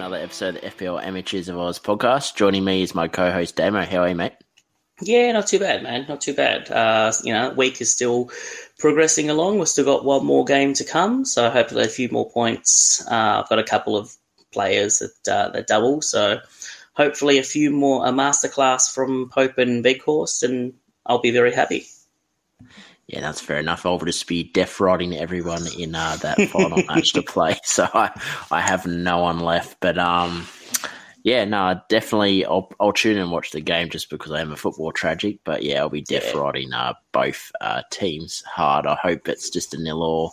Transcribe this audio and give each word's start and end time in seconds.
another 0.00 0.16
episode 0.16 0.56
of 0.56 0.62
the 0.62 0.70
FPL 0.70 1.04
Amateurs 1.04 1.50
of 1.50 1.58
Oz 1.58 1.78
podcast. 1.78 2.34
Joining 2.34 2.64
me 2.64 2.80
is 2.82 2.94
my 2.94 3.06
co-host 3.06 3.54
Damo. 3.56 3.84
How 3.84 3.98
are 3.98 4.08
you, 4.08 4.14
mate? 4.14 4.32
Yeah, 5.02 5.30
not 5.32 5.46
too 5.46 5.58
bad, 5.58 5.82
man. 5.82 6.06
Not 6.08 6.22
too 6.22 6.32
bad. 6.32 6.70
Uh, 6.70 7.12
you 7.22 7.34
know, 7.34 7.50
week 7.50 7.82
is 7.82 7.92
still 7.92 8.30
progressing 8.78 9.28
along. 9.28 9.58
We've 9.58 9.68
still 9.68 9.84
got 9.84 10.06
one 10.06 10.24
more 10.24 10.46
game 10.46 10.72
to 10.72 10.84
come, 10.84 11.26
so 11.26 11.50
hopefully 11.50 11.84
a 11.84 11.88
few 11.88 12.08
more 12.08 12.30
points. 12.30 13.06
Uh, 13.10 13.42
I've 13.42 13.50
got 13.50 13.58
a 13.58 13.62
couple 13.62 13.94
of 13.94 14.16
players 14.52 15.00
that 15.00 15.30
uh, 15.30 15.50
that 15.50 15.66
double, 15.66 16.00
so 16.00 16.40
hopefully 16.94 17.36
a 17.36 17.42
few 17.42 17.70
more 17.70 18.06
a 18.06 18.10
masterclass 18.10 18.90
from 18.90 19.28
Pope 19.28 19.58
and 19.58 19.84
Weghorst, 19.84 20.42
and 20.42 20.72
I'll 21.04 21.20
be 21.20 21.30
very 21.30 21.52
happy. 21.52 21.84
Yeah, 23.10 23.22
that's 23.22 23.40
fair 23.40 23.58
enough. 23.58 23.84
I'll 23.84 23.98
just 23.98 24.28
be 24.28 24.44
deaf 24.44 24.80
riding 24.80 25.16
everyone 25.16 25.64
in 25.76 25.96
uh, 25.96 26.16
that 26.22 26.40
final 26.48 26.80
match 26.86 27.12
to 27.14 27.22
play, 27.22 27.58
so 27.64 27.88
I, 27.92 28.12
I 28.52 28.60
have 28.60 28.86
no 28.86 29.18
one 29.18 29.40
left. 29.40 29.78
But 29.80 29.98
um, 29.98 30.46
yeah, 31.24 31.44
no, 31.44 31.80
definitely. 31.88 32.44
I'll, 32.44 32.70
I'll 32.78 32.92
tune 32.92 33.16
in 33.16 33.22
and 33.22 33.32
watch 33.32 33.50
the 33.50 33.60
game 33.60 33.90
just 33.90 34.10
because 34.10 34.30
I 34.30 34.40
am 34.40 34.52
a 34.52 34.56
football 34.56 34.92
tragic. 34.92 35.40
But 35.42 35.64
yeah, 35.64 35.80
I'll 35.80 35.88
be 35.88 36.02
deaf 36.02 36.32
yeah. 36.32 36.62
uh, 36.72 36.94
both 37.10 37.50
uh, 37.60 37.82
teams 37.90 38.44
hard. 38.46 38.86
I 38.86 38.94
hope 38.94 39.28
it's 39.28 39.50
just 39.50 39.74
a 39.74 39.82
nil 39.82 40.04
or 40.04 40.30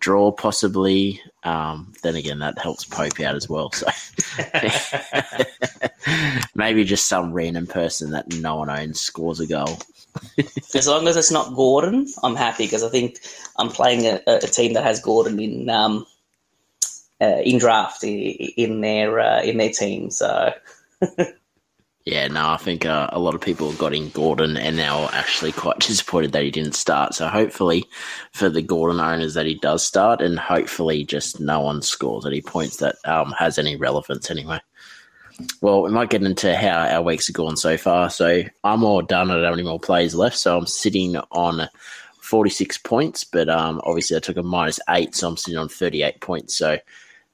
draw, 0.00 0.32
possibly. 0.32 1.20
Um, 1.42 1.92
then 2.02 2.16
again, 2.16 2.38
that 2.38 2.58
helps 2.58 2.86
Pope 2.86 3.20
out 3.20 3.34
as 3.34 3.50
well. 3.50 3.70
So 3.72 3.86
maybe 6.54 6.84
just 6.84 7.06
some 7.06 7.34
random 7.34 7.66
person 7.66 8.12
that 8.12 8.32
no 8.32 8.56
one 8.56 8.70
owns 8.70 8.98
scores 8.98 9.40
a 9.40 9.46
goal. 9.46 9.78
as 10.74 10.86
long 10.86 11.08
as 11.08 11.16
it's 11.16 11.30
not 11.30 11.54
Gordon, 11.54 12.06
I'm 12.22 12.36
happy 12.36 12.64
because 12.64 12.82
I 12.82 12.88
think 12.88 13.20
I'm 13.56 13.68
playing 13.68 14.06
a, 14.06 14.20
a, 14.26 14.40
team 14.40 14.74
that 14.74 14.84
has 14.84 15.00
Gordon 15.00 15.40
in 15.40 15.68
um, 15.68 16.06
uh, 17.20 17.40
in 17.44 17.58
draft 17.58 18.04
in 18.04 18.80
their 18.80 19.20
uh, 19.20 19.42
in 19.42 19.58
their 19.58 19.70
team. 19.70 20.10
So. 20.10 20.52
yeah, 22.04 22.28
no, 22.28 22.50
I 22.50 22.56
think 22.56 22.86
uh, 22.86 23.08
a 23.12 23.18
lot 23.18 23.34
of 23.34 23.40
people 23.40 23.72
got 23.74 23.94
in 23.94 24.10
Gordon 24.10 24.56
and 24.56 24.76
now 24.76 25.08
actually 25.12 25.52
quite 25.52 25.78
disappointed 25.80 26.32
that 26.32 26.44
he 26.44 26.50
didn't 26.50 26.74
start. 26.74 27.14
So 27.14 27.28
hopefully 27.28 27.84
for 28.32 28.48
the 28.48 28.62
Gordon 28.62 29.00
owners 29.00 29.34
that 29.34 29.46
he 29.46 29.54
does 29.54 29.84
start, 29.84 30.20
and 30.20 30.38
hopefully 30.38 31.04
just 31.04 31.40
no 31.40 31.60
one 31.60 31.82
scores 31.82 32.26
any 32.26 32.40
points 32.40 32.78
that 32.78 32.96
um, 33.04 33.34
has 33.38 33.58
any 33.58 33.76
relevance 33.76 34.30
anyway. 34.30 34.60
Well, 35.60 35.82
we 35.82 35.90
might 35.90 36.10
get 36.10 36.22
into 36.22 36.54
how 36.56 36.78
our 36.78 37.02
weeks 37.02 37.26
have 37.26 37.34
gone 37.34 37.56
so 37.56 37.76
far. 37.76 38.10
So 38.10 38.42
I'm 38.62 38.84
all 38.84 39.02
done. 39.02 39.30
I 39.30 39.34
don't 39.34 39.44
have 39.44 39.54
any 39.54 39.62
more 39.62 39.80
plays 39.80 40.14
left. 40.14 40.36
So 40.38 40.56
I'm 40.56 40.66
sitting 40.66 41.16
on 41.32 41.68
46 42.20 42.78
points, 42.78 43.24
but 43.24 43.48
um, 43.48 43.80
obviously 43.84 44.16
I 44.16 44.20
took 44.20 44.36
a 44.36 44.42
minus 44.42 44.80
eight, 44.90 45.14
so 45.14 45.28
I'm 45.28 45.36
sitting 45.36 45.58
on 45.58 45.68
38 45.68 46.20
points. 46.20 46.56
So 46.56 46.78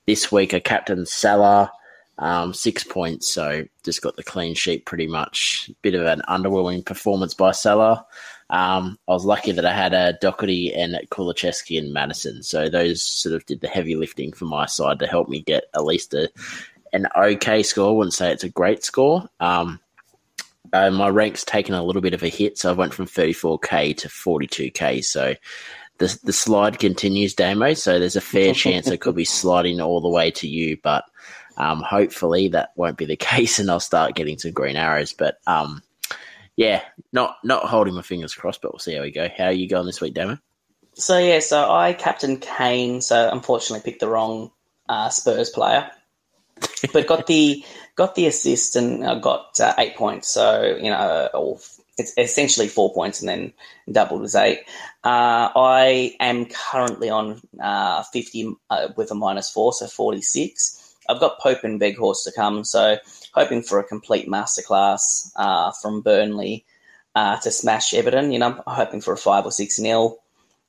this 0.06 0.32
week 0.32 0.54
I 0.54 0.60
captain 0.60 1.04
Salah, 1.06 1.70
um, 2.18 2.54
six 2.54 2.84
points. 2.84 3.32
So 3.32 3.64
just 3.84 4.02
got 4.02 4.16
the 4.16 4.22
clean 4.24 4.54
sheet 4.54 4.86
pretty 4.86 5.06
much. 5.06 5.70
Bit 5.82 5.94
of 5.94 6.06
an 6.06 6.22
underwhelming 6.28 6.84
performance 6.84 7.34
by 7.34 7.52
Salah. 7.52 8.06
Um, 8.50 8.98
I 9.06 9.12
was 9.12 9.24
lucky 9.24 9.52
that 9.52 9.64
I 9.64 9.72
had 9.72 9.94
a 9.94 9.98
uh, 9.98 10.12
Doherty 10.20 10.74
and 10.74 10.98
Kulusevski 11.10 11.78
and 11.78 11.92
Maddison. 11.92 12.42
So 12.42 12.68
those 12.68 13.00
sort 13.00 13.36
of 13.36 13.46
did 13.46 13.60
the 13.60 13.68
heavy 13.68 13.94
lifting 13.94 14.32
for 14.32 14.46
my 14.46 14.66
side 14.66 14.98
to 14.98 15.06
help 15.06 15.28
me 15.28 15.40
get 15.40 15.64
at 15.74 15.84
least 15.84 16.14
a 16.14 16.28
an 16.92 17.06
okay 17.16 17.62
score. 17.62 17.91
I 17.91 17.92
wouldn't 17.92 18.14
say 18.14 18.33
it's 18.33 18.44
a 18.44 18.48
great 18.48 18.84
score. 18.84 19.28
Um, 19.41 19.80
uh, 20.72 20.91
my 20.91 21.08
rank's 21.08 21.44
taken 21.44 21.74
a 21.74 21.83
little 21.83 22.02
bit 22.02 22.14
of 22.14 22.22
a 22.22 22.28
hit, 22.28 22.58
so 22.58 22.70
I 22.70 22.74
went 22.74 22.94
from 22.94 23.06
34k 23.06 23.96
to 23.98 24.08
42k. 24.08 25.05
So 25.05 25.34
the 25.98 26.18
the 26.22 26.33
slide 26.33 26.78
continues, 26.78 27.34
Damo. 27.34 27.74
So 27.74 27.98
there's 27.98 28.16
a 28.16 28.20
fair 28.20 28.55
chance 28.55 28.88
it 28.88 29.00
could 29.00 29.16
be 29.16 29.24
sliding 29.24 29.80
all 29.80 30.00
the 30.00 30.08
way 30.08 30.30
to 30.33 30.48
you, 30.48 30.77
but 30.83 31.05
um, 31.56 31.83
hopefully 31.83 32.48
that 32.48 32.70
won't 32.77 32.98
be 32.98 33.05
the 33.05 33.17
case, 33.33 33.58
and 33.58 33.70
I'll 33.70 33.80
start 33.80 34.14
getting 34.14 34.39
some 34.39 34.52
green 34.52 34.77
arrows. 34.77 35.12
But 35.12 35.39
um, 35.46 35.83
yeah, 36.57 36.83
not 37.12 37.36
not 37.45 37.67
holding 37.67 37.95
my 37.95 38.02
fingers 38.02 38.34
crossed, 38.34 38.62
but 38.62 38.72
we'll 38.72 38.78
see 38.78 38.95
how 38.95 39.02
we 39.02 39.11
go. 39.11 39.28
How 39.36 39.46
are 39.46 39.52
you 39.52 39.68
going 39.68 39.86
this 39.86 40.01
week, 40.01 40.14
Damo? 40.14 40.39
So 40.95 41.18
yeah, 41.18 41.39
so 41.40 41.70
I 41.70 41.92
captain 41.92 42.36
Kane. 42.36 43.01
So 43.01 43.30
unfortunately 43.30 43.84
picked 43.84 44.01
the 44.01 44.08
wrong 44.08 44.51
uh, 44.89 45.08
Spurs 45.08 45.51
player 45.51 45.90
but 46.92 47.06
got 47.06 47.26
the 47.26 47.64
got 47.96 48.14
the 48.14 48.26
assist 48.26 48.76
and 48.76 49.04
uh, 49.04 49.14
got 49.16 49.58
uh, 49.60 49.74
eight 49.78 49.96
points. 49.96 50.28
So 50.28 50.76
you 50.80 50.90
know, 50.90 51.58
it's 51.98 52.14
essentially 52.16 52.68
four 52.68 52.94
points 52.94 53.20
and 53.20 53.28
then 53.28 53.52
doubled 53.90 54.24
as 54.24 54.34
eight. 54.34 54.60
Uh, 55.04 55.52
I 55.54 56.16
am 56.20 56.46
currently 56.46 57.10
on 57.10 57.40
uh, 57.62 58.02
fifty 58.04 58.50
uh, 58.70 58.88
with 58.96 59.10
a 59.10 59.14
minus 59.14 59.50
four, 59.50 59.72
so 59.72 59.86
forty 59.86 60.22
six. 60.22 60.76
I've 61.08 61.20
got 61.20 61.40
Pope 61.40 61.64
and 61.64 61.80
Weghorst 61.80 62.24
to 62.24 62.32
come, 62.32 62.64
so 62.64 62.96
hoping 63.34 63.62
for 63.62 63.78
a 63.78 63.84
complete 63.84 64.28
masterclass 64.28 65.30
uh, 65.36 65.72
from 65.82 66.02
Burnley 66.02 66.64
to 67.16 67.50
smash 67.50 67.92
Everton. 67.92 68.32
You 68.32 68.38
know, 68.38 68.62
I'm 68.66 68.74
hoping 68.74 69.00
for 69.00 69.12
a 69.12 69.16
five 69.16 69.44
or 69.44 69.50
six 69.50 69.78
nil. 69.78 70.18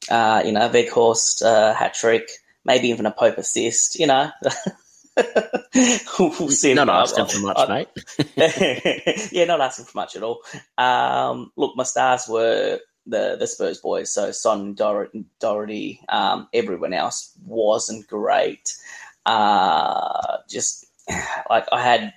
you 0.10 0.52
know, 0.52 0.70
Weghorst 0.70 1.44
hat 1.76 1.94
trick, 1.94 2.28
maybe 2.66 2.90
even 2.90 3.06
a 3.06 3.12
Pope 3.12 3.38
assist. 3.38 4.00
You 4.00 4.08
know. 4.08 4.32
we'll 6.20 6.50
see. 6.50 6.74
Not 6.74 6.90
asking 6.90 7.26
for 7.26 7.40
much, 7.40 7.58
I, 7.58 7.68
mate. 7.68 9.30
yeah, 9.32 9.46
not 9.46 9.62
asking 9.62 9.86
for 9.86 9.98
much 9.98 10.16
at 10.16 10.24
all. 10.24 10.42
Um, 10.78 11.52
look, 11.56 11.76
my 11.76 11.84
stars 11.84 12.28
were 12.28 12.80
the 13.06 13.36
the 13.38 13.48
Spurs 13.48 13.80
boys, 13.80 14.12
so 14.12 14.32
Son, 14.32 14.74
Doherty, 14.74 15.26
Doherty 15.40 16.02
um, 16.10 16.48
everyone 16.54 16.94
else 16.94 17.34
wasn't 17.46 18.08
great. 18.08 18.76
Uh, 19.26 20.38
just 20.50 20.86
like 21.50 21.68
I 21.72 21.82
had, 21.82 22.14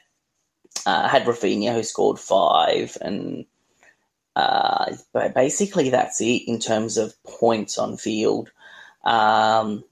uh, 0.87 1.03
I 1.04 1.09
had 1.09 1.25
Raphinha 1.25 1.75
who 1.75 1.83
scored 1.83 2.19
five, 2.19 2.97
and 3.00 3.44
uh, 4.37 4.94
basically 5.34 5.91
that's 5.91 6.21
it 6.21 6.43
in 6.47 6.60
terms 6.60 6.97
of 6.97 7.15
points 7.25 7.78
on 7.78 7.97
field. 7.97 8.50
Um, 9.04 9.84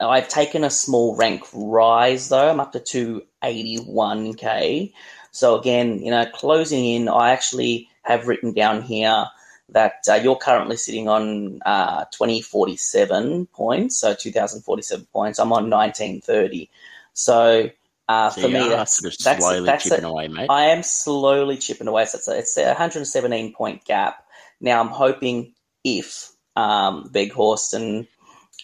I've 0.00 0.28
taken 0.28 0.64
a 0.64 0.70
small 0.70 1.16
rank 1.16 1.44
rise 1.52 2.28
though. 2.28 2.50
I'm 2.50 2.60
up 2.60 2.72
to 2.72 2.80
281k. 2.80 4.92
So 5.30 5.58
again, 5.58 6.00
you 6.00 6.10
know, 6.10 6.26
closing 6.26 6.84
in, 6.84 7.08
I 7.08 7.30
actually 7.30 7.88
have 8.02 8.28
written 8.28 8.52
down 8.52 8.82
here 8.82 9.26
that 9.70 10.04
uh, 10.10 10.14
you're 10.14 10.36
currently 10.36 10.76
sitting 10.76 11.08
on 11.08 11.60
uh, 11.66 12.04
2047 12.12 13.46
points, 13.46 13.98
so 13.98 14.14
2047 14.14 15.06
points. 15.12 15.38
I'm 15.38 15.52
on 15.52 15.68
1930. 15.68 16.70
So 17.12 17.70
uh, 18.08 18.30
so 18.30 18.40
for 18.40 18.48
me, 18.48 18.68
that's, 18.68 19.02
that's, 19.22 19.44
slowly 19.44 19.66
that's 19.66 19.84
chipping 19.84 20.04
a, 20.04 20.08
away, 20.08 20.28
mate. 20.28 20.46
I 20.48 20.66
am 20.66 20.82
slowly 20.82 21.58
chipping 21.58 21.88
away. 21.88 22.06
So 22.06 22.16
it's 22.16 22.28
a, 22.28 22.38
it's 22.38 22.56
a 22.56 22.66
117 22.68 23.52
point 23.52 23.84
gap. 23.84 24.24
Now 24.60 24.80
I'm 24.80 24.88
hoping 24.88 25.52
if 25.84 26.32
um, 26.56 27.10
Weghorst 27.12 27.74
and 27.74 28.06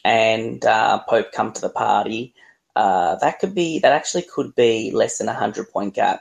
and 0.04 0.65
uh, 0.65 1.00
Pope 1.09 1.32
come 1.32 1.53
to 1.53 1.60
the 1.60 1.70
party, 1.70 2.34
uh, 2.76 3.16
that 3.16 3.38
could 3.38 3.54
be 3.54 3.78
that 3.81 3.92
actually 3.92 4.22
could 4.22 4.54
be 4.54 4.91
less 4.91 5.19
than 5.19 5.28
a 5.28 5.34
hundred 5.34 5.70
point 5.70 5.94
gap 5.94 6.20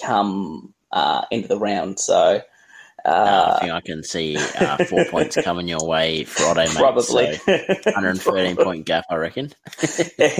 come 0.00 0.72
uh, 0.92 1.24
into 1.30 1.48
the 1.48 1.58
round. 1.58 1.98
So 1.98 2.40
uh, 3.04 3.56
I 3.56 3.60
think 3.60 3.72
I 3.72 3.80
can 3.82 4.02
see 4.02 4.38
uh, 4.38 4.82
four 4.84 5.04
points 5.10 5.36
coming 5.42 5.68
your 5.68 5.86
way 5.86 6.24
Friday, 6.24 6.66
mate. 6.68 6.76
Probably. 6.76 7.34
So 7.34 7.52
113 7.84 8.56
point 8.56 8.86
gap, 8.86 9.04
I 9.10 9.16
reckon. 9.16 9.52
but, 9.78 10.32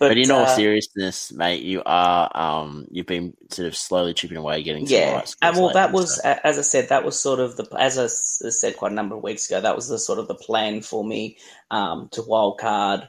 but, 0.00 0.18
in 0.18 0.32
all 0.32 0.42
uh, 0.42 0.56
seriousness, 0.56 1.32
mate, 1.32 1.62
you 1.62 1.82
are 1.86 2.30
um, 2.34 2.88
you've 2.90 3.06
been 3.06 3.34
sort 3.50 3.68
of 3.68 3.76
slowly 3.76 4.14
chipping 4.14 4.36
away, 4.36 4.64
getting 4.64 4.86
yeah. 4.88 5.24
and 5.42 5.56
well, 5.56 5.72
that 5.72 5.92
was 5.92 6.20
so. 6.20 6.38
as 6.42 6.58
I 6.58 6.62
said, 6.62 6.88
that 6.88 7.04
was 7.04 7.18
sort 7.18 7.38
of 7.38 7.56
the 7.56 7.68
as 7.78 7.98
I 7.98 8.08
said 8.08 8.76
quite 8.76 8.90
a 8.90 8.96
number 8.96 9.14
of 9.14 9.22
weeks 9.22 9.48
ago. 9.48 9.60
That 9.60 9.76
was 9.76 9.88
the 9.88 9.98
sort 9.98 10.18
of 10.18 10.26
the 10.26 10.34
plan 10.34 10.82
for 10.82 11.04
me 11.04 11.38
um, 11.70 12.08
to 12.12 12.22
wildcard. 12.22 13.08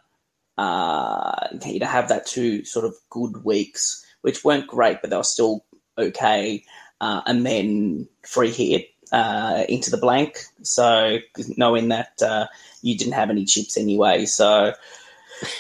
Uh, 0.56 1.48
you 1.66 1.80
know, 1.80 1.88
have 1.88 2.10
that 2.10 2.28
two 2.28 2.64
sort 2.64 2.86
of 2.86 2.94
good 3.10 3.44
weeks, 3.44 4.06
which 4.22 4.44
weren't 4.44 4.68
great, 4.68 5.02
but 5.02 5.10
they 5.10 5.18
were 5.18 5.24
still 5.24 5.66
okay 5.98 6.64
uh, 7.02 7.22
and 7.26 7.46
then 7.46 8.08
free 8.24 8.52
hit 8.52 8.90
uh, 9.12 9.64
into 9.70 9.92
the 9.92 9.98
blank. 9.98 10.40
So 10.64 11.20
knowing 11.58 11.90
that 11.90 12.22
uh, 12.22 12.48
you 12.82 12.98
didn't 12.98 13.14
have 13.14 13.30
any 13.30 13.46
chips 13.46 13.78
anyway, 13.78 14.26
so 14.26 14.74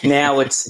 now 0.03 0.39
it's 0.41 0.67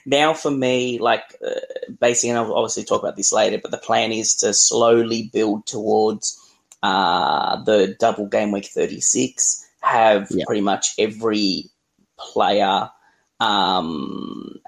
now 0.06 0.34
for 0.34 0.50
me 0.50 0.98
like 0.98 1.36
uh, 1.44 1.60
basically, 2.00 2.30
and 2.30 2.38
I'll 2.38 2.54
obviously 2.54 2.84
talk 2.84 3.02
about 3.02 3.16
this 3.16 3.32
later. 3.32 3.58
But 3.58 3.70
the 3.70 3.78
plan 3.78 4.12
is 4.12 4.34
to 4.36 4.52
slowly 4.52 5.30
build 5.32 5.66
towards 5.66 6.38
uh, 6.82 7.62
the 7.64 7.96
double 7.98 8.26
game 8.26 8.52
week 8.52 8.66
thirty 8.66 9.00
six. 9.00 9.66
Have 9.80 10.28
yep. 10.30 10.46
pretty 10.46 10.60
much 10.60 10.94
every 10.98 11.70
player 12.16 12.88
um, 13.40 14.60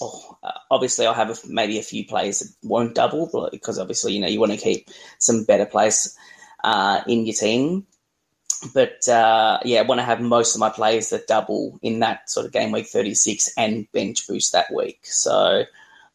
oh, 0.00 0.38
uh, 0.42 0.52
obviously 0.70 1.06
I'll 1.06 1.14
have 1.14 1.30
a, 1.30 1.36
maybe 1.48 1.78
a 1.78 1.82
few 1.82 2.04
players 2.04 2.40
that 2.40 2.52
won't 2.62 2.94
double 2.94 3.48
because 3.52 3.78
obviously 3.78 4.12
you 4.14 4.20
know 4.20 4.28
you 4.28 4.40
want 4.40 4.52
to 4.52 4.58
keep 4.58 4.88
some 5.18 5.44
better 5.44 5.66
players 5.66 6.16
uh, 6.62 7.00
in 7.06 7.26
your 7.26 7.34
team. 7.34 7.86
but 8.74 9.06
uh, 9.08 9.58
yeah, 9.64 9.80
I 9.80 9.82
want 9.82 9.98
to 10.00 10.04
have 10.04 10.20
most 10.20 10.54
of 10.54 10.60
my 10.60 10.70
players 10.70 11.10
that 11.10 11.26
double 11.26 11.78
in 11.82 12.00
that 12.00 12.30
sort 12.30 12.46
of 12.46 12.52
game 12.52 12.72
week 12.72 12.86
36 12.86 13.52
and 13.56 13.90
bench 13.92 14.26
boost 14.26 14.52
that 14.52 14.72
week. 14.72 15.00
So 15.02 15.64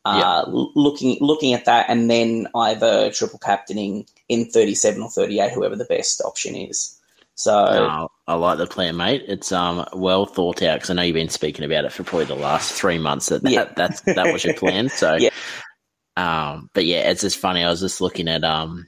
uh, 0.06 0.46
looking 0.48 1.18
looking 1.22 1.54
at 1.54 1.66
that, 1.66 1.88
and 1.90 2.10
then 2.10 2.48
either 2.56 3.12
triple 3.12 3.40
captaining 3.40 4.08
in 4.28 4.46
37 4.46 5.02
or 5.02 5.10
38, 5.10 5.52
whoever 5.52 5.76
the 5.76 5.86
best 5.86 6.22
option 6.22 6.56
is. 6.56 6.99
So 7.40 8.10
I 8.28 8.34
like 8.36 8.58
the 8.58 8.68
plan, 8.68 8.98
mate. 8.98 9.24
It's 9.26 9.54
um 9.54 9.86
well 9.94 10.26
thought 10.26 10.62
out 10.62 10.76
because 10.76 10.90
I 10.90 10.94
know 10.94 11.04
you've 11.04 11.14
been 11.14 11.30
speaking 11.30 11.64
about 11.64 11.86
it 11.86 11.94
for 11.94 12.04
probably 12.04 12.26
the 12.26 12.36
last 12.36 12.74
three 12.74 13.00
months. 13.00 13.28
That 13.28 13.44
that, 13.44 13.52
yeah. 13.52 13.64
that, 13.78 14.02
that 14.08 14.34
was 14.34 14.44
your 14.44 14.56
plan. 14.56 14.90
So 14.90 15.16
yeah. 15.20 15.30
Um, 16.18 16.70
but 16.74 16.84
yeah, 16.86 17.10
it's 17.10 17.22
just 17.22 17.38
funny. 17.38 17.64
I 17.64 17.70
was 17.70 17.80
just 17.80 18.02
looking 18.02 18.28
at 18.28 18.44
um 18.44 18.86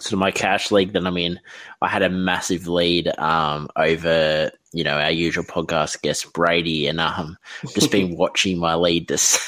sort 0.00 0.14
of 0.14 0.18
my 0.18 0.32
cash 0.32 0.72
league 0.72 0.94
that 0.94 1.06
I'm 1.06 1.16
in, 1.16 1.38
I 1.80 1.86
had 1.86 2.02
a 2.02 2.10
massive 2.10 2.66
lead 2.66 3.16
um, 3.18 3.68
over 3.76 4.50
you 4.76 4.84
know 4.84 4.98
our 4.98 5.10
usual 5.10 5.42
podcast 5.42 6.02
guest 6.02 6.30
Brady, 6.34 6.86
and 6.86 7.00
um, 7.00 7.38
just 7.72 7.90
been 7.90 8.14
watching 8.18 8.58
my 8.58 8.74
lead 8.74 9.08
just 9.08 9.40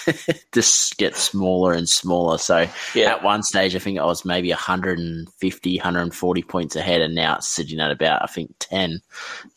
just 0.52 0.96
get 0.96 1.16
smaller 1.16 1.74
and 1.74 1.86
smaller. 1.86 2.38
So 2.38 2.66
yeah. 2.94 3.10
at 3.10 3.22
one 3.22 3.42
stage, 3.42 3.76
I 3.76 3.78
think 3.78 3.98
I 3.98 4.06
was 4.06 4.24
maybe 4.24 4.48
150, 4.48 5.76
140 5.76 6.42
points 6.44 6.76
ahead, 6.76 7.02
and 7.02 7.14
now 7.14 7.36
it's 7.36 7.48
sitting 7.48 7.78
at 7.78 7.90
about 7.90 8.22
I 8.22 8.26
think 8.26 8.54
10. 8.60 9.02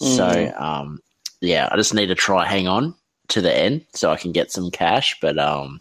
Mm. 0.01 0.17
So 0.17 0.53
um, 0.57 0.99
yeah, 1.39 1.69
I 1.71 1.77
just 1.77 1.93
need 1.93 2.07
to 2.07 2.15
try 2.15 2.45
hang 2.45 2.67
on 2.67 2.93
to 3.29 3.39
the 3.39 3.57
end 3.57 3.85
so 3.93 4.11
I 4.11 4.17
can 4.17 4.33
get 4.33 4.51
some 4.51 4.71
cash, 4.71 5.17
but 5.21 5.39
um 5.39 5.79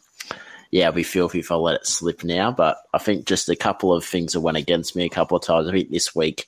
yeah, 0.70 0.86
I'll 0.86 0.92
be 0.92 1.02
filthy 1.02 1.40
if 1.40 1.50
I 1.50 1.56
let 1.56 1.76
it 1.76 1.86
slip 1.86 2.22
now. 2.22 2.52
But 2.52 2.78
I 2.94 2.98
think 2.98 3.26
just 3.26 3.48
a 3.48 3.56
couple 3.56 3.92
of 3.92 4.04
things 4.04 4.32
that 4.32 4.40
went 4.40 4.56
against 4.56 4.94
me 4.94 5.04
a 5.04 5.10
couple 5.10 5.36
of 5.36 5.42
times. 5.42 5.68
I 5.68 5.72
think 5.72 5.90
this 5.90 6.14
week 6.14 6.46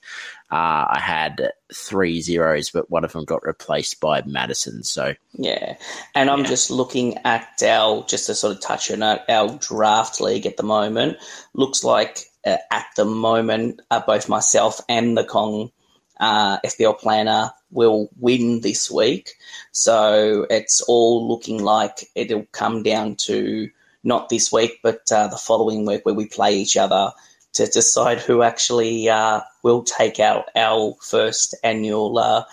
uh, 0.51 0.87
I 0.91 1.01
had 1.01 1.53
three 1.75 2.21
zeros, 2.21 2.71
but 2.71 2.91
one 2.91 3.05
of 3.05 3.13
them 3.13 3.25
got 3.25 3.45
replaced 3.45 4.01
by 4.01 4.23
Maddison. 4.23 4.85
So 4.85 5.15
yeah, 5.33 5.77
and 6.15 6.31
I'm 6.31 6.41
yeah. 6.41 6.47
just 6.47 6.71
looking 6.71 7.19
at 7.25 7.63
our 7.65 8.05
just 8.05 8.27
to 8.27 8.35
sort 8.35 8.57
of 8.57 8.63
touch 8.63 8.91
on 8.91 9.03
our, 9.03 9.21
our 9.29 9.59
draft 9.59 10.21
league 10.21 10.47
at 10.47 10.57
the 10.57 10.63
moment. 10.63 11.17
Looks 11.55 11.83
like 11.83 12.21
uh, 12.47 12.59
at 12.71 12.87
the 12.97 13.05
moment, 13.05 13.81
uh, 13.91 14.03
both 14.07 14.29
myself 14.29 14.81
and 14.89 15.17
the 15.17 15.25
Kong 15.25 15.73
uh, 16.21 16.59
FPL 16.61 16.99
planner 17.01 17.51
will 17.73 18.09
win 18.21 18.61
this 18.61 18.89
week. 18.89 19.33
So 19.73 20.47
it's 20.49 20.81
all 20.83 21.29
looking 21.29 21.63
like 21.63 22.09
it'll 22.15 22.47
come 22.53 22.85
down 22.85 23.17
to 23.17 23.71
not 24.05 24.29
this 24.29 24.51
week, 24.53 24.81
but 24.83 25.01
uh, 25.11 25.29
the 25.29 25.37
following 25.37 25.87
week 25.87 26.05
where 26.05 26.15
we 26.15 26.27
play 26.27 26.57
each 26.57 26.77
other 26.77 27.13
to 27.55 27.67
decide 27.67 28.19
who 28.19 28.43
actually 28.43 29.09
uh, 29.09 29.41
will 29.63 29.83
take 29.83 30.19
out 30.19 30.47
our 30.57 30.95
first 31.03 31.55
annual 31.63 32.19
uh, 32.19 32.45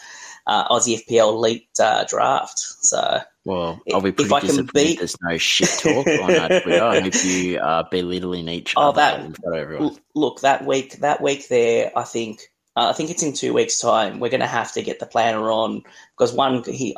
uh 0.45 0.67
Aussie 0.69 1.03
FPL 1.05 1.33
Elite 1.33 1.69
uh, 1.79 2.03
draft. 2.05 2.59
So, 2.59 3.19
well, 3.45 3.81
I'll 3.93 4.01
be 4.01 4.11
pretty 4.11 4.33
if 4.33 4.41
disappointed. 4.41 4.73
Beat... 4.73 4.97
There's 4.99 5.15
no 5.21 5.37
shit 5.37 5.69
talk 5.79 6.07
on 6.07 6.27
that 6.27 6.63
Twitter, 6.63 7.07
if 7.07 7.25
you 7.25 7.59
are 7.59 7.87
belittling 7.89 8.47
each 8.49 8.73
oh, 8.75 8.89
other 8.89 9.33
that, 9.43 9.99
Look, 10.15 10.41
that 10.41 10.65
week, 10.65 10.97
that 10.99 11.21
week 11.21 11.47
there, 11.47 11.91
I 11.95 12.03
think. 12.03 12.41
Uh, 12.75 12.91
I 12.91 12.93
think 12.93 13.09
it's 13.09 13.23
in 13.23 13.33
two 13.33 13.53
weeks' 13.53 13.79
time. 13.79 14.19
We're 14.19 14.29
going 14.29 14.39
to 14.39 14.47
have 14.47 14.71
to 14.73 14.81
get 14.81 14.99
the 14.99 15.05
planner 15.05 15.51
on 15.51 15.81
because 16.15 16.31
one, 16.31 16.63
he 16.63 16.95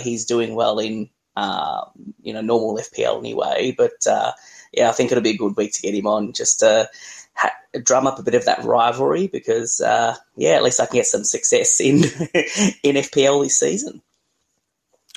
he's 0.00 0.24
doing 0.24 0.54
well 0.54 0.78
in 0.78 1.10
uh, 1.38 1.84
you 2.22 2.32
know, 2.32 2.40
normal 2.40 2.76
FPL 2.76 3.18
anyway. 3.18 3.72
But 3.76 4.06
uh, 4.06 4.32
yeah, 4.72 4.88
I 4.88 4.92
think 4.92 5.12
it'll 5.12 5.22
be 5.22 5.30
a 5.30 5.36
good 5.36 5.56
week 5.56 5.72
to 5.74 5.82
get 5.82 5.94
him 5.94 6.06
on 6.06 6.32
just 6.32 6.58
to 6.60 6.90
ha- 7.34 7.54
drum 7.84 8.08
up 8.08 8.18
a 8.18 8.24
bit 8.24 8.34
of 8.34 8.44
that 8.46 8.64
rivalry 8.64 9.28
because 9.28 9.80
uh, 9.80 10.16
yeah, 10.36 10.54
at 10.54 10.64
least 10.64 10.80
I 10.80 10.86
can 10.86 10.96
get 10.96 11.06
some 11.06 11.24
success 11.24 11.80
in 11.80 11.96
in 12.82 12.96
FPL 12.96 13.44
this 13.44 13.56
season. 13.56 14.02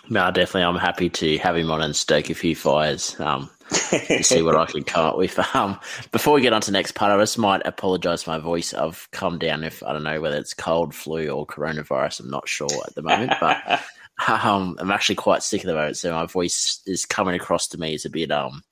No, 0.09 0.29
definitely. 0.29 0.63
I'm 0.63 0.75
happy 0.75 1.09
to 1.09 1.38
have 1.39 1.56
him 1.56 1.71
on 1.71 1.81
and 1.81 1.95
stoke 1.95 2.29
a 2.29 2.35
few 2.35 2.56
fires. 2.56 3.19
Um, 3.19 3.50
to 3.69 4.24
see 4.24 4.41
what 4.41 4.56
I 4.56 4.65
can 4.65 4.83
come 4.83 5.06
up 5.06 5.17
with. 5.17 5.39
Um, 5.53 5.79
before 6.12 6.33
we 6.33 6.41
get 6.41 6.53
on 6.53 6.62
to 6.62 6.71
the 6.71 6.77
next 6.77 6.94
part, 6.94 7.12
I 7.12 7.21
just 7.21 7.38
might 7.38 7.62
apologise 7.65 8.24
for 8.24 8.31
my 8.31 8.38
voice. 8.38 8.74
I've 8.74 9.07
come 9.12 9.38
down 9.38 9.63
if 9.63 9.83
I 9.83 9.91
don't 9.91 10.03
know 10.03 10.21
whether 10.21 10.38
it's 10.38 10.53
cold, 10.53 10.94
flu, 10.94 11.29
or 11.29 11.45
coronavirus. 11.45 12.21
I'm 12.21 12.29
not 12.29 12.47
sure 12.47 12.69
at 12.85 12.95
the 12.95 13.01
moment, 13.01 13.33
but 13.41 13.81
um, 14.27 14.77
I'm 14.79 14.91
actually 14.91 15.15
quite 15.15 15.44
sick 15.44 15.62
at 15.62 15.68
the 15.68 15.73
moment, 15.73 15.97
so 15.97 16.12
my 16.12 16.25
voice 16.25 16.81
is 16.85 17.06
coming 17.06 17.35
across 17.35 17.68
to 17.69 17.77
me 17.77 17.94
as 17.94 18.06
a 18.06 18.09
bit 18.09 18.31
um 18.31 18.63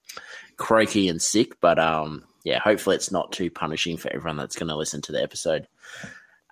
croaky 0.57 1.07
and 1.07 1.22
sick. 1.22 1.60
But 1.60 1.80
um, 1.80 2.24
yeah, 2.44 2.60
hopefully 2.60 2.96
it's 2.96 3.12
not 3.12 3.31
too 3.31 3.50
punishing 3.50 3.98
for 3.98 4.12
everyone 4.13 4.38
that's 4.38 4.56
going 4.56 4.69
to 4.69 4.75
listen 4.75 5.01
to 5.04 5.12
the 5.12 5.22
episode. 5.22 5.68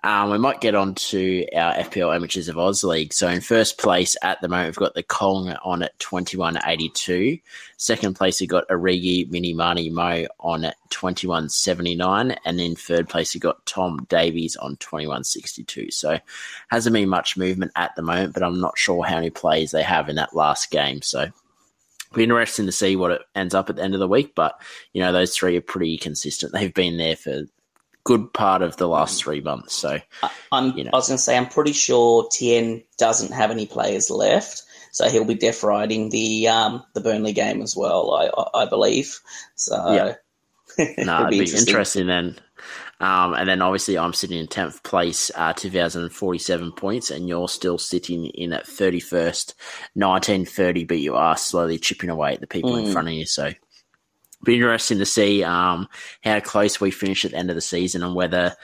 Um, 0.04 0.30
we 0.30 0.38
might 0.38 0.60
get 0.60 0.76
on 0.76 0.94
to 0.94 1.44
our 1.56 1.74
FPL 1.74 2.14
Amateurs 2.14 2.48
of 2.48 2.56
Oz 2.56 2.84
League. 2.84 3.12
So 3.12 3.28
in 3.28 3.40
first 3.40 3.78
place 3.78 4.16
at 4.22 4.40
the 4.40 4.48
moment, 4.48 4.68
we've 4.68 4.76
got 4.76 4.94
the 4.94 5.02
Kong 5.02 5.50
on 5.64 5.82
at 5.82 5.98
21.82. 5.98 7.42
Second 7.76 8.14
place, 8.14 8.40
we've 8.40 8.48
got 8.48 8.68
Origi 8.68 9.28
Mini 9.28 9.54
Mani 9.54 9.90
Mo 9.90 10.26
on 10.38 10.64
at 10.64 10.76
21.79. 10.90 12.36
And 12.44 12.60
in 12.60 12.76
third 12.76 13.08
place, 13.08 13.34
we've 13.34 13.42
got 13.42 13.66
Tom 13.66 14.06
Davies 14.08 14.54
on 14.56 14.76
21.62. 14.76 15.92
So 15.92 16.20
hasn't 16.68 16.94
been 16.94 17.08
much 17.08 17.36
movement 17.36 17.72
at 17.74 17.96
the 17.96 18.02
moment, 18.02 18.34
but 18.34 18.44
I'm 18.44 18.60
not 18.60 18.78
sure 18.78 19.04
how 19.04 19.16
many 19.16 19.30
plays 19.30 19.72
they 19.72 19.82
have 19.82 20.08
in 20.08 20.14
that 20.16 20.34
last 20.34 20.70
game. 20.70 21.02
So 21.02 21.28
be 22.14 22.22
interesting 22.22 22.66
to 22.66 22.72
see 22.72 22.94
what 22.94 23.10
it 23.10 23.22
ends 23.34 23.54
up 23.54 23.68
at 23.68 23.76
the 23.76 23.82
end 23.82 23.94
of 23.94 24.00
the 24.00 24.06
week. 24.06 24.36
But, 24.36 24.60
you 24.92 25.02
know, 25.02 25.10
those 25.10 25.36
three 25.36 25.56
are 25.56 25.60
pretty 25.60 25.98
consistent. 25.98 26.52
They've 26.52 26.72
been 26.72 26.98
there 26.98 27.16
for 27.16 27.46
good 28.04 28.32
part 28.32 28.62
of 28.62 28.76
the 28.76 28.88
last 28.88 29.22
three 29.22 29.40
months. 29.40 29.74
So 29.74 29.98
I'm, 30.52 30.76
you 30.76 30.84
know. 30.84 30.90
I 30.92 30.96
was 30.96 31.08
going 31.08 31.18
to 31.18 31.22
say, 31.22 31.36
I'm 31.36 31.48
pretty 31.48 31.72
sure 31.72 32.28
Tien 32.30 32.82
doesn't 32.96 33.32
have 33.32 33.50
any 33.50 33.66
players 33.66 34.10
left, 34.10 34.62
so 34.92 35.08
he'll 35.08 35.24
be 35.24 35.34
def 35.34 35.62
riding 35.62 36.10
the 36.10 36.48
um, 36.48 36.82
the 36.94 37.00
Burnley 37.00 37.32
game 37.32 37.62
as 37.62 37.76
well. 37.76 38.14
I 38.14 38.62
I, 38.62 38.66
believe. 38.66 39.20
So 39.56 39.92
yeah, 39.92 40.14
no, 41.04 41.20
it'd 41.20 41.30
be, 41.30 41.38
interesting. 41.40 41.68
interesting 41.68 42.06
then. 42.06 42.36
Um, 43.00 43.34
and 43.34 43.48
then 43.48 43.62
obviously 43.62 43.96
I'm 43.96 44.12
sitting 44.12 44.38
in 44.38 44.48
10th 44.48 44.82
place, 44.82 45.30
uh, 45.36 45.52
2047 45.52 46.72
points, 46.72 47.10
and 47.12 47.28
you're 47.28 47.48
still 47.48 47.78
sitting 47.78 48.26
in 48.26 48.52
at 48.52 48.66
31st, 48.66 49.54
1930, 49.94 50.84
but 50.84 50.98
you 50.98 51.14
are 51.14 51.36
slowly 51.36 51.78
chipping 51.78 52.10
away 52.10 52.34
at 52.34 52.40
the 52.40 52.48
people 52.48 52.72
mm. 52.72 52.86
in 52.86 52.92
front 52.92 53.06
of 53.06 53.14
you. 53.14 53.24
So 53.24 53.52
be 54.44 54.54
interesting 54.54 54.98
to 54.98 55.06
see 55.06 55.42
um, 55.42 55.88
how 56.22 56.40
close 56.40 56.80
we 56.80 56.90
finish 56.90 57.24
at 57.24 57.32
the 57.32 57.36
end 57.36 57.50
of 57.50 57.56
the 57.56 57.60
season 57.60 58.02
and 58.02 58.14
whether 58.14 58.54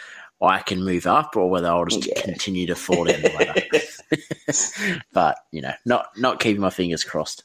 I 0.40 0.60
can 0.60 0.84
move 0.84 1.06
up 1.06 1.36
or 1.36 1.50
whether 1.50 1.68
I'll 1.68 1.86
just 1.86 2.06
yeah. 2.06 2.20
continue 2.20 2.66
to 2.66 2.74
fall 2.74 3.04
down 3.04 3.22
the 3.22 3.30
ladder. 3.30 5.00
but 5.12 5.38
you 5.52 5.62
know, 5.62 5.72
not 5.84 6.08
not 6.16 6.40
keeping 6.40 6.60
my 6.60 6.70
fingers 6.70 7.04
crossed. 7.04 7.44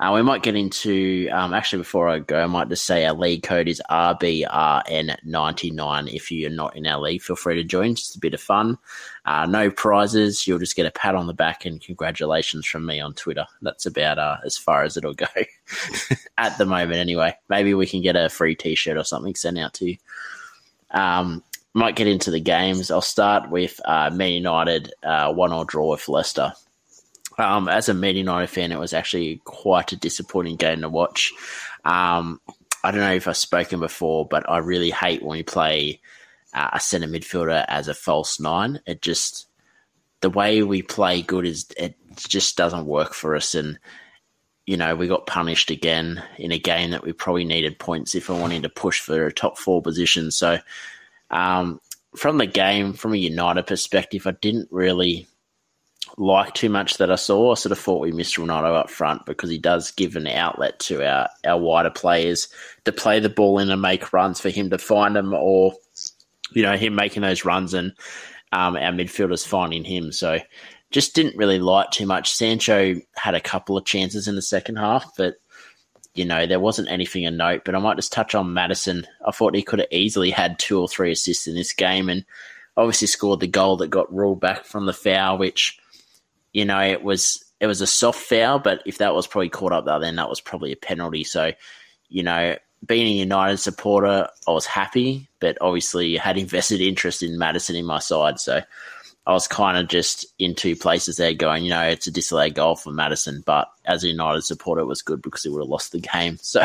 Uh, 0.00 0.10
we 0.14 0.22
might 0.22 0.42
get 0.42 0.56
into, 0.56 1.28
um, 1.32 1.54
actually, 1.54 1.78
before 1.78 2.08
I 2.08 2.18
go, 2.18 2.42
I 2.42 2.46
might 2.46 2.68
just 2.68 2.84
say 2.84 3.04
our 3.04 3.14
league 3.14 3.44
code 3.44 3.68
is 3.68 3.80
RBRN99. 3.90 6.12
If 6.12 6.32
you're 6.32 6.50
not 6.50 6.76
in 6.76 6.86
our 6.86 7.00
league, 7.00 7.22
feel 7.22 7.36
free 7.36 7.54
to 7.54 7.64
join. 7.64 7.94
Just 7.94 8.16
a 8.16 8.20
bit 8.20 8.34
of 8.34 8.40
fun. 8.40 8.76
Uh, 9.24 9.46
no 9.46 9.70
prizes. 9.70 10.46
You'll 10.46 10.58
just 10.58 10.76
get 10.76 10.86
a 10.86 10.90
pat 10.90 11.14
on 11.14 11.28
the 11.28 11.32
back 11.32 11.64
and 11.64 11.80
congratulations 11.80 12.66
from 12.66 12.84
me 12.86 13.00
on 13.00 13.14
Twitter. 13.14 13.46
That's 13.62 13.86
about 13.86 14.18
uh, 14.18 14.38
as 14.44 14.56
far 14.56 14.82
as 14.82 14.96
it'll 14.96 15.14
go 15.14 15.26
at 16.38 16.58
the 16.58 16.66
moment, 16.66 16.98
anyway. 16.98 17.36
Maybe 17.48 17.72
we 17.74 17.86
can 17.86 18.02
get 18.02 18.16
a 18.16 18.28
free 18.28 18.56
t 18.56 18.74
shirt 18.74 18.96
or 18.96 19.04
something 19.04 19.36
sent 19.36 19.58
out 19.58 19.74
to 19.74 19.90
you. 19.90 19.96
Um, 20.90 21.44
might 21.74 21.96
get 21.96 22.06
into 22.06 22.30
the 22.30 22.40
games. 22.40 22.90
I'll 22.90 23.00
start 23.00 23.50
with 23.50 23.80
uh, 23.84 24.10
Man 24.10 24.32
United, 24.32 24.92
uh, 25.02 25.32
one 25.32 25.52
or 25.52 25.64
draw 25.64 25.90
with 25.90 26.08
Leicester. 26.08 26.52
Um, 27.38 27.68
as 27.68 27.88
a 27.88 27.94
Man 27.94 28.16
United 28.16 28.48
fan, 28.48 28.72
it 28.72 28.78
was 28.78 28.92
actually 28.92 29.40
quite 29.44 29.92
a 29.92 29.96
disappointing 29.96 30.56
game 30.56 30.80
to 30.82 30.88
watch. 30.88 31.32
Um, 31.84 32.40
I 32.84 32.90
don't 32.90 33.00
know 33.00 33.14
if 33.14 33.26
I've 33.26 33.36
spoken 33.36 33.80
before, 33.80 34.26
but 34.26 34.48
I 34.48 34.58
really 34.58 34.90
hate 34.90 35.22
when 35.22 35.38
we 35.38 35.42
play 35.42 36.00
uh, 36.52 36.70
a 36.74 36.80
centre 36.80 37.08
midfielder 37.08 37.64
as 37.66 37.88
a 37.88 37.94
false 37.94 38.38
nine. 38.38 38.80
It 38.86 39.02
just 39.02 39.46
the 40.20 40.30
way 40.30 40.62
we 40.62 40.82
play 40.82 41.22
good 41.22 41.46
is 41.46 41.66
it 41.76 41.96
just 42.16 42.56
doesn't 42.56 42.86
work 42.86 43.14
for 43.14 43.34
us, 43.34 43.54
and 43.54 43.78
you 44.66 44.76
know 44.76 44.94
we 44.94 45.08
got 45.08 45.26
punished 45.26 45.70
again 45.70 46.22
in 46.38 46.52
a 46.52 46.58
game 46.58 46.92
that 46.92 47.04
we 47.04 47.12
probably 47.12 47.44
needed 47.44 47.78
points 47.78 48.14
if 48.14 48.28
we 48.28 48.36
wanted 48.36 48.62
to 48.62 48.68
push 48.68 49.00
for 49.00 49.26
a 49.26 49.32
top 49.32 49.58
four 49.58 49.82
position. 49.82 50.30
So 50.30 50.58
um, 51.30 51.80
from 52.16 52.38
the 52.38 52.46
game, 52.46 52.92
from 52.92 53.12
a 53.12 53.18
United 53.18 53.66
perspective, 53.66 54.26
I 54.26 54.32
didn't 54.32 54.68
really 54.70 55.26
like 56.16 56.54
too 56.54 56.68
much 56.68 56.98
that 56.98 57.10
I 57.10 57.16
saw. 57.16 57.52
I 57.52 57.54
sort 57.54 57.72
of 57.72 57.78
thought 57.78 58.00
we 58.00 58.12
missed 58.12 58.36
Ronaldo 58.36 58.74
up 58.76 58.90
front 58.90 59.26
because 59.26 59.50
he 59.50 59.58
does 59.58 59.90
give 59.90 60.16
an 60.16 60.26
outlet 60.26 60.78
to 60.80 61.04
our, 61.06 61.28
our 61.44 61.58
wider 61.58 61.90
players 61.90 62.48
to 62.84 62.92
play 62.92 63.20
the 63.20 63.28
ball 63.28 63.58
in 63.58 63.70
and 63.70 63.82
make 63.82 64.12
runs 64.12 64.40
for 64.40 64.50
him 64.50 64.70
to 64.70 64.78
find 64.78 65.16
them 65.16 65.34
or, 65.34 65.74
you 66.52 66.62
know, 66.62 66.76
him 66.76 66.94
making 66.94 67.22
those 67.22 67.44
runs 67.44 67.74
and 67.74 67.92
um, 68.52 68.76
our 68.76 68.92
midfielders 68.92 69.46
finding 69.46 69.84
him. 69.84 70.12
So 70.12 70.38
just 70.90 71.14
didn't 71.14 71.36
really 71.36 71.58
like 71.58 71.90
too 71.90 72.06
much. 72.06 72.30
Sancho 72.30 72.94
had 73.16 73.34
a 73.34 73.40
couple 73.40 73.76
of 73.76 73.84
chances 73.84 74.28
in 74.28 74.36
the 74.36 74.42
second 74.42 74.76
half, 74.76 75.16
but, 75.16 75.34
you 76.14 76.24
know, 76.24 76.46
there 76.46 76.60
wasn't 76.60 76.90
anything 76.90 77.26
of 77.26 77.34
note. 77.34 77.62
But 77.64 77.74
I 77.74 77.80
might 77.80 77.96
just 77.96 78.12
touch 78.12 78.36
on 78.36 78.54
Maddison. 78.54 79.04
I 79.26 79.32
thought 79.32 79.56
he 79.56 79.62
could 79.62 79.80
have 79.80 79.88
easily 79.90 80.30
had 80.30 80.60
two 80.60 80.80
or 80.80 80.86
three 80.86 81.10
assists 81.10 81.48
in 81.48 81.56
this 81.56 81.72
game 81.72 82.08
and 82.08 82.24
obviously 82.76 83.08
scored 83.08 83.40
the 83.40 83.48
goal 83.48 83.76
that 83.78 83.88
got 83.88 84.14
ruled 84.14 84.40
back 84.40 84.64
from 84.64 84.86
the 84.86 84.92
foul, 84.92 85.38
which 85.38 85.80
you 86.54 86.64
know 86.64 86.80
it 86.80 87.02
was 87.02 87.44
it 87.60 87.66
was 87.66 87.82
a 87.82 87.86
soft 87.86 88.20
foul, 88.20 88.58
but 88.58 88.82
if 88.86 88.98
that 88.98 89.14
was 89.14 89.26
probably 89.26 89.50
caught 89.50 89.72
up 89.72 89.84
there, 89.84 90.00
then 90.00 90.16
that 90.16 90.30
was 90.30 90.40
probably 90.40 90.72
a 90.72 90.76
penalty. 90.76 91.24
So 91.24 91.52
you 92.08 92.22
know, 92.22 92.56
being 92.86 93.06
a 93.06 93.10
United 93.10 93.58
supporter, 93.58 94.28
I 94.46 94.50
was 94.50 94.64
happy, 94.64 95.28
but 95.40 95.58
obviously 95.60 96.16
had 96.16 96.38
invested 96.44 96.80
interest 96.80 97.22
in 97.22 97.38
Maddison 97.38 97.76
in 97.76 97.84
my 97.84 97.98
side, 97.98 98.40
so. 98.40 98.62
I 99.26 99.32
was 99.32 99.48
kind 99.48 99.78
of 99.78 99.88
just 99.88 100.26
in 100.38 100.54
two 100.54 100.76
places 100.76 101.16
there 101.16 101.32
going, 101.32 101.64
you 101.64 101.70
know, 101.70 101.80
it's 101.80 102.06
a 102.06 102.10
disallowed 102.10 102.54
goal 102.54 102.76
for 102.76 102.92
Maddison, 102.92 103.42
but 103.46 103.68
as 103.86 104.04
a 104.04 104.08
United 104.08 104.42
supporter, 104.42 104.82
it 104.82 104.86
was 104.86 105.00
good 105.00 105.22
because 105.22 105.42
he 105.42 105.48
would 105.48 105.62
have 105.62 105.68
lost 105.70 105.92
the 105.92 106.00
game. 106.00 106.38
So 106.42 106.60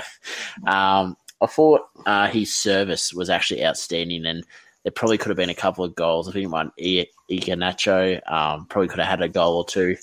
um, 0.67 1.15
I 1.39 1.46
thought 1.48 1.88
uh, 2.05 2.27
his 2.27 2.53
service 2.53 3.13
was 3.13 3.29
actually 3.29 3.63
outstanding, 3.63 4.25
and 4.25 4.43
there 4.89 4.93
probably 4.96 5.19
could 5.19 5.29
have 5.29 5.38
been 5.38 5.51
a 5.51 5.55
couple 5.55 5.86
of 5.86 5.93
goals. 5.93 6.27
I 6.27 6.31
think 6.31 6.51
one 6.51 6.72
Iheanacho 6.79 8.31
um, 8.31 8.65
probably 8.65 8.88
could 8.88 8.98
have 8.98 9.08
had 9.08 9.22
a 9.22 9.29
goal 9.29 9.58
or 9.58 9.65
two 9.65 9.98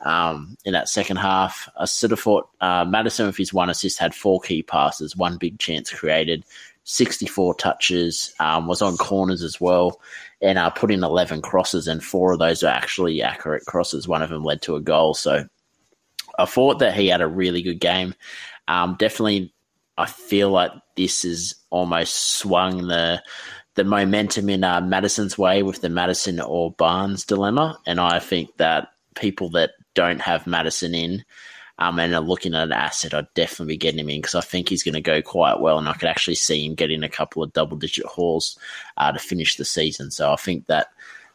um, 0.00 0.56
in 0.64 0.72
that 0.72 0.88
second 0.88 1.18
half. 1.18 1.68
I 1.78 1.84
sort 1.84 2.18
thought 2.18 2.48
uh, 2.60 2.84
Maddison, 2.84 3.26
with 3.26 3.36
his 3.36 3.54
one 3.54 3.70
assist, 3.70 4.00
had 4.00 4.16
four 4.16 4.40
key 4.40 4.64
passes, 4.64 5.16
one 5.16 5.36
big 5.36 5.60
chance 5.60 5.92
created, 5.92 6.42
64 6.82 7.54
touches, 7.54 8.34
um, 8.40 8.66
was 8.66 8.82
on 8.82 8.96
corners 8.96 9.44
as 9.44 9.60
well, 9.60 10.00
and 10.42 10.58
uh, 10.58 10.70
put 10.70 10.90
in 10.90 11.04
11 11.04 11.40
crosses, 11.40 11.86
and 11.86 12.02
four 12.02 12.32
of 12.32 12.40
those 12.40 12.64
were 12.64 12.68
actually 12.68 13.22
accurate 13.22 13.64
crosses. 13.66 14.08
One 14.08 14.22
of 14.22 14.30
them 14.30 14.42
led 14.42 14.60
to 14.62 14.74
a 14.74 14.80
goal. 14.80 15.14
So 15.14 15.46
I 16.36 16.46
thought 16.46 16.80
that 16.80 16.96
he 16.96 17.06
had 17.06 17.20
a 17.20 17.28
really 17.28 17.62
good 17.62 17.78
game. 17.78 18.12
Um, 18.66 18.96
definitely 18.98 19.52
I 19.98 20.06
feel 20.06 20.50
like 20.50 20.72
this 20.96 21.22
has 21.22 21.54
almost 21.70 22.34
swung 22.36 22.88
the 22.88 23.22
the 23.76 23.84
momentum 23.84 24.48
in 24.50 24.64
uh, 24.64 24.80
Maddison's 24.80 25.38
way 25.38 25.62
with 25.62 25.80
the 25.80 25.88
Maddison 25.88 26.40
or 26.40 26.72
Barnes 26.72 27.24
dilemma, 27.24 27.78
and 27.86 28.00
I 28.00 28.18
think 28.18 28.56
that 28.56 28.88
people 29.14 29.50
that 29.50 29.70
don't 29.94 30.20
have 30.20 30.46
Maddison 30.46 30.94
in 30.94 31.24
um, 31.78 31.98
and 31.98 32.14
are 32.14 32.20
looking 32.20 32.54
at 32.54 32.64
an 32.64 32.72
asset, 32.72 33.14
I'd 33.14 33.32
definitely 33.34 33.74
be 33.74 33.78
getting 33.78 34.00
him 34.00 34.10
in 34.10 34.20
because 34.20 34.34
I 34.34 34.40
think 34.40 34.68
he's 34.68 34.82
going 34.82 34.94
to 34.94 35.00
go 35.00 35.22
quite 35.22 35.60
well, 35.60 35.78
and 35.78 35.88
I 35.88 35.92
could 35.92 36.08
actually 36.08 36.34
see 36.34 36.66
him 36.66 36.74
getting 36.74 37.02
a 37.02 37.08
couple 37.08 37.42
of 37.42 37.52
double 37.52 37.76
digit 37.76 38.06
hauls 38.06 38.58
uh, 38.96 39.12
to 39.12 39.18
finish 39.18 39.56
the 39.56 39.64
season. 39.64 40.10
So 40.10 40.32
I 40.32 40.36
think 40.36 40.66
that 40.66 40.88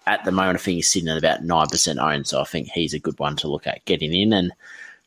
at 0.05 0.25
the 0.25 0.31
moment, 0.31 0.59
I 0.59 0.61
think 0.61 0.75
he's 0.75 0.91
sitting 0.91 1.09
at 1.09 1.17
about 1.17 1.43
nine 1.43 1.67
percent 1.67 1.99
owned, 1.99 2.27
so 2.27 2.41
I 2.41 2.45
think 2.45 2.67
he's 2.67 2.93
a 2.93 2.99
good 2.99 3.17
one 3.19 3.35
to 3.37 3.47
look 3.47 3.65
at 3.65 3.85
getting 3.85 4.13
in 4.13 4.33
and. 4.33 4.51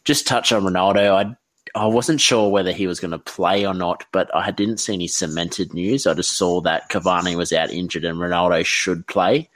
Just 0.04 0.26
touch 0.26 0.52
on 0.52 0.64
Ronaldo. 0.64 1.14
I 1.14 1.34
I 1.74 1.86
wasn't 1.86 2.20
sure 2.20 2.50
whether 2.50 2.70
he 2.72 2.86
was 2.86 3.00
going 3.00 3.10
to 3.10 3.18
play 3.18 3.66
or 3.66 3.74
not, 3.74 4.04
but 4.12 4.34
I 4.34 4.52
didn't 4.52 4.78
see 4.78 4.94
any 4.94 5.08
cemented 5.08 5.74
news. 5.74 6.06
I 6.06 6.14
just 6.14 6.36
saw 6.36 6.60
that 6.60 6.88
Cavani 6.88 7.36
was 7.36 7.52
out 7.52 7.70
injured 7.70 8.04
and 8.04 8.18
Ronaldo 8.18 8.64
should 8.64 9.06
play. 9.08 9.50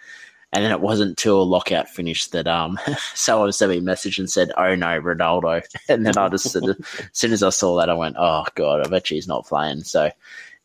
And 0.52 0.64
then 0.64 0.72
it 0.72 0.80
wasn't 0.80 1.10
until 1.10 1.42
a 1.42 1.44
lockout 1.44 1.88
finished 1.88 2.32
that 2.32 2.48
um, 2.48 2.78
someone 3.14 3.52
sent 3.52 3.70
me 3.70 3.78
a 3.78 3.82
message 3.82 4.18
and 4.18 4.30
said, 4.30 4.50
"Oh 4.56 4.74
no, 4.74 4.98
Ronaldo!" 5.00 5.62
And 5.88 6.06
then 6.06 6.16
I 6.16 6.28
just, 6.30 6.56
as 6.56 6.76
soon 7.12 7.32
as 7.32 7.42
I 7.42 7.50
saw 7.50 7.76
that, 7.76 7.90
I 7.90 7.94
went, 7.94 8.16
"Oh 8.18 8.46
god, 8.54 8.84
I 8.84 8.88
bet 8.88 9.08
he's 9.08 9.28
not 9.28 9.46
playing." 9.46 9.82
So, 9.82 10.10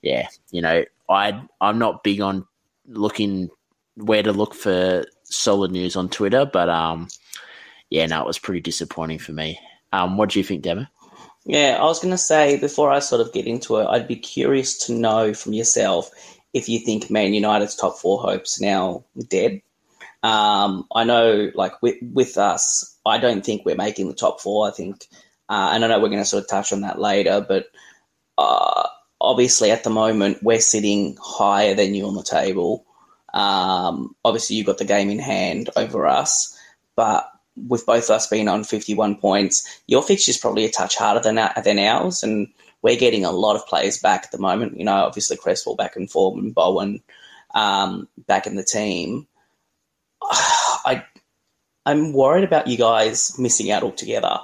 yeah, 0.01 0.29
you 0.51 0.61
know, 0.61 0.85
I 1.09 1.41
I'm 1.59 1.79
not 1.79 2.01
big 2.01 2.21
on 2.21 2.47
looking 2.87 3.49
where 3.95 4.23
to 4.23 4.31
look 4.31 4.55
for 4.55 5.03
solid 5.25 5.71
news 5.71 5.97
on 5.97 6.07
Twitter, 6.07 6.45
but 6.45 6.69
um, 6.69 7.09
yeah, 7.89 8.05
no, 8.05 8.21
it 8.21 8.27
was 8.27 8.39
pretty 8.39 8.61
disappointing 8.61 9.19
for 9.19 9.33
me. 9.33 9.59
Um, 9.91 10.15
what 10.15 10.29
do 10.29 10.39
you 10.39 10.45
think, 10.45 10.63
Damo? 10.63 10.87
Yeah, 11.45 11.77
I 11.79 11.83
was 11.83 11.99
going 11.99 12.13
to 12.13 12.17
say 12.17 12.57
before 12.57 12.91
I 12.91 12.99
sort 12.99 13.21
of 13.21 13.33
get 13.33 13.47
into 13.47 13.77
it, 13.77 13.85
I'd 13.85 14.07
be 14.07 14.15
curious 14.15 14.77
to 14.85 14.93
know 14.93 15.33
from 15.33 15.53
yourself 15.53 16.09
if 16.53 16.69
you 16.69 16.79
think 16.79 17.09
Man 17.09 17.33
United's 17.33 17.75
top 17.75 17.97
four 17.97 18.19
hopes 18.19 18.61
now 18.61 19.03
dead. 19.27 19.61
Um, 20.21 20.87
I 20.95 21.03
know, 21.03 21.51
like 21.53 21.81
with 21.81 21.97
with 22.01 22.37
us, 22.37 22.97
I 23.05 23.17
don't 23.17 23.45
think 23.45 23.65
we're 23.65 23.75
making 23.75 24.07
the 24.07 24.13
top 24.13 24.39
four. 24.39 24.67
I 24.67 24.71
think, 24.71 25.05
uh, 25.49 25.71
and 25.73 25.83
I 25.83 25.87
know 25.87 25.99
we're 25.99 26.07
going 26.07 26.21
to 26.21 26.25
sort 26.25 26.43
of 26.43 26.49
touch 26.49 26.71
on 26.71 26.81
that 26.81 26.99
later, 26.99 27.45
but 27.45 27.65
uh, 28.37 28.87
obviously 29.19 29.71
at 29.71 29.83
the 29.83 29.89
moment 29.89 30.41
we're 30.41 30.61
sitting 30.61 31.17
higher 31.21 31.73
than 31.73 31.93
you 31.93 32.07
on 32.07 32.15
the 32.15 32.23
table. 32.23 32.85
Um, 33.33 34.15
obviously, 34.23 34.55
you've 34.55 34.67
got 34.67 34.77
the 34.77 34.85
game 34.85 35.09
in 35.09 35.19
hand 35.19 35.71
over 35.75 36.07
us, 36.07 36.57
but 36.95 37.29
with 37.55 37.85
both 37.85 38.09
us 38.09 38.27
being 38.27 38.47
on 38.47 38.63
51 38.63 39.17
points, 39.17 39.81
your 39.87 40.01
fixture 40.01 40.31
is 40.31 40.37
probably 40.37 40.65
a 40.65 40.71
touch 40.71 40.95
harder 40.95 41.19
than 41.19 41.35
than 41.63 41.79
ours, 41.79 42.23
and 42.23 42.47
we're 42.81 42.97
getting 42.97 43.25
a 43.25 43.31
lot 43.31 43.55
of 43.55 43.67
players 43.67 43.99
back 43.99 44.25
at 44.25 44.31
the 44.31 44.39
moment. 44.39 44.77
You 44.77 44.85
know, 44.85 44.93
obviously 44.93 45.37
Cresswell 45.37 45.75
back 45.75 45.95
in 45.95 46.07
form 46.07 46.39
and 46.39 46.53
Bowen 46.53 47.01
um, 47.53 48.07
back 48.27 48.47
in 48.47 48.55
the 48.55 48.63
team. 48.63 49.27
I 50.23 51.03
I'm 51.85 52.13
worried 52.13 52.43
about 52.43 52.67
you 52.67 52.77
guys 52.77 53.37
missing 53.37 53.71
out 53.71 53.83
altogether, 53.83 54.39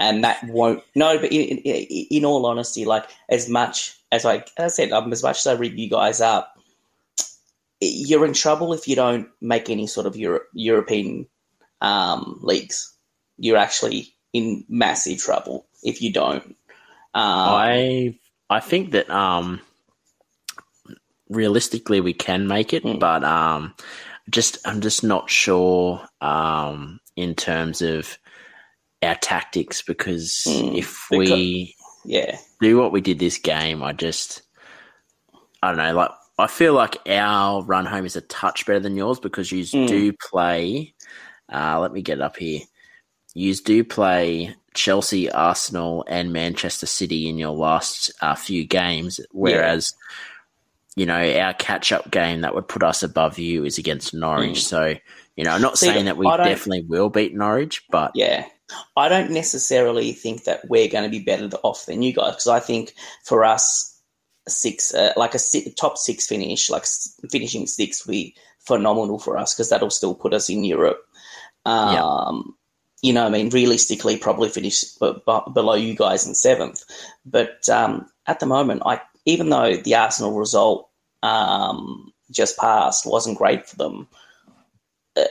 and 0.00 0.24
that 0.24 0.42
won't. 0.44 0.82
No, 0.94 1.18
but 1.18 1.32
in, 1.32 1.58
in, 1.58 2.06
in 2.10 2.24
all 2.24 2.46
honesty, 2.46 2.84
like 2.84 3.08
as 3.28 3.48
much 3.48 3.96
as 4.10 4.24
I, 4.24 4.44
as 4.56 4.64
I 4.64 4.68
said, 4.68 4.92
um, 4.92 5.12
as 5.12 5.22
much 5.22 5.38
as 5.38 5.46
I 5.46 5.52
rig 5.54 5.78
you 5.78 5.88
guys 5.88 6.20
up, 6.20 6.56
you're 7.80 8.26
in 8.26 8.32
trouble 8.32 8.72
if 8.72 8.86
you 8.88 8.96
don't 8.96 9.28
make 9.40 9.70
any 9.70 9.86
sort 9.86 10.06
of 10.06 10.16
Euro- 10.16 10.40
European 10.52 11.26
um, 11.82 12.38
leagues. 12.42 12.96
You're 13.36 13.58
actually 13.58 14.14
in 14.32 14.64
massive 14.68 15.18
trouble 15.18 15.66
if 15.82 16.00
you 16.00 16.12
don't. 16.12 16.56
Um, 17.14 17.24
I 17.24 18.18
I 18.48 18.60
think 18.60 18.92
that 18.92 19.10
um, 19.10 19.60
realistically 21.28 22.00
we 22.00 22.14
can 22.14 22.46
make 22.46 22.72
it, 22.72 22.84
mm. 22.84 22.98
but 22.98 23.24
um, 23.24 23.74
just 24.30 24.58
I'm 24.64 24.80
just 24.80 25.04
not 25.04 25.28
sure 25.28 26.00
um, 26.22 27.00
in 27.16 27.34
terms 27.34 27.82
of 27.82 28.16
our 29.02 29.16
tactics 29.16 29.82
because 29.82 30.44
mm, 30.46 30.78
if 30.78 31.06
because, 31.10 31.30
we 31.30 31.74
yeah 32.04 32.38
do 32.60 32.78
what 32.78 32.92
we 32.92 33.00
did 33.00 33.18
this 33.18 33.36
game, 33.38 33.82
I 33.82 33.92
just 33.92 34.42
I 35.62 35.68
don't 35.68 35.78
know 35.78 35.94
like 35.94 36.10
I 36.38 36.46
feel 36.46 36.72
like 36.72 36.96
our 37.08 37.62
run 37.62 37.84
home 37.84 38.06
is 38.06 38.16
a 38.16 38.22
touch 38.22 38.64
better 38.64 38.80
than 38.80 38.96
yours 38.96 39.20
because 39.20 39.52
you 39.52 39.64
mm. 39.64 39.86
do 39.86 40.12
play 40.12 40.94
uh, 41.52 41.78
let 41.80 41.92
me 41.92 42.02
get 42.02 42.20
up 42.20 42.36
here. 42.36 42.60
You 43.34 43.54
do 43.54 43.84
play 43.84 44.54
Chelsea, 44.74 45.30
Arsenal, 45.30 46.04
and 46.08 46.32
Manchester 46.32 46.86
City 46.86 47.28
in 47.28 47.38
your 47.38 47.52
last 47.52 48.12
uh, 48.20 48.34
few 48.34 48.64
games, 48.64 49.20
whereas 49.30 49.94
yeah. 50.96 51.00
you 51.00 51.06
know 51.06 51.40
our 51.40 51.54
catch-up 51.54 52.10
game 52.10 52.42
that 52.42 52.54
would 52.54 52.68
put 52.68 52.82
us 52.82 53.02
above 53.02 53.38
you 53.38 53.64
is 53.64 53.78
against 53.78 54.14
Norwich. 54.14 54.58
Mm. 54.58 54.62
So 54.62 54.94
you 55.36 55.44
know, 55.44 55.52
I'm 55.52 55.62
not 55.62 55.78
See, 55.78 55.86
saying 55.86 56.06
that 56.06 56.16
we 56.16 56.26
definitely 56.26 56.84
will 56.86 57.08
beat 57.08 57.34
Norwich, 57.34 57.84
but 57.90 58.12
yeah, 58.14 58.46
I 58.96 59.08
don't 59.08 59.30
necessarily 59.30 60.12
think 60.12 60.44
that 60.44 60.68
we're 60.68 60.88
going 60.88 61.04
to 61.04 61.10
be 61.10 61.24
better 61.24 61.48
off 61.62 61.86
than 61.86 62.02
you 62.02 62.12
guys 62.12 62.32
because 62.32 62.48
I 62.48 62.60
think 62.60 62.94
for 63.24 63.44
us, 63.44 64.00
six 64.48 64.92
uh, 64.94 65.12
like 65.16 65.34
a 65.34 65.38
top 65.78 65.96
six 65.96 66.26
finish, 66.26 66.68
like 66.68 66.84
finishing 67.30 67.66
six, 67.66 68.06
would 68.06 68.12
be 68.12 68.36
phenomenal 68.60 69.18
for 69.18 69.38
us 69.38 69.54
because 69.54 69.70
that'll 69.70 69.90
still 69.90 70.14
put 70.14 70.34
us 70.34 70.48
in 70.48 70.64
Europe. 70.64 71.06
Um, 71.64 71.94
yeah. 71.94 72.52
You 73.02 73.12
know, 73.12 73.26
I 73.26 73.30
mean, 73.30 73.48
realistically, 73.48 74.16
probably 74.16 74.48
finish 74.48 74.84
b- 74.84 75.14
b- 75.26 75.52
below 75.52 75.74
you 75.74 75.96
guys 75.96 76.26
in 76.26 76.34
seventh. 76.34 76.84
But 77.26 77.68
um, 77.68 78.06
at 78.26 78.38
the 78.38 78.46
moment, 78.46 78.82
I 78.86 79.00
even 79.24 79.50
though 79.50 79.76
the 79.76 79.96
Arsenal 79.96 80.38
result 80.38 80.88
um, 81.22 82.12
just 82.30 82.56
passed 82.58 83.04
wasn't 83.04 83.38
great 83.38 83.68
for 83.68 83.76
them, 83.76 84.08
uh, 85.16 85.24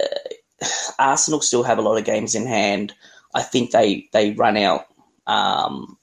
Arsenal 1.00 1.41
still 1.41 1.63
have 1.63 1.77
a 1.77 1.81
lot 1.81 1.97
of 1.97 2.05
games 2.05 2.35
in 2.35 2.45
hand. 2.45 2.93
I 3.33 3.41
think 3.41 3.71
they 3.71 4.09
they 4.11 4.31
run 4.31 4.57
out 4.57 4.88
um, 5.27 5.97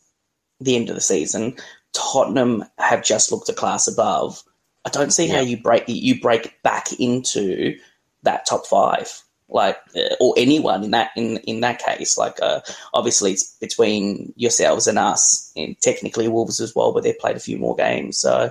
the 0.61 0.77
end 0.77 0.89
of 0.89 0.95
the 0.95 1.03
season. 1.03 1.57
Tottenham 1.93 2.65
have 2.79 3.05
just 3.05 3.31
looked 3.31 3.49
a 3.49 3.55
class 3.55 3.89
above. 3.89 4.43
I 4.85 4.91
don't 4.91 5.13
see 5.13 5.27
yeah. 5.27 5.37
how 5.37 5.41
you 5.41 5.61
break 5.61 5.85
you 5.87 6.21
break 6.21 6.63
back 6.63 6.93
into 6.99 7.79
that 8.23 8.47
top 8.47 8.67
five 8.67 9.23
like 9.49 9.79
uh, 9.97 10.15
or 10.21 10.35
anyone 10.37 10.85
in 10.85 10.91
that 10.91 11.11
in 11.17 11.39
in 11.39 11.61
that 11.61 11.79
case 11.79 12.19
like 12.19 12.41
uh, 12.43 12.61
obviously 12.95 13.33
it's 13.33 13.57
between 13.59 14.33
yourselves 14.37 14.87
and 14.87 14.99
us 14.99 15.53
and 15.57 15.79
technically 15.81 16.29
wolves 16.29 16.61
as 16.61 16.75
well 16.75 16.93
but 16.93 17.03
they've 17.03 17.19
played 17.19 17.37
a 17.37 17.41
few 17.41 17.59
more 17.59 17.75
games 17.75 18.19
so 18.19 18.51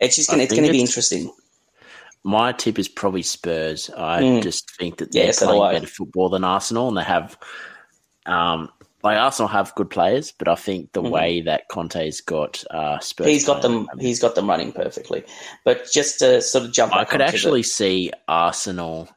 it's 0.00 0.16
just 0.16 0.30
gonna 0.30 0.42
it's 0.42 0.54
gonna 0.54 0.70
be 0.70 0.80
interesting 0.80 1.30
my 2.24 2.52
tip 2.52 2.78
is 2.78 2.88
probably 2.88 3.22
spurs 3.22 3.90
i 3.96 4.22
mm. 4.22 4.42
just 4.42 4.74
think 4.76 4.98
that 4.98 5.12
they're 5.12 5.26
yeah, 5.26 5.32
so 5.32 5.46
playing 5.46 5.74
better 5.74 5.86
football 5.86 6.28
than 6.28 6.44
arsenal 6.44 6.88
and 6.88 6.96
they 6.96 7.04
have 7.04 7.36
um 8.26 8.70
like 9.02 9.18
Arsenal 9.18 9.48
have 9.48 9.74
good 9.74 9.90
players, 9.90 10.32
but 10.32 10.46
I 10.48 10.54
think 10.54 10.92
the 10.92 11.02
mm-hmm. 11.02 11.10
way 11.10 11.40
that 11.42 11.68
Conte's 11.68 12.20
got 12.20 12.62
uh, 12.70 13.00
Spurs, 13.00 13.26
he's 13.26 13.44
got 13.44 13.60
them. 13.60 13.88
I 13.90 13.96
mean, 13.96 14.06
he's 14.06 14.20
got 14.20 14.36
them 14.36 14.48
running 14.48 14.72
perfectly. 14.72 15.24
But 15.64 15.90
just 15.92 16.20
to 16.20 16.40
sort 16.40 16.64
of 16.64 16.72
jump, 16.72 16.94
I 16.94 17.04
could 17.04 17.20
actually 17.20 17.62
the, 17.62 17.68
see 17.68 18.12
Arsenal 18.28 19.08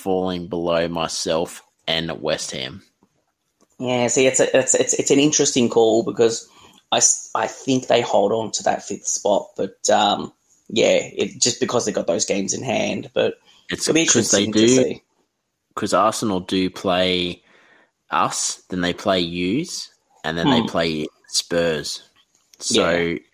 falling 0.00 0.48
below 0.48 0.88
myself 0.88 1.62
and 1.86 2.22
West 2.22 2.52
Ham. 2.52 2.82
Yeah, 3.78 4.08
see, 4.08 4.26
it's 4.26 4.40
a, 4.40 4.58
it's 4.58 4.74
it's 4.74 4.94
it's 4.94 5.10
an 5.10 5.18
interesting 5.20 5.68
call 5.68 6.04
because 6.04 6.48
I, 6.92 7.00
I 7.34 7.46
think 7.48 7.86
they 7.88 8.02
hold 8.02 8.32
on 8.32 8.52
to 8.52 8.64
that 8.64 8.84
fifth 8.84 9.06
spot, 9.06 9.48
but 9.56 9.88
um, 9.90 10.32
yeah, 10.68 10.98
it, 11.02 11.40
just 11.40 11.60
because 11.60 11.86
they 11.86 11.92
got 11.92 12.06
those 12.06 12.26
games 12.26 12.54
in 12.54 12.62
hand. 12.62 13.10
But 13.14 13.34
It's 13.70 13.88
because 13.88 14.30
they 14.30 14.46
interesting 14.46 14.54
to 14.56 14.68
do 14.68 14.68
see. 14.68 15.02
because 15.74 15.94
Arsenal 15.94 16.40
do 16.40 16.70
play 16.70 17.42
us, 18.10 18.62
then 18.70 18.80
they 18.82 18.94
play 18.94 19.20
yous, 19.20 19.90
and 20.24 20.38
then 20.38 20.50
they 20.50 20.62
Hmm. 20.62 20.62
play 20.62 21.06
Spurs. 21.28 22.02
So 22.60 22.88
Yeah. 22.88 23.29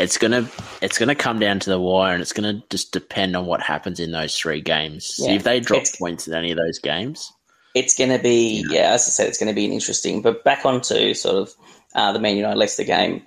It's 0.00 0.18
gonna 0.18 0.48
it's 0.82 0.98
gonna 0.98 1.14
come 1.14 1.38
down 1.38 1.60
to 1.60 1.70
the 1.70 1.80
wire, 1.80 2.12
and 2.14 2.22
it's 2.22 2.32
gonna 2.32 2.62
just 2.70 2.92
depend 2.92 3.36
on 3.36 3.46
what 3.46 3.60
happens 3.62 4.00
in 4.00 4.10
those 4.12 4.36
three 4.36 4.60
games. 4.60 5.16
Yeah. 5.18 5.32
if 5.32 5.44
they 5.44 5.60
drop 5.60 5.82
It's- 5.82 5.96
points 5.96 6.26
in 6.26 6.34
any 6.34 6.50
of 6.50 6.56
those 6.58 6.78
games. 6.78 7.32
It's 7.72 7.96
going 7.96 8.10
to 8.10 8.18
be, 8.18 8.64
Yeah. 8.68 8.80
yeah, 8.80 8.92
as 8.94 9.06
I 9.06 9.10
said, 9.10 9.28
it's 9.28 9.38
going 9.38 9.46
to 9.46 9.54
be 9.54 9.64
an 9.64 9.70
interesting. 9.72 10.22
But 10.22 10.42
back 10.42 10.66
onto 10.66 11.14
sort 11.14 11.36
of 11.36 11.54
uh, 11.94 12.10
the 12.12 12.18
Man 12.18 12.36
United 12.36 12.58
Leicester 12.58 12.82
game, 12.82 13.22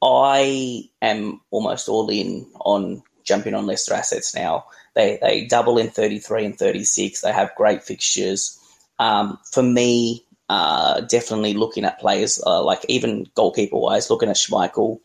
I 0.00 0.88
am 1.02 1.40
almost 1.50 1.88
all 1.88 2.08
in 2.08 2.46
on 2.60 3.02
jumping 3.24 3.52
on 3.52 3.66
Leicester 3.66 3.94
assets 3.94 4.32
now. 4.32 4.66
They 4.94 5.18
they 5.20 5.44
double 5.46 5.76
in 5.78 5.90
33 5.90 6.44
and 6.44 6.56
36. 6.58 7.20
They 7.20 7.32
have 7.32 7.50
great 7.56 7.82
fixtures. 7.82 8.56
Um, 9.00 9.38
for 9.50 9.62
me, 9.62 10.24
uh, 10.48 11.00
definitely 11.02 11.54
looking 11.54 11.84
at 11.84 11.98
players 12.00 12.40
uh, 12.46 12.62
like 12.62 12.84
even 12.88 13.26
goalkeeper 13.34 13.76
wise, 13.76 14.08
looking 14.08 14.28
at 14.28 14.36
Schmeichel. 14.36 14.98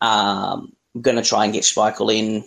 Um, 0.00 0.72
I'm 0.94 1.02
going 1.02 1.16
to 1.16 1.22
try 1.22 1.44
and 1.44 1.52
get 1.52 1.64
Schmeichel 1.64 2.14
in. 2.14 2.44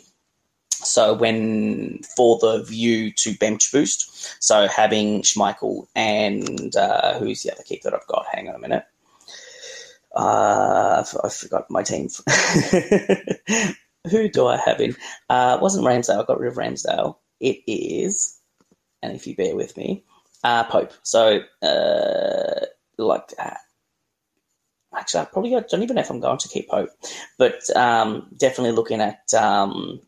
So 0.72 1.14
when 1.14 2.00
for 2.16 2.40
the 2.40 2.64
view 2.64 3.12
to 3.14 3.36
bench 3.38 3.72
boost, 3.72 4.42
so 4.44 4.68
having 4.68 5.22
Schmeichel 5.22 5.86
and 5.96 6.76
uh, 6.76 7.20
who's 7.20 7.44
the 7.44 7.52
other 7.52 7.64
keeper 7.64 7.90
that 7.90 8.00
I've 8.00 8.08
got? 8.08 8.26
Hang 8.32 8.50
on 8.50 8.56
a 8.56 8.60
minute. 8.60 8.86
Uh, 10.16 11.04
I 11.24 11.30
forgot 11.30 11.70
my 11.70 11.84
team. 11.84 12.10
Who 14.10 14.30
do 14.30 14.48
I 14.48 14.58
have 14.58 14.82
in? 14.82 14.96
Uh, 15.30 15.60
wasn't 15.62 15.86
Ramsdale. 15.86 16.24
I 16.24 16.26
got 16.26 16.40
rid 16.40 16.52
of 16.52 16.58
Ramsdale. 16.58 17.18
It 17.40 17.60
is, 17.68 18.40
and 19.02 19.16
if 19.16 19.28
you 19.28 19.36
bear 19.36 19.56
with 19.56 19.78
me, 19.78 20.04
uh, 20.44 20.64
Pope. 20.66 20.92
So, 21.04 21.42
uh, 21.62 22.66
like, 22.98 23.34
actually, 24.96 25.22
I 25.22 25.26
probably 25.26 25.52
don't 25.52 25.84
even 25.84 25.96
know 25.96 26.02
if 26.02 26.10
I'm 26.10 26.20
going 26.20 26.38
to 26.38 26.48
keep 26.48 26.70
Pope, 26.70 26.90
but 27.38 27.62
um, 27.76 28.28
definitely 28.38 28.72
looking 28.72 29.02
at 29.02 29.34
um, 29.34 30.00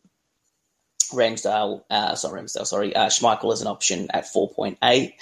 Ramsdale. 1.11 1.83
Uh, 1.89 2.15
sorry, 2.15 2.41
Ramsdale. 2.41 2.67
Sorry, 2.67 2.95
uh, 2.95 3.07
Schmeichel 3.07 3.53
as 3.53 3.61
an 3.61 3.67
option 3.67 4.09
at 4.11 4.27
four 4.27 4.49
point 4.49 4.77
eight. 4.83 5.15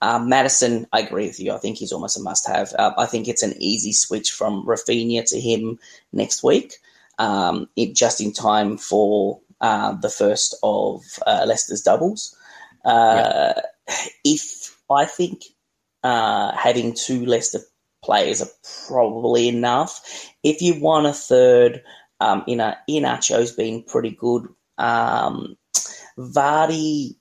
Um, 0.00 0.28
Maddison, 0.28 0.86
I 0.92 1.00
agree 1.00 1.26
with 1.26 1.40
you. 1.40 1.52
I 1.52 1.58
think 1.58 1.76
he's 1.76 1.92
almost 1.92 2.18
a 2.18 2.22
must-have. 2.22 2.72
Uh, 2.78 2.92
I 2.96 3.06
think 3.06 3.26
it's 3.26 3.42
an 3.42 3.54
easy 3.58 3.92
switch 3.92 4.30
from 4.30 4.64
Raphinha 4.64 5.24
to 5.30 5.40
him 5.40 5.78
next 6.12 6.44
week, 6.44 6.74
um, 7.18 7.68
it, 7.74 7.96
just 7.96 8.20
in 8.20 8.32
time 8.32 8.78
for 8.78 9.40
uh, 9.60 9.92
the 9.94 10.10
first 10.10 10.54
of 10.62 11.02
uh, 11.26 11.44
Leicester's 11.46 11.82
doubles. 11.82 12.36
Uh, 12.84 13.54
If 14.22 14.76
I 14.90 15.06
think 15.06 15.44
uh, 16.02 16.52
having 16.54 16.92
two 16.92 17.24
Leicester 17.24 17.60
players 18.08 18.40
are 18.40 18.48
probably 18.86 19.48
enough. 19.48 20.00
If 20.42 20.62
you 20.62 20.80
want 20.80 21.06
a 21.06 21.12
third, 21.12 21.82
um, 22.20 22.42
you 22.46 22.56
know, 22.56 22.72
Iheanacho's 22.88 23.52
been 23.52 23.82
pretty 23.82 24.12
good. 24.12 24.48
Um, 24.78 25.58
Vardy, 26.18 27.16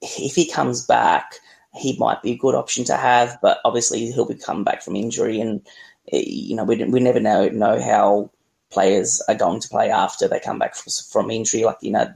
if 0.00 0.36
he 0.36 0.48
comes 0.48 0.86
back, 0.86 1.34
he 1.74 1.96
might 1.98 2.22
be 2.22 2.32
a 2.32 2.38
good 2.38 2.54
option 2.54 2.84
to 2.84 2.96
have, 2.96 3.38
but 3.42 3.58
obviously 3.64 4.12
he'll 4.12 4.24
be 4.24 4.36
coming 4.36 4.62
back 4.62 4.82
from 4.82 4.94
injury, 4.94 5.40
and 5.40 5.66
eh, 6.12 6.22
you 6.24 6.54
know 6.54 6.64
we 6.64 6.84
we 6.84 7.00
never 7.00 7.20
know 7.20 7.48
know 7.48 7.82
how 7.82 8.30
players 8.70 9.20
are 9.28 9.34
going 9.34 9.60
to 9.60 9.68
play 9.68 9.90
after 9.90 10.28
they 10.28 10.38
come 10.38 10.60
back 10.60 10.76
from, 10.76 10.92
from 11.10 11.30
injury. 11.32 11.64
Like 11.64 11.78
you 11.82 11.90
know, 11.90 12.06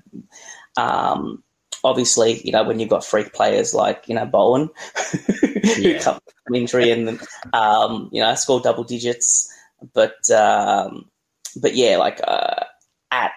um, 0.76 1.42
obviously 1.84 2.40
you 2.44 2.52
know 2.52 2.64
when 2.64 2.80
you've 2.80 2.90
got 2.90 3.04
freak 3.06 3.34
players 3.34 3.74
like 3.74 4.04
you 4.08 4.16
know 4.16 4.26
Bowen 4.26 4.70
who 5.76 5.94
Yeah. 5.94 6.00
come 6.00 6.20
from 6.46 6.56
injury 6.56 6.90
and 6.92 7.20
um, 7.54 8.10
you 8.12 8.22
know 8.22 8.34
score 8.36 8.60
double 8.60 8.84
digits, 8.84 9.52
but 9.94 10.30
um, 10.30 11.10
but 11.60 11.74
yeah, 11.76 11.98
like 11.98 12.20
uh, 12.26 12.64
at 13.12 13.32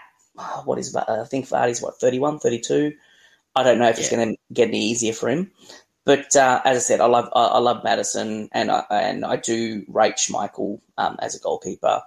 what 0.66 0.80
is 0.80 0.96
I 0.96 1.26
think 1.26 1.48
Vardy's 1.48 1.82
what 1.82 2.00
31, 2.00 2.40
32. 2.40 2.94
I 3.56 3.64
don't 3.64 3.80
know 3.80 3.90
if 3.90 4.00
it's 4.00 4.10
going 4.10 4.30
to 4.36 4.38
get 4.54 4.70
any 4.70 4.86
easier 4.86 5.14
for 5.14 5.30
him. 5.30 5.52
But 6.06 6.36
uh, 6.36 6.62
as 6.66 6.78
I 6.78 6.80
said, 6.82 7.02
I 7.02 7.06
love 7.08 7.30
I, 7.34 7.46
I 7.46 7.58
love 7.60 7.84
Maddison, 7.84 8.50
and 8.54 8.72
I, 8.72 8.84
and 8.90 9.26
I 9.26 9.38
do 9.38 9.84
rate 9.88 10.16
Schmeichel 10.18 10.80
um, 10.98 11.18
as 11.22 11.36
a 11.36 11.40
goalkeeper. 11.40 12.02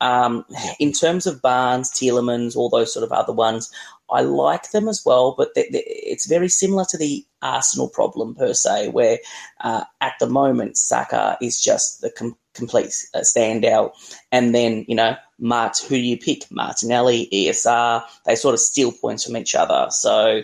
Um, 0.00 0.44
in 0.80 0.92
terms 0.92 1.26
of 1.26 1.42
Barnes, 1.42 1.90
Tielemans, 1.90 2.56
all 2.56 2.70
those 2.70 2.92
sort 2.94 3.04
of 3.04 3.12
other 3.12 3.32
ones, 3.32 3.72
I 4.10 4.22
like 4.22 4.70
them 4.70 4.88
as 4.88 5.02
well. 5.04 5.34
But 5.36 5.50
it's 5.54 6.26
very 6.26 6.48
similar 6.48 6.84
to 6.90 6.98
the 6.98 7.24
Arsenal 7.42 7.88
problem 7.88 8.34
per 8.34 8.54
se, 8.54 8.88
where 8.88 9.18
uh, 9.60 9.84
at 10.00 10.14
the 10.20 10.28
moment 10.28 10.76
Saka 10.76 11.36
is 11.40 11.62
just 11.62 12.00
the 12.00 12.10
com- 12.10 12.36
complete 12.54 12.94
uh, 13.14 13.20
standout, 13.20 13.92
and 14.32 14.54
then 14.54 14.84
you 14.88 14.94
know 14.94 15.16
Mart, 15.38 15.78
who 15.78 15.96
do 15.96 16.00
you 16.00 16.18
pick? 16.18 16.50
Martinelli, 16.50 17.28
ESR, 17.32 18.04
they 18.26 18.34
sort 18.34 18.54
of 18.54 18.60
steal 18.60 18.92
points 18.92 19.24
from 19.24 19.36
each 19.36 19.54
other. 19.54 19.86
So 19.90 20.42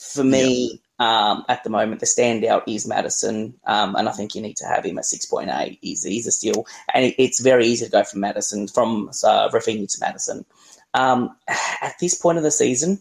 for 0.00 0.24
me, 0.24 0.80
um, 0.98 1.44
at 1.48 1.62
the 1.64 1.70
moment, 1.70 2.00
the 2.00 2.06
standout 2.06 2.62
is 2.66 2.86
Maddison, 2.86 3.54
um, 3.66 3.94
and 3.96 4.08
I 4.08 4.12
think 4.12 4.34
you 4.34 4.42
need 4.42 4.56
to 4.58 4.66
have 4.66 4.84
him 4.84 4.98
at 4.98 5.04
six 5.04 5.26
point 5.26 5.50
eight. 5.52 5.78
He's, 5.80 6.04
he's 6.04 6.26
a 6.26 6.32
steal, 6.32 6.66
and 6.92 7.04
it, 7.06 7.14
it's 7.18 7.40
very 7.40 7.66
easy 7.66 7.84
to 7.84 7.90
go 7.90 8.04
from 8.04 8.20
Maddison 8.20 8.68
from 8.68 9.08
uh, 9.24 9.48
Raphinha 9.50 9.92
to 9.92 10.00
Maddison. 10.00 10.44
Um, 10.94 11.36
at 11.82 11.94
this 12.00 12.14
point 12.14 12.38
of 12.38 12.44
the 12.44 12.50
season, 12.50 13.00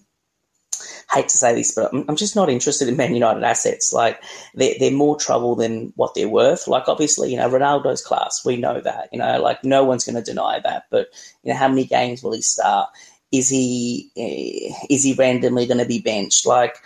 hate 1.14 1.30
to 1.30 1.38
say 1.38 1.56
this, 1.56 1.74
but 1.74 1.94
I'm, 1.94 2.06
I'm 2.10 2.16
just 2.16 2.36
not 2.36 2.50
interested 2.50 2.88
in 2.88 2.98
Man 2.98 3.14
United 3.14 3.44
assets. 3.44 3.94
Like 3.94 4.22
they're, 4.54 4.76
they're 4.80 4.92
more 4.92 5.18
trouble 5.18 5.56
than 5.56 5.94
what 5.96 6.14
they're 6.14 6.30
worth. 6.30 6.68
Like 6.68 6.88
obviously, 6.88 7.32
you 7.32 7.38
know, 7.38 7.50
Ronaldo's 7.50 8.04
class, 8.04 8.44
we 8.46 8.58
know 8.58 8.82
that. 8.82 9.10
You 9.12 9.20
know, 9.20 9.42
like 9.42 9.64
no 9.64 9.84
one's 9.84 10.04
going 10.04 10.16
to 10.16 10.22
deny 10.22 10.60
that. 10.64 10.86
But 10.90 11.08
you 11.44 11.52
know, 11.52 11.58
how 11.58 11.68
many 11.68 11.86
games 11.86 12.24
will 12.24 12.34
he 12.34 12.42
start? 12.42 12.90
Is 13.32 13.50
he 13.50 14.12
eh, 14.18 14.74
is 14.90 15.04
he 15.04 15.14
randomly 15.14 15.66
going 15.66 15.80
to 15.80 15.86
be 15.86 16.00
benched? 16.00 16.46
Like 16.46 16.78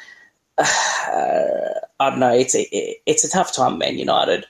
uh, 0.57 0.65
I 1.99 2.09
don't 2.09 2.19
know. 2.19 2.33
It's 2.33 2.55
a 2.55 2.67
it's 3.05 3.23
a 3.23 3.29
tough 3.29 3.53
time, 3.53 3.77
Man 3.77 3.97
United. 3.97 4.45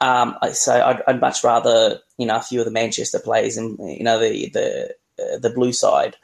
Um, 0.00 0.36
so 0.52 0.74
I'd, 0.74 1.02
I'd 1.06 1.20
much 1.20 1.42
rather 1.42 2.00
you 2.18 2.26
know 2.26 2.36
a 2.36 2.42
few 2.42 2.60
of 2.60 2.66
the 2.66 2.72
Manchester 2.72 3.18
players 3.18 3.56
and 3.56 3.78
you 3.78 4.04
know 4.04 4.18
the 4.18 4.50
the 4.50 4.94
uh, 5.20 5.38
the 5.38 5.50
blue 5.50 5.72
side, 5.72 6.16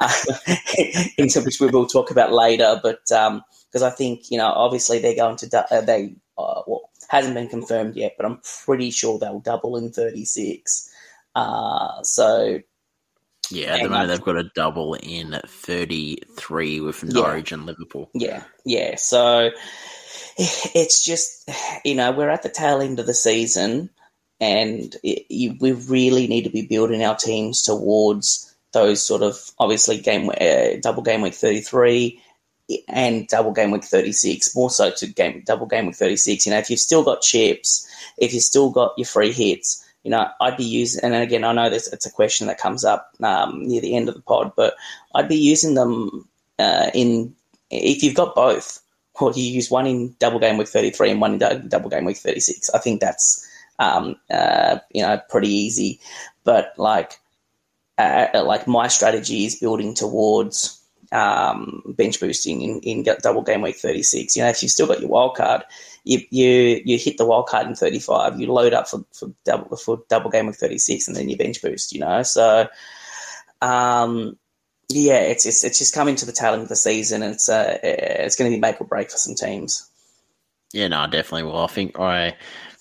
into 1.18 1.40
which 1.42 1.60
we 1.60 1.68
will 1.68 1.86
talk 1.86 2.10
about 2.10 2.32
later. 2.32 2.80
But 2.82 3.00
because 3.06 3.82
I 3.82 3.90
think 3.90 4.30
you 4.30 4.38
know 4.38 4.48
obviously 4.48 4.98
they're 4.98 5.16
going 5.16 5.36
to 5.36 5.48
du- 5.48 5.74
uh, 5.74 5.80
they 5.80 6.14
uh, 6.38 6.62
well 6.66 6.90
hasn't 7.08 7.34
been 7.34 7.48
confirmed 7.48 7.96
yet, 7.96 8.14
but 8.16 8.24
I'm 8.24 8.40
pretty 8.64 8.90
sure 8.92 9.18
they'll 9.18 9.40
double 9.40 9.76
in 9.76 9.90
36. 9.90 10.88
Uh, 11.34 12.02
so 12.04 12.60
Yeah, 13.50 13.74
at 13.74 13.82
the 13.82 13.88
moment 13.88 14.08
they've 14.10 14.20
got 14.22 14.36
a 14.36 14.50
double 14.54 14.94
in 14.94 15.40
33 15.44 16.80
with 16.80 17.02
Yeah. 17.02 17.10
Norwich 17.20 17.50
and 17.50 17.66
Liverpool. 17.66 18.08
Yeah, 18.14 18.44
yeah. 18.64 18.94
So 18.96 19.50
it's 20.38 21.04
just, 21.04 21.50
you 21.84 21.96
know, 21.96 22.12
we're 22.12 22.30
at 22.30 22.42
the 22.44 22.48
tail 22.48 22.80
end 22.80 23.00
of 23.00 23.06
the 23.06 23.14
season, 23.14 23.90
and 24.40 24.96
it, 25.02 25.26
you, 25.28 25.56
we 25.60 25.72
really 25.72 26.26
need 26.26 26.44
to 26.44 26.50
be 26.50 26.66
building 26.66 27.04
our 27.04 27.16
teams 27.16 27.62
towards 27.62 28.54
those 28.72 29.02
sort 29.04 29.22
of 29.22 29.50
obviously 29.58 29.98
game 29.98 30.30
uh, 30.40 30.80
double 30.80 31.02
game 31.02 31.20
week 31.20 31.34
thirty 31.34 31.60
three 31.60 32.22
and 32.88 33.26
double 33.28 33.52
game 33.52 33.70
week 33.70 33.84
thirty 33.84 34.12
six. 34.12 34.54
More 34.54 34.70
so 34.70 34.90
to 34.90 35.06
game 35.06 35.42
double 35.46 35.66
game 35.66 35.86
week 35.86 35.96
thirty 35.96 36.16
six. 36.16 36.46
You 36.46 36.52
know, 36.52 36.58
if 36.58 36.70
you've 36.70 36.80
still 36.80 37.04
got 37.04 37.22
chips, 37.22 37.86
if 38.18 38.32
you've 38.32 38.42
still 38.42 38.70
got 38.70 38.94
your 38.96 39.06
free 39.06 39.32
hits. 39.32 39.86
You 40.02 40.10
know, 40.10 40.28
I'd 40.40 40.56
be 40.56 40.64
using, 40.64 41.04
and 41.04 41.14
again, 41.14 41.44
I 41.44 41.52
know 41.52 41.68
this 41.68 41.92
it's 41.92 42.06
a 42.06 42.10
question 42.10 42.46
that 42.46 42.56
comes 42.56 42.84
up 42.86 43.10
um, 43.22 43.62
near 43.66 43.82
the 43.82 43.94
end 43.94 44.08
of 44.08 44.14
the 44.14 44.22
pod, 44.22 44.52
but 44.56 44.74
I'd 45.14 45.28
be 45.28 45.36
using 45.36 45.74
them 45.74 46.26
uh, 46.58 46.90
in 46.94 47.34
if 47.70 48.02
you've 48.02 48.14
got 48.14 48.34
both, 48.34 48.80
or 49.20 49.32
you 49.32 49.42
use 49.42 49.70
one 49.70 49.86
in 49.86 50.14
double 50.18 50.38
game 50.38 50.56
week 50.56 50.68
33 50.68 51.10
and 51.10 51.20
one 51.20 51.40
in 51.40 51.68
double 51.68 51.90
game 51.90 52.04
week 52.04 52.16
36, 52.16 52.70
I 52.70 52.78
think 52.78 53.00
that's, 53.00 53.46
um, 53.80 54.16
uh, 54.30 54.78
you 54.92 55.02
know, 55.02 55.20
pretty 55.28 55.48
easy. 55.48 55.98
But 56.44 56.74
like, 56.76 57.18
uh, 57.98 58.28
like 58.44 58.68
my 58.68 58.86
strategy 58.86 59.46
is 59.46 59.56
building 59.56 59.94
towards 59.94 60.80
um, 61.10 61.82
bench 61.96 62.20
boosting 62.20 62.62
in, 62.62 62.80
in 62.80 63.02
double 63.22 63.42
game 63.42 63.62
week 63.62 63.76
36. 63.76 64.36
You 64.36 64.42
know, 64.42 64.50
if 64.50 64.62
you've 64.62 64.70
still 64.70 64.86
got 64.86 65.00
your 65.00 65.08
wild 65.08 65.34
card, 65.34 65.62
you, 66.04 66.20
you, 66.30 66.82
you 66.84 66.98
hit 66.98 67.18
the 67.18 67.26
wild 67.26 67.46
card 67.46 67.66
in 67.66 67.74
35, 67.74 68.38
you 68.38 68.52
load 68.52 68.74
up 68.74 68.86
for, 68.86 69.04
for 69.12 69.32
double, 69.44 69.76
for 69.76 70.02
double 70.08 70.30
game 70.30 70.46
week 70.46 70.56
36 70.56 71.08
and 71.08 71.16
then 71.16 71.28
you 71.28 71.36
bench 71.36 71.60
boost, 71.60 71.92
you 71.92 72.00
know? 72.00 72.22
So, 72.22 72.68
um, 73.60 74.38
yeah, 74.92 75.20
it's, 75.20 75.46
it's 75.46 75.62
it's 75.62 75.78
just 75.78 75.94
coming 75.94 76.16
to 76.16 76.26
the 76.26 76.32
tail 76.32 76.52
end 76.52 76.62
of 76.62 76.68
the 76.68 76.74
season, 76.74 77.22
and 77.22 77.34
it's 77.34 77.48
uh, 77.48 77.78
it's 77.80 78.34
going 78.34 78.50
to 78.50 78.56
be 78.56 78.60
make 78.60 78.80
or 78.80 78.88
break 78.88 79.08
for 79.08 79.18
some 79.18 79.36
teams. 79.36 79.88
Yeah, 80.72 80.88
no, 80.88 81.06
definitely. 81.06 81.44
Well, 81.44 81.62
I 81.62 81.68
think 81.68 82.00
I 82.00 82.36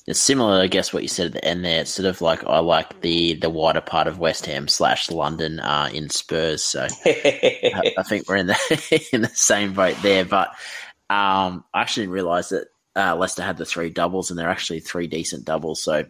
it's 0.10 0.20
similar, 0.20 0.60
I 0.60 0.66
guess, 0.66 0.92
what 0.92 1.04
you 1.04 1.08
said 1.08 1.28
at 1.28 1.34
the 1.34 1.46
end 1.46 1.64
there. 1.64 1.82
It's 1.82 1.92
sort 1.92 2.08
of 2.08 2.20
like 2.20 2.44
I 2.44 2.58
like 2.60 3.02
the 3.02 3.36
the 3.36 3.50
wider 3.52 3.80
part 3.80 4.08
of 4.08 4.18
West 4.18 4.48
Ham 4.48 4.68
slash 4.68 5.12
London 5.12 5.60
uh, 5.60 5.88
in 5.94 6.10
Spurs. 6.10 6.64
So 6.64 6.88
I, 7.06 7.94
I, 7.96 8.02
think 8.02 8.28
we're 8.28 8.38
in 8.38 8.48
the 8.48 9.10
in 9.14 9.22
the 9.22 9.30
same 9.30 9.74
boat 9.74 9.96
there. 10.02 10.26
But 10.26 10.48
um, 11.12 11.64
I 11.72 11.82
actually 11.82 12.08
didn't 12.08 12.16
realise 12.16 12.50
that 12.50 12.70
uh, 12.96 13.16
Leicester 13.18 13.44
had 13.44 13.58
the 13.58 13.66
three 13.66 13.92
doubles, 13.92 14.32
and 14.32 14.40
they're 14.40 14.50
actually 14.50 14.80
three 14.80 15.06
decent 15.06 15.46
doubles. 15.46 15.84
So 15.84 16.06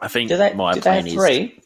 I 0.00 0.08
think 0.08 0.30
they, 0.30 0.54
my 0.54 0.76
plan 0.80 1.04
they 1.04 1.12
three? 1.12 1.38
is. 1.56 1.64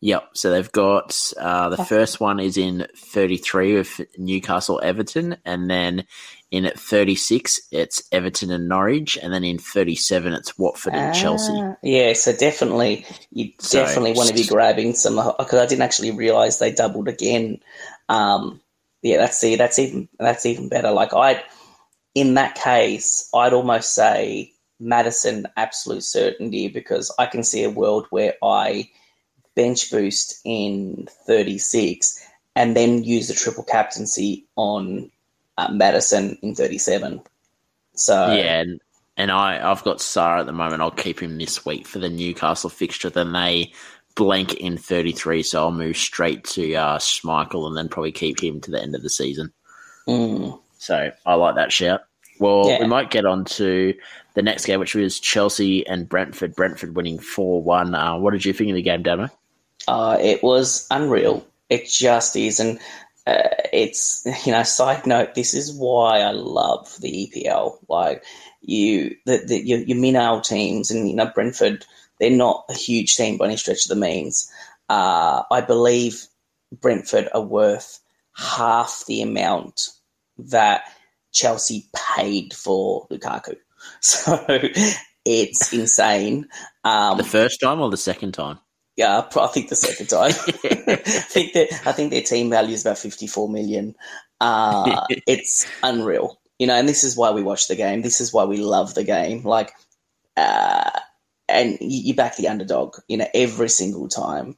Yep. 0.00 0.28
So 0.34 0.50
they've 0.50 0.72
got 0.72 1.18
uh, 1.40 1.70
the 1.70 1.84
first 1.86 2.20
one 2.20 2.38
is 2.38 2.58
in 2.58 2.86
33 2.96 3.76
with 3.76 4.00
Newcastle 4.18 4.78
Everton, 4.82 5.38
and 5.46 5.70
then 5.70 6.04
in 6.50 6.64
at 6.64 6.78
36 6.78 7.60
it's 7.70 8.02
Everton 8.10 8.50
and 8.50 8.68
Norwich, 8.68 9.18
and 9.22 9.32
then 9.32 9.44
in 9.44 9.58
37 9.58 10.32
it's 10.32 10.58
Watford 10.58 10.94
and 10.94 11.10
ah, 11.10 11.18
Chelsea. 11.18 11.52
Yeah, 11.82 12.12
so 12.14 12.32
definitely 12.32 13.06
you 13.30 13.52
so, 13.58 13.84
definitely 13.84 14.12
want 14.12 14.28
to 14.28 14.34
be 14.34 14.46
grabbing 14.46 14.94
some 14.94 15.16
because 15.38 15.60
I 15.60 15.66
didn't 15.66 15.82
actually 15.82 16.10
realize 16.10 16.58
they 16.58 16.72
doubled 16.72 17.08
again. 17.08 17.60
Um, 18.08 18.60
yeah, 19.02 19.18
that's 19.18 19.38
see, 19.38 19.56
that's 19.56 19.78
even 19.78 20.08
that's 20.18 20.46
even 20.46 20.68
better. 20.68 20.90
Like 20.90 21.12
I, 21.12 21.42
in 22.14 22.34
that 22.34 22.54
case, 22.54 23.28
I'd 23.34 23.52
almost 23.52 23.94
say 23.94 24.52
Maddison 24.80 25.46
absolute 25.56 26.04
certainty 26.04 26.68
because 26.68 27.14
I 27.18 27.26
can 27.26 27.42
see 27.42 27.64
a 27.64 27.70
world 27.70 28.06
where 28.10 28.34
I 28.42 28.90
bench 29.54 29.90
boost 29.90 30.40
in 30.44 31.08
36 31.26 32.24
and 32.54 32.76
then 32.76 33.04
use 33.04 33.28
the 33.28 33.34
triple 33.34 33.64
captaincy 33.64 34.46
on 34.56 35.10
uh, 35.58 35.70
Maddison 35.70 36.38
in 36.40 36.54
37. 36.54 37.20
So 37.94 38.32
yeah, 38.32 38.60
and, 38.60 38.80
and 39.16 39.30
I 39.30 39.70
I've 39.70 39.82
got 39.82 39.98
Sarr 39.98 40.40
at 40.40 40.46
the 40.46 40.52
moment. 40.52 40.80
I'll 40.80 40.90
keep 40.90 41.20
him 41.20 41.36
this 41.36 41.66
week 41.66 41.86
for 41.86 41.98
the 41.98 42.08
Newcastle 42.08 42.70
fixture. 42.70 43.10
Then 43.10 43.32
they 43.32 43.72
blank 44.14 44.54
in 44.54 44.78
33, 44.78 45.42
so 45.42 45.62
I'll 45.62 45.72
move 45.72 45.96
straight 45.96 46.44
to 46.44 46.74
uh, 46.74 46.98
Schmeichel 46.98 47.66
and 47.66 47.76
then 47.76 47.88
probably 47.88 48.12
keep 48.12 48.42
him 48.42 48.60
to 48.62 48.70
the 48.70 48.80
end 48.80 48.94
of 48.94 49.02
the 49.02 49.10
season. 49.10 49.52
Mm. 50.06 50.58
So 50.78 51.10
I 51.26 51.34
like 51.34 51.56
that 51.56 51.72
shout. 51.72 52.02
Well, 52.38 52.68
yeah. 52.68 52.78
we 52.80 52.86
might 52.86 53.10
get 53.10 53.26
on 53.26 53.44
to 53.46 53.94
the 54.34 54.42
next 54.42 54.64
game, 54.64 54.78
which 54.78 54.94
was 54.94 55.18
Chelsea 55.18 55.84
and 55.88 56.08
Brentford. 56.08 56.54
Brentford 56.54 56.94
winning 56.94 57.18
4 57.18 57.62
1. 57.62 57.94
Uh, 57.94 58.16
what 58.16 58.30
did 58.30 58.44
you 58.44 58.52
think 58.52 58.70
of 58.70 58.76
the 58.76 58.82
game, 58.82 59.02
Damo? 59.02 59.28
Uh, 59.88 60.16
it 60.20 60.40
was 60.42 60.86
unreal. 60.92 61.44
It 61.68 61.88
just 61.88 62.36
is. 62.36 62.60
And 62.60 62.78
uh, 63.28 63.48
it's, 63.72 64.26
you 64.46 64.52
know, 64.52 64.62
side 64.62 65.06
note, 65.06 65.34
this 65.34 65.54
is 65.54 65.72
why 65.72 66.20
I 66.20 66.30
love 66.30 66.96
the 67.00 67.28
EPL. 67.28 67.78
Like, 67.88 68.24
you, 68.60 69.16
the, 69.26 69.62
your, 69.64 69.80
your 69.80 69.98
Minnow 69.98 70.40
teams 70.40 70.90
and, 70.90 71.08
you 71.08 71.14
know, 71.14 71.30
Brentford, 71.34 71.84
they're 72.18 72.30
not 72.30 72.64
a 72.68 72.74
huge 72.74 73.16
team 73.16 73.36
by 73.36 73.46
any 73.46 73.56
stretch 73.56 73.84
of 73.84 73.90
the 73.90 73.96
means. 73.96 74.50
Uh, 74.88 75.42
I 75.50 75.60
believe 75.60 76.26
Brentford 76.72 77.28
are 77.34 77.42
worth 77.42 78.00
half 78.34 79.04
the 79.06 79.22
amount 79.22 79.88
that 80.38 80.84
Chelsea 81.32 81.88
paid 81.94 82.54
for 82.54 83.06
Lukaku. 83.08 83.56
So 84.00 84.44
it's 85.24 85.72
insane. 85.72 86.48
Um, 86.84 87.16
the 87.16 87.24
first 87.24 87.60
time 87.60 87.80
or 87.80 87.90
the 87.90 87.96
second 87.96 88.32
time? 88.32 88.58
Yeah, 88.98 89.22
I 89.36 89.46
think 89.46 89.68
the 89.68 89.76
second 89.76 90.08
time. 90.08 90.32
I 90.64 90.96
think 90.96 91.52
that 91.52 91.68
I 91.86 91.92
think 91.92 92.10
their 92.10 92.20
team 92.20 92.50
value 92.50 92.74
is 92.74 92.84
about 92.84 92.98
fifty 92.98 93.28
four 93.28 93.48
million. 93.48 93.94
Uh, 94.40 95.06
it's 95.28 95.68
unreal, 95.84 96.40
you 96.58 96.66
know. 96.66 96.74
And 96.74 96.88
this 96.88 97.04
is 97.04 97.16
why 97.16 97.30
we 97.30 97.44
watch 97.44 97.68
the 97.68 97.76
game. 97.76 98.02
This 98.02 98.20
is 98.20 98.32
why 98.32 98.44
we 98.44 98.56
love 98.56 98.94
the 98.94 99.04
game. 99.04 99.44
Like, 99.44 99.70
uh, 100.36 100.90
and 101.48 101.78
you, 101.80 102.12
back 102.14 102.34
the 102.34 102.48
underdog, 102.48 102.96
you 103.06 103.18
know, 103.18 103.28
every 103.32 103.68
single 103.68 104.08
time. 104.08 104.56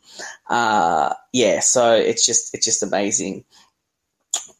Uh, 0.48 1.12
yeah, 1.34 1.60
so 1.60 1.92
it's 1.92 2.24
just 2.24 2.54
it's 2.54 2.64
just 2.64 2.82
amazing. 2.82 3.44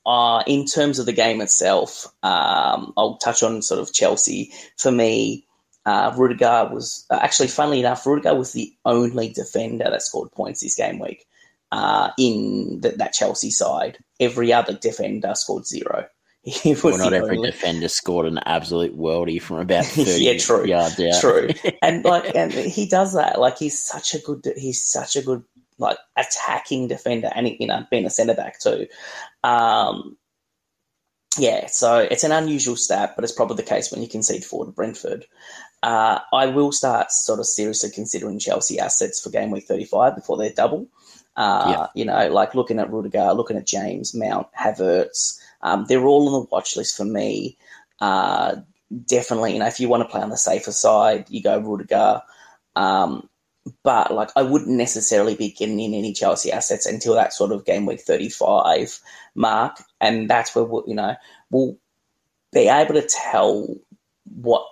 Uh, 0.05 0.43
in 0.47 0.67
terms 0.67 0.99
of 0.99 1.07
the 1.07 1.15
game 1.15 1.41
itself, 1.41 2.07
um, 2.23 2.93
I'll 2.99 3.17
touch 3.17 3.43
on 3.43 3.63
sort 3.63 3.81
of 3.81 3.95
Chelsea. 3.95 4.53
For 4.77 4.93
me, 4.93 5.47
uh, 5.87 6.15
Rudiger 6.17 6.69
was 6.73 7.07
uh, 7.11 7.19
actually, 7.21 7.49
funnily 7.49 7.81
enough, 7.81 8.07
Rudiger 8.07 8.35
was 8.35 8.53
the 8.53 8.73
only 8.85 9.31
defender 9.31 9.85
that 9.85 10.03
scored 10.03 10.31
points 10.33 10.61
this 10.61 10.75
game 10.75 10.99
week 10.99 11.27
uh, 11.73 12.11
in 12.19 12.81
the, 12.81 12.91
that 12.91 13.13
Chelsea 13.13 13.51
side. 13.51 13.99
Every 14.19 14.53
other 14.53 14.75
defender 14.75 15.35
scored 15.35 15.67
zero. 15.67 16.07
Well, 16.83 16.97
not 16.97 17.13
every 17.13 17.37
only... 17.37 17.51
defender 17.51 17.89
scored 17.89 18.25
an 18.25 18.39
absolute 18.47 18.97
worldie 18.97 19.43
from 19.43 19.59
about 19.59 19.85
thirty 19.87 20.25
yeah, 20.25 20.39
true, 20.39 20.65
yards 20.65 20.99
out. 20.99 21.21
True, 21.21 21.51
and 21.83 22.03
like, 22.03 22.35
and 22.35 22.51
he 22.51 22.87
does 22.87 23.13
that. 23.13 23.39
Like, 23.39 23.59
he's 23.59 23.79
such 23.79 24.15
a 24.15 24.21
good, 24.21 24.51
he's 24.57 24.83
such 24.83 25.17
a 25.17 25.23
good 25.23 25.45
like 25.77 25.99
attacking 26.17 26.89
defender, 26.89 27.31
and 27.35 27.47
you 27.47 27.67
know, 27.67 27.85
being 27.91 28.07
a 28.07 28.11
centre 28.11 28.35
back 28.35 28.59
too. 28.59 28.87
Um, 29.45 30.17
yeah, 31.39 31.67
so 31.67 31.99
it's 31.99 32.25
an 32.25 32.33
unusual 32.33 32.77
stat, 32.77 33.13
but 33.15 33.25
it's 33.25 33.33
probably 33.33 33.57
the 33.57 33.63
case 33.63 33.93
when 33.93 34.03
you 34.03 34.09
concede 34.09 34.45
four 34.45 34.65
to 34.65 34.73
Brentford. 34.73 35.27
Uh, 35.83 36.19
I 36.33 36.47
will 36.47 36.73
start 36.73 37.13
sort 37.13 37.39
of 37.39 37.47
seriously 37.47 37.91
considering 37.91 38.39
Chelsea 38.39 38.79
assets 38.79 39.21
for 39.21 39.31
game 39.31 39.51
week 39.51 39.65
35 39.65 40.17
before 40.17 40.37
they're 40.37 40.53
double. 40.53 40.89
Uh, 41.37 41.67
yeah. 41.69 41.87
You 41.95 42.05
know, 42.05 42.29
like 42.29 42.55
looking 42.55 42.79
at 42.79 42.91
Rudiger, 42.91 43.33
looking 43.33 43.57
at 43.57 43.67
James, 43.67 44.15
Mount, 44.15 44.49
Havertz. 44.59 45.41
Um, 45.63 45.87
they're 45.89 46.05
all 46.05 46.27
on 46.27 46.43
the 46.43 46.49
watch 46.51 46.77
list 46.77 46.97
for 46.97 47.05
me. 47.05 47.57
Uh, 48.01 48.57
definitely, 49.07 49.53
you 49.53 49.61
know, 49.61 49.67
if 49.67 49.79
you 49.79 49.89
want 49.89 50.03
to 50.03 50.09
play 50.09 50.21
on 50.21 50.31
the 50.31 50.37
safer 50.37 50.73
side, 50.73 51.27
you 51.31 51.43
go 51.43 51.59
Rudiger. 51.59 52.23
Um, 52.75 53.29
but 53.83 54.13
like, 54.13 54.31
I 54.37 54.43
wouldn't 54.43 54.71
necessarily 54.71 55.35
be 55.35 55.51
getting 55.51 55.81
in 55.81 55.95
any 55.95 56.13
Chelsea 56.13 56.53
assets 56.53 56.87
until 56.87 57.15
that 57.15 57.33
sort 57.33 57.53
of 57.53 57.65
game 57.65 57.87
week 57.87 58.01
35 58.01 58.99
mark. 59.35 59.83
And 60.01 60.29
that's 60.29 60.55
where, 60.55 60.65
we'll, 60.65 60.85
you 60.87 60.95
know, 60.95 61.15
we'll 61.51 61.77
be 62.53 62.69
able 62.69 62.95
to 62.95 63.07
tell 63.07 63.69
what 64.25 64.67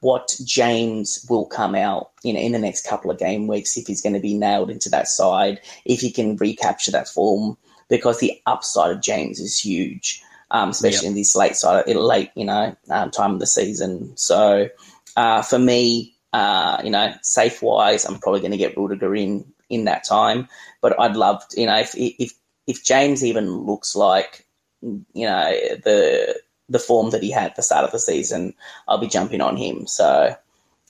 what 0.00 0.34
James 0.44 1.24
will 1.30 1.46
come 1.46 1.74
out 1.74 2.10
in 2.22 2.36
in 2.36 2.52
the 2.52 2.58
next 2.58 2.86
couple 2.86 3.10
of 3.10 3.18
game 3.18 3.46
weeks 3.46 3.76
if 3.76 3.86
he's 3.86 4.02
going 4.02 4.12
to 4.12 4.20
be 4.20 4.34
nailed 4.34 4.70
into 4.70 4.90
that 4.90 5.08
side, 5.08 5.60
if 5.84 6.00
he 6.00 6.12
can 6.12 6.36
recapture 6.36 6.90
that 6.90 7.08
form, 7.08 7.56
because 7.88 8.20
the 8.20 8.40
upside 8.46 8.90
of 8.90 9.00
James 9.00 9.40
is 9.40 9.58
huge, 9.58 10.22
um, 10.50 10.70
especially 10.70 11.06
yep. 11.06 11.10
in 11.10 11.14
this 11.14 11.34
late 11.34 11.56
side, 11.56 11.88
late 11.88 12.30
you 12.34 12.44
know 12.44 12.76
um, 12.90 13.10
time 13.10 13.32
of 13.32 13.40
the 13.40 13.46
season. 13.46 14.14
So 14.16 14.68
uh, 15.16 15.42
for 15.42 15.58
me, 15.58 16.13
uh, 16.34 16.82
you 16.82 16.90
know, 16.90 17.14
safe 17.22 17.62
wise, 17.62 18.04
I'm 18.04 18.18
probably 18.18 18.40
going 18.40 18.50
to 18.50 18.58
get 18.58 18.76
Rudiger 18.76 19.14
in 19.14 19.44
in 19.70 19.84
that 19.84 20.02
time, 20.04 20.48
but 20.82 20.98
I'd 20.98 21.16
love 21.16 21.44
you 21.56 21.66
know 21.66 21.78
if 21.78 21.94
if 21.94 22.32
if 22.66 22.82
James 22.84 23.24
even 23.24 23.48
looks 23.48 23.94
like 23.94 24.44
you 24.82 25.26
know 25.26 25.52
the 25.84 26.40
the 26.68 26.78
form 26.80 27.10
that 27.10 27.22
he 27.22 27.30
had 27.30 27.50
at 27.50 27.56
the 27.56 27.62
start 27.62 27.84
of 27.84 27.92
the 27.92 28.00
season, 28.00 28.52
I'll 28.88 28.98
be 28.98 29.06
jumping 29.06 29.40
on 29.40 29.56
him. 29.56 29.86
So, 29.86 30.34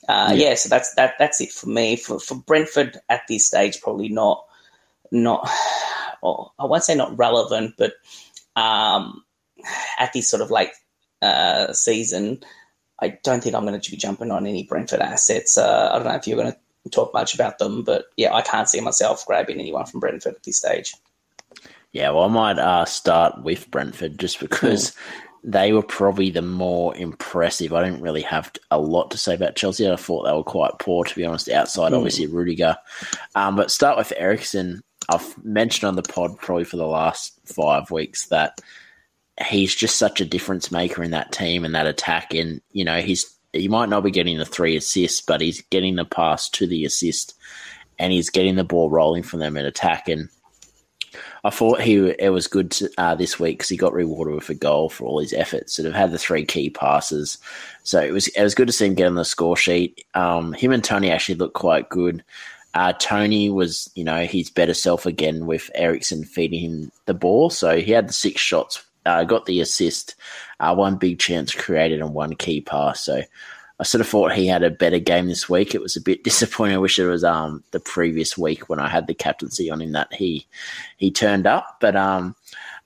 uh, 0.09 0.31
yeah. 0.33 0.49
yeah. 0.49 0.53
so 0.55 0.67
that's 0.67 0.95
that. 0.95 1.13
That's 1.19 1.39
it 1.39 1.51
for 1.51 1.69
me. 1.69 1.95
For 1.95 2.19
for 2.19 2.35
Brentford 2.35 2.97
at 3.09 3.21
this 3.29 3.45
stage, 3.45 3.81
probably 3.81 4.09
not 4.09 4.43
not. 5.11 5.47
Well, 6.23 6.55
I 6.57 6.65
won't 6.65 6.83
say 6.83 6.95
not 6.95 7.15
relevant, 7.19 7.75
but 7.77 7.93
um, 8.55 9.23
at 9.99 10.11
this 10.11 10.27
sort 10.27 10.41
of 10.41 10.49
late 10.49 10.71
uh, 11.21 11.71
season, 11.71 12.41
I 13.01 13.17
don't 13.23 13.43
think 13.43 13.55
I'm 13.55 13.65
going 13.65 13.79
to 13.79 13.91
be 13.91 13.97
jumping 13.97 14.31
on 14.31 14.47
any 14.47 14.63
Brentford 14.63 15.01
assets. 15.01 15.57
Uh, 15.57 15.89
I 15.91 15.97
don't 15.97 16.07
know 16.07 16.15
if 16.15 16.27
you're 16.27 16.37
going 16.37 16.53
to 16.53 16.89
talk 16.89 17.13
much 17.13 17.33
about 17.33 17.57
them, 17.59 17.83
but 17.83 18.05
yeah, 18.17 18.33
I 18.33 18.41
can't 18.41 18.69
see 18.69 18.81
myself 18.81 19.25
grabbing 19.25 19.59
anyone 19.59 19.85
from 19.85 19.99
Brentford 19.99 20.35
at 20.35 20.43
this 20.43 20.57
stage. 20.57 20.95
Yeah, 21.91 22.11
well, 22.11 22.23
I 22.23 22.27
might 22.27 22.59
uh, 22.59 22.85
start 22.85 23.41
with 23.43 23.71
Brentford 23.71 24.19
just 24.19 24.39
because 24.39 24.91
mm 24.91 24.97
they 25.45 25.71
were 25.73 25.83
probably 25.83 26.31
the 26.31 26.41
more 26.41 26.95
impressive. 26.97 27.71
I 27.71 27.83
didn't 27.83 28.01
really 28.01 28.23
have 28.23 28.51
a 28.71 28.79
lot 28.79 29.11
to 29.11 29.17
say 29.17 29.35
about 29.35 29.55
Chelsea. 29.55 29.89
I 29.89 29.95
thought 29.95 30.23
they 30.23 30.33
were 30.33 30.43
quite 30.43 30.79
poor, 30.79 31.05
to 31.05 31.15
be 31.15 31.23
honest, 31.23 31.49
outside, 31.49 31.91
mm. 31.91 31.97
obviously, 31.97 32.25
Rudiger. 32.25 32.75
Um, 33.35 33.55
but 33.55 33.69
start 33.69 33.95
with 33.95 34.11
Eriksen. 34.17 34.83
I've 35.07 35.45
mentioned 35.45 35.87
on 35.87 35.95
the 35.95 36.01
pod 36.01 36.39
probably 36.39 36.63
for 36.63 36.77
the 36.77 36.87
last 36.87 37.39
five 37.45 37.91
weeks 37.91 38.25
that 38.29 38.59
he's 39.43 39.75
just 39.75 39.97
such 39.97 40.21
a 40.21 40.25
difference 40.25 40.71
maker 40.71 41.03
in 41.03 41.11
that 41.11 41.31
team 41.31 41.65
and 41.65 41.75
that 41.75 41.87
attack. 41.87 42.33
And, 42.33 42.61
you 42.71 42.85
know, 42.85 43.01
he's 43.01 43.31
he 43.53 43.67
might 43.67 43.89
not 43.89 44.03
be 44.03 44.11
getting 44.11 44.37
the 44.37 44.45
three 44.45 44.75
assists, 44.75 45.21
but 45.21 45.41
he's 45.41 45.61
getting 45.61 45.95
the 45.95 46.05
pass 46.05 46.49
to 46.49 46.67
the 46.67 46.83
assist 46.83 47.35
and 47.97 48.11
he's 48.11 48.29
getting 48.29 48.55
the 48.55 48.63
ball 48.63 48.89
rolling 48.89 49.23
from 49.23 49.39
them 49.39 49.55
in 49.55 49.65
attack. 49.65 50.09
And 50.09 50.29
I 51.43 51.49
thought 51.49 51.81
he 51.81 52.13
it 52.19 52.31
was 52.31 52.47
good 52.47 52.71
to, 52.71 52.89
uh, 52.97 53.15
this 53.15 53.39
week 53.39 53.59
because 53.59 53.69
he 53.69 53.77
got 53.77 53.93
rewarded 53.93 54.35
with 54.35 54.49
a 54.49 54.55
goal 54.55 54.89
for 54.89 55.05
all 55.05 55.19
his 55.19 55.33
efforts 55.33 55.79
and 55.79 55.85
have 55.85 55.95
had 55.95 56.11
the 56.11 56.17
three 56.17 56.45
key 56.45 56.69
passes. 56.69 57.37
So 57.83 58.01
it 58.01 58.11
was 58.11 58.27
it 58.29 58.43
was 58.43 58.55
good 58.55 58.67
to 58.67 58.73
see 58.73 58.87
him 58.87 58.95
get 58.95 59.07
on 59.07 59.15
the 59.15 59.25
score 59.25 59.55
sheet. 59.55 60.03
Um, 60.13 60.53
him 60.53 60.71
and 60.71 60.83
Toney 60.83 61.11
actually 61.11 61.35
looked 61.35 61.55
quite 61.55 61.89
good. 61.89 62.23
Uh, 62.73 62.91
Toney 62.91 63.49
was, 63.49 63.89
you 63.95 64.03
know, 64.03 64.25
his 64.25 64.49
better 64.49 64.73
self 64.73 65.05
again 65.05 65.45
with 65.45 65.71
Eriksen 65.75 66.25
feeding 66.25 66.59
him 66.59 66.91
the 67.05 67.13
ball. 67.13 67.49
So 67.49 67.77
he 67.77 67.93
had 67.93 68.09
the 68.09 68.13
six 68.13 68.41
shots, 68.41 68.83
uh, 69.05 69.23
got 69.23 69.45
the 69.45 69.61
assist, 69.61 70.15
uh, 70.59 70.75
one 70.75 70.97
big 70.97 71.19
chance 71.19 71.53
created, 71.53 72.01
and 72.01 72.13
one 72.13 72.35
key 72.35 72.61
pass. 72.61 73.03
So 73.03 73.21
I 73.79 73.83
sort 73.83 74.01
of 74.01 74.07
thought 74.07 74.31
he 74.31 74.47
had 74.47 74.63
a 74.63 74.69
better 74.69 74.99
game 74.99 75.27
this 75.27 75.49
week. 75.49 75.75
It 75.75 75.81
was 75.81 75.95
a 75.95 76.01
bit 76.01 76.23
disappointing. 76.23 76.75
I 76.75 76.79
wish 76.79 76.97
it 76.97 77.07
was 77.07 77.23
um, 77.23 77.63
the 77.71 77.79
previous 77.79 78.37
week 78.37 78.69
when 78.69 78.79
I 78.79 78.89
had 78.89 79.07
the 79.07 79.13
captaincy 79.13 79.69
on 79.69 79.81
him 79.81 79.91
that 79.93 80.13
he 80.13 80.47
he 80.97 81.11
turned 81.11 81.47
up. 81.47 81.77
But 81.81 81.95
um, 81.95 82.35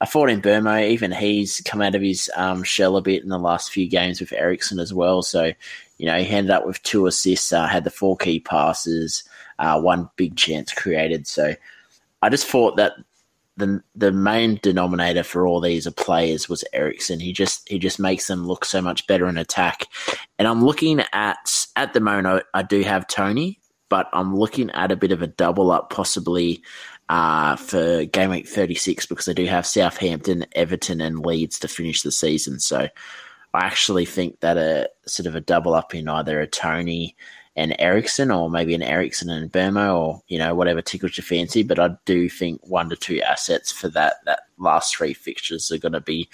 I 0.02 0.06
thought 0.06 0.30
in 0.30 0.42
Mbeumo, 0.42 0.90
even 0.90 1.12
he's 1.12 1.62
come 1.62 1.82
out 1.82 1.96
of 1.96 2.02
his 2.02 2.32
um, 2.36 2.64
shell 2.64 2.98
a 2.98 3.02
bit 3.02 3.24
in 3.24 3.30
the 3.30 3.38
last 3.38 3.72
few 3.72 3.88
games 3.88 4.20
with 4.20 4.34
Eriksen 4.34 4.80
as 4.80 4.94
well. 4.94 5.22
So, 5.22 5.52
you 5.98 6.06
know, 6.06 6.18
he 6.18 6.28
ended 6.28 6.52
up 6.52 6.66
with 6.66 6.82
two 6.84 7.06
assists, 7.06 7.52
uh, 7.52 7.68
had 7.68 7.84
the 7.84 7.92
four 7.92 8.16
key 8.16 8.40
passes, 8.40 9.24
uh, 9.60 9.80
one 9.80 10.10
big 10.16 10.38
chance 10.38 10.74
created. 10.74 11.28
So 11.28 11.54
I 12.22 12.30
just 12.30 12.48
thought 12.48 12.78
that 12.78 12.94
the 13.60 13.84
the 13.94 14.12
main 14.12 14.60
denominator 14.64 15.24
for 15.24 15.46
all 15.46 15.62
these 15.62 15.88
players 15.92 16.50
was 16.50 16.64
Eriksen. 16.74 17.20
He 17.20 17.34
just 17.34 17.68
he 17.70 17.78
just 17.78 18.00
makes 18.00 18.28
them 18.28 18.48
look 18.48 18.66
so 18.66 18.82
much 18.82 19.06
better 19.06 19.28
in 19.28 19.38
attack. 19.38 19.86
And 20.40 20.48
I'm 20.48 20.64
looking 20.64 21.04
at 21.14 21.66
at 21.76 21.94
the 21.94 22.00
moment 22.00 22.44
I, 22.54 22.64
do 22.64 22.82
have 22.82 23.08
Toney, 23.08 23.60
but 23.90 24.08
I'm 24.14 24.36
looking 24.36 24.72
at 24.72 24.92
a 24.92 24.96
bit 24.96 25.12
of 25.12 25.22
a 25.22 25.28
double 25.28 25.72
up 25.72 25.90
possibly 25.92 26.64
uh, 27.10 27.56
for 27.56 28.06
game 28.06 28.32
week 28.32 28.48
36 28.48 29.06
because 29.06 29.28
I 29.28 29.34
do 29.34 29.46
have 29.46 29.66
Southampton, 29.66 30.46
Everton, 30.54 31.02
and 31.02 31.26
Leeds 31.26 31.60
to 31.60 31.68
finish 31.68 32.02
the 32.02 32.12
season. 32.12 32.60
So 32.60 32.88
I 33.54 33.66
actually 33.66 34.06
think 34.06 34.40
that 34.40 34.58
a 34.58 34.90
sort 35.06 35.28
of 35.28 35.36
a 35.36 35.42
double 35.42 35.74
up 35.74 35.94
in 35.94 36.08
either 36.08 36.40
a 36.40 36.48
Toney 36.48 37.16
and 37.60 37.76
Eriksen 37.78 38.32
or 38.32 38.50
maybe 38.50 38.74
an 38.74 38.82
Eriksen 38.82 39.30
and 39.30 39.52
Mbeumo 39.52 39.96
or, 39.96 40.24
you 40.30 40.38
know, 40.38 40.56
whatever 40.56 40.82
tickles 40.82 41.18
your 41.18 41.26
fancy. 41.26 41.62
But 41.62 41.78
I 41.78 41.90
do 42.06 42.30
think 42.30 42.62
one 42.64 42.90
to 42.90 42.96
two 42.96 43.22
assets 43.22 43.70
for 43.72 43.90
that, 43.90 44.16
that 44.26 44.44
last 44.58 44.96
three 44.96 45.14
fixtures 45.14 45.70
are 45.70 45.78
going 45.78 45.92
to 45.92 46.00
be 46.00 46.30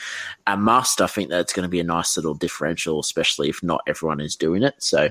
a 0.45 0.55
must. 0.55 1.01
I 1.01 1.07
think 1.07 1.29
that's 1.29 1.51
going 1.51 1.63
to 1.63 1.69
be 1.69 1.79
a 1.79 1.83
nice 1.83 2.15
little 2.15 2.35
differential, 2.35 2.99
especially 2.99 3.49
if 3.49 3.63
not 3.63 3.81
everyone 3.87 4.21
is 4.21 4.35
doing 4.35 4.61
it. 4.61 4.75
So 4.77 5.09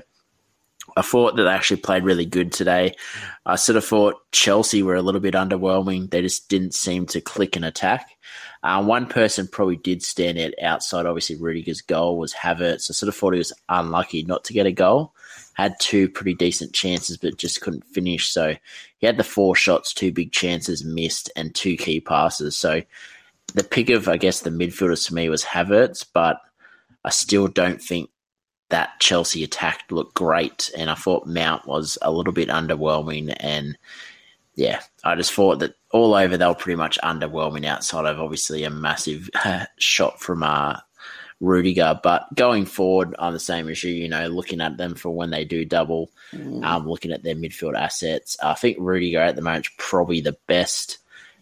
I 0.95 1.01
thought 1.01 1.35
that 1.35 1.43
they 1.43 1.49
actually 1.49 1.81
played 1.81 2.03
really 2.03 2.25
good 2.25 2.53
today. 2.53 2.95
I 3.45 3.55
sort 3.55 3.75
of 3.75 3.83
thought 3.83 4.31
Chelsea 4.31 4.83
were 4.83 4.95
a 4.95 5.01
little 5.01 5.21
bit 5.21 5.33
underwhelming. 5.33 6.11
They 6.11 6.21
just 6.21 6.47
didn't 6.47 6.75
seem 6.75 7.07
to 7.07 7.19
click 7.19 7.57
and 7.57 7.65
attack. 7.65 8.07
Uh, 8.63 8.83
one 8.83 9.05
person 9.05 9.47
probably 9.47 9.77
did 9.77 10.01
stand 10.01 10.39
out 10.39 10.53
outside, 10.61 11.05
obviously, 11.05 11.35
Rudiger's 11.35 11.81
goal 11.81 12.17
was 12.17 12.33
Havertz. 12.33 12.89
I 12.89 12.93
sort 12.93 13.09
of 13.09 13.15
thought 13.15 13.33
he 13.33 13.39
was 13.39 13.53
unlucky 13.67 14.23
not 14.23 14.43
to 14.45 14.53
get 14.53 14.65
a 14.65 14.71
goal. 14.71 15.14
Had 15.55 15.75
two 15.79 16.07
pretty 16.09 16.33
decent 16.33 16.73
chances, 16.73 17.17
but 17.17 17.37
just 17.37 17.61
couldn't 17.61 17.85
finish. 17.87 18.29
So 18.29 18.55
he 18.97 19.07
had 19.07 19.17
the 19.17 19.23
four 19.23 19.55
shots, 19.55 19.93
two 19.93 20.11
big 20.11 20.31
chances 20.31 20.85
missed, 20.85 21.31
and 21.35 21.53
two 21.53 21.75
key 21.75 21.99
passes. 21.99 22.57
So 22.57 22.81
the 23.53 23.63
pick 23.63 23.89
of, 23.89 24.07
I 24.07 24.17
guess, 24.17 24.41
the 24.41 24.49
midfielders 24.49 25.07
to 25.07 25.13
me 25.13 25.29
was 25.29 25.43
Havertz, 25.43 26.05
but 26.13 26.41
I 27.03 27.09
still 27.09 27.47
don't 27.47 27.81
think 27.81 28.09
that 28.69 28.99
Chelsea 28.99 29.43
attack 29.43 29.83
looked 29.91 30.15
great, 30.15 30.71
and 30.77 30.89
I 30.89 30.95
thought 30.95 31.27
Mount 31.27 31.65
was 31.67 31.97
a 32.01 32.11
little 32.11 32.33
bit 32.33 32.49
underwhelming. 32.49 33.35
And 33.39 33.77
yeah, 34.55 34.81
I 35.03 35.15
just 35.15 35.33
thought 35.33 35.59
that 35.59 35.75
all 35.91 36.15
over 36.15 36.35
they 36.35 36.45
were 36.45 36.55
pretty 36.55 36.77
much 36.77 36.99
underwhelming 37.03 37.65
outside 37.65 38.05
of 38.05 38.19
obviously 38.19 38.63
a 38.63 38.69
massive 38.69 39.29
shot 39.79 40.19
from 40.19 40.43
uh, 40.43 40.77
Rudiger. 41.39 41.99
But 42.01 42.33
going 42.33 42.65
forward 42.65 43.15
on 43.17 43.33
the 43.33 43.39
same 43.39 43.69
issue, 43.69 43.89
you 43.89 44.07
know, 44.09 44.27
looking 44.27 44.61
at 44.61 44.77
them 44.77 44.95
for 44.95 45.09
when 45.09 45.29
they 45.29 45.45
do 45.45 45.65
double, 45.65 46.11
mm. 46.31 46.63
um, 46.63 46.87
looking 46.87 47.11
at 47.11 47.23
their 47.23 47.35
midfield 47.35 47.77
assets, 47.77 48.37
I 48.41 48.53
think 48.53 48.77
Rudiger 48.79 49.21
at 49.21 49.35
the 49.35 49.41
moment 49.41 49.67
is 49.67 49.71
probably 49.77 50.21
the 50.21 50.37
best 50.47 50.97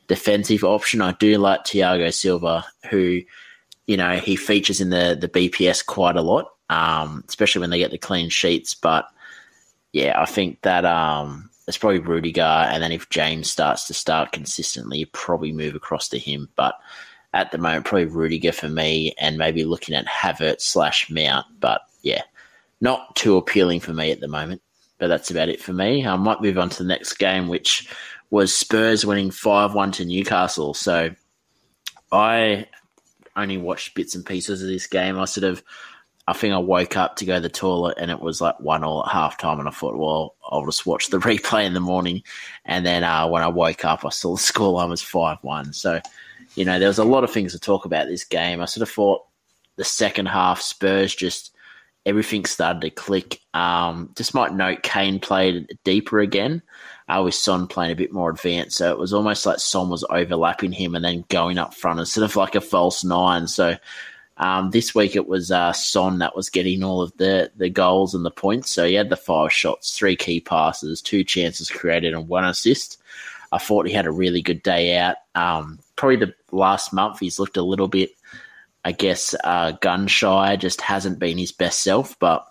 defensive 0.07 0.63
option. 0.63 1.01
I 1.01 1.13
do 1.13 1.37
like 1.37 1.63
Thiago 1.63 2.13
Silva, 2.13 2.65
who, 2.89 3.21
you 3.87 3.97
know, 3.97 4.17
he 4.17 4.35
features 4.35 4.81
in 4.81 4.89
the, 4.89 5.17
the 5.19 5.29
BPS 5.29 5.85
quite 5.85 6.15
a 6.15 6.21
lot 6.21 6.53
um, 6.73 7.23
especially 7.27 7.61
when 7.61 7.69
they 7.69 7.77
get 7.77 7.91
the 7.91 7.97
clean 7.97 8.29
sheets. 8.29 8.73
But 8.73 9.07
yeah, 9.91 10.19
I 10.19 10.25
think 10.25 10.61
that 10.61 10.85
um, 10.85 11.49
it's 11.67 11.77
probably 11.77 11.99
Rudiger, 11.99 12.41
and 12.41 12.81
then 12.81 12.91
if 12.91 13.09
James 13.09 13.49
starts 13.49 13.87
to 13.87 13.93
start 13.93 14.31
consistently, 14.31 14.99
you 14.99 15.05
probably 15.07 15.51
move 15.51 15.75
across 15.75 16.09
to 16.09 16.19
him. 16.19 16.49
But 16.55 16.75
at 17.33 17.51
the 17.51 17.57
moment, 17.57 17.85
probably 17.85 18.05
Rudiger 18.05 18.51
for 18.51 18.69
me, 18.69 19.13
and 19.17 19.37
maybe 19.37 19.63
looking 19.65 19.95
at 19.95 20.05
Havertz 20.05 20.61
slash 20.61 21.09
Mount. 21.09 21.45
But 21.59 21.81
yeah, 22.01 22.21
not 22.81 23.15
too 23.15 23.37
appealing 23.37 23.79
for 23.79 23.93
me 23.93 24.11
at 24.11 24.19
the 24.19 24.27
moment. 24.27 24.61
But 24.99 25.07
that's 25.07 25.31
about 25.31 25.49
it 25.49 25.61
for 25.61 25.73
me. 25.73 26.05
I 26.05 26.15
might 26.15 26.41
move 26.41 26.57
on 26.57 26.69
to 26.69 26.83
the 26.83 26.87
next 26.87 27.13
game, 27.13 27.47
which 27.47 27.89
was 28.29 28.55
Spurs 28.55 29.05
winning 29.05 29.31
5 29.31 29.73
1 29.73 29.91
to 29.93 30.05
Newcastle. 30.05 30.73
So 30.73 31.09
I 32.11 32.67
only 33.35 33.57
watched 33.57 33.95
bits 33.95 34.15
and 34.15 34.25
pieces 34.25 34.61
of 34.61 34.67
this 34.67 34.87
game. 34.87 35.19
I 35.19 35.25
sort 35.25 35.43
of 35.43 35.63
I 36.25 36.33
think 36.33 36.53
I 36.53 36.59
woke 36.59 36.95
up 36.95 37.17
to 37.17 37.25
go 37.25 37.35
to 37.35 37.41
the 37.41 37.49
toilet 37.49 37.97
and 37.99 38.09
it 38.09 38.21
was 38.21 38.39
like 38.39 38.57
one 38.59 38.83
all 38.83 39.03
at 39.05 39.11
half 39.11 39.37
time 39.37 39.59
and 39.59 39.67
I 39.67 39.71
thought, 39.71 39.97
well, 39.97 40.35
I'll 40.49 40.65
just 40.65 40.85
watch 40.85 41.09
the 41.09 41.17
replay 41.19 41.65
in 41.65 41.73
the 41.73 41.81
morning. 41.81 42.23
And 42.63 42.85
then 42.85 43.03
uh, 43.03 43.27
when 43.27 43.43
I 43.43 43.49
woke 43.49 43.83
up, 43.83 44.05
I 44.05 44.09
saw 44.09 44.35
the 44.35 44.41
scoreline 44.41 44.89
was 44.89 45.01
5 45.01 45.39
1. 45.41 45.73
So, 45.73 45.99
you 46.55 46.65
know, 46.65 46.79
there 46.79 46.87
was 46.87 46.99
a 46.99 47.03
lot 47.03 47.23
of 47.23 47.31
things 47.31 47.51
to 47.53 47.59
talk 47.59 47.85
about 47.85 48.07
this 48.07 48.23
game. 48.23 48.61
I 48.61 48.65
sort 48.65 48.87
of 48.87 48.93
thought 48.93 49.23
the 49.75 49.83
second 49.83 50.27
half, 50.27 50.61
Spurs 50.61 51.15
just 51.15 51.55
everything 52.05 52.45
started 52.45 52.81
to 52.81 52.89
click. 52.89 53.39
Um, 53.53 54.11
just 54.15 54.33
might 54.33 54.53
note 54.53 54.83
Kane 54.83 55.19
played 55.19 55.77
deeper 55.83 56.19
again, 56.19 56.61
uh, 57.07 57.21
with 57.23 57.35
Son 57.35 57.67
playing 57.67 57.91
a 57.91 57.95
bit 57.95 58.11
more 58.11 58.29
advanced. 58.29 58.77
So 58.77 58.91
it 58.91 58.97
was 58.97 59.13
almost 59.13 59.45
like 59.45 59.59
Son 59.59 59.89
was 59.89 60.05
overlapping 60.09 60.71
him 60.71 60.95
and 60.95 61.03
then 61.03 61.25
going 61.29 61.57
up 61.57 61.73
front 61.73 61.99
instead 61.99 62.23
of 62.23 62.35
like 62.35 62.55
a 62.55 62.61
false 62.61 63.03
nine. 63.03 63.47
So 63.47 63.77
um, 64.37 64.71
this 64.71 64.93
week 64.93 65.15
it 65.15 65.27
was 65.27 65.51
uh, 65.51 65.73
Son 65.73 66.19
that 66.19 66.35
was 66.35 66.49
getting 66.49 66.83
all 66.83 67.01
of 67.01 67.15
the, 67.17 67.51
the 67.55 67.69
goals 67.69 68.13
and 68.13 68.25
the 68.25 68.31
points. 68.31 68.71
So 68.71 68.85
he 68.85 68.95
had 68.95 69.09
the 69.09 69.17
five 69.17 69.53
shots, 69.53 69.97
three 69.97 70.15
key 70.15 70.39
passes, 70.39 71.01
two 71.01 71.23
chances 71.23 71.69
created, 71.69 72.13
and 72.13 72.27
one 72.27 72.45
assist. 72.45 73.01
I 73.53 73.59
thought 73.59 73.87
he 73.87 73.93
had 73.93 74.07
a 74.07 74.11
really 74.11 74.41
good 74.41 74.63
day 74.63 74.97
out. 74.97 75.17
Um, 75.35 75.79
probably 75.95 76.15
the 76.15 76.33
last 76.51 76.91
month 76.91 77.19
he's 77.19 77.39
looked 77.39 77.55
a 77.55 77.61
little 77.61 77.87
bit, 77.87 78.09
I 78.83 78.91
guess, 78.93 79.35
uh, 79.43 79.73
gun 79.73 80.07
shy. 80.07 80.55
Just 80.55 80.81
hasn't 80.81 81.19
been 81.19 81.37
his 81.37 81.51
best 81.51 81.81
self, 81.81 82.17
but 82.17 82.47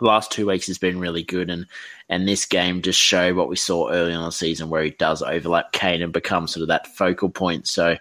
the 0.00 0.04
last 0.04 0.32
two 0.32 0.48
weeks 0.48 0.66
has 0.66 0.78
been 0.78 0.98
really 0.98 1.22
good. 1.22 1.48
And 1.48 1.66
and 2.08 2.26
this 2.26 2.44
game 2.44 2.82
just 2.82 3.00
showed 3.00 3.36
what 3.36 3.48
we 3.48 3.56
saw 3.56 3.88
early 3.88 4.12
on 4.12 4.18
in 4.18 4.24
the 4.24 4.32
season, 4.32 4.68
where 4.68 4.82
he 4.82 4.90
does 4.90 5.22
overlap 5.22 5.70
Kane 5.70 6.02
and 6.02 6.12
become 6.12 6.48
sort 6.48 6.62
of 6.62 6.68
that 6.68 6.88
focal 6.88 7.28
point. 7.28 7.68
So 7.68 7.96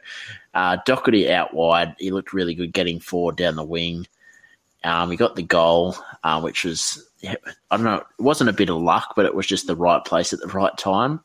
uh, 0.56 0.78
Doherty 0.86 1.32
out 1.32 1.54
wide, 1.54 1.96
he 2.00 2.10
looked 2.10 2.34
really 2.34 2.56
good 2.56 2.74
getting 2.74 3.00
forward 3.00 3.38
down 3.38 3.56
the 3.56 3.64
wing. 3.64 4.08
Um, 4.84 5.12
he 5.12 5.18
got 5.18 5.36
the 5.36 5.44
goal, 5.44 5.96
uh, 6.24 6.42
which 6.42 6.64
was 6.64 7.08
I 7.24 7.38
don't 7.78 7.84
know, 7.84 7.98
it 7.98 8.06
wasn't 8.18 8.50
a 8.50 8.54
bit 8.54 8.70
of 8.70 8.78
luck, 8.78 9.14
but 9.16 9.26
it 9.26 9.36
was 9.36 9.48
just 9.48 9.68
the 9.68 9.76
right 9.76 10.04
place 10.04 10.34
at 10.34 10.40
the 10.40 10.48
right 10.48 10.76
time. 10.78 11.22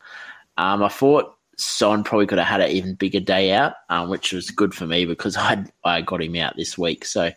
Um, 0.61 0.83
I 0.83 0.89
thought 0.89 1.37
Son 1.57 2.05
probably 2.05 2.27
could 2.27 2.39
have 2.39 2.47
had 2.47 2.61
an 2.61 2.71
even 2.71 2.95
bigger 2.95 3.21
day 3.21 3.53
out, 3.53 3.75
um, 3.89 4.11
which 4.11 4.33
was 4.33 4.51
good 4.51 4.75
for 4.75 4.87
me 4.87 5.05
because 5.07 5.37
I 5.39 5.65
I 5.85 6.03
got 6.03 6.23
him 6.23 6.37
out 6.37 6.57
this 6.57 6.77
week, 6.77 7.05
so 7.05 7.31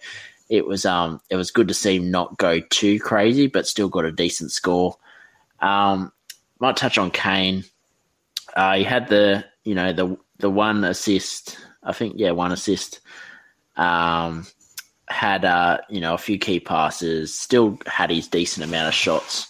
it 0.49 0.65
was 0.67 0.85
um 0.85 1.21
it 1.29 1.35
was 1.35 1.51
good 1.51 1.67
to 1.69 1.73
see 1.73 1.95
him 1.97 2.11
not 2.11 2.37
go 2.37 2.59
too 2.59 2.99
crazy, 2.99 3.47
but 3.47 3.67
still 3.67 3.89
got 3.89 4.05
a 4.05 4.11
decent 4.11 4.51
score. 4.51 4.97
Um, 5.59 6.11
might 6.59 6.77
touch 6.77 6.97
on 6.97 7.11
Kane. 7.11 7.63
Uh, 8.55 8.75
he 8.75 8.83
had 8.83 9.07
the 9.07 9.45
you 9.63 9.75
know 9.75 9.93
the 9.93 10.17
the 10.39 10.49
one 10.49 10.83
assist 10.83 11.57
I 11.85 11.93
think 11.93 12.15
yeah, 12.17 12.31
one 12.31 12.51
assist. 12.51 13.01
Um, 13.75 14.45
had 15.07 15.45
uh, 15.45 15.79
you 15.89 15.99
know 15.99 16.13
a 16.13 16.19
few 16.19 16.37
key 16.37 16.59
passes. 16.59 17.33
Still 17.33 17.77
had 17.85 18.09
his 18.09 18.27
decent 18.27 18.65
amount 18.65 18.87
of 18.87 18.93
shots. 18.93 19.47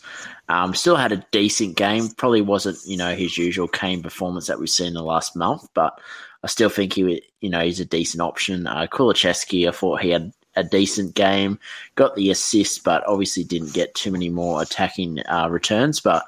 Um, 0.54 0.76
still 0.76 0.96
had 0.96 1.12
a 1.12 1.26
decent 1.32 1.76
game. 1.78 2.10
Probably 2.10 2.42
wasn't 2.42 2.78
you 2.86 2.96
know 2.96 3.16
his 3.16 3.40
usual 3.40 3.68
Kane 3.68 4.04
performance 4.04 4.46
that 4.46 4.60
we've 4.60 4.70
seen 4.70 4.90
in 4.90 4.94
the 4.94 5.02
last 5.02 5.36
month, 5.36 5.68
but 5.74 6.00
I 6.44 6.48
still 6.48 6.70
think 6.70 6.94
he 6.94 7.24
you 7.42 7.50
know 7.50 7.62
he's 7.62 7.80
a 7.80 7.86
decent 7.86 8.22
option. 8.22 8.68
Uh, 8.68 8.86
Kulusevski, 8.86 9.68
I 9.68 9.72
thought 9.72 10.02
he 10.02 10.12
had 10.12 10.32
a 10.56 10.64
decent 10.64 11.16
game. 11.16 11.58
Got 11.96 12.16
the 12.16 12.30
assist, 12.30 12.84
but 12.84 13.04
obviously 13.08 13.44
didn't 13.44 13.74
get 13.74 13.96
too 13.96 14.12
many 14.12 14.30
more 14.30 14.62
attacking 14.62 15.26
uh, 15.26 15.48
returns. 15.50 16.00
But 16.00 16.24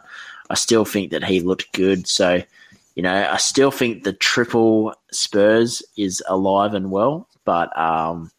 I 0.49 0.55
still 0.55 0.85
think 0.85 1.11
that 1.11 1.23
he 1.23 1.39
looked 1.39 1.71
good. 1.73 2.07
So 2.07 2.41
you 2.95 3.03
know, 3.03 3.29
I 3.29 3.37
still 3.37 3.69
think 3.69 4.03
the 4.03 4.13
triple 4.13 4.95
Spurs 5.11 5.83
is 5.97 6.23
alive 6.27 6.73
and 6.73 6.89
well, 6.89 7.27
but 7.43 7.77
um, 7.77 8.31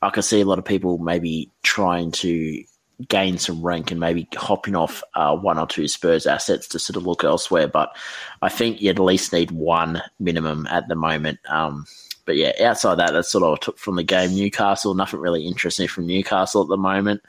I 0.00 0.08
can 0.08 0.22
see 0.22 0.40
a 0.40 0.46
lot 0.46 0.58
of 0.58 0.64
people 0.64 0.96
maybe 0.96 1.50
trying 1.62 2.12
to 2.12 2.64
gain 3.08 3.38
some 3.38 3.62
rank 3.62 3.90
and 3.90 4.00
maybe 4.00 4.28
hopping 4.36 4.74
off 4.74 5.02
uh, 5.14 5.36
one 5.36 5.58
or 5.58 5.66
two 5.66 5.88
Spurs 5.88 6.26
assets 6.26 6.68
to 6.68 6.78
sort 6.78 6.96
of 6.96 7.06
look 7.06 7.24
elsewhere. 7.24 7.68
But 7.68 7.96
I 8.42 8.48
think 8.48 8.80
you 8.80 8.90
at 8.90 8.98
least 8.98 9.32
need 9.32 9.50
one 9.50 10.02
minimum 10.18 10.66
at 10.70 10.88
the 10.88 10.94
moment. 10.94 11.38
Um, 11.48 11.86
but 12.24 12.36
yeah, 12.36 12.52
outside 12.64 12.96
that, 12.96 13.12
that's 13.12 13.30
sort 13.30 13.44
of 13.44 13.60
took 13.60 13.78
from 13.78 13.96
the 13.96 14.02
game. 14.02 14.34
Newcastle, 14.34 14.94
nothing 14.94 15.20
really 15.20 15.46
interesting 15.46 15.88
from 15.88 16.06
Newcastle 16.06 16.62
at 16.62 16.68
the 16.68 16.76
moment. 16.76 17.22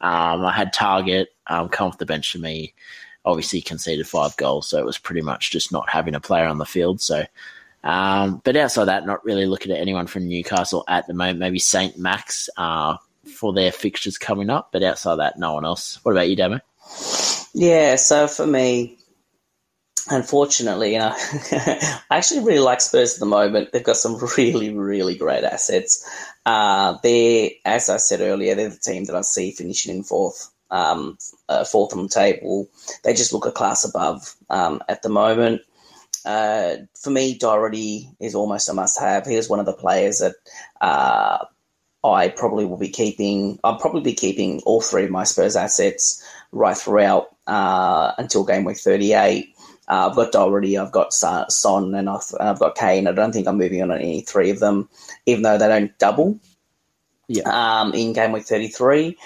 Um, 0.00 0.44
I 0.44 0.52
had 0.52 0.72
Targett 0.72 1.26
um, 1.48 1.68
come 1.68 1.88
off 1.88 1.98
the 1.98 2.06
bench 2.06 2.32
for 2.32 2.38
me 2.38 2.74
obviously 3.28 3.60
conceded 3.60 4.08
five 4.08 4.36
goals, 4.36 4.68
so 4.68 4.78
it 4.78 4.86
was 4.86 4.98
pretty 4.98 5.20
much 5.20 5.50
just 5.50 5.70
not 5.70 5.88
having 5.88 6.14
a 6.14 6.20
player 6.20 6.46
on 6.46 6.58
the 6.58 6.64
field. 6.64 7.00
So, 7.00 7.24
um, 7.84 8.40
but 8.42 8.56
outside 8.56 8.86
that, 8.86 9.06
not 9.06 9.24
really 9.24 9.46
looking 9.46 9.70
at 9.70 9.80
anyone 9.80 10.06
from 10.06 10.26
Newcastle 10.26 10.84
at 10.88 11.06
the 11.06 11.14
moment. 11.14 11.38
Maybe 11.38 11.58
Saint 11.58 11.98
Max 11.98 12.48
uh, 12.56 12.96
for 13.38 13.52
their 13.52 13.72
fixtures 13.72 14.18
coming 14.18 14.50
up. 14.50 14.70
But 14.72 14.82
outside 14.82 15.16
that, 15.16 15.38
no 15.38 15.54
one 15.54 15.64
else. 15.64 16.00
What 16.02 16.12
about 16.12 16.28
you, 16.28 16.36
Damo? 16.36 16.60
Yeah, 17.54 17.96
so 17.96 18.26
for 18.26 18.46
me, 18.46 18.98
unfortunately, 20.10 20.94
you 20.94 20.98
know, 20.98 21.14
I 21.16 22.00
actually 22.10 22.40
really 22.40 22.58
like 22.58 22.80
Spurs 22.80 23.14
at 23.14 23.20
the 23.20 23.26
moment. 23.26 23.72
They've 23.72 23.82
got 23.82 23.96
some 23.96 24.18
really, 24.36 24.74
really 24.74 25.16
great 25.16 25.44
assets. 25.44 26.08
Uh, 26.44 26.98
they're, 27.02 27.50
as 27.64 27.88
I 27.88 27.98
said 27.98 28.20
earlier, 28.20 28.54
they're 28.54 28.70
the 28.70 28.76
team 28.76 29.04
that 29.04 29.16
I 29.16 29.22
see 29.22 29.52
finishing 29.52 29.94
in 29.94 30.02
fourth, 30.02 30.50
um, 30.70 31.18
uh, 31.48 31.64
fourth 31.64 31.94
on 31.94 32.02
the 32.02 32.08
table. 32.08 32.68
They 33.04 33.14
just 33.14 33.32
look 33.32 33.46
a 33.46 33.52
class 33.52 33.84
above 33.84 34.34
um, 34.50 34.82
at 34.88 35.02
the 35.02 35.08
moment. 35.08 35.62
Uh, 36.24 36.76
for 37.00 37.10
me, 37.10 37.38
Doherty 37.38 38.10
is 38.20 38.34
almost 38.34 38.68
a 38.68 38.74
must-have. 38.74 39.26
He 39.26 39.36
is 39.36 39.48
one 39.48 39.60
of 39.60 39.66
the 39.66 39.72
players 39.72 40.18
that 40.18 40.34
uh, 40.80 41.44
I 42.04 42.28
probably 42.28 42.64
will 42.64 42.76
be 42.76 42.88
keeping. 42.88 43.58
I'll 43.64 43.78
probably 43.78 44.02
be 44.02 44.14
keeping 44.14 44.60
all 44.64 44.80
three 44.80 45.04
of 45.04 45.10
my 45.10 45.24
Spurs 45.24 45.56
assets 45.56 46.22
right 46.52 46.76
throughout 46.76 47.34
uh, 47.46 48.12
until 48.18 48.44
game 48.44 48.64
week 48.64 48.78
38. 48.78 49.54
Uh, 49.88 50.08
I've 50.08 50.16
got 50.16 50.32
Doherty, 50.32 50.76
I've 50.76 50.92
got 50.92 51.12
Son, 51.14 51.94
and 51.94 52.10
I've, 52.10 52.22
I've, 52.38 52.58
got 52.58 52.76
Kane. 52.76 53.06
I 53.06 53.12
don't 53.12 53.32
think 53.32 53.48
I'm 53.48 53.56
moving 53.56 53.82
on 53.82 53.90
any 53.90 54.20
three 54.20 54.50
of 54.50 54.60
them, 54.60 54.88
even 55.24 55.42
though 55.42 55.56
they 55.56 55.66
don't 55.66 55.96
double. 55.98 56.38
Yeah. 57.26 57.44
Um, 57.44 57.94
in 57.94 58.12
game 58.12 58.32
week 58.32 58.44
33. 58.44 59.16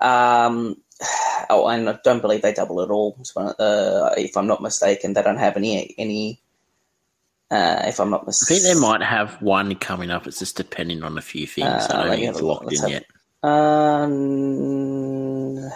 Um, 0.00 0.76
oh, 1.50 1.68
and 1.68 1.88
I 1.88 1.98
don't 2.02 2.20
believe 2.20 2.42
they 2.42 2.52
double 2.52 2.82
at 2.82 2.90
all. 2.90 3.16
Uh, 3.36 4.10
if 4.16 4.36
I'm 4.36 4.46
not 4.48 4.62
mistaken, 4.62 5.12
they 5.12 5.22
don't 5.22 5.38
have 5.38 5.56
any 5.56 5.94
any. 5.96 6.39
Uh, 7.50 7.82
if 7.86 7.98
I'm 7.98 8.10
not 8.10 8.26
mistaken, 8.26 8.64
I 8.64 8.68
think 8.68 8.74
they 8.74 8.80
might 8.86 9.02
have 9.02 9.42
one 9.42 9.74
coming 9.74 10.10
up. 10.10 10.26
It's 10.26 10.38
just 10.38 10.56
depending 10.56 11.02
on 11.02 11.18
a 11.18 11.22
few 11.22 11.46
things. 11.46 11.66
Uh, 11.90 11.94
I 11.94 12.02
don't 12.04 12.10
think 12.10 12.30
it's 12.30 12.42
locked 12.42 12.72
in 12.72 12.80
have, 12.80 12.90
yet. 12.90 13.04
Um, 13.42 14.80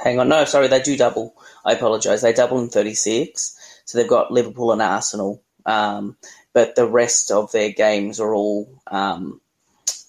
hang 0.05 0.21
on, 0.21 0.29
no, 0.29 0.45
sorry, 0.45 0.69
they 0.69 0.81
do 0.83 0.97
double. 0.97 1.35
I 1.65 1.73
apologise. 1.73 2.23
They 2.23 2.33
double 2.33 2.61
in 2.61 2.69
36. 2.69 3.83
So 3.87 3.99
they've 3.99 4.09
got 4.09 4.31
Liverpool 4.31 4.71
and 4.73 4.81
Arsenal, 4.83 5.43
um, 5.67 6.17
but 6.53 6.77
the 6.77 6.87
rest 6.87 7.31
of 7.31 7.51
their 7.53 7.71
games 7.71 8.21
are 8.21 8.35
all 8.35 8.69
um, 8.87 9.41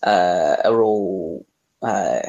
uh, 0.03 0.57
are 0.63 0.81
all 0.81 1.45
uh, 1.81 2.21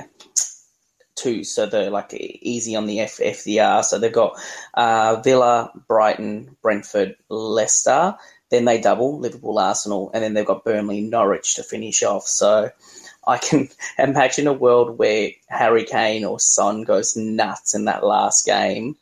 two. 1.15 1.45
So 1.45 1.67
they're 1.67 1.91
like 1.91 2.15
easy 2.15 2.75
on 2.77 2.87
the 2.87 3.01
F- 3.01 3.19
FDR. 3.19 3.85
So 3.85 3.99
they've 3.99 4.13
got 4.13 4.39
uh, 4.75 5.21
Villa, 5.23 5.73
Brighton, 5.89 6.57
Brentford, 6.63 7.17
Leicester. 7.29 8.17
Then 8.51 8.65
they 8.65 8.81
double 8.81 9.19
Liverpool, 9.19 9.59
Arsenal, 9.59 10.11
and 10.15 10.23
then 10.23 10.35
they've 10.35 10.47
got 10.47 10.65
Burnley, 10.65 11.01
Norwich 11.01 11.57
to 11.57 11.63
finish 11.63 12.03
off. 12.03 12.27
So 12.27 12.71
I 13.27 13.39
can 13.39 13.69
imagine 13.99 14.47
a 14.47 14.53
world 14.53 14.99
where 14.99 15.31
Harry 15.49 15.85
Kane 15.85 16.25
or 16.25 16.39
Son 16.39 16.83
goes 16.83 17.17
nuts 17.17 17.75
in 17.75 17.87
that 17.87 18.05
last 18.05 18.47
game. 18.47 18.97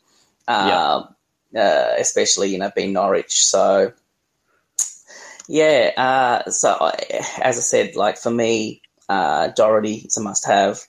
Uh, 0.47 1.05
uh, 1.55 1.95
especially 1.97 2.49
you 2.49 2.57
know 2.57 2.71
being 2.75 2.93
Norwich. 2.93 3.45
So 3.45 3.93
yeah, 5.47 5.91
uh, 5.95 6.49
so 6.49 6.91
as 7.41 7.57
I 7.57 7.61
said, 7.61 7.95
like 7.95 8.17
for 8.17 8.31
me, 8.31 8.81
uh, 9.07 9.49
Doherty 9.49 9.95
is 9.95 10.17
a 10.17 10.21
must-have. 10.21 10.81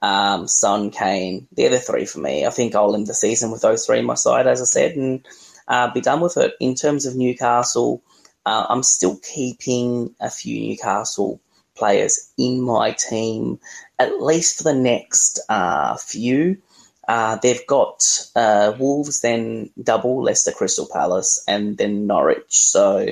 Um, 0.00 0.46
Son, 0.48 0.90
Kane, 0.90 1.48
they're 1.52 1.70
the 1.70 1.80
three 1.80 2.04
for 2.04 2.20
me. 2.20 2.46
I 2.46 2.50
think 2.50 2.74
I'll 2.74 2.94
end 2.94 3.06
the 3.06 3.14
season 3.14 3.50
with 3.50 3.62
those 3.62 3.86
three 3.86 4.00
in 4.00 4.04
my 4.04 4.14
side, 4.14 4.46
as 4.46 4.60
I 4.60 4.64
said, 4.64 4.96
and 4.96 5.26
uh, 5.68 5.92
be 5.92 6.00
done 6.00 6.20
with 6.20 6.36
it. 6.36 6.54
In 6.60 6.74
terms 6.74 7.06
of 7.06 7.16
Newcastle, 7.16 8.02
uh, 8.46 8.66
I'm 8.68 8.82
still 8.82 9.16
keeping 9.16 10.14
a 10.20 10.30
few 10.30 10.60
Newcastle 10.68 11.40
players 11.74 12.30
in 12.38 12.60
my 12.60 12.92
team, 12.92 13.58
at 13.98 14.20
least 14.20 14.58
for 14.58 14.64
the 14.64 14.74
next 14.74 15.40
uh, 15.48 15.96
few. 15.96 16.58
Uh, 17.06 17.36
they've 17.36 17.66
got 17.66 18.02
uh, 18.34 18.72
Wolves, 18.78 19.20
then 19.20 19.70
double 19.82 20.22
Leicester, 20.22 20.52
Crystal 20.52 20.88
Palace, 20.90 21.44
and 21.46 21.76
then 21.76 22.06
Norwich. 22.06 22.44
So 22.48 23.08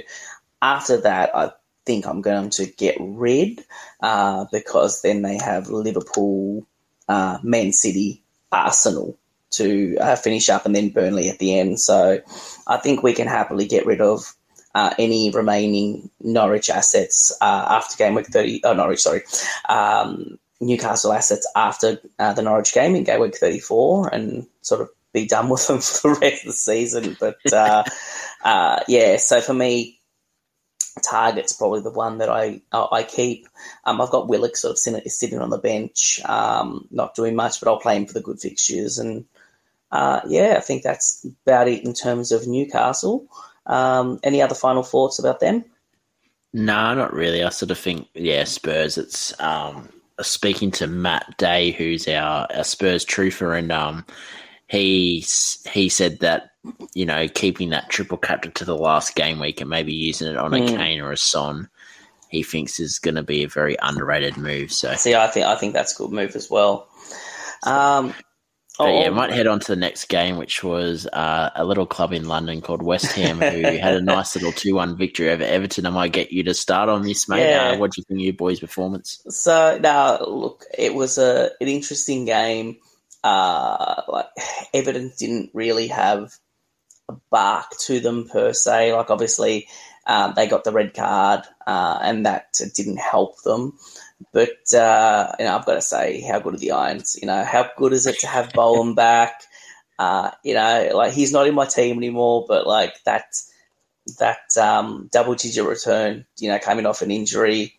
after 0.63 0.99
that, 1.03 1.37
I 1.37 1.53
think 1.85 2.07
I'm 2.07 2.23
going 2.23 2.51
to 2.51 2.67
get 2.67 2.97
rid 3.01 3.65
uh, 4.01 4.47
because 4.51 5.03
then 5.03 5.23
they 5.23 5.37
have 5.37 5.69
Liverpool, 5.69 6.67
uh, 7.09 7.39
Man 7.43 7.73
City, 7.73 8.23
Arsenal 8.51 9.19
to 9.53 9.97
uh, 9.99 10.17
finish 10.17 10.49
up, 10.49 10.67
and 10.67 10.75
then 10.75 10.91
Burnley 10.91 11.29
at 11.29 11.39
the 11.39 11.59
end. 11.59 11.81
So 11.81 12.21
I 12.67 12.77
think 12.79 13.03
we 13.03 13.15
can 13.15 13.29
happily 13.29 13.67
get 13.67 13.87
rid 13.87 14.01
of. 14.01 14.35
Uh, 14.75 14.95
any 14.99 15.31
remaining 15.31 16.09
Norwich 16.23 16.71
assets 16.71 17.31
after 17.43 17.95
game 17.99 18.15
week 18.15 18.29
30, 18.29 18.63
oh, 18.65 18.73
Norwich, 18.73 19.03
sorry, 19.03 19.21
um, 19.69 20.39
Newcastle 20.63 21.13
assets 21.13 21.47
after 21.55 22.01
uh, 22.19 22.33
the 22.33 22.43
Norwich 22.43 22.73
game 22.73 22.95
in 22.95 23.05
game 23.05 23.21
week 23.21 23.37
34 23.37 24.09
and 24.09 24.47
sort 24.63 24.81
of 24.81 24.89
be 25.13 25.27
done 25.27 25.49
with 25.49 25.67
them 25.67 25.81
for 25.81 26.15
the 26.15 26.21
rest 26.21 26.43
of 26.43 26.49
the 26.49 26.53
season. 26.53 27.17
But 27.19 27.53
uh, 27.53 27.85
uh, 28.45 28.81
yeah, 28.89 29.17
so 29.17 29.41
for 29.41 29.55
me, 29.55 29.99
Targett's 31.03 31.55
probably 31.55 31.81
the 31.81 31.91
one 31.91 32.19
that 32.19 32.29
I 32.29 32.61
I 32.73 33.03
keep. 33.03 33.49
Um, 33.85 34.01
I've 34.01 34.11
got 34.11 34.29
Willock 34.29 34.57
sort 34.57 34.73
of 34.73 34.79
sitting, 34.79 35.09
sitting 35.09 35.39
on 35.39 35.51
the 35.51 35.59
bench, 35.59 36.21
um, 36.25 36.87
not 36.91 37.15
doing 37.15 37.35
much, 37.35 37.61
but 37.61 37.69
I'll 37.69 37.81
play 37.81 37.97
him 37.97 38.07
for 38.07 38.13
the 38.13 38.21
good 38.21 38.41
fixtures. 38.41 38.99
And 38.99 39.25
uh, 39.93 40.21
yeah, 40.27 40.55
I 40.57 40.61
think 40.61 40.83
that's 40.83 41.25
about 41.47 41.69
it 41.69 41.85
in 41.85 41.93
terms 41.93 42.33
of 42.33 42.47
Newcastle. 42.47 43.27
Um, 43.67 44.19
any 44.23 44.41
other 44.41 44.55
final 44.55 44.83
thoughts 44.83 45.19
about 45.19 45.41
them? 45.41 45.65
No, 46.55 46.95
not 46.95 47.13
really. 47.13 47.45
I 47.45 47.51
sort 47.51 47.71
of 47.71 47.79
think, 47.79 48.09
yeah, 48.15 48.45
Spurs. 48.45 48.99
It's 48.99 49.39
um, 49.41 49.89
speaking 50.21 50.71
to 50.73 50.87
Matt 50.87 51.37
Day, 51.37 51.73
who's 51.73 52.09
our, 52.09 52.47
our 52.55 52.65
Spurs 52.65 53.05
truther, 53.05 53.57
and 53.57 53.71
um, 53.71 54.05
he 54.67 55.25
he 55.71 55.89
said 55.89 56.21
that 56.21 56.51
you 56.95 57.05
know 57.05 57.29
keeping 57.29 57.71
that 57.71 57.91
triple 57.91 58.19
captain 58.19 58.53
to 58.53 58.65
the 58.65 58.77
last 58.77 59.15
game 59.15 59.39
week 59.39 59.61
and 59.61 59.69
maybe 59.69 59.93
using 59.93 60.29
it 60.29 60.37
on 60.37 60.55
a 60.55 60.59
mm. 60.59 60.69
Kane 60.69 61.01
or 61.01 61.13
a 61.13 61.17
Son, 61.17 61.69
he 62.31 62.43
thinks 62.43 62.81
is 62.81 62.99
going 62.99 63.17
to 63.17 63.23
be 63.23 63.45
a 63.45 63.49
very 63.49 63.77
underrated 63.83 64.37
move. 64.37 64.73
So 64.73 64.95
see, 64.95 65.15
I 65.15 65.27
think 65.27 65.47
I 65.47 65.57
think 65.57 65.75
that's 65.75 65.95
a 65.95 65.99
good 66.03 66.13
move 66.13 66.35
as 66.35 66.51
well. 66.51 66.89
Um, 67.65 68.15
but 68.79 68.89
oh, 68.89 69.01
yeah, 69.03 69.11
might 69.11 69.33
head 69.33 69.47
on 69.47 69.61
to 69.61 69.67
the 69.67 69.77
next 69.77 70.07
game, 70.07 70.39
which 70.39 70.65
was 70.65 71.07
uh, 71.07 71.51
a 71.55 71.65
little 71.65 71.85
club 71.85 72.13
in 72.13 72.27
London 72.27 72.63
called 72.63 72.83
West 72.83 73.13
Ham, 73.13 73.39
who 73.39 73.63
had 73.63 73.95
a 73.95 74.01
nice 74.03 74.35
little 74.35 74.53
two-one 74.53 74.97
victory 74.97 75.31
over 75.31 75.45
Everton. 75.45 75.85
I 75.85 75.91
might 75.91 76.13
get 76.13 76.33
you 76.33 76.43
to 76.45 76.55
start 76.55 76.89
on 76.89 77.03
this, 77.03 77.29
mate. 77.29 77.49
Yeah. 77.49 77.73
Uh, 77.73 77.79
what 77.79 77.93
do 77.93 78.01
you 78.01 78.05
think 78.05 78.21
of 78.21 78.25
your 78.25 78.33
boys' 78.33 78.61
performance? 78.61 79.23
So 79.29 79.79
now, 79.81 80.21
look, 80.25 80.65
it 80.77 80.95
was 80.95 81.19
a 81.19 81.51
an 81.61 81.69
interesting 81.69 82.25
game. 82.25 82.79
Uh, 83.23 84.03
like 84.09 84.27
Everton 84.73 85.13
didn't 85.19 85.51
really 85.53 85.89
have 85.89 86.33
a 87.11 87.15
bark 87.31 87.71
to 87.81 88.01
them 88.01 88.27
per 88.27 88.55
se. 88.55 88.95
Like 88.95 89.11
obviously, 89.11 89.69
um, 90.07 90.33
they 90.35 90.47
got 90.47 90.65
the 90.65 90.73
red 90.73 90.95
card, 90.95 91.43
uh, 91.67 91.99
and 92.03 92.25
that 92.25 92.59
didn't 92.75 92.99
help 92.99 93.43
them. 93.43 93.79
But 94.33 94.73
uh, 94.75 95.33
you 95.39 95.45
know, 95.45 95.57
I've 95.57 95.67
got 95.67 95.75
to 95.75 95.83
say, 95.83 96.21
how 96.21 96.41
good 96.41 96.55
are 96.55 96.59
the 96.59 96.73
Irons? 96.73 97.19
You 97.21 97.27
know, 97.27 97.45
how 97.45 97.69
good 97.77 97.93
is 97.93 98.07
it 98.07 98.21
to 98.21 98.27
have 98.27 98.53
Bowen 98.53 98.95
back? 98.97 99.43
Uh, 99.99 100.31
you 100.43 100.55
know, 100.55 100.91
like 100.95 101.13
he's 101.13 101.33
not 101.33 101.47
in 101.47 101.55
my 101.55 101.67
team 101.67 101.97
anymore, 101.97 102.45
but 102.49 102.67
like 102.67 102.95
that 103.05 103.27
that 104.19 104.57
um, 104.61 105.09
double 105.13 105.35
digit 105.35 105.65
return, 105.65 106.27
you 106.39 106.49
know, 106.49 106.59
coming 106.59 106.87
off 106.87 107.03
an 107.03 107.11
injury. 107.11 107.75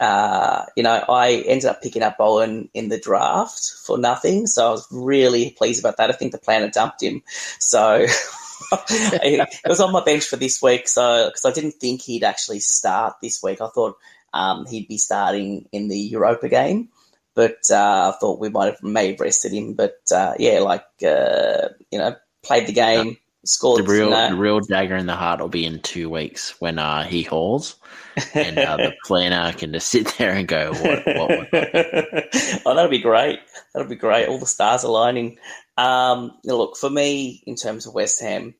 Uh, 0.00 0.64
you 0.76 0.82
know, 0.82 1.04
I 1.08 1.42
ended 1.46 1.66
up 1.66 1.82
picking 1.82 2.02
up 2.02 2.18
Bowen 2.18 2.68
in 2.72 2.88
the 2.88 3.00
draft 3.00 3.72
for 3.84 3.98
nothing, 3.98 4.46
so 4.46 4.68
I 4.68 4.70
was 4.70 4.86
really 4.92 5.50
pleased 5.50 5.80
about 5.80 5.96
that. 5.96 6.08
I 6.08 6.12
think 6.12 6.30
the 6.32 6.38
planner 6.38 6.70
dumped 6.70 7.02
him, 7.02 7.22
so 7.58 8.06
it 8.90 9.48
was 9.66 9.80
on 9.80 9.92
my 9.92 10.02
bench 10.04 10.24
for 10.24 10.36
this 10.36 10.60
week. 10.62 10.88
So 10.88 11.28
because 11.28 11.44
I 11.44 11.52
didn't 11.52 11.80
think 11.80 12.02
he'd 12.02 12.24
actually 12.24 12.60
start 12.60 13.16
this 13.22 13.42
week, 13.42 13.60
I 13.60 13.68
thought 13.68 13.96
um, 14.32 14.66
he'd 14.66 14.88
be 14.88 14.98
starting 14.98 15.68
in 15.72 15.88
the 15.88 15.98
Europa 15.98 16.48
game. 16.48 16.88
But 17.34 17.58
uh, 17.70 18.12
I 18.12 18.18
thought 18.18 18.40
we 18.40 18.48
might 18.48 18.66
have 18.66 18.82
may 18.82 19.12
have 19.12 19.20
rested 19.20 19.52
him. 19.52 19.74
But 19.74 20.00
uh, 20.12 20.34
yeah, 20.38 20.58
like 20.58 20.86
uh, 21.06 21.68
you 21.90 21.98
know, 21.98 22.16
played 22.42 22.66
the 22.66 22.72
game, 22.72 23.16
scored. 23.44 23.84
The 23.84 23.90
real, 23.90 24.10
the 24.10 24.36
real 24.36 24.60
dagger 24.60 24.96
in 24.96 25.06
the 25.06 25.14
heart 25.14 25.40
will 25.40 25.48
be 25.48 25.64
in 25.64 25.80
two 25.80 26.10
weeks 26.10 26.60
when 26.60 26.78
uh, 26.78 27.04
he 27.04 27.22
hauls, 27.22 27.76
and 28.34 28.58
uh, 28.58 28.76
the 28.76 28.94
planner 29.04 29.52
can 29.52 29.72
just 29.72 29.88
sit 29.88 30.14
there 30.18 30.32
and 30.32 30.48
go, 30.48 30.72
"What? 30.72 31.06
what, 31.06 31.30
what? 31.30 31.48
oh, 32.66 32.74
that'll 32.74 32.88
be 32.88 32.98
great. 32.98 33.38
That'll 33.72 33.88
be 33.88 33.96
great. 33.96 34.28
All 34.28 34.38
the 34.38 34.46
stars 34.46 34.82
aligning. 34.82 35.38
Um, 35.76 36.32
look, 36.44 36.76
for 36.76 36.90
me, 36.90 37.42
in 37.46 37.54
terms 37.54 37.86
of 37.86 37.94
West 37.94 38.20
Ham, 38.20 38.54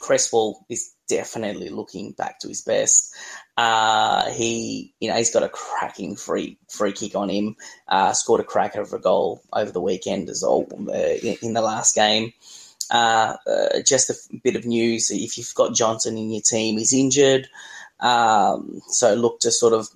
Cresswell 0.00 0.64
is 0.68 0.92
definitely 1.08 1.70
looking 1.70 2.12
back 2.12 2.40
to 2.40 2.48
his 2.48 2.62
best. 2.62 3.14
Uh, 3.56 4.30
he, 4.32 4.92
you 5.00 5.08
know, 5.08 5.16
he's 5.16 5.32
got 5.32 5.42
a 5.42 5.48
cracking 5.48 6.14
free 6.14 6.58
free 6.68 6.92
kick 6.92 7.14
on 7.14 7.30
him. 7.30 7.56
Uh, 7.88 8.12
scored 8.12 8.40
a 8.40 8.44
cracker 8.44 8.82
of 8.82 8.92
a 8.92 8.98
goal 8.98 9.42
over 9.52 9.70
the 9.70 9.80
weekend 9.80 10.28
as 10.28 10.42
well 10.42 10.66
uh, 10.88 10.92
in, 10.92 11.36
in, 11.40 11.52
the 11.54 11.62
last 11.62 11.94
game. 11.94 12.32
Uh, 12.90 13.36
uh, 13.46 13.80
just 13.82 14.10
a 14.10 14.36
bit 14.44 14.56
of 14.56 14.66
news: 14.66 15.10
if 15.10 15.38
you've 15.38 15.54
got 15.54 15.74
Johnson 15.74 16.18
in 16.18 16.30
your 16.30 16.42
team, 16.42 16.76
he's 16.76 16.92
injured. 16.92 17.48
Um, 17.98 18.82
so 18.88 19.14
look 19.14 19.40
to 19.40 19.50
sort 19.50 19.72
of 19.72 19.88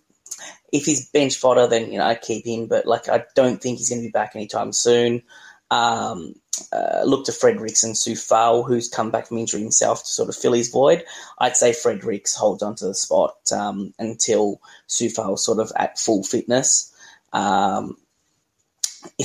if 0.72 0.86
he's 0.86 1.10
bench 1.10 1.36
fodder, 1.36 1.66
then 1.66 1.92
you 1.92 1.98
know 1.98 2.14
keep 2.14 2.46
him. 2.46 2.66
But 2.66 2.86
like 2.86 3.08
I 3.08 3.24
don't 3.34 3.60
think 3.60 3.78
he's 3.78 3.90
going 3.90 4.00
to 4.00 4.08
be 4.08 4.12
back 4.12 4.34
anytime 4.34 4.72
soon. 4.72 5.22
Um, 5.70 6.34
uh, 6.72 7.02
look 7.04 7.24
to 7.26 7.32
Fredericks 7.32 7.82
and 7.82 7.94
Coufal, 7.94 8.66
who's 8.66 8.88
come 8.88 9.10
back 9.10 9.26
from 9.26 9.38
injury 9.38 9.60
himself 9.60 10.00
to 10.04 10.10
sort 10.10 10.28
of 10.28 10.36
fill 10.36 10.52
his 10.52 10.68
void. 10.68 11.04
I'd 11.38 11.56
say 11.56 11.72
Fredericks 11.72 12.34
holds 12.34 12.62
onto 12.62 12.86
the 12.86 12.94
spot 12.94 13.36
um, 13.52 13.94
until 13.98 14.60
Coufal's 14.88 15.44
sort 15.44 15.58
of 15.58 15.72
at 15.76 15.98
full 15.98 16.22
fitness. 16.22 16.94
Um, 17.32 17.96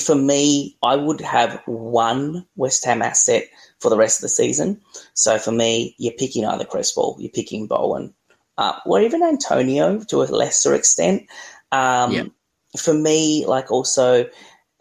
for 0.01 0.15
me, 0.15 0.78
I 0.82 0.95
would 0.95 1.21
have 1.21 1.61
one 1.65 2.45
West 2.55 2.86
Ham 2.86 3.01
asset 3.01 3.49
for 3.80 3.89
the 3.89 3.97
rest 3.97 4.19
of 4.19 4.21
the 4.23 4.30
season. 4.30 4.82
So 5.13 5.38
for 5.38 5.51
me, 5.51 5.95
you're 5.97 6.13
picking 6.13 6.45
either 6.45 6.65
Cresswell, 6.65 7.17
you're 7.19 7.32
picking 7.32 7.67
Bowen, 7.67 8.13
uh, 8.57 8.80
or 8.86 9.01
even 9.01 9.23
Antonio 9.23 9.99
to 10.05 10.23
a 10.23 10.26
lesser 10.26 10.73
extent. 10.73 11.28
Um, 11.71 12.11
yeah. 12.11 12.23
For 12.78 12.93
me, 12.93 13.45
like 13.45 13.71
also 13.71 14.30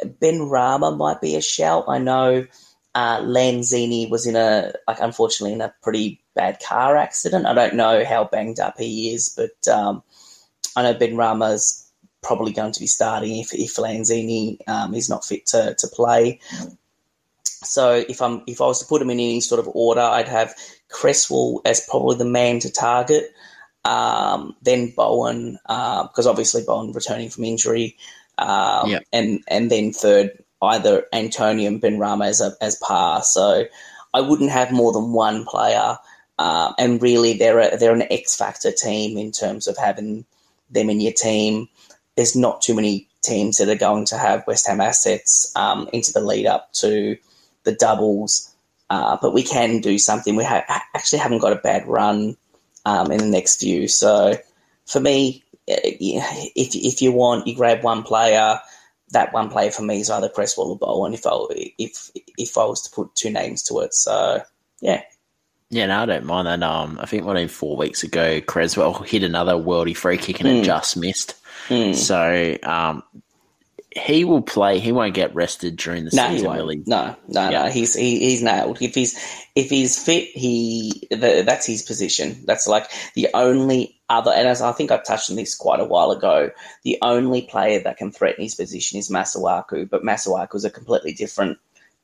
Benrahma 0.04 0.96
might 0.96 1.20
be 1.20 1.36
a 1.36 1.40
shout. 1.40 1.84
I 1.88 1.98
know 1.98 2.46
uh, 2.94 3.20
Lanzini 3.20 4.08
was 4.08 4.26
in 4.26 4.36
a 4.36 4.72
like 4.86 5.00
unfortunately 5.00 5.52
in 5.52 5.60
a 5.60 5.74
pretty 5.82 6.22
bad 6.34 6.60
car 6.60 6.96
accident. 6.96 7.46
I 7.46 7.54
don't 7.54 7.74
know 7.74 8.04
how 8.04 8.24
banged 8.24 8.60
up 8.60 8.78
he 8.78 9.12
is, 9.12 9.34
but 9.36 9.72
um, 9.72 10.02
I 10.76 10.82
know 10.82 10.94
Benrahma's 10.94 11.84
probably 12.22 12.52
going 12.52 12.72
to 12.72 12.80
be 12.80 12.86
starting 12.86 13.38
if, 13.38 13.52
if 13.54 13.76
Lanzini 13.76 14.58
um, 14.66 14.94
is 14.94 15.10
not 15.10 15.24
fit 15.24 15.46
to, 15.46 15.74
to 15.78 15.88
play. 15.88 16.40
So 17.64 18.04
if 18.08 18.20
I'm 18.20 18.42
if 18.46 18.60
I 18.60 18.66
was 18.66 18.80
to 18.80 18.86
put 18.86 19.02
him 19.02 19.10
in 19.10 19.18
any 19.18 19.40
sort 19.40 19.58
of 19.58 19.68
order, 19.74 20.00
I'd 20.00 20.28
have 20.28 20.54
Cresswell 20.88 21.62
as 21.64 21.86
probably 21.88 22.16
the 22.16 22.24
man 22.24 22.58
to 22.60 22.72
target. 22.72 23.32
Um, 23.84 24.56
then 24.62 24.92
Bowen, 24.96 25.58
uh, 25.66 26.04
because 26.04 26.26
obviously 26.26 26.62
Bowen 26.66 26.92
returning 26.92 27.28
from 27.28 27.44
injury, 27.44 27.96
um, 28.38 28.90
and 29.12 29.42
and 29.48 29.70
then 29.70 29.92
third 29.92 30.30
either 30.62 31.04
Antonio 31.12 31.68
and 31.68 31.82
Benrahma 31.82 32.28
as 32.28 32.40
a, 32.40 32.52
as 32.60 32.76
par. 32.76 33.22
So 33.22 33.66
I 34.12 34.20
wouldn't 34.20 34.50
have 34.50 34.72
more 34.72 34.92
than 34.92 35.12
one 35.12 35.44
player, 35.44 35.98
uh, 36.38 36.72
and 36.78 37.02
really 37.02 37.34
they're 37.34 37.58
a, 37.58 37.76
they're 37.76 37.94
an 37.94 38.10
X 38.10 38.36
factor 38.36 38.72
team 38.72 39.18
in 39.18 39.32
terms 39.32 39.66
of 39.66 39.76
having 39.76 40.24
them 40.70 40.90
in 40.90 41.00
your 41.00 41.12
team 41.12 41.68
there's 42.16 42.36
not 42.36 42.62
too 42.62 42.74
many 42.74 43.08
teams 43.22 43.58
that 43.58 43.68
are 43.68 43.74
going 43.74 44.04
to 44.06 44.18
have 44.18 44.46
West 44.46 44.66
Ham 44.66 44.80
assets 44.80 45.52
um, 45.56 45.88
into 45.92 46.12
the 46.12 46.20
lead 46.20 46.46
up 46.46 46.72
to 46.74 47.16
the 47.64 47.72
doubles. 47.72 48.54
Uh, 48.90 49.16
but 49.20 49.32
we 49.32 49.42
can 49.42 49.80
do 49.80 49.98
something. 49.98 50.36
We 50.36 50.44
ha- 50.44 50.64
actually 50.94 51.18
haven't 51.18 51.38
got 51.38 51.52
a 51.52 51.56
bad 51.56 51.86
run 51.86 52.36
um, 52.84 53.10
in 53.10 53.18
the 53.18 53.26
next 53.26 53.60
few. 53.60 53.88
So 53.88 54.34
for 54.86 55.00
me, 55.00 55.42
if 55.66 56.74
if 56.74 57.02
you 57.02 57.12
want, 57.12 57.46
you 57.46 57.54
grab 57.54 57.82
one 57.82 58.02
player. 58.02 58.60
That 59.10 59.32
one 59.32 59.50
player 59.50 59.70
for 59.70 59.82
me 59.82 60.00
is 60.00 60.10
either 60.10 60.28
Cresswell 60.28 60.68
or 60.68 60.78
Bowen. 60.78 61.14
If 61.14 61.26
I 61.26 61.30
if 61.78 62.10
if 62.14 62.58
I 62.58 62.64
was 62.64 62.82
to 62.82 62.90
put 62.90 63.14
two 63.14 63.30
names 63.30 63.62
to 63.64 63.80
it, 63.80 63.94
so 63.94 64.42
yeah. 64.80 65.02
Yeah, 65.70 65.86
no, 65.86 66.02
I 66.02 66.06
don't 66.06 66.26
mind 66.26 66.46
that. 66.46 66.62
Um, 66.62 66.98
I 67.00 67.06
think 67.06 67.24
one 67.24 67.48
four 67.48 67.76
weeks 67.76 68.02
ago, 68.02 68.40
Cresswell 68.40 69.02
hit 69.02 69.24
another 69.24 69.54
worldy 69.54 69.96
free 69.96 70.18
kick 70.18 70.40
and 70.40 70.48
mm. 70.48 70.60
it 70.60 70.64
just 70.64 70.96
missed. 70.96 71.34
Mm. 71.68 71.94
So 71.94 72.58
um, 72.68 73.02
he 73.96 74.24
will 74.24 74.42
play. 74.42 74.78
He 74.78 74.92
won't 74.92 75.14
get 75.14 75.34
rested 75.34 75.76
during 75.76 76.04
the 76.04 76.10
no, 76.14 76.28
season. 76.28 76.50
He 76.50 76.56
really, 76.56 76.82
no, 76.86 77.16
no, 77.28 77.48
yeah. 77.50 77.64
no. 77.64 77.70
He's 77.70 77.94
he, 77.94 78.18
he's 78.20 78.42
nailed. 78.42 78.82
If 78.82 78.94
he's 78.94 79.18
if 79.54 79.70
he's 79.70 80.02
fit, 80.02 80.28
he 80.28 81.06
the, 81.10 81.42
that's 81.46 81.66
his 81.66 81.82
position. 81.82 82.42
That's 82.44 82.66
like 82.66 82.90
the 83.14 83.28
only 83.34 84.00
other. 84.08 84.30
And 84.30 84.48
as 84.48 84.60
I 84.60 84.72
think 84.72 84.90
I 84.90 84.98
touched 84.98 85.30
on 85.30 85.36
this 85.36 85.54
quite 85.54 85.80
a 85.80 85.84
while 85.84 86.10
ago, 86.10 86.50
the 86.82 86.98
only 87.02 87.42
player 87.42 87.80
that 87.80 87.96
can 87.96 88.12
threaten 88.12 88.42
his 88.42 88.54
position 88.54 88.98
is 88.98 89.10
Masuaku. 89.10 89.88
But 89.88 90.02
Masuaku 90.02 90.56
is 90.56 90.64
a 90.64 90.70
completely 90.70 91.12
different 91.12 91.58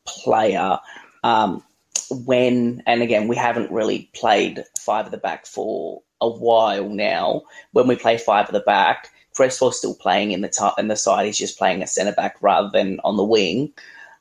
player. 0.06 0.78
Um, 1.22 1.62
when 2.10 2.82
and 2.86 3.02
again, 3.02 3.28
we 3.28 3.36
haven't 3.36 3.70
really 3.70 4.10
played 4.14 4.64
five 4.78 5.06
at 5.06 5.12
the 5.12 5.18
back 5.18 5.46
for 5.46 6.02
a 6.20 6.28
while 6.28 6.88
now. 6.88 7.42
When 7.72 7.86
we 7.86 7.96
play 7.96 8.18
five 8.18 8.46
at 8.46 8.52
the 8.52 8.60
back 8.60 9.10
Cresswell's 9.34 9.78
still 9.78 9.94
playing 9.94 10.32
in 10.32 10.40
the 10.40 10.48
top 10.48 10.78
and 10.78 10.90
the 10.90 10.96
side. 10.96 11.26
He's 11.26 11.38
just 11.38 11.58
playing 11.58 11.82
a 11.82 11.86
centre 11.86 12.12
back 12.12 12.36
rather 12.40 12.68
than 12.72 13.00
on 13.04 13.16
the 13.16 13.24
wing. 13.24 13.72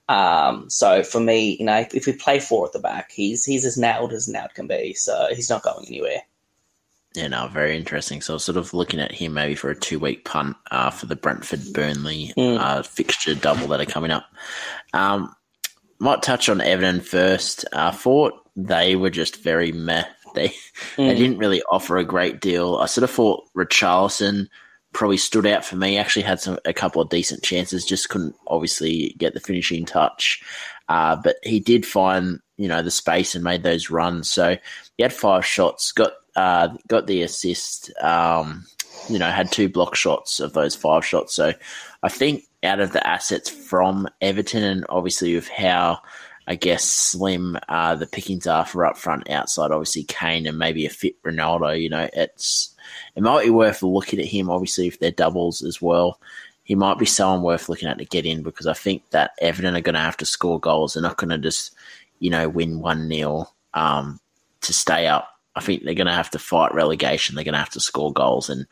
Um, 0.07 0.69
so 0.69 1.03
for 1.03 1.19
me, 1.19 1.57
you 1.59 1.65
know, 1.65 1.79
if, 1.79 1.93
if, 1.93 2.05
we 2.07 2.13
play 2.13 2.39
four 2.39 2.65
at 2.65 2.73
the 2.73 2.79
back, 2.79 3.11
he's 3.11 3.45
he's 3.45 3.65
as 3.65 3.77
nailed 3.77 4.11
as 4.11 4.27
nailed 4.27 4.53
can 4.55 4.65
be. 4.65 4.93
So 4.93 5.27
he's 5.31 5.49
not 5.49 5.63
going 5.63 5.85
anywhere. 5.87 6.21
Yeah, 7.15 7.27
no, 7.27 7.47
very 7.47 7.75
interesting. 7.75 8.21
So 8.21 8.37
sort 8.37 8.57
of 8.57 8.73
looking 8.73 8.99
at 8.99 9.11
him 9.11 9.33
maybe 9.33 9.55
for 9.55 9.69
a 9.69 9.75
two 9.75 9.99
week 9.99 10.25
punt 10.25 10.55
uh, 10.69 10.91
for 10.91 11.07
the 11.07 11.15
Brentford 11.15 11.61
Burnley 11.73 12.33
mm. 12.37 12.59
uh, 12.59 12.83
fixture 12.83 13.35
double 13.35 13.67
that 13.67 13.81
are 13.81 13.85
coming 13.85 14.11
up. 14.11 14.25
Um, 14.93 15.33
might 15.99 16.21
touch 16.21 16.49
on 16.49 16.61
Everton 16.61 17.01
first. 17.01 17.65
I 17.73 17.87
uh, 17.87 17.91
thought 17.91 18.33
they 18.55 18.95
were 18.95 19.09
just 19.09 19.43
very 19.43 19.71
meh. 19.71 20.05
They 20.35 20.49
mm. 20.49 20.55
they 20.97 21.15
didn't 21.15 21.39
really 21.39 21.63
offer 21.71 21.97
a 21.97 22.03
great 22.03 22.39
deal. 22.39 22.75
I 22.75 22.85
sort 22.85 23.03
of 23.03 23.09
thought 23.09 23.45
Richarlison– 23.57 24.47
probably 24.93 25.17
stood 25.17 25.45
out 25.45 25.63
for 25.63 25.75
me. 25.75 25.97
Actually 25.97 26.23
had 26.23 26.39
some 26.39 26.57
a 26.65 26.73
couple 26.73 27.01
of 27.01 27.09
decent 27.09 27.43
chances, 27.43 27.85
just 27.85 28.09
couldn't 28.09 28.35
obviously 28.47 29.15
get 29.17 29.33
the 29.33 29.39
finishing 29.39 29.85
touch. 29.85 30.41
Uh, 30.87 31.15
but 31.15 31.35
he 31.43 31.59
did 31.59 31.85
find 31.85 32.39
you 32.57 32.67
know 32.67 32.81
the 32.81 32.91
space 32.91 33.35
and 33.35 33.43
made 33.43 33.63
those 33.63 33.89
runs. 33.89 34.29
So 34.29 34.57
he 34.97 35.03
had 35.03 35.13
five 35.13 35.45
shots, 35.45 35.91
got 35.91 36.13
uh, 36.35 36.69
got 36.87 37.07
the 37.07 37.21
assist. 37.21 37.91
Um, 38.01 38.65
you 39.07 39.17
know, 39.17 39.29
had 39.29 39.51
two 39.51 39.69
block 39.69 39.95
shots 39.95 40.39
of 40.39 40.53
those 40.53 40.75
five 40.75 41.05
shots. 41.05 41.33
So 41.33 41.53
I 42.03 42.09
think 42.09 42.43
out 42.63 42.79
of 42.79 42.91
the 42.91 43.05
assets 43.07 43.49
from 43.49 44.07
Everton, 44.21 44.63
and 44.63 44.85
obviously 44.89 45.35
with 45.35 45.47
how 45.47 45.99
I 46.47 46.55
guess 46.55 46.83
slim 46.83 47.57
uh, 47.69 47.95
the 47.95 48.07
pickings 48.07 48.47
are 48.47 48.65
for 48.65 48.85
up 48.85 48.97
front, 48.97 49.29
outside, 49.29 49.71
obviously 49.71 50.03
Kane 50.03 50.47
and 50.47 50.57
maybe 50.57 50.85
a 50.85 50.89
fit 50.89 51.21
Ronaldo. 51.23 51.79
You 51.79 51.89
know, 51.89 52.09
it's 52.13 52.75
it 53.15 53.23
might 53.23 53.45
be 53.45 53.51
worth 53.51 53.83
looking 53.83 54.19
at 54.19 54.25
him, 54.25 54.49
obviously, 54.49 54.87
if 54.87 54.99
they're 54.99 55.11
doubles 55.11 55.61
as 55.61 55.81
well. 55.81 56.19
He 56.63 56.75
might 56.75 56.99
be 56.99 57.05
someone 57.05 57.41
worth 57.41 57.69
looking 57.69 57.89
at 57.89 57.97
to 57.97 58.05
get 58.05 58.25
in 58.25 58.43
because 58.43 58.67
I 58.67 58.73
think 58.73 59.09
that 59.09 59.31
Everton 59.41 59.75
are 59.75 59.81
going 59.81 59.95
to 59.95 59.99
have 60.01 60.17
to 60.17 60.25
score 60.25 60.59
goals. 60.59 60.93
They're 60.93 61.03
not 61.03 61.17
going 61.17 61.31
to 61.31 61.39
just, 61.39 61.73
you 62.19 62.29
know, 62.29 62.47
win 62.47 62.79
1 62.79 63.09
0 63.09 63.47
um, 63.73 64.19
to 64.61 64.73
stay 64.73 65.07
up. 65.07 65.38
I 65.59 65.61
think 65.61 65.83
they're 65.83 65.93
going 65.93 66.07
to 66.07 66.13
have 66.13 66.29
to 66.31 66.39
fight 66.39 66.73
relegation. 66.73 67.35
They're 67.35 67.43
going 67.43 67.53
to 67.53 67.59
have 67.59 67.69
to 67.71 67.81
score 67.81 68.13
goals. 68.13 68.49
And, 68.49 68.65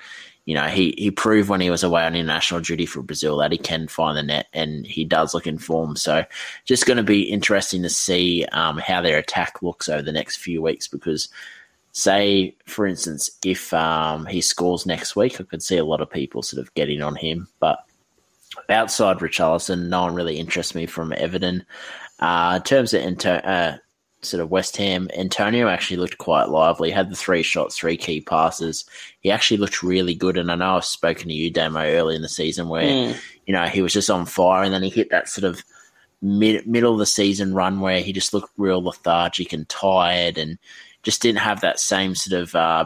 you 0.46 0.56
know, 0.56 0.68
he, 0.68 0.96
he 0.98 1.12
proved 1.12 1.50
when 1.50 1.60
he 1.60 1.70
was 1.70 1.84
away 1.84 2.04
on 2.04 2.16
international 2.16 2.62
duty 2.62 2.86
for 2.86 3.02
Brazil 3.02 3.38
that 3.38 3.52
he 3.52 3.58
can 3.58 3.90
find 3.90 4.18
the 4.18 4.24
net 4.24 4.48
and 4.54 4.88
he 4.88 5.04
does 5.04 5.34
look 5.34 5.46
in 5.46 5.58
form. 5.58 5.98
So 5.98 6.24
just 6.64 6.86
going 6.86 6.96
to 6.96 7.04
be 7.04 7.24
interesting 7.24 7.84
to 7.84 7.90
see 7.90 8.46
um, 8.54 8.78
how 8.78 9.02
their 9.02 9.18
attack 9.18 9.62
looks 9.62 9.90
over 9.90 10.02
the 10.02 10.14
next 10.14 10.38
few 10.38 10.62
weeks 10.62 10.88
because 10.88 11.28
say, 11.92 12.56
for 12.66 12.88
instance, 12.88 13.30
if 13.44 13.74
um, 13.74 14.26
he 14.28 14.40
scores 14.40 14.86
next 14.86 15.16
week, 15.16 15.42
I 15.42 15.44
could 15.44 15.64
see 15.64 15.78
a 15.78 15.86
lot 15.86 16.00
of 16.00 16.10
people 16.10 16.44
sort 16.44 16.62
of 16.62 16.74
getting 16.76 17.02
on 17.02 17.16
him. 17.16 17.50
But 17.60 17.80
outside 18.70 19.18
Richarlison, 19.18 19.90
no 19.90 20.04
one 20.04 20.16
really 20.16 20.38
interests 20.38 20.76
me 20.76 20.86
from 20.86 21.12
Everton. 21.12 21.66
Uh, 22.20 22.54
in 22.58 22.64
terms 22.64 22.94
of 22.94 23.02
inter- 23.02 23.42
uh, 23.44 23.78
sort 24.28 24.42
of 24.42 24.52
West 24.52 24.78
Ham, 24.78 25.10
Antonio 25.18 25.68
actually 25.68 25.98
looked 25.98 26.18
quite 26.18 26.50
lively. 26.50 26.92
Had 26.92 27.10
the 27.10 27.16
three 27.16 27.44
shots, 27.44 27.78
three 27.78 27.98
key 27.98 28.22
passes. 28.22 28.86
He 29.22 29.32
actually 29.32 29.58
looked 29.58 29.84
really 29.84 30.16
good. 30.16 30.38
And 30.38 30.52
I 30.52 30.56
know 30.56 30.76
I've 30.76 30.86
spoken 30.86 31.28
to 31.28 31.34
you, 31.34 31.50
Damo, 31.50 31.82
early 31.82 32.16
in 32.16 32.22
the 32.22 32.30
season 32.30 32.70
where 32.70 32.84
mm. 32.84 33.18
you 33.46 33.54
know 33.54 33.66
he 33.66 33.82
was 33.82 33.94
just 33.94 34.10
on 34.10 34.26
fire, 34.26 34.64
and 34.64 34.74
then 34.74 34.84
he 34.84 34.90
hit 34.90 35.10
that 35.10 35.30
sort 35.30 35.46
of 35.46 35.64
mid- 36.22 36.68
middle 36.68 36.94
of 36.94 37.00
the 37.00 37.06
season 37.06 37.54
run 37.54 37.80
where 37.80 38.02
he 38.02 38.14
just 38.14 38.34
looked 38.34 38.52
real 38.58 38.84
lethargic 38.84 39.54
and 39.54 39.68
tired 39.70 40.38
and 40.38 40.58
just 41.04 41.22
didn't 41.22 41.40
have 41.40 41.62
that 41.62 41.80
same 41.80 42.16
sort 42.16 42.42
of 42.42 42.56
uh, 42.56 42.86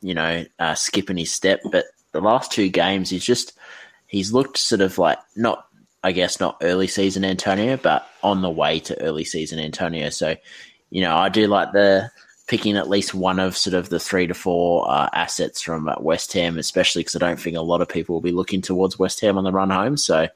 you 0.00 0.14
know 0.14 0.44
uh, 0.58 0.74
skip 0.74 1.10
in 1.10 1.16
his 1.16 1.32
step. 1.32 1.60
But 1.70 1.86
the 2.12 2.20
last 2.20 2.52
two 2.52 2.68
games, 2.68 3.10
he's 3.10 3.24
just 3.24 3.56
he's 4.06 4.32
looked 4.32 4.58
sort 4.58 4.80
of 4.80 4.98
like 4.98 5.18
not 5.36 5.66
I 6.02 6.12
guess 6.12 6.40
not 6.40 6.58
early 6.62 6.86
season 6.86 7.24
Antonio, 7.24 7.76
but 7.76 8.08
on 8.22 8.42
the 8.42 8.50
way 8.50 8.80
to 8.80 9.00
early 9.00 9.24
season 9.24 9.58
Antonio. 9.58 10.10
So 10.10 10.36
you 10.90 11.00
know 11.00 11.16
I 11.16 11.28
do 11.28 11.46
like 11.46 11.72
the 11.72 12.10
picking 12.50 12.76
at 12.76 12.90
least 12.90 13.14
one 13.14 13.38
of 13.38 13.56
sort 13.56 13.74
of 13.74 13.90
the 13.90 14.00
three 14.00 14.26
to 14.26 14.34
four 14.34 14.90
uh, 14.90 15.08
assets 15.12 15.62
from 15.62 15.88
West 16.00 16.32
Ham, 16.32 16.58
especially 16.58 17.00
because 17.00 17.14
I 17.14 17.20
don't 17.20 17.38
think 17.38 17.56
a 17.56 17.60
lot 17.60 17.80
of 17.80 17.88
people 17.88 18.16
will 18.16 18.20
be 18.20 18.32
looking 18.32 18.60
towards 18.60 18.98
West 18.98 19.20
Ham 19.20 19.38
on 19.38 19.44
the 19.44 19.52
run 19.52 19.70
home. 19.70 19.96
So 19.96 20.26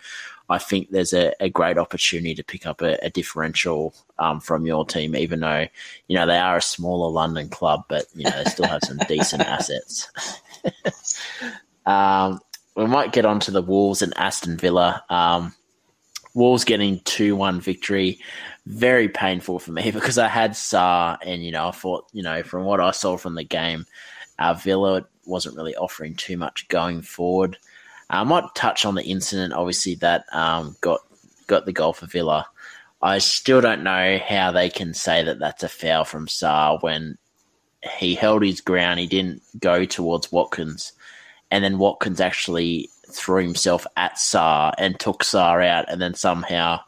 I 0.49 0.59
think 0.59 0.91
there's 0.91 1.13
a, 1.13 1.33
a 1.41 1.49
great 1.49 1.77
opportunity 1.77 2.35
to 2.37 2.45
pick 2.45 2.67
up 2.67 2.83
a, 2.83 3.05
a 3.05 3.11
differential 3.11 3.95
um, 4.21 4.39
from 4.39 4.65
your 4.65 4.85
team, 4.85 5.17
even 5.17 5.41
though 5.41 5.67
you 6.07 6.17
know 6.17 6.25
they 6.25 6.39
are 6.39 6.59
a 6.59 6.63
smaller 6.63 7.11
London 7.11 7.49
club, 7.49 7.85
but 7.89 8.07
you 8.15 8.25
know 8.25 8.31
they 8.31 8.49
still 8.49 8.67
have 8.67 8.83
some 8.85 8.99
decent 9.09 9.43
assets. 9.47 10.09
um, 11.87 12.41
we 12.77 12.87
might 12.87 13.13
get 13.13 13.27
on 13.27 13.41
to 13.41 13.51
the 13.51 13.63
Wolves 13.63 14.03
and 14.03 14.17
Aston 14.17 14.57
Villa. 14.57 15.03
Um, 15.09 15.53
Wolves 16.35 16.65
getting 16.65 17.01
two 17.01 17.37
one 17.37 17.61
victory, 17.61 18.19
very 18.67 19.09
painful 19.09 19.59
for 19.59 19.73
me 19.73 19.91
because 19.93 20.19
I 20.19 20.29
had 20.29 20.53
Sarr, 20.53 21.19
and 21.25 21.45
you 21.45 21.53
know 21.53 21.69
I 21.69 21.71
thought 21.71 22.07
you 22.13 22.23
know 22.23 22.43
from 22.43 22.65
what 22.65 22.81
I 22.81 22.91
saw 22.91 23.17
from 23.17 23.35
the 23.35 23.45
game, 23.45 23.87
uh, 24.39 24.55
Villa 24.55 25.07
wasn't 25.25 25.57
really 25.57 25.77
offering 25.77 26.15
too 26.15 26.37
much 26.37 26.69
going 26.69 27.03
forward. 27.03 27.57
I 28.11 28.23
might 28.25 28.55
touch 28.55 28.85
on 28.85 28.95
the 28.95 29.05
incident, 29.05 29.55
obviously, 29.55 29.95
that 29.97 30.25
um, 30.33 30.77
got 30.81 31.01
got 31.47 31.67
the 31.67 31.73
goal 31.73 31.93
for 31.93 32.07
Villa. 32.07 32.47
I 33.01 33.19
still 33.19 33.61
don't 33.61 33.83
know 33.83 34.19
how 34.27 34.51
they 34.51 34.71
can 34.71 34.95
say 34.95 35.23
that 35.23 35.39
that's 35.39 35.63
a 35.63 35.69
foul 35.69 36.05
from 36.05 36.27
Sarr 36.27 36.83
when 36.83 37.19
he 37.99 38.15
held 38.15 38.43
his 38.43 38.61
ground. 38.61 38.99
He 38.99 39.07
didn't 39.07 39.43
go 39.59 39.85
towards 39.85 40.33
Watkins, 40.33 40.93
and 41.51 41.63
then 41.63 41.79
Watkins 41.79 42.21
actually 42.21 42.89
threw 43.15 43.43
himself 43.43 43.87
at 43.97 44.15
Sarr 44.15 44.73
and 44.79 44.99
took 44.99 45.23
Sarr 45.23 45.67
out, 45.67 45.91
and 45.91 46.01
then 46.01 46.15
somehow 46.15 46.81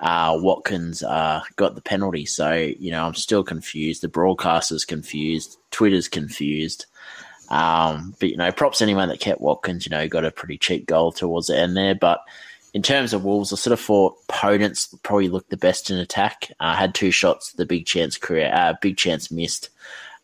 uh, 0.00 0.38
Watkins 0.40 1.02
uh, 1.02 1.42
got 1.56 1.74
the 1.74 1.82
penalty. 1.82 2.26
So 2.26 2.52
you 2.52 2.90
know, 2.90 3.06
I'm 3.06 3.14
still 3.14 3.44
confused. 3.44 4.02
The 4.02 4.08
broadcaster's 4.08 4.84
confused. 4.84 5.58
Twitter's 5.70 6.08
confused. 6.08 6.86
Um, 7.50 8.14
but 8.20 8.30
you 8.30 8.36
know, 8.36 8.52
props 8.52 8.80
anyone 8.80 9.08
that 9.08 9.20
kept 9.20 9.40
Watkins. 9.40 9.86
You 9.86 9.90
know, 9.90 10.08
got 10.08 10.24
a 10.24 10.30
pretty 10.30 10.58
cheap 10.58 10.86
goal 10.86 11.12
towards 11.12 11.48
the 11.48 11.58
end 11.58 11.76
there. 11.76 11.94
But 11.94 12.20
in 12.72 12.82
terms 12.82 13.12
of 13.12 13.24
Wolves, 13.24 13.52
I 13.52 13.56
sort 13.56 13.72
of 13.72 13.80
thought 13.80 14.16
Podence 14.28 14.94
probably 15.02 15.28
looked 15.28 15.50
the 15.50 15.56
best 15.56 15.90
in 15.90 15.98
attack. 15.98 16.52
Uh, 16.60 16.74
had 16.74 16.94
two 16.94 17.10
shots, 17.10 17.52
the 17.52 17.66
big 17.66 17.86
chance 17.86 18.16
career, 18.16 18.50
uh, 18.54 18.74
big 18.80 18.96
chance 18.96 19.30
missed. 19.30 19.70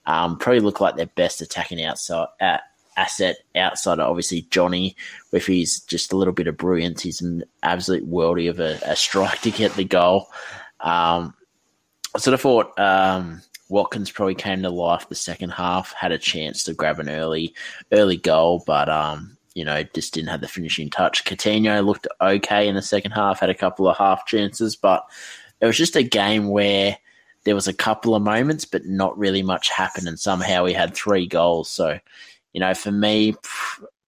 Um, 0.07 0.39
probably 0.39 0.61
looked 0.61 0.81
like 0.81 0.95
their 0.95 1.07
best 1.07 1.43
attacking 1.43 1.85
outside 1.85 2.29
uh, 2.41 2.59
asset 2.97 3.37
outside 3.55 3.99
of 3.99 4.09
obviously 4.09 4.43
Johnny, 4.51 4.97
with 5.33 5.47
his 5.47 5.81
just 5.81 6.13
a 6.13 6.17
little 6.17 6.35
bit 6.35 6.47
of 6.47 6.57
brilliance. 6.57 7.03
He's 7.03 7.21
an 7.21 7.45
absolute 7.63 8.09
worldie 8.09 8.51
of 8.51 8.61
a, 8.61 8.79
a 8.85 8.97
strike 8.97 9.41
to 9.43 9.51
get 9.51 9.75
the 9.75 9.85
goal. 9.85 10.29
Um, 10.81 11.35
I 12.15 12.19
sort 12.19 12.35
of 12.35 12.41
thought 12.41 12.79
um, 12.79 13.43
Watkins 13.69 14.11
probably 14.11 14.35
came 14.35 14.63
to 14.63 14.71
life 14.71 15.09
the 15.09 15.15
second 15.15 15.51
half, 15.51 15.93
had 15.93 16.13
a 16.13 16.19
chance 16.19 16.65
to 16.65 16.75
grab 16.75 16.99
an 16.99 17.09
early 17.09 17.55
early 17.93 18.17
goal, 18.17 18.63
but 18.67 18.89
um, 18.89 19.37
you 19.55 19.65
know, 19.65 19.83
just 19.95 20.15
didn't 20.15 20.29
have 20.29 20.41
the 20.41 20.49
finishing 20.49 20.91
touch. 20.91 21.25
Coutinho 21.25 21.85
looked 21.85 22.07
okay 22.21 22.69
in 22.69 22.75
the 22.75 22.83
second 22.83 23.13
half, 23.13 23.41
had 23.41 23.51
a 23.51 23.55
couple 23.55 23.89
of 23.89 23.97
half 23.97 24.27
chances, 24.27 24.77
but 24.77 25.05
it 25.61 25.67
was 25.67 25.79
just 25.79 25.97
a 25.97 26.03
game 26.03 26.49
where 26.49 26.97
there 27.45 27.55
was 27.55 27.69
a 27.69 27.73
couple 27.73 28.15
of 28.15 28.23
moments, 28.23 28.65
but 28.65 28.85
not 28.85 29.17
really 29.17 29.43
much 29.43 29.71
happened, 29.71 30.09
and 30.09 30.19
somehow 30.19 30.65
we 30.65 30.73
had 30.73 30.95
three 30.95 31.27
goals. 31.27 31.69
So, 31.71 31.99
you 32.57 32.61
know, 32.61 32.73
for 32.73 32.91
me, 32.91 33.35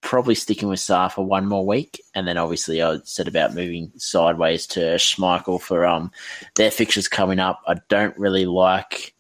probably 0.01 0.35
sticking 0.35 0.71
with 0.71 0.79
Sarr 0.79 1.13
for 1.13 1.23
one 1.23 1.47
more 1.47 1.67
week, 1.67 2.01
and 2.15 2.27
then 2.27 2.39
obviously 2.39 2.83
I 2.83 2.97
said 3.05 3.29
about 3.29 3.55
moving 3.55 3.93
sideways 3.99 4.67
to 4.69 4.81
Schmeichel 4.97 5.61
for 5.61 5.85
um 5.85 6.11
their 6.55 6.71
fixtures 6.71 7.09
coming 7.09 7.41
up. 7.41 7.61
I 7.67 7.75
don't 7.91 8.17
really 8.17 8.47
like 8.47 9.15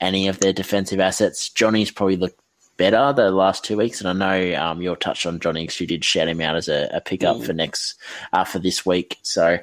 any 0.00 0.26
of 0.26 0.40
their 0.40 0.52
defensive 0.52 0.98
assets. 0.98 1.48
Johnny's 1.48 1.92
probably 1.92 2.16
looked 2.16 2.40
better 2.76 3.12
the 3.12 3.30
last 3.30 3.64
two 3.64 3.76
weeks, 3.76 4.00
and 4.00 4.08
I 4.08 4.14
know 4.14 4.60
um, 4.60 4.82
you're 4.82 4.96
touched 4.96 5.26
on 5.26 5.38
Johnny 5.38 5.62
because 5.62 5.80
you 5.80 5.86
did 5.86 6.04
shout 6.04 6.26
him 6.26 6.40
out 6.40 6.56
as 6.56 6.66
a, 6.66 6.90
a 6.92 7.00
pickup 7.00 7.36
mm. 7.36 7.46
for 7.46 7.52
next 7.52 7.94
uh, 8.32 8.42
for 8.42 8.58
this 8.58 8.84
week. 8.84 9.18
So 9.22 9.60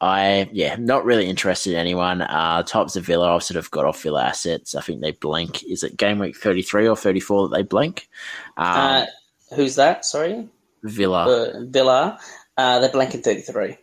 I 0.00 0.48
yeah, 0.52 0.76
not 0.76 1.04
really 1.04 1.28
interested 1.28 1.74
in 1.74 1.78
anyone. 1.78 2.22
Uh, 2.22 2.62
types 2.62 2.96
of 2.96 3.04
Villa, 3.04 3.34
I've 3.34 3.42
sort 3.42 3.58
of 3.58 3.70
got 3.70 3.84
off 3.84 4.02
Villa 4.02 4.24
assets. 4.24 4.74
I 4.74 4.80
think 4.80 5.02
they 5.02 5.12
blink. 5.12 5.62
Is 5.64 5.82
it 5.82 5.96
game 5.96 6.18
week 6.18 6.36
thirty 6.36 6.62
three 6.62 6.88
or 6.88 6.96
thirty 6.96 7.20
four 7.20 7.48
that 7.48 7.56
they 7.56 7.62
blink? 7.62 8.08
Um, 8.56 8.66
uh, 8.66 9.06
who's 9.54 9.74
that? 9.76 10.06
Sorry, 10.06 10.48
Villa. 10.82 11.28
Uh, 11.28 11.64
Villa. 11.66 12.18
Uh, 12.56 12.78
they're 12.78 12.90
blanking 12.90 13.22
thirty 13.22 13.42
three. 13.42 13.76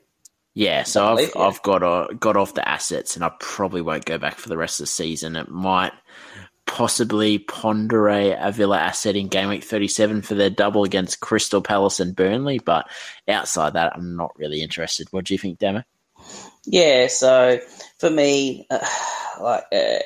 Yeah, 0.55 0.83
so 0.83 1.05
I've 1.05 1.17
believe, 1.17 1.31
yeah. 1.35 1.41
I've 1.43 1.61
got 1.61 1.83
uh, 1.83 2.07
got 2.19 2.35
off 2.35 2.55
the 2.55 2.67
assets, 2.67 3.15
and 3.15 3.23
I 3.23 3.31
probably 3.39 3.81
won't 3.81 4.05
go 4.05 4.17
back 4.17 4.37
for 4.37 4.49
the 4.49 4.57
rest 4.57 4.79
of 4.79 4.85
the 4.85 4.91
season. 4.91 5.35
It 5.35 5.49
might 5.49 5.93
possibly 6.65 7.37
ponder 7.37 8.09
a, 8.09 8.31
a 8.31 8.51
Villa 8.51 8.79
asset 8.79 9.15
in 9.15 9.27
game 9.27 9.49
week 9.49 9.63
37 9.63 10.23
for 10.23 10.33
their 10.33 10.49
double 10.49 10.83
against 10.83 11.21
Crystal 11.21 11.61
Palace 11.61 11.99
and 11.99 12.15
Burnley, 12.15 12.57
but 12.59 12.89
outside 13.27 13.73
that, 13.73 13.93
I'm 13.95 14.15
not 14.15 14.37
really 14.37 14.61
interested. 14.61 15.07
What 15.11 15.25
do 15.25 15.35
you 15.35 15.37
think, 15.37 15.59
Damo? 15.59 15.83
Yeah, 16.67 17.07
so 17.07 17.59
for 17.97 18.09
me, 18.09 18.67
uh, 18.69 18.85
like 19.41 19.65
uh, 19.71 19.99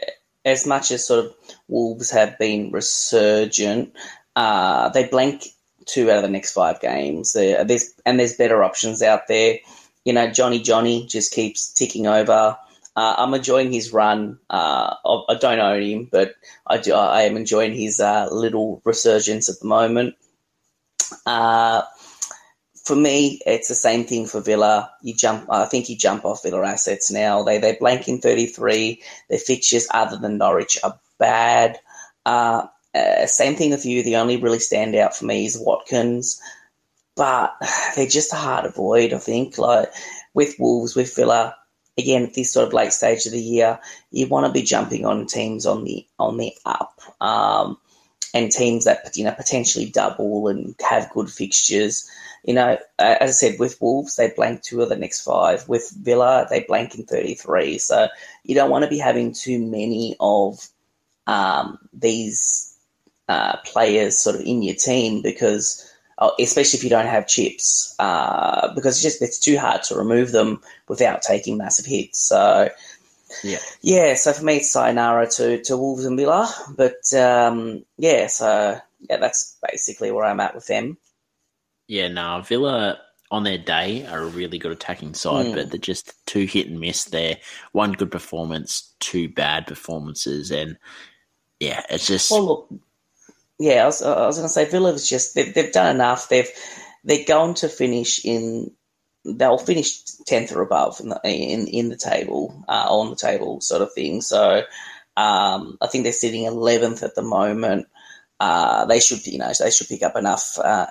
as 0.46 0.66
much 0.66 0.92
as 0.92 1.06
sort 1.06 1.26
of 1.26 1.36
Wolves 1.68 2.12
have 2.12 2.38
been 2.40 2.72
resurgent, 2.72 3.94
uh, 4.36 4.90
they 4.90 5.08
blank 5.08 5.48
two 5.86 6.10
out 6.10 6.18
of 6.18 6.24
the 6.24 6.30
next 6.30 6.54
five 6.54 6.80
games. 6.80 7.34
there's 7.34 7.94
and 8.06 8.20
there's 8.20 8.38
better 8.38 8.64
options 8.64 9.02
out 9.02 9.28
there 9.28 9.58
you 10.06 10.14
know, 10.14 10.30
Johnny 10.30 10.60
Johnny 10.60 11.06
just 11.06 11.34
keeps 11.34 11.72
ticking 11.72 12.08
over. 12.08 12.58
Uh, 12.96 13.16
I'm 13.18 13.34
enjoying 13.34 13.72
his 13.72 13.94
run. 13.94 14.40
Uh, 14.50 14.96
I 15.30 15.36
don't 15.40 15.60
own 15.60 15.82
him, 15.82 16.10
but 16.12 16.36
I 16.68 16.78
do. 16.78 16.94
I 16.94 17.22
am 17.22 17.38
enjoying 17.38 17.74
his 17.74 18.00
uh, 18.00 18.28
little 18.32 18.82
resurgence 18.84 19.50
at 19.50 19.60
the 19.60 19.68
moment. 19.68 20.16
For 22.84 22.96
me, 22.96 23.40
it's 23.46 23.68
the 23.68 23.76
same 23.76 24.06
thing 24.06 24.26
for 24.26 24.42
Villa. 24.42 24.92
You 25.02 25.14
jump. 25.14 25.48
I 25.50 25.66
think 25.66 25.90
you 25.90 25.96
jump 25.98 26.26
off 26.26 26.44
Villa 26.44 26.66
assets 26.66 27.12
now. 27.12 27.44
They 27.44 27.60
they 27.60 27.76
blank 27.76 28.08
in 28.08 28.20
33. 28.20 29.02
Their 29.30 29.40
fixtures, 29.40 29.88
other 29.92 30.18
than 30.18 30.38
Norwich, 30.38 30.80
are 30.84 31.00
bad. 31.20 31.80
Uh, 32.26 32.68
uh, 32.96 33.26
same 33.28 33.56
thing 33.56 33.72
with 33.72 33.86
you. 33.86 34.04
The 34.04 34.18
only 34.18 34.38
really 34.38 34.58
standout 34.58 35.16
for 35.16 35.26
me 35.26 35.46
is 35.46 35.60
Watkins 35.60 36.42
but 37.16 37.56
they're 37.96 38.08
just 38.08 38.34
a 38.34 38.38
hard 38.38 38.66
avoid. 38.66 39.14
I 39.14 39.18
think 39.20 39.58
like 39.58 39.92
with 40.34 40.56
Wolves, 40.60 40.96
with 40.96 41.16
Villa, 41.16 41.56
again 41.98 42.24
at 42.24 42.34
this 42.34 42.54
sort 42.54 42.68
of 42.68 42.74
late 42.74 42.94
stage 42.94 43.26
of 43.26 43.32
the 43.34 43.42
year, 43.42 43.80
you 44.12 44.28
want 44.28 44.46
to 44.48 44.52
be 44.52 44.66
jumping 44.66 45.06
on 45.06 45.28
teams 45.28 45.66
on 45.66 45.84
the 45.84 46.06
on 46.20 46.38
the 46.38 46.54
up. 46.66 47.00
Um, 47.20 47.78
and 48.34 48.50
teams 48.50 48.86
that 48.86 49.18
you 49.18 49.26
know 49.26 49.34
potentially 49.34 49.88
double 49.88 50.48
and 50.48 50.76
have 50.88 51.12
good 51.12 51.30
fixtures. 51.30 52.10
You 52.44 52.56
know, 52.56 52.78
as 52.98 53.30
I 53.30 53.32
said, 53.32 53.60
with 53.60 53.80
Wolves 53.82 54.16
they 54.16 54.32
blank 54.36 54.64
two 54.64 54.82
of 54.82 54.90
the 54.90 54.96
next 54.96 55.22
five. 55.22 55.68
With 55.68 55.92
Villa 55.92 56.48
they 56.50 56.62
blank 56.62 56.96
in 56.96 57.06
thirty 57.06 57.36
three. 57.36 57.78
So 57.78 58.08
you 58.44 58.56
don't 58.56 58.72
want 58.72 58.84
to 58.84 58.90
be 58.90 58.98
having 58.98 59.34
too 59.34 59.60
many 59.60 60.16
of 60.20 60.68
um, 61.28 61.78
these 61.94 62.78
uh, 63.30 63.58
players 63.64 64.18
sort 64.18 64.36
of 64.36 64.42
in 64.42 64.64
your 64.64 64.76
team 64.76 65.22
because 65.22 65.88
uh, 66.18 66.32
especially 66.40 66.78
if 66.78 66.84
you 66.84 66.90
don't 66.90 67.08
have 67.08 67.28
chips, 67.28 67.96
uh, 67.98 68.74
because 68.76 68.96
it's 68.96 69.04
just 69.04 69.22
it's 69.22 69.40
too 69.40 69.58
hard 69.58 69.82
to 69.84 69.96
remove 69.96 70.32
them 70.32 70.62
without 70.88 71.22
taking 71.22 71.58
massive 71.58 71.86
hits. 71.86 72.20
So 72.20 72.70
yeah, 73.44 73.58
yeah. 73.82 74.14
So 74.16 74.34
for 74.34 74.44
me, 74.44 74.58
it's 74.58 74.72
sayonara 74.72 75.28
to 75.32 75.64
to 75.64 75.78
Wolves 75.78 76.06
and 76.06 76.18
Villa, 76.18 76.48
but 76.78 77.12
um, 77.14 77.84
yeah. 77.98 78.28
So 78.28 78.78
yeah, 79.10 79.18
that's 79.18 79.58
basically 79.68 80.12
where 80.12 80.26
I'm 80.26 80.40
at 80.40 80.54
with 80.54 80.68
them. 80.68 80.98
Yeah, 81.92 82.08
no, 82.08 82.42
Villa 82.42 83.02
on 83.32 83.44
their 83.44 83.58
day 83.58 84.06
are 84.06 84.22
a 84.22 84.26
really 84.26 84.58
good 84.58 84.72
attacking 84.72 85.14
side, 85.14 85.48
mm. 85.48 85.56
but 85.56 85.72
they're 85.72 85.78
just 85.78 86.14
too 86.26 86.46
hit 86.46 86.68
and 86.68 86.80
miss. 86.80 87.04
They're 87.04 87.36
one 87.74 87.92
good 87.92 88.10
performance, 88.10 88.96
two 89.02 89.28
bad 89.28 89.68
performances, 89.68 90.52
and 90.52 90.78
yeah, 91.60 91.84
it's 91.90 92.08
just. 92.08 92.32
Well, 92.32 92.46
look, 92.46 92.74
yeah, 93.60 93.84
I 93.84 93.86
was, 93.88 94.02
I 94.02 94.26
was 94.26 94.38
going 94.38 94.48
to 94.48 94.54
say 94.54 94.70
Villa 94.70 94.94
was 94.94 95.10
just 95.10 95.36
they've, 95.36 95.54
they've 95.54 95.74
done 95.74 95.94
enough. 95.94 96.30
They've 96.30 96.48
they're 97.04 97.26
going 97.26 97.56
to 97.56 97.68
finish 97.68 98.24
in 98.24 98.72
they'll 99.26 99.58
finish 99.58 100.02
tenth 100.26 100.56
or 100.56 100.62
above 100.62 101.02
in 101.02 101.10
the 101.10 101.20
in, 101.26 101.68
in 101.68 101.90
the 101.90 101.98
table 101.98 102.64
uh, 102.70 102.86
on 102.88 103.10
the 103.10 103.18
table 103.18 103.60
sort 103.60 103.82
of 103.82 103.92
thing. 103.92 104.22
So 104.22 104.64
um, 105.18 105.78
I 105.82 105.88
think 105.88 106.06
they're 106.06 106.14
sitting 106.14 106.46
eleventh 106.46 107.04
at 107.04 107.16
the 107.16 107.22
moment. 107.22 107.88
Uh, 108.40 108.86
they 108.86 109.02
should 109.02 109.28
you 109.28 109.40
know 109.40 109.52
they 109.60 109.72
should 109.72 109.90
pick 109.90 110.04
up 110.04 110.16
enough 110.16 110.58
uh, 110.58 110.88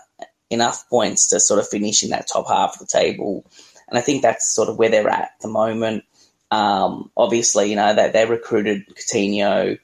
enough 0.51 0.89
points 0.89 1.29
to 1.29 1.41
sort 1.41 1.61
of 1.61 1.69
finish 1.69 2.03
in 2.03 2.11
that 2.11 2.29
top 2.29 2.49
half 2.49 2.75
of 2.75 2.81
the 2.81 2.87
table, 2.87 3.45
and 3.89 3.99
I 3.99 4.03
think 4.03 4.23
that's 4.23 4.55
sort 4.55 4.69
of 4.69 4.79
where 4.79 4.89
they're 4.89 5.09
at 5.09 5.21
at 5.21 5.41
the 5.41 5.49
moment. 5.49 6.05
Um, 6.51 7.11
obviously, 7.17 7.71
you 7.71 7.77
know 7.77 7.95
they 7.95 8.11
they 8.11 8.27
recruited 8.27 8.87
Coutinho 8.89 9.79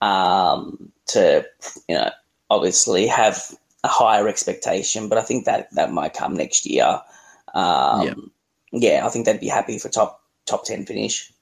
um, 0.00 0.92
to 1.08 1.46
you 1.88 1.96
know 1.96 2.10
obviously 2.50 3.06
have 3.06 3.42
a 3.84 3.88
higher 3.88 4.28
expectation, 4.28 5.08
but 5.08 5.18
I 5.18 5.22
think 5.22 5.44
that 5.44 5.72
that 5.74 5.92
might 5.92 6.14
come 6.14 6.34
next 6.34 6.66
year. 6.66 7.00
Um, 7.54 8.32
yeah. 8.72 8.90
yeah, 8.90 9.06
I 9.06 9.08
think 9.10 9.26
they'd 9.26 9.40
be 9.40 9.48
happy 9.48 9.78
for 9.78 9.88
top 9.88 10.22
top 10.46 10.64
ten 10.64 10.84
finish. 10.84 11.32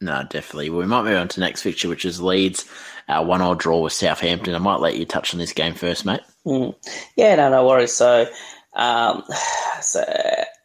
No, 0.00 0.24
definitely. 0.28 0.70
Well, 0.70 0.80
we 0.80 0.86
might 0.86 1.04
move 1.04 1.16
on 1.16 1.28
to 1.28 1.40
next 1.40 1.62
fixture, 1.62 1.88
which 1.88 2.04
is 2.04 2.20
Leeds, 2.20 2.66
uh, 3.08 3.24
one 3.24 3.42
odd 3.42 3.58
draw 3.58 3.80
with 3.80 3.92
Southampton. 3.92 4.54
I 4.54 4.58
might 4.58 4.80
let 4.80 4.96
you 4.96 5.04
touch 5.04 5.32
on 5.34 5.38
this 5.38 5.52
game 5.52 5.74
first, 5.74 6.04
mate. 6.04 6.20
Mm. 6.44 6.74
Yeah, 7.16 7.36
no, 7.36 7.50
no 7.50 7.66
worries. 7.66 7.92
So, 7.92 8.26
um, 8.74 9.24
so, 9.80 10.04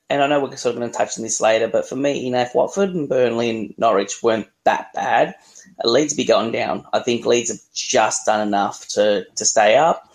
and 0.09 0.21
I 0.21 0.27
know 0.27 0.41
we're 0.41 0.55
sort 0.57 0.75
of 0.75 0.79
going 0.79 0.91
to 0.91 0.97
touch 0.97 1.17
on 1.17 1.23
this 1.23 1.39
later, 1.39 1.67
but 1.67 1.87
for 1.87 1.95
me, 1.95 2.19
you 2.19 2.31
know, 2.31 2.41
if 2.41 2.53
Watford 2.53 2.89
and 2.89 3.07
Burnley 3.07 3.49
and 3.49 3.73
Norwich 3.77 4.21
weren't 4.21 4.47
that 4.65 4.93
bad, 4.93 5.35
Leeds 5.83 6.13
be 6.13 6.25
going 6.25 6.51
down. 6.51 6.85
I 6.93 6.99
think 6.99 7.25
Leeds 7.25 7.49
have 7.49 7.59
just 7.73 8.25
done 8.25 8.45
enough 8.45 8.87
to 8.89 9.25
to 9.35 9.45
stay 9.45 9.77
up. 9.77 10.07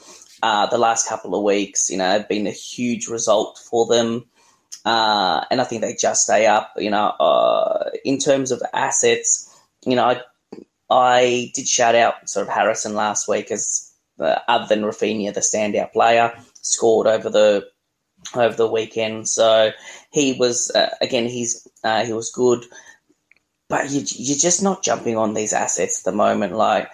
Uh, 0.42 0.66
the 0.66 0.78
last 0.78 1.08
couple 1.08 1.34
of 1.34 1.42
weeks, 1.42 1.88
you 1.90 1.96
know, 1.96 2.10
have 2.10 2.28
been 2.28 2.46
a 2.46 2.52
huge 2.52 3.08
result 3.08 3.58
for 3.58 3.86
them, 3.86 4.26
uh, 4.84 5.44
and 5.50 5.60
I 5.60 5.64
think 5.64 5.80
they 5.80 5.94
just 5.94 6.24
stay 6.24 6.46
up. 6.46 6.72
You 6.76 6.90
know, 6.90 7.06
uh, 7.18 7.90
in 8.04 8.18
terms 8.18 8.50
of 8.50 8.62
assets, 8.74 9.50
you 9.84 9.96
know, 9.96 10.04
I, 10.04 10.20
I 10.88 11.50
did 11.54 11.66
shout 11.66 11.94
out 11.94 12.28
sort 12.28 12.46
of 12.46 12.52
Harrison 12.52 12.94
last 12.94 13.28
week 13.28 13.50
as 13.50 13.92
uh, 14.18 14.38
other 14.48 14.66
than 14.66 14.84
Raphinha, 14.84 15.34
the 15.34 15.40
standout 15.40 15.92
player, 15.92 16.32
scored 16.62 17.06
over 17.06 17.28
the 17.28 17.66
over 18.34 18.56
the 18.56 18.70
weekend. 18.70 19.28
So 19.28 19.72
he 20.12 20.34
was 20.34 20.70
uh, 20.70 20.94
again. 21.00 21.26
He's 21.26 21.66
uh, 21.84 22.04
he 22.04 22.12
was 22.12 22.30
good, 22.30 22.64
but 23.68 23.90
you, 23.90 24.04
you're 24.08 24.38
just 24.38 24.62
not 24.62 24.82
jumping 24.82 25.16
on 25.16 25.34
these 25.34 25.52
assets 25.52 26.00
at 26.00 26.10
the 26.10 26.16
moment. 26.16 26.54
Like 26.54 26.88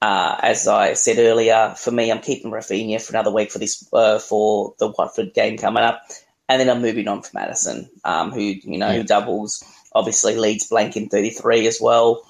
uh, 0.00 0.36
as 0.42 0.68
I 0.68 0.92
said 0.92 1.18
earlier, 1.18 1.74
for 1.76 1.90
me, 1.90 2.10
I'm 2.10 2.20
keeping 2.20 2.50
Raphinha 2.50 3.00
for 3.00 3.12
another 3.12 3.32
week 3.32 3.50
for 3.50 3.58
this 3.58 3.86
uh, 3.92 4.18
for 4.18 4.74
the 4.78 4.88
Watford 4.88 5.34
game 5.34 5.58
coming 5.58 5.82
up, 5.82 6.02
and 6.48 6.60
then 6.60 6.70
I'm 6.70 6.82
moving 6.82 7.08
on 7.08 7.22
for 7.22 7.30
Maddison, 7.34 7.90
um, 8.04 8.30
who 8.30 8.40
you 8.40 8.78
know 8.78 8.90
yeah. 8.90 8.98
who 8.98 9.04
doubles. 9.04 9.64
Obviously, 9.94 10.36
Leeds 10.36 10.68
blank 10.68 10.96
in 10.96 11.08
33 11.08 11.66
as 11.66 11.80
well. 11.80 12.27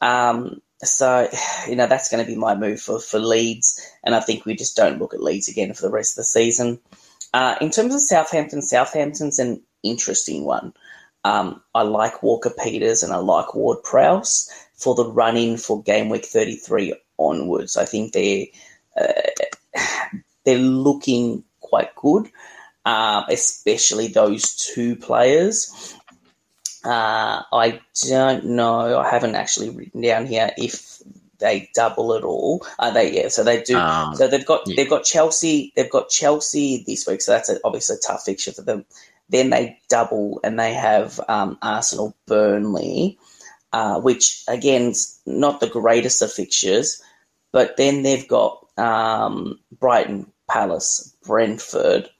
Um, 0.00 0.60
so, 0.82 1.28
you 1.68 1.76
know, 1.76 1.86
that's 1.86 2.08
going 2.08 2.24
to 2.24 2.30
be 2.30 2.36
my 2.36 2.54
move 2.54 2.80
for, 2.80 3.00
for 3.00 3.18
Leeds, 3.18 3.80
and 4.04 4.14
I 4.14 4.20
think 4.20 4.44
we 4.44 4.54
just 4.54 4.76
don't 4.76 4.98
look 4.98 5.14
at 5.14 5.22
Leeds 5.22 5.48
again 5.48 5.74
for 5.74 5.82
the 5.82 5.90
rest 5.90 6.12
of 6.12 6.16
the 6.16 6.24
season. 6.24 6.78
Uh, 7.34 7.56
in 7.60 7.70
terms 7.70 7.94
of 7.94 8.00
Southampton, 8.00 8.62
Southampton's 8.62 9.38
an 9.38 9.62
interesting 9.82 10.44
one. 10.44 10.72
Um, 11.24 11.62
I 11.74 11.82
like 11.82 12.22
Walker 12.22 12.50
Peters 12.50 13.02
and 13.02 13.12
I 13.12 13.16
like 13.16 13.54
Ward 13.54 13.82
Prowse 13.82 14.50
for 14.74 14.94
the 14.94 15.10
run 15.10 15.36
in 15.36 15.56
for 15.56 15.82
game 15.82 16.08
week 16.08 16.24
33 16.24 16.94
onwards. 17.18 17.76
I 17.76 17.84
think 17.84 18.12
they're, 18.12 18.46
uh, 18.96 19.80
they're 20.44 20.58
looking 20.58 21.44
quite 21.60 21.94
good, 21.96 22.30
uh, 22.84 23.24
especially 23.28 24.08
those 24.08 24.54
two 24.54 24.96
players. 24.96 25.94
Uh, 26.84 27.42
I 27.52 27.80
don't 28.06 28.44
know. 28.44 28.98
I 28.98 29.10
haven't 29.10 29.34
actually 29.34 29.70
written 29.70 30.00
down 30.00 30.26
here 30.26 30.50
if 30.56 31.02
they 31.38 31.70
double 31.74 32.12
it 32.14 32.24
all. 32.24 32.66
Uh, 32.78 32.90
they 32.90 33.22
yeah, 33.22 33.28
so 33.28 33.44
they 33.44 33.62
do. 33.62 33.76
Um, 33.76 34.14
so 34.14 34.28
they've 34.28 34.46
got 34.46 34.62
yeah. 34.66 34.74
they've 34.76 34.90
got 34.90 35.04
Chelsea. 35.04 35.72
They've 35.76 35.90
got 35.90 36.08
Chelsea 36.08 36.84
this 36.86 37.06
week. 37.06 37.20
So 37.20 37.32
that's 37.32 37.48
a, 37.48 37.58
obviously 37.64 37.96
a 37.96 38.06
tough 38.06 38.24
fixture 38.24 38.52
for 38.52 38.62
them. 38.62 38.84
Then 39.28 39.50
they 39.50 39.78
double 39.88 40.40
and 40.42 40.58
they 40.58 40.74
have 40.74 41.20
um, 41.28 41.58
Arsenal, 41.60 42.16
Burnley, 42.26 43.18
uh, 43.72 44.00
which 44.00 44.42
again 44.48 44.94
not 45.26 45.60
the 45.60 45.68
greatest 45.68 46.22
of 46.22 46.32
fixtures. 46.32 47.02
But 47.52 47.76
then 47.76 48.02
they've 48.02 48.28
got 48.28 48.66
um, 48.76 49.58
Brighton, 49.78 50.30
Palace, 50.48 51.14
Brentford, 51.24 52.10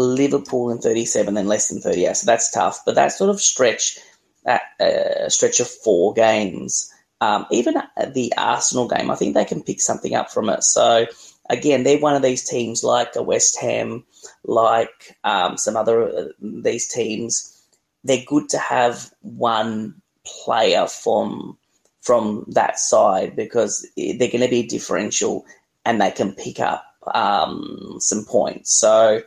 Liverpool 0.00 0.70
in 0.70 0.78
37, 0.78 1.34
then 1.34 1.46
less 1.46 1.68
than 1.68 1.80
38. 1.80 2.16
So 2.16 2.26
that's 2.26 2.50
tough. 2.50 2.80
But 2.84 2.94
that 2.94 3.12
sort 3.12 3.30
of 3.30 3.40
stretch, 3.40 3.98
that 4.44 4.62
uh, 4.80 5.28
stretch 5.28 5.60
of 5.60 5.68
four 5.68 6.14
games, 6.14 6.92
um, 7.20 7.46
even 7.50 7.74
the 8.14 8.32
Arsenal 8.36 8.88
game, 8.88 9.10
I 9.10 9.14
think 9.14 9.34
they 9.34 9.44
can 9.44 9.62
pick 9.62 9.80
something 9.80 10.14
up 10.14 10.30
from 10.30 10.48
it. 10.48 10.62
So 10.64 11.06
again, 11.50 11.82
they're 11.82 11.98
one 11.98 12.14
of 12.14 12.22
these 12.22 12.48
teams 12.48 12.82
like 12.82 13.14
a 13.16 13.22
West 13.22 13.60
Ham, 13.60 14.04
like 14.44 15.16
um, 15.24 15.56
some 15.56 15.76
other 15.76 16.08
uh, 16.08 16.24
these 16.40 16.88
teams. 16.88 17.56
They're 18.04 18.24
good 18.26 18.48
to 18.50 18.58
have 18.58 19.10
one 19.20 20.00
player 20.24 20.86
from 20.86 21.58
from 22.00 22.46
that 22.48 22.78
side 22.78 23.36
because 23.36 23.86
they're 23.96 24.16
going 24.16 24.40
to 24.40 24.48
be 24.48 24.62
differential 24.62 25.44
and 25.84 26.00
they 26.00 26.10
can 26.10 26.32
pick 26.32 26.58
up 26.58 26.84
um, 27.14 27.96
some 27.98 28.24
points. 28.24 28.74
So 28.74 29.22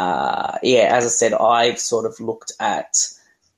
uh, 0.00 0.58
yeah, 0.62 0.96
as 0.96 1.04
I 1.04 1.08
said, 1.08 1.34
I've 1.34 1.78
sort 1.78 2.06
of 2.06 2.18
looked 2.20 2.52
at 2.58 2.96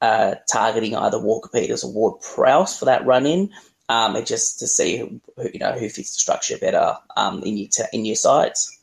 uh, 0.00 0.34
targeting 0.50 0.96
either 0.96 1.20
Walker 1.20 1.48
Peters 1.48 1.84
or 1.84 1.92
Ward 1.92 2.20
Prowse 2.20 2.76
for 2.76 2.86
that 2.86 3.06
run 3.06 3.26
in, 3.26 3.50
um, 3.88 4.16
just 4.24 4.58
to 4.58 4.66
see 4.66 4.96
who, 4.96 5.20
who, 5.36 5.50
you 5.52 5.60
know 5.60 5.70
who 5.70 5.88
fits 5.88 6.16
the 6.16 6.20
structure 6.20 6.58
better 6.58 6.96
um, 7.16 7.44
in 7.44 7.56
your 7.56 7.68
t- 7.68 7.84
in 7.92 8.04
your 8.04 8.16
sides. 8.16 8.76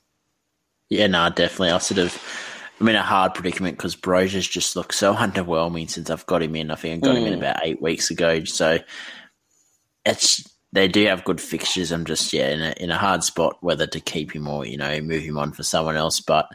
Yeah, 0.89 1.07
no, 1.07 1.29
definitely. 1.29 1.71
I 1.71 1.79
sort 1.79 1.99
of. 1.99 2.17
I'm 2.79 2.87
in 2.87 2.95
a 2.95 3.03
hard 3.03 3.33
predicament 3.33 3.75
because 3.75 3.97
Broja's 3.97 4.47
just 4.47 4.77
looked 4.77 4.93
so 4.93 5.13
underwhelming 5.13 5.89
since 5.89 6.09
I've 6.09 6.25
got 6.25 6.41
him 6.41 6.55
in. 6.55 6.71
I 6.71 6.75
think 6.75 7.03
I 7.03 7.07
got 7.07 7.17
mm. 7.17 7.19
him 7.19 7.27
in 7.27 7.33
mm. 7.33 7.39
about 7.39 7.59
eight 7.61 7.81
weeks 7.81 8.09
ago. 8.09 8.45
So 8.45 8.79
it's 10.05 10.49
they 10.71 10.87
do 10.87 11.05
have 11.07 11.25
good 11.25 11.41
fixtures. 11.41 11.91
I'm 11.91 12.05
just 12.05 12.31
yeah 12.31 12.51
in 12.51 12.61
a, 12.61 12.73
in 12.77 12.89
a 12.89 12.97
hard 12.97 13.25
spot 13.25 13.57
whether 13.59 13.85
to 13.87 13.99
keep 13.99 14.33
him 14.33 14.47
or 14.47 14.65
you 14.65 14.77
know 14.77 15.01
move 15.01 15.23
him 15.23 15.37
on 15.37 15.51
for 15.51 15.63
someone 15.63 15.97
else. 15.97 16.21
But 16.21 16.47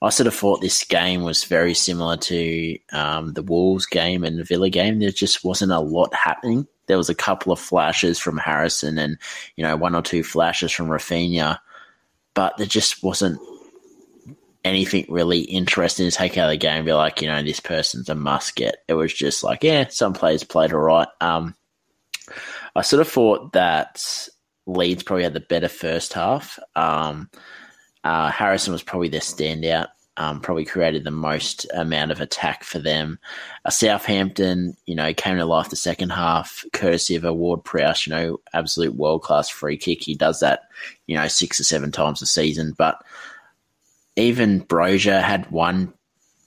I 0.00 0.10
sort 0.10 0.28
of 0.28 0.34
thought 0.34 0.60
this 0.60 0.84
game 0.84 1.22
was 1.22 1.44
very 1.44 1.74
similar 1.74 2.16
to 2.16 2.78
um, 2.92 3.32
the 3.32 3.42
Wolves 3.42 3.86
game 3.86 4.22
and 4.22 4.38
the 4.38 4.44
Villa 4.44 4.70
game. 4.70 5.00
There 5.00 5.10
just 5.10 5.44
wasn't 5.44 5.72
a 5.72 5.80
lot 5.80 6.14
happening. 6.14 6.68
There 6.86 6.96
was 6.96 7.08
a 7.08 7.14
couple 7.14 7.52
of 7.52 7.58
flashes 7.58 8.18
from 8.18 8.38
Harrison 8.38 8.96
and, 8.96 9.18
you 9.56 9.64
know, 9.64 9.76
one 9.76 9.94
or 9.94 10.02
two 10.02 10.22
flashes 10.22 10.70
from 10.70 10.88
Raphinha, 10.88 11.58
but 12.34 12.56
there 12.56 12.66
just 12.66 13.02
wasn't 13.02 13.40
anything 14.64 15.06
really 15.08 15.40
interesting 15.40 16.08
to 16.08 16.16
take 16.16 16.38
out 16.38 16.46
of 16.46 16.50
the 16.50 16.56
game. 16.56 16.84
Be 16.84 16.92
like, 16.92 17.20
you 17.20 17.28
know, 17.28 17.42
this 17.42 17.60
person's 17.60 18.08
a 18.08 18.14
must 18.14 18.54
get. 18.54 18.84
It 18.86 18.94
was 18.94 19.12
just 19.12 19.42
like, 19.42 19.64
yeah, 19.64 19.88
some 19.88 20.12
players 20.12 20.44
played 20.44 20.72
all 20.72 20.80
right. 20.80 21.08
Um, 21.20 21.56
I 22.76 22.82
sort 22.82 23.00
of 23.00 23.08
thought 23.08 23.52
that 23.52 24.28
Leeds 24.66 25.02
probably 25.02 25.24
had 25.24 25.34
the 25.34 25.40
better 25.40 25.68
first 25.68 26.12
half. 26.12 26.58
Um, 26.76 27.30
uh, 28.04 28.30
Harrison 28.30 28.72
was 28.72 28.82
probably 28.82 29.08
their 29.08 29.20
standout. 29.20 29.88
Um, 30.16 30.40
probably 30.40 30.64
created 30.64 31.04
the 31.04 31.12
most 31.12 31.64
amount 31.72 32.10
of 32.10 32.20
attack 32.20 32.64
for 32.64 32.80
them. 32.80 33.20
Uh, 33.64 33.70
Southampton, 33.70 34.76
you 34.84 34.96
know, 34.96 35.14
came 35.14 35.36
to 35.36 35.44
life 35.44 35.70
the 35.70 35.76
second 35.76 36.10
half, 36.10 36.64
courtesy 36.72 37.14
of 37.14 37.24
a 37.24 37.32
Ward 37.32 37.62
Prowse, 37.62 38.04
you 38.04 38.12
know, 38.12 38.40
absolute 38.52 38.96
world 38.96 39.22
class 39.22 39.48
free 39.48 39.76
kick. 39.76 40.02
He 40.02 40.16
does 40.16 40.40
that, 40.40 40.62
you 41.06 41.16
know, 41.16 41.28
six 41.28 41.60
or 41.60 41.64
seven 41.64 41.92
times 41.92 42.20
a 42.20 42.26
season. 42.26 42.74
But 42.76 43.00
even 44.16 44.64
Broja 44.64 45.22
had 45.22 45.48
one 45.52 45.94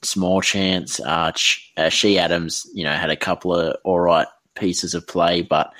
small 0.01 0.41
chance. 0.41 0.99
Uh, 0.99 1.31
uh, 1.77 1.89
Che 1.89 2.17
Adams, 2.17 2.69
you 2.73 2.83
know, 2.83 2.93
had 2.93 3.09
a 3.09 3.15
couple 3.15 3.55
of 3.55 3.77
all 3.85 3.99
right 3.99 4.27
pieces 4.55 4.93
of 4.93 5.07
play, 5.07 5.41
but 5.41 5.73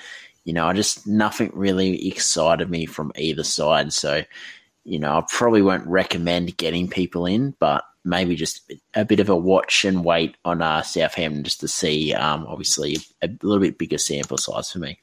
you 0.44 0.52
know, 0.52 0.66
I 0.66 0.72
just 0.72 1.06
nothing 1.06 1.50
really 1.54 2.08
excited 2.08 2.68
me 2.68 2.86
from 2.86 3.12
either 3.16 3.44
side. 3.44 3.92
So 3.92 4.22
you 4.84 4.98
know, 4.98 5.18
I 5.18 5.24
probably 5.28 5.62
won't 5.62 5.86
recommend 5.86 6.56
getting 6.56 6.88
people 6.88 7.26
in, 7.26 7.54
but 7.58 7.84
maybe 8.04 8.34
just 8.34 8.72
a 8.94 9.04
bit 9.04 9.20
of 9.20 9.28
a 9.28 9.36
watch 9.36 9.84
and 9.84 10.04
wait 10.04 10.36
on 10.44 10.60
uh, 10.60 10.82
Southampton 10.82 11.44
just 11.44 11.60
to 11.60 11.68
see, 11.68 12.12
um, 12.14 12.46
obviously, 12.48 12.96
a 13.22 13.28
little 13.42 13.60
bit 13.60 13.78
bigger 13.78 13.98
sample 13.98 14.38
size 14.38 14.70
for 14.70 14.80
me. 14.80 14.98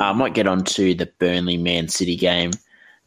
Uh, 0.00 0.04
I 0.04 0.12
might 0.12 0.34
get 0.34 0.46
on 0.46 0.64
to 0.64 0.94
the 0.94 1.10
Burnley 1.18 1.58
Man 1.58 1.88
City 1.88 2.16
game. 2.16 2.52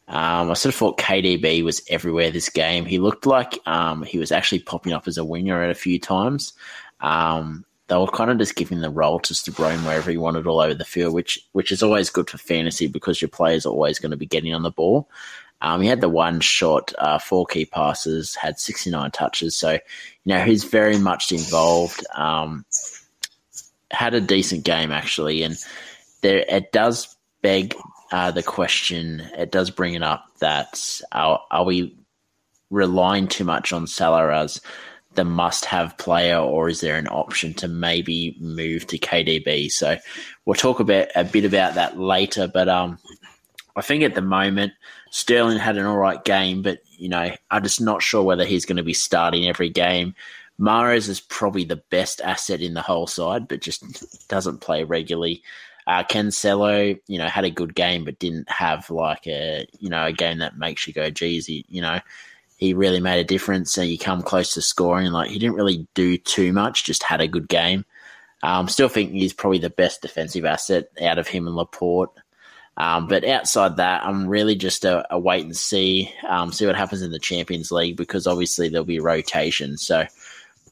Um, 0.06 0.50
I 0.50 0.54
sort 0.54 0.74
of 0.74 0.78
thought 0.78 0.98
KDB 0.98 1.62
was 1.62 1.82
everywhere 1.90 2.30
this 2.30 2.48
game. 2.48 2.86
He 2.86 2.98
looked 2.98 3.26
like 3.26 3.58
um, 3.66 4.02
he 4.04 4.18
was 4.18 4.32
actually 4.32 4.60
popping 4.60 4.92
up 4.92 5.06
as 5.06 5.18
a 5.18 5.24
winger 5.24 5.62
at 5.62 5.70
a 5.70 5.74
few 5.74 5.98
times. 5.98 6.54
Um, 7.00 7.64
they 7.88 7.96
were 7.96 8.06
kind 8.06 8.30
of 8.30 8.38
just 8.38 8.54
giving 8.54 8.80
the 8.80 8.90
role 8.90 9.18
to 9.20 9.34
Bruyne 9.52 9.84
wherever 9.84 10.10
he 10.10 10.16
wanted 10.16 10.46
all 10.46 10.60
over 10.60 10.74
the 10.74 10.84
field, 10.84 11.14
which 11.14 11.38
which 11.52 11.72
is 11.72 11.82
always 11.82 12.10
good 12.10 12.30
for 12.30 12.38
fantasy 12.38 12.86
because 12.86 13.20
your 13.20 13.28
players 13.28 13.66
are 13.66 13.70
always 13.70 13.98
going 13.98 14.10
to 14.10 14.16
be 14.16 14.26
getting 14.26 14.54
on 14.54 14.62
the 14.62 14.70
ball. 14.70 15.08
Um, 15.60 15.80
he 15.80 15.88
had 15.88 16.00
the 16.00 16.08
one 16.08 16.40
shot, 16.40 16.92
uh, 16.98 17.18
four 17.18 17.44
key 17.44 17.64
passes, 17.64 18.36
had 18.36 18.60
69 18.60 19.10
touches. 19.10 19.56
So, 19.56 19.72
you 19.72 19.80
know, 20.24 20.44
he's 20.44 20.62
very 20.62 20.98
much 20.98 21.32
involved. 21.32 22.06
Um, 22.14 22.64
had 23.90 24.14
a 24.14 24.20
decent 24.20 24.64
game, 24.64 24.92
actually. 24.92 25.42
And 25.42 25.56
there, 26.20 26.44
it 26.48 26.70
does 26.70 27.16
beg 27.42 27.74
uh, 28.12 28.30
the 28.30 28.42
question, 28.42 29.20
it 29.36 29.50
does 29.50 29.70
bring 29.70 29.94
it 29.94 30.02
up 30.02 30.26
that 30.38 31.00
are, 31.12 31.40
are 31.50 31.64
we 31.64 31.96
relying 32.70 33.28
too 33.28 33.44
much 33.44 33.72
on 33.72 33.86
Salah 33.86 34.32
as 34.42 34.60
the 35.18 35.24
must 35.24 35.64
have 35.64 35.98
player, 35.98 36.38
or 36.38 36.68
is 36.68 36.80
there 36.80 36.96
an 36.96 37.08
option 37.08 37.52
to 37.54 37.66
maybe 37.66 38.36
move 38.38 38.86
to 38.86 38.98
KDB? 38.98 39.68
So 39.68 39.96
we'll 40.44 40.54
talk 40.54 40.78
about 40.78 41.08
a 41.16 41.24
bit 41.24 41.44
about 41.44 41.74
that 41.74 41.98
later. 41.98 42.46
But 42.46 42.68
um, 42.68 43.00
I 43.74 43.82
think 43.82 44.04
at 44.04 44.14
the 44.14 44.22
moment 44.22 44.74
Sterling 45.10 45.58
had 45.58 45.76
an 45.76 45.86
all 45.86 45.96
right 45.96 46.24
game, 46.24 46.62
but 46.62 46.78
you 46.96 47.08
know 47.08 47.32
I'm 47.50 47.62
just 47.64 47.80
not 47.80 48.00
sure 48.00 48.22
whether 48.22 48.44
he's 48.44 48.64
going 48.64 48.76
to 48.76 48.84
be 48.84 48.94
starting 48.94 49.48
every 49.48 49.70
game. 49.70 50.14
Mahrez 50.60 51.08
is 51.08 51.18
probably 51.18 51.64
the 51.64 51.82
best 51.90 52.20
asset 52.20 52.60
in 52.60 52.74
the 52.74 52.82
whole 52.82 53.08
side, 53.08 53.48
but 53.48 53.60
just 53.60 54.28
doesn't 54.28 54.60
play 54.60 54.84
regularly. 54.84 55.42
Uh, 55.88 56.04
Cancelo, 56.04 56.96
you 57.08 57.18
know, 57.18 57.26
had 57.26 57.44
a 57.44 57.50
good 57.50 57.74
game, 57.74 58.04
but 58.04 58.20
didn't 58.20 58.48
have 58.48 58.88
like 58.88 59.26
a 59.26 59.66
you 59.80 59.90
know 59.90 60.04
a 60.04 60.12
game 60.12 60.38
that 60.38 60.56
makes 60.56 60.86
you 60.86 60.92
go, 60.92 61.10
geez, 61.10 61.48
you 61.48 61.82
know, 61.82 61.98
he 62.58 62.74
really 62.74 63.00
made 63.00 63.20
a 63.20 63.24
difference 63.24 63.78
and 63.78 63.88
you 63.88 63.96
come 63.96 64.20
close 64.20 64.52
to 64.54 64.60
scoring. 64.60 65.12
Like 65.12 65.30
he 65.30 65.38
didn't 65.38 65.54
really 65.54 65.86
do 65.94 66.18
too 66.18 66.52
much, 66.52 66.84
just 66.84 67.04
had 67.04 67.20
a 67.20 67.28
good 67.28 67.48
game. 67.48 67.84
Um, 68.42 68.68
still 68.68 68.88
think 68.88 69.12
he's 69.12 69.32
probably 69.32 69.58
the 69.58 69.70
best 69.70 70.02
defensive 70.02 70.44
asset 70.44 70.88
out 71.00 71.18
of 71.18 71.28
him 71.28 71.46
and 71.46 71.54
Laporte. 71.54 72.10
Um, 72.76 73.06
but 73.06 73.24
outside 73.24 73.76
that, 73.76 74.04
I'm 74.04 74.26
really 74.26 74.56
just 74.56 74.84
a, 74.84 75.06
a 75.12 75.18
wait 75.18 75.44
and 75.44 75.56
see, 75.56 76.12
um, 76.28 76.52
see 76.52 76.66
what 76.66 76.76
happens 76.76 77.02
in 77.02 77.12
the 77.12 77.18
Champions 77.20 77.70
League 77.70 77.96
because 77.96 78.26
obviously 78.26 78.68
there'll 78.68 78.84
be 78.84 79.00
rotation. 79.00 79.76
So, 79.76 80.06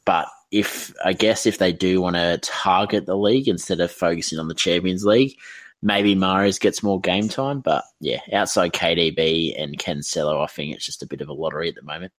but 0.03 0.27
if 0.51 0.93
I 1.03 1.13
guess 1.13 1.45
if 1.45 1.57
they 1.57 1.71
do 1.71 2.01
want 2.01 2.17
to 2.17 2.37
target 2.41 3.05
the 3.05 3.17
league 3.17 3.47
instead 3.47 3.79
of 3.79 3.91
focusing 3.91 4.39
on 4.39 4.49
the 4.49 4.53
Champions 4.53 5.05
League, 5.05 5.37
Maybe 5.81 6.15
Mahrez 6.15 6.59
gets 6.59 6.81
more 6.81 6.99
game 6.99 7.29
time, 7.29 7.59
but 7.59 7.83
yeah, 7.99 8.19
outside 8.33 8.73
KDB 8.73 9.61
and 9.61 9.77
Cancelo, 9.77 10.43
I 10.43 10.47
think 10.47 10.73
it's 10.75 10.85
just 10.85 11.03
a 11.03 11.07
bit 11.07 11.21
of 11.21 11.29
a 11.29 11.33
lottery 11.33 11.69
at 11.69 11.75
the 11.75 11.83
moment. 11.83 12.11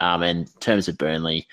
Um, 0.00 0.22
and 0.22 0.40
in 0.40 0.46
terms 0.60 0.88
of 0.88 0.98
Burnley, 0.98 1.46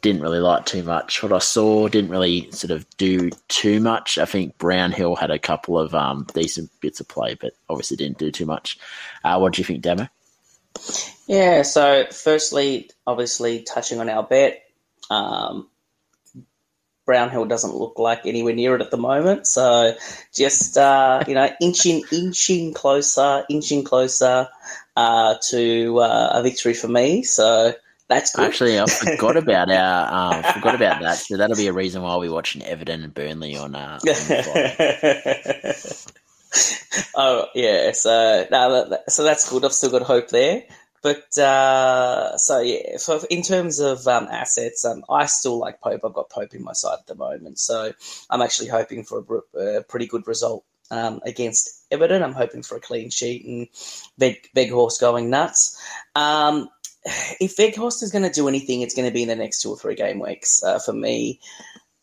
didn't 0.00 0.22
really 0.22 0.38
like 0.38 0.64
too 0.64 0.82
much. 0.82 1.22
What 1.22 1.32
I 1.32 1.38
saw 1.38 1.88
didn't 1.88 2.10
really 2.10 2.50
sort 2.52 2.70
of 2.70 2.86
do 2.96 3.30
too 3.48 3.80
much. 3.80 4.16
I 4.16 4.24
think 4.24 4.56
Brownhill 4.58 5.16
had 5.16 5.30
a 5.30 5.38
couple 5.38 5.78
of 5.78 5.94
um, 5.94 6.26
decent 6.34 6.70
bits 6.80 7.00
of 7.00 7.08
play, 7.08 7.34
but 7.34 7.52
obviously 7.68 7.96
didn't 7.96 8.18
do 8.18 8.30
too 8.30 8.46
much. 8.46 8.78
Uh, 9.24 9.38
what 9.38 9.54
do 9.54 9.60
you 9.60 9.66
think, 9.66 9.82
Damo? 9.82 10.08
Yeah, 11.26 11.62
so 11.62 12.06
firstly, 12.12 12.90
obviously 13.06 13.62
touching 13.62 13.98
on 13.98 14.08
our 14.08 14.22
bet, 14.22 14.62
um, 15.10 15.68
Brownhill 17.08 17.46
doesn't 17.46 17.74
look 17.74 17.98
like 17.98 18.26
anywhere 18.26 18.54
near 18.54 18.74
it 18.74 18.82
at 18.82 18.90
the 18.90 18.98
moment. 18.98 19.46
So 19.46 19.96
just 20.34 20.76
uh, 20.76 21.24
you 21.26 21.32
know, 21.32 21.48
inching 21.58 22.04
inching 22.12 22.74
closer, 22.74 23.46
inching 23.48 23.82
closer 23.82 24.46
uh, 24.94 25.36
to 25.48 26.00
uh, 26.00 26.32
a 26.34 26.42
victory 26.42 26.74
for 26.74 26.88
me. 26.88 27.22
So 27.22 27.72
that's 28.08 28.36
good. 28.36 28.44
Actually, 28.44 28.78
I 28.78 28.84
forgot 28.84 29.36
about 29.42 29.70
our 29.70 30.34
um, 30.34 30.42
forgot 30.52 30.74
about 30.74 31.00
that. 31.00 31.16
So 31.16 31.38
that'll 31.38 31.56
be 31.56 31.68
a 31.68 31.72
reason 31.72 32.02
why 32.02 32.14
we're 32.16 32.30
watching 32.30 32.62
Everton 32.62 33.02
and 33.02 33.14
Burnley 33.14 33.56
on. 33.56 33.74
Uh, 33.74 33.98
on 34.02 34.06
oh 37.16 37.46
yeah, 37.54 37.92
so 37.92 38.46
no, 38.50 38.90
that, 38.90 39.10
so 39.10 39.24
that's 39.24 39.48
good. 39.48 39.64
I've 39.64 39.72
still 39.72 39.90
got 39.90 40.02
hope 40.02 40.28
there. 40.28 40.64
But 41.02 41.38
uh, 41.38 42.36
so 42.38 42.60
yeah, 42.60 42.96
so 42.96 43.20
in 43.30 43.42
terms 43.42 43.78
of 43.78 44.06
um, 44.06 44.28
assets, 44.30 44.84
um, 44.84 45.04
I 45.08 45.26
still 45.26 45.58
like 45.58 45.80
Pope. 45.80 46.00
I've 46.04 46.12
got 46.12 46.30
Pope 46.30 46.54
in 46.54 46.64
my 46.64 46.72
side 46.72 46.98
at 47.00 47.06
the 47.06 47.14
moment, 47.14 47.58
so 47.58 47.92
I'm 48.30 48.42
actually 48.42 48.68
hoping 48.68 49.04
for 49.04 49.42
a, 49.54 49.58
a 49.78 49.82
pretty 49.84 50.06
good 50.06 50.26
result 50.26 50.64
um, 50.90 51.20
against 51.24 51.86
Everton. 51.90 52.22
I'm 52.22 52.32
hoping 52.32 52.62
for 52.62 52.76
a 52.76 52.80
clean 52.80 53.10
sheet 53.10 53.46
and 53.46 53.68
Veg, 54.18 54.48
Weghorst 54.56 55.00
going 55.00 55.30
nuts. 55.30 55.80
Um, 56.14 56.68
if 57.40 57.56
Weghorst 57.56 58.02
is 58.02 58.10
going 58.10 58.24
to 58.24 58.30
do 58.30 58.48
anything, 58.48 58.80
it's 58.82 58.94
going 58.94 59.08
to 59.08 59.14
be 59.14 59.22
in 59.22 59.28
the 59.28 59.36
next 59.36 59.62
two 59.62 59.70
or 59.70 59.76
three 59.76 59.94
game 59.94 60.18
weeks 60.18 60.62
uh, 60.62 60.78
for 60.78 60.92
me. 60.92 61.40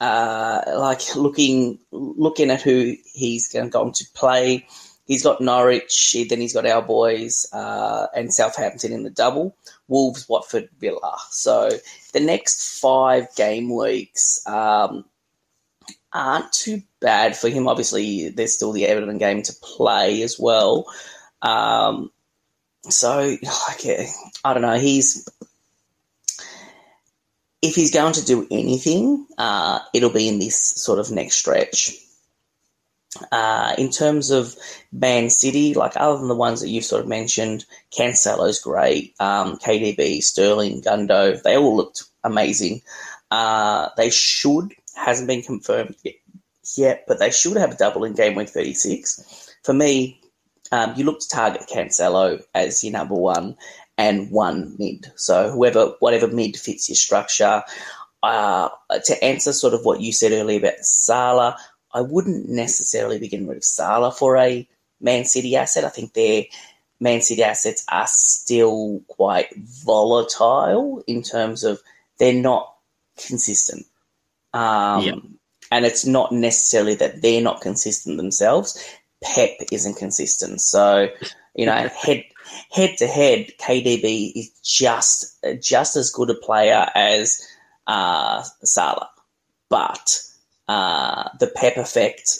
Uh, 0.02 0.62
like 0.78 1.16
looking 1.16 1.80
looking 1.92 2.52
at 2.52 2.62
who 2.62 2.96
he's 3.14 3.48
going 3.48 3.72
to 3.72 4.06
play. 4.14 4.68
He's 5.06 5.24
got 5.24 5.40
Norwich, 5.40 6.16
then 6.30 6.42
he's 6.42 6.54
got 6.54 6.66
our 6.66 6.82
boys 6.82 7.46
uh, 7.54 8.08
and 8.16 8.34
Southampton 8.34 8.92
in 8.92 9.04
the 9.04 9.10
double. 9.12 9.56
Wolves, 9.88 10.28
Watford, 10.28 10.70
Villa. 10.80 11.18
So 11.30 11.70
the 12.14 12.20
next 12.20 12.80
five 12.80 13.28
game 13.36 13.76
weeks 13.76 14.46
um, 14.48 15.06
aren't 16.12 16.52
too 16.52 16.82
bad 17.02 17.38
for 17.38 17.50
him. 17.50 17.68
Obviously, 17.68 18.30
there's 18.30 18.54
still 18.54 18.72
the 18.72 18.88
Everton 18.88 19.20
game 19.20 19.44
to 19.44 19.54
play 19.62 20.24
as 20.24 20.40
well. 20.40 20.86
Um, 21.42 22.12
so, 22.90 23.20
like, 23.44 24.08
I 24.44 24.54
don't 24.54 24.64
know. 24.64 24.80
He's 24.80 25.28
if 27.62 27.76
he's 27.76 27.92
going 27.92 28.14
to 28.14 28.26
do 28.26 28.48
anything, 28.52 29.26
uh, 29.38 29.80
it'll 29.94 30.12
be 30.12 30.28
in 30.28 30.40
this 30.40 30.58
sort 30.58 31.00
of 31.00 31.12
next 31.12 31.36
stretch. 31.38 31.96
Uh, 33.32 33.76
in 33.78 33.90
terms 33.90 34.32
of 34.32 34.56
Man 34.92 35.30
City, 35.30 35.74
like 35.74 35.94
other 35.96 36.18
than 36.18 36.28
the 36.28 36.36
ones 36.36 36.62
that 36.62 36.70
you've 36.70 36.84
sort 36.84 37.02
of 37.02 37.08
mentioned, 37.08 37.66
Cancelo's 37.98 38.60
great, 38.60 39.16
um, 39.20 39.58
KDB, 39.58 40.22
Sterling, 40.22 40.82
Gundo, 40.82 41.42
they 41.42 41.58
all 41.58 41.76
looked 41.76 42.04
amazing. 42.24 42.82
Uh, 43.32 43.90
they 43.98 44.10
should, 44.10 44.74
hasn't 44.96 45.28
been 45.28 45.42
confirmed 45.42 45.96
yet, 46.76 47.06
but 47.08 47.20
they 47.20 47.32
should 47.32 47.58
have 47.58 47.74
a 47.74 47.78
double 47.78 48.04
in 48.04 48.14
game 48.14 48.36
week 48.36 48.50
36. 48.50 49.54
For 49.64 49.74
me, 49.74 50.20
um, 50.72 50.94
you 50.96 51.06
look 51.06 51.20
to 51.20 51.30
target 51.30 51.70
Cancelo 51.72 52.44
as 52.54 52.84
your 52.84 52.94
number 52.94 53.16
one 53.16 53.56
and 53.98 54.30
one 54.32 54.76
mid. 54.78 55.12
So 55.16 55.52
whoever, 55.52 55.94
whatever 56.00 56.28
mid 56.28 56.58
fits 56.58 56.90
your 56.90 56.96
structure. 56.96 57.64
Uh, 58.24 58.70
to 59.04 59.24
answer 59.24 59.54
sort 59.54 59.76
of 59.76 59.86
what 59.86 60.02
you 60.02 60.12
said 60.12 60.32
earlier 60.32 60.58
about 60.58 60.80
Salah, 60.80 61.58
I 61.96 62.02
wouldn't 62.02 62.50
necessarily 62.50 63.20
be 63.20 63.30
getting 63.30 63.48
rid 63.48 63.56
of 63.56 63.64
Salah 63.64 64.12
for 64.12 64.36
a 64.36 64.68
Man 65.00 65.24
City 65.24 65.56
asset. 65.56 65.86
I 65.86 65.90
think 65.90 66.14
their 66.14 66.44
Man 67.00 67.22
City 67.22 67.42
assets 67.42 67.86
are 67.90 68.08
still 68.08 69.02
quite 69.08 69.56
volatile 69.56 71.02
in 71.08 71.24
terms 71.24 71.64
of 71.64 71.80
they're 72.20 72.34
not 72.34 72.76
consistent. 73.26 73.86
Um, 74.54 75.04
yep. 75.04 75.16
And 75.72 75.86
it's 75.86 76.06
not 76.06 76.34
necessarily 76.34 76.96
that 76.96 77.22
they're 77.22 77.42
not 77.42 77.62
consistent 77.62 78.18
themselves. 78.18 78.78
Pep 79.24 79.52
isn't 79.72 79.96
consistent. 79.96 80.60
So, 80.60 81.08
you 81.56 81.66
know, 81.66 81.90
head 82.02 82.26
head 82.72 82.98
to 82.98 83.08
head, 83.08 83.52
KDB 83.58 84.34
is 84.36 84.50
just 84.62 85.42
just 85.62 85.96
as 85.96 86.12
good 86.12 86.30
a 86.30 86.36
player 86.36 86.88
as 86.94 87.42
uh, 87.88 88.44
Salah, 88.64 89.10
but 89.70 90.25
uh, 90.68 91.30
the 91.40 91.48
Pep 91.48 91.78
effect 91.78 92.40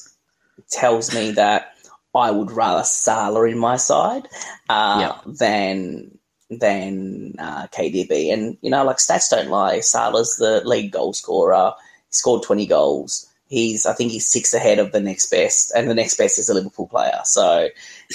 tells 0.70 1.14
me 1.14 1.32
that 1.32 1.76
I 2.14 2.32
would 2.32 2.52
rather 2.52 2.84
Salah 2.84 3.44
in 3.48 3.58
my 3.58 3.78
side 3.78 4.28
uh, 4.70 5.14
yep. 5.26 5.36
than 5.38 6.18
than 6.50 7.34
uh, 7.40 7.68
KDB. 7.68 8.32
And 8.32 8.58
you 8.62 8.70
know, 8.70 8.84
like 8.84 8.98
stats 8.98 9.30
don't 9.30 9.50
lie. 9.50 9.80
Salah's 9.80 10.36
the 10.38 10.62
league 10.66 10.92
goal 10.92 11.14
scorer. 11.14 11.74
He 12.10 12.14
scored 12.14 12.44
twenty 12.44 12.66
goals 12.66 13.30
he's 13.48 13.86
I 13.86 13.94
think 13.94 14.12
he's 14.12 14.28
six 14.28 14.54
ahead 14.54 14.80
of 14.80 14.92
the 14.92 15.00
next 15.00 15.30
best, 15.30 15.72
and 15.76 15.90
the 15.90 15.96
next 15.96 16.18
best 16.18 16.40
is 16.40 16.50
a 16.50 16.54
Liverpool 16.54 16.88
player. 16.88 17.20
So 17.24 17.70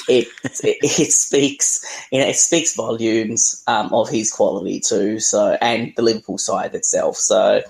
it 0.08 0.28
it, 0.44 0.78
it, 0.82 1.12
speaks 1.12 2.06
you 2.10 2.20
know 2.20 2.26
it 2.26 2.36
speaks 2.36 2.74
volumes 2.74 3.62
um, 3.66 3.92
of 3.92 4.08
his 4.08 4.32
quality 4.32 4.80
too. 4.80 5.20
So 5.20 5.56
and 5.60 5.92
the 5.96 6.02
Liverpool 6.02 6.38
side 6.38 6.74
itself. 6.74 7.16
So 7.16 7.62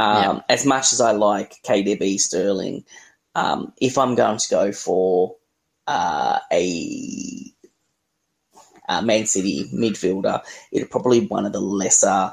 um, 0.00 0.36
yeah. 0.36 0.42
as 0.48 0.64
much 0.64 0.92
as 0.94 1.00
I 1.00 1.12
like 1.12 1.62
KDB 1.62 2.18
Sterling, 2.18 2.84
um, 3.34 3.72
if 3.80 3.98
I'm 3.98 4.14
going 4.14 4.38
to 4.38 4.48
go 4.48 4.72
for 4.72 5.36
uh, 5.86 6.38
a 6.50 7.52
uh, 8.88 9.02
Man 9.02 9.26
City 9.26 9.68
midfielder, 9.74 10.42
it's 10.72 10.90
probably 10.90 11.26
one 11.26 11.44
of 11.44 11.52
the 11.52 11.60
lesser 11.60 12.32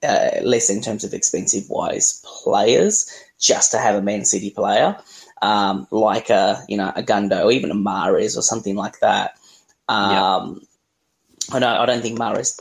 uh, 0.00 0.28
less 0.42 0.70
in 0.70 0.80
terms 0.80 1.02
of 1.02 1.12
expensive 1.12 1.68
wise 1.68 2.22
players 2.24 3.12
just 3.40 3.72
to 3.72 3.78
have 3.78 3.96
a 3.96 4.02
Man 4.02 4.24
City 4.24 4.50
player, 4.50 4.96
um, 5.42 5.88
like 5.90 6.30
a 6.30 6.64
you 6.68 6.76
know 6.76 6.92
a 6.94 7.02
Gundo, 7.02 7.52
even 7.52 7.72
a 7.72 7.74
Mahrez 7.74 8.36
or 8.36 8.42
something 8.42 8.76
like 8.76 9.00
that. 9.00 9.36
Um, 9.88 10.60
yep. 10.60 11.56
I 11.56 11.58
know 11.58 11.80
I 11.80 11.86
don't 11.86 12.02
think 12.02 12.16
Mahrez 12.16 12.60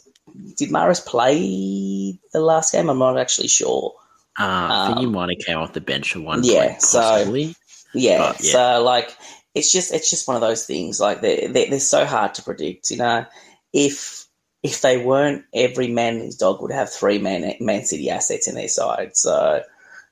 did 0.56 0.70
Mahrez 0.70 1.06
play 1.06 2.18
the 2.34 2.40
last 2.40 2.72
game. 2.72 2.90
I'm 2.90 2.98
not 2.98 3.20
actually 3.20 3.50
sure. 3.50 3.94
Uh, 4.40 4.68
I 4.70 4.86
think 4.88 4.98
um, 4.98 5.04
he 5.04 5.10
might 5.12 5.30
have 5.30 5.46
came 5.46 5.58
off 5.58 5.74
the 5.74 5.82
bench 5.82 6.16
at 6.16 6.22
one. 6.22 6.44
Yeah, 6.44 6.68
point, 6.68 6.82
so 6.82 7.34
yeah, 7.34 7.54
yeah, 7.94 8.32
so 8.34 8.84
like 8.84 9.16
it's 9.56 9.72
just 9.72 9.94
it's 9.94 10.10
just 10.10 10.28
one 10.28 10.36
of 10.36 10.42
those 10.42 10.66
things. 10.66 11.00
Like 11.00 11.22
they're, 11.22 11.48
they're, 11.48 11.70
they're 11.70 11.80
so 11.80 12.06
hard 12.06 12.36
to 12.36 12.44
predict. 12.44 12.92
You 12.92 12.98
know, 12.98 13.26
if 13.74 14.26
if 14.64 14.82
they 14.82 14.98
weren't, 15.04 15.46
every 15.54 15.88
man 15.88 16.16
and 16.16 16.24
his 16.24 16.38
dog 16.38 16.62
would 16.62 16.72
have 16.72 16.92
three 16.92 17.18
Man 17.18 17.54
Man 17.60 17.86
City 17.86 18.10
assets 18.10 18.48
in 18.48 18.56
their 18.56 18.68
side. 18.68 19.16
So 19.16 19.64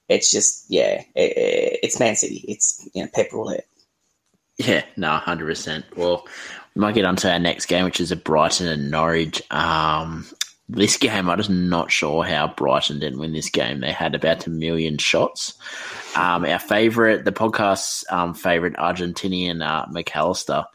it's 0.10 0.32
just 0.32 0.66
yeah, 0.70 1.04
it, 1.16 1.80
it's 1.84 2.00
Man 2.00 2.16
City. 2.16 2.44
It's 2.48 2.88
you 2.94 3.04
know 3.04 3.10
Pep 3.14 3.32
roulette. 3.32 3.68
Yeah, 4.58 4.84
no, 4.96 5.12
hundred 5.12 5.48
percent. 5.48 5.86
Well, 5.96 6.26
we 6.74 6.82
might 6.82 6.96
get 6.96 7.06
on 7.06 7.16
to 7.18 7.32
our 7.32 7.40
next 7.40 7.66
game, 7.68 7.86
which 7.86 8.00
is 8.00 8.12
a 8.12 8.16
Brighton 8.16 8.68
and 8.68 8.90
Norwich. 8.90 9.42
Um, 9.52 10.26
this 10.68 10.98
game, 10.98 11.30
I'm 11.30 11.38
just 11.38 11.50
not 11.50 11.92
sure 11.92 12.24
how 12.24 12.48
Brighton 12.48 13.00
didn't 13.00 13.20
win 13.20 13.34
this 13.34 13.50
game. 13.50 13.82
They 13.82 13.92
had 13.92 14.16
about 14.16 14.48
a 14.48 14.50
million 14.50 14.98
shots. 14.98 15.54
Um, 16.16 16.44
our 16.46 16.60
favourite, 16.60 17.24
the 17.24 17.32
podcast's 17.32 18.04
um, 18.10 18.34
favourite 18.34 18.76
Argentinian 18.76 19.66
uh, 19.66 19.86
Mac 19.92 20.16
Allister 20.16 20.66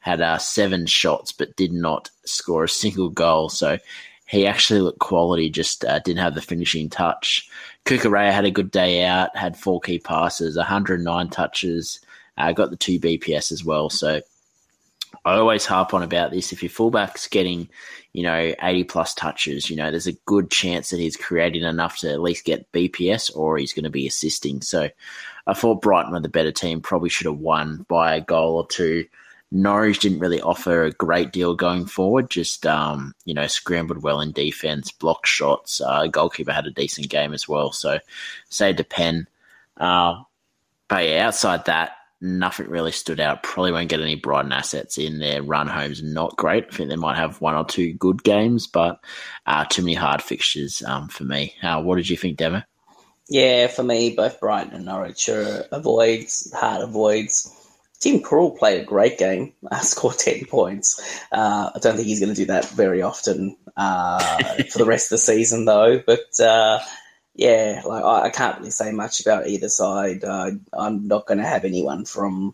had 0.00 0.20
uh, 0.20 0.38
seven 0.38 0.86
shots 0.86 1.32
but 1.32 1.56
did 1.56 1.72
not 1.72 2.10
score 2.24 2.64
a 2.64 2.68
single 2.68 3.08
goal. 3.08 3.48
So 3.48 3.78
he 4.26 4.46
actually 4.46 4.80
looked 4.80 4.98
quality, 4.98 5.48
just 5.48 5.84
uh, 5.84 5.98
didn't 6.00 6.22
have 6.22 6.34
the 6.34 6.42
finishing 6.42 6.90
touch. 6.90 7.48
Cucurella 7.86 8.32
had 8.32 8.44
a 8.44 8.50
good 8.50 8.70
day 8.70 9.04
out, 9.04 9.34
had 9.34 9.56
four 9.56 9.80
key 9.80 9.98
passes, 9.98 10.56
109 10.56 11.30
touches, 11.30 12.00
uh, 12.36 12.52
got 12.52 12.70
the 12.70 12.76
two 12.76 13.00
BPS 13.00 13.50
as 13.50 13.64
well. 13.64 13.88
So 13.88 14.20
I 15.24 15.34
always 15.34 15.66
harp 15.66 15.94
on 15.94 16.02
about 16.02 16.30
this. 16.30 16.52
If 16.52 16.62
your 16.62 16.70
fullback's 16.70 17.28
getting, 17.28 17.68
you 18.12 18.22
know, 18.22 18.54
80 18.62 18.84
plus 18.84 19.14
touches, 19.14 19.68
you 19.68 19.76
know, 19.76 19.90
there's 19.90 20.06
a 20.06 20.12
good 20.26 20.50
chance 20.50 20.90
that 20.90 21.00
he's 21.00 21.16
creating 21.16 21.62
enough 21.62 21.98
to 21.98 22.10
at 22.10 22.22
least 22.22 22.44
get 22.44 22.70
BPS 22.72 23.34
or 23.36 23.58
he's 23.58 23.72
going 23.72 23.84
to 23.84 23.90
be 23.90 24.06
assisting. 24.06 24.62
So 24.62 24.88
I 25.46 25.54
thought 25.54 25.82
Brighton 25.82 26.12
were 26.12 26.20
the 26.20 26.28
better 26.28 26.52
team, 26.52 26.80
probably 26.80 27.08
should 27.08 27.26
have 27.26 27.38
won 27.38 27.84
by 27.88 28.16
a 28.16 28.20
goal 28.20 28.56
or 28.56 28.66
two. 28.66 29.06
Norwich 29.50 30.00
didn't 30.00 30.18
really 30.18 30.42
offer 30.42 30.84
a 30.84 30.92
great 30.92 31.32
deal 31.32 31.54
going 31.54 31.86
forward. 31.86 32.28
Just 32.28 32.66
um, 32.66 33.14
you 33.24 33.32
know, 33.32 33.46
scrambled 33.46 34.02
well 34.02 34.20
in 34.20 34.32
defense, 34.32 34.92
blocked 34.92 35.26
shots. 35.26 35.80
Uh, 35.80 36.06
goalkeeper 36.06 36.52
had 36.52 36.66
a 36.66 36.70
decent 36.70 37.08
game 37.08 37.32
as 37.32 37.48
well, 37.48 37.72
so 37.72 37.98
saved 38.50 38.80
a 38.80 38.84
pen. 38.84 39.26
Uh, 39.78 40.22
but 40.88 41.06
yeah, 41.06 41.26
outside 41.26 41.64
that, 41.64 41.92
nothing 42.20 42.68
really 42.68 42.92
stood 42.92 43.20
out. 43.20 43.42
Probably 43.42 43.72
won't 43.72 43.88
get 43.88 44.00
any 44.00 44.16
Brighton 44.16 44.52
assets 44.52 44.98
in 44.98 45.18
their 45.18 45.42
run 45.42 45.68
homes. 45.68 46.02
Not 46.02 46.36
great. 46.36 46.66
I 46.70 46.74
think 46.74 46.90
they 46.90 46.96
might 46.96 47.16
have 47.16 47.40
one 47.40 47.54
or 47.54 47.64
two 47.64 47.92
good 47.94 48.22
games, 48.22 48.66
but 48.66 49.00
uh, 49.46 49.64
too 49.64 49.82
many 49.82 49.94
hard 49.94 50.22
fixtures 50.22 50.82
um, 50.86 51.08
for 51.08 51.24
me. 51.24 51.54
Uh, 51.62 51.82
what 51.82 51.96
did 51.96 52.08
you 52.08 52.16
think, 52.16 52.36
Damo? 52.36 52.62
Yeah, 53.28 53.66
for 53.66 53.82
me, 53.82 54.14
both 54.14 54.40
Brighton 54.40 54.74
and 54.74 54.86
Norwich 54.86 55.28
are 55.28 55.66
avoids, 55.70 56.50
hard 56.54 56.82
avoids. 56.82 57.54
Tim 58.00 58.20
Krul 58.20 58.56
played 58.56 58.80
a 58.80 58.84
great 58.84 59.18
game, 59.18 59.52
uh, 59.70 59.80
scored 59.80 60.18
10 60.18 60.46
points. 60.46 61.00
Uh, 61.30 61.70
I 61.74 61.78
don't 61.78 61.96
think 61.96 62.06
he's 62.06 62.20
going 62.20 62.34
to 62.34 62.40
do 62.40 62.46
that 62.46 62.68
very 62.70 63.02
often 63.02 63.56
uh, 63.76 64.62
for 64.70 64.78
the 64.78 64.86
rest 64.86 65.06
of 65.06 65.10
the 65.10 65.18
season, 65.18 65.64
though. 65.66 66.02
But 66.04 66.40
uh, 66.40 66.80
yeah, 67.38 67.82
like 67.86 68.02
I, 68.02 68.22
I, 68.24 68.30
can't 68.30 68.58
really 68.58 68.72
say 68.72 68.90
much 68.90 69.20
about 69.20 69.46
either 69.46 69.68
side. 69.68 70.24
Uh, 70.24 70.50
I'm 70.72 71.06
not 71.06 71.26
going 71.26 71.38
to 71.38 71.46
have 71.46 71.64
anyone 71.64 72.04
from 72.04 72.52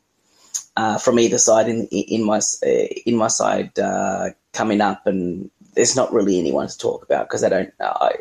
uh, 0.77 0.99
from 0.99 1.19
either 1.19 1.39
side 1.39 1.69
in 1.69 1.87
in 1.87 2.23
my 2.23 2.41
in 3.07 3.17
my 3.17 3.29
side 3.29 3.73
coming 4.53 4.83
up, 4.83 5.07
and 5.07 5.51
there's 5.73 5.97
not 5.97 6.13
really 6.13 6.39
anyone 6.39 6.69
to 6.69 6.77
talk 6.77 7.03
about 7.03 7.29
because 7.29 7.43
I 7.43 7.49
don't 7.49 7.73
I 7.81 8.17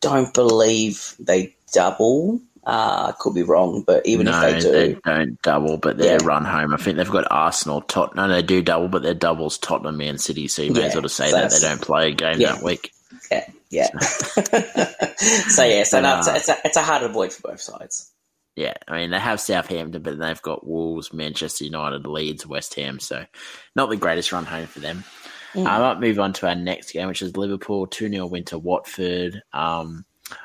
don't 0.00 0.34
believe 0.34 1.14
they 1.20 1.54
double. 1.72 2.40
Uh, 2.66 3.12
could 3.12 3.34
be 3.34 3.42
wrong, 3.42 3.82
but 3.86 4.04
even 4.06 4.24
no, 4.24 4.32
if 4.32 4.54
they 4.54 4.60
do, 4.60 4.72
they 4.72 5.00
don't 5.04 5.40
double, 5.42 5.76
but 5.76 5.98
they 5.98 6.06
yeah. 6.06 6.18
run 6.24 6.46
home. 6.46 6.72
I 6.72 6.78
think 6.78 6.96
they've 6.96 7.10
got 7.10 7.26
Arsenal, 7.30 7.82
Tottenham. 7.82 8.30
No, 8.30 8.34
they 8.34 8.40
do 8.40 8.62
double, 8.62 8.88
but 8.88 9.02
their 9.02 9.12
doubles 9.12 9.58
Tottenham, 9.58 9.98
Man 9.98 10.16
City. 10.16 10.48
So 10.48 10.62
you 10.62 10.72
may 10.72 10.80
yeah, 10.80 10.86
as 10.86 10.94
well 10.94 11.06
say 11.10 11.28
so 11.28 11.36
that 11.36 11.50
they 11.50 11.60
don't 11.60 11.82
play 11.82 12.08
a 12.08 12.14
game 12.14 12.40
yeah. 12.40 12.54
that 12.54 12.62
week. 12.62 12.93
Yeah, 13.30 13.46
yeah. 13.70 13.98
so 13.98 15.64
yeah, 15.64 15.84
so 15.84 16.00
no, 16.00 16.18
it's, 16.18 16.28
a, 16.28 16.36
it's, 16.36 16.48
a, 16.48 16.56
it's 16.64 16.76
a 16.76 16.82
hard 16.82 17.02
avoid 17.02 17.32
for 17.32 17.50
both 17.50 17.60
sides. 17.60 18.12
Yeah, 18.56 18.74
I 18.86 18.98
mean 18.98 19.10
they 19.10 19.18
have 19.18 19.40
Southampton, 19.40 20.02
but 20.02 20.18
they've 20.18 20.42
got 20.42 20.66
Wolves, 20.66 21.12
Manchester 21.12 21.64
United, 21.64 22.06
Leeds, 22.06 22.46
West 22.46 22.74
Ham. 22.74 23.00
So 23.00 23.24
not 23.74 23.90
the 23.90 23.96
greatest 23.96 24.32
run 24.32 24.44
home 24.44 24.66
for 24.66 24.80
them. 24.80 25.04
Mm. 25.54 25.66
I 25.66 25.78
might 25.78 26.00
move 26.00 26.20
on 26.20 26.32
to 26.34 26.48
our 26.48 26.54
next 26.54 26.92
game, 26.92 27.08
which 27.08 27.22
is 27.22 27.36
Liverpool 27.36 27.86
two 27.86 28.08
0 28.08 28.26
win 28.26 28.44
to 28.44 28.58
Watford. 28.58 29.42
Um, 29.52 30.04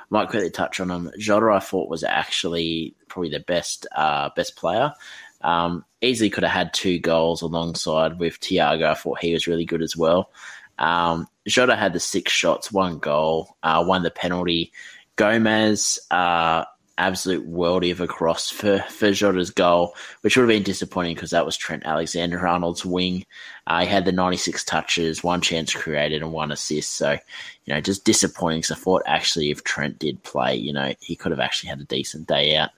might 0.09 0.29
quickly 0.29 0.49
touch 0.49 0.79
on 0.79 0.91
him. 0.91 1.11
Jota, 1.17 1.51
I 1.51 1.59
thought 1.59 1.89
was 1.89 2.03
actually 2.03 2.95
probably 3.07 3.29
the 3.29 3.39
best 3.39 3.87
uh, 3.95 4.29
best 4.35 4.55
player. 4.55 4.93
Um, 5.41 5.85
easily 6.01 6.29
could 6.29 6.43
have 6.43 6.51
had 6.51 6.73
two 6.73 6.99
goals 6.99 7.41
alongside 7.41 8.19
with 8.19 8.39
Thiago. 8.39 8.85
I 8.85 8.93
thought 8.93 9.21
he 9.21 9.33
was 9.33 9.47
really 9.47 9.65
good 9.65 9.81
as 9.81 9.95
well. 9.95 10.31
Um, 10.79 11.27
Jota 11.47 11.75
had 11.75 11.93
the 11.93 11.99
six 11.99 12.31
shots, 12.31 12.71
one 12.71 12.97
goal, 12.97 13.55
uh, 13.61 13.83
won 13.85 14.01
the 14.03 14.11
penalty. 14.11 14.71
Gomez 15.17 15.99
uh, 16.09 16.63
absolute 16.97 17.49
worldie 17.49 17.91
of 17.91 18.01
a 18.01 18.07
cross 18.07 18.49
for, 18.49 18.79
for 18.89 19.11
Jota's 19.11 19.51
goal, 19.51 19.95
which 20.21 20.35
would 20.35 20.43
have 20.43 20.49
been 20.49 20.63
disappointing 20.63 21.15
because 21.15 21.31
that 21.31 21.45
was 21.45 21.57
Trent 21.57 21.85
Alexander 21.85 22.45
Arnold's 22.45 22.85
wing. 22.85 23.25
Uh, 23.67 23.81
he 23.81 23.87
had 23.87 24.05
the 24.05 24.11
96 24.11 24.63
touches, 24.65 25.23
one 25.23 25.41
chance 25.41 25.73
created, 25.73 26.21
and 26.21 26.31
one 26.31 26.51
assist. 26.51 26.95
So, 26.95 27.17
you 27.65 27.73
know, 27.73 27.81
just 27.81 28.05
disappointing. 28.05 28.63
So 28.63 28.75
I 28.75 28.77
thought 28.77 29.03
actually 29.05 29.49
if 29.49 29.63
Trent 29.63 29.97
did 29.97 30.21
play, 30.23 30.55
you 30.55 30.73
know, 30.73 30.93
he 30.99 31.15
could 31.15 31.31
have 31.31 31.39
actually 31.39 31.69
had 31.69 31.79
a 31.79 31.85
decent 31.85 32.27
day 32.27 32.55
out. 32.55 32.71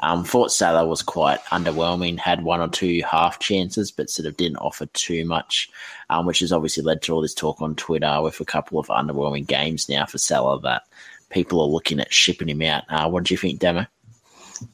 Um, 0.00 0.24
thought 0.24 0.52
Salah 0.52 0.86
was 0.86 1.02
quite 1.02 1.42
underwhelming, 1.46 2.18
had 2.18 2.42
one 2.42 2.60
or 2.60 2.68
two 2.68 3.02
half 3.08 3.38
chances, 3.38 3.90
but 3.90 4.10
sort 4.10 4.26
of 4.26 4.36
didn't 4.36 4.58
offer 4.58 4.86
too 4.86 5.24
much, 5.24 5.70
um, 6.08 6.26
which 6.26 6.40
has 6.40 6.52
obviously 6.52 6.82
led 6.82 7.02
to 7.02 7.12
all 7.12 7.20
this 7.20 7.34
talk 7.34 7.60
on 7.60 7.74
Twitter 7.74 8.20
with 8.22 8.40
a 8.40 8.44
couple 8.44 8.78
of 8.78 8.86
underwhelming 8.88 9.46
games 9.46 9.88
now 9.88 10.06
for 10.06 10.18
Salah 10.18 10.60
that 10.62 10.82
people 11.28 11.60
are 11.60 11.68
looking 11.68 12.00
at 12.00 12.12
shipping 12.12 12.48
him 12.48 12.62
out. 12.62 12.84
Uh, 12.88 13.08
what 13.08 13.24
do 13.24 13.34
you 13.34 13.38
think, 13.38 13.60
Damo? 13.60 13.86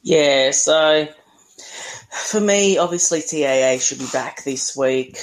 Yeah, 0.01 0.51
so 0.51 1.07
for 2.11 2.39
me, 2.39 2.77
obviously 2.77 3.21
TAA 3.21 3.79
should 3.79 3.99
be 3.99 4.07
back 4.11 4.43
this 4.43 4.75
week. 4.75 5.17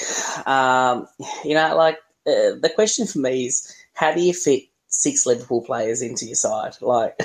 Um, 0.45 1.07
you 1.43 1.53
know, 1.53 1.75
like 1.75 1.97
uh, 2.27 2.57
the 2.59 2.71
question 2.73 3.07
for 3.07 3.19
me 3.19 3.47
is, 3.47 3.73
how 3.93 4.13
do 4.13 4.21
you 4.21 4.33
fit 4.33 4.63
six 4.87 5.25
Liverpool 5.25 5.61
players 5.61 6.01
into 6.01 6.25
your 6.25 6.35
side? 6.35 6.75
Like, 6.81 7.19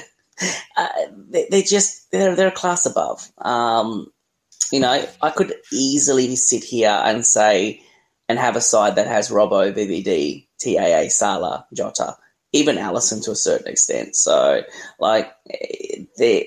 uh, 0.77 0.89
they're 1.51 1.63
just 1.63 2.11
they're 2.11 2.35
they're 2.35 2.49
a 2.49 2.53
class 2.53 2.87
above. 2.87 3.31
Um, 3.39 4.13
you 4.73 4.81
know, 4.81 5.05
I 5.21 5.31
could 5.31 5.55
easily 5.73 6.37
sit 6.37 6.65
here 6.65 7.01
and 7.05 7.27
say 7.27 7.83
and 8.29 8.39
have 8.39 8.57
a 8.57 8.61
side 8.61 8.97
that 8.97 9.09
has 9.09 9.31
Robbo, 9.31 9.73
VVD, 9.73 10.47
TAA, 10.63 11.09
Salah, 11.09 11.67
Jota 11.75 12.17
even 12.53 12.77
Alisson 12.77 13.23
to 13.25 13.31
a 13.31 13.37
certain 13.37 13.69
extent. 13.69 14.17
So, 14.17 14.63
like, 14.99 15.33
their 16.17 16.45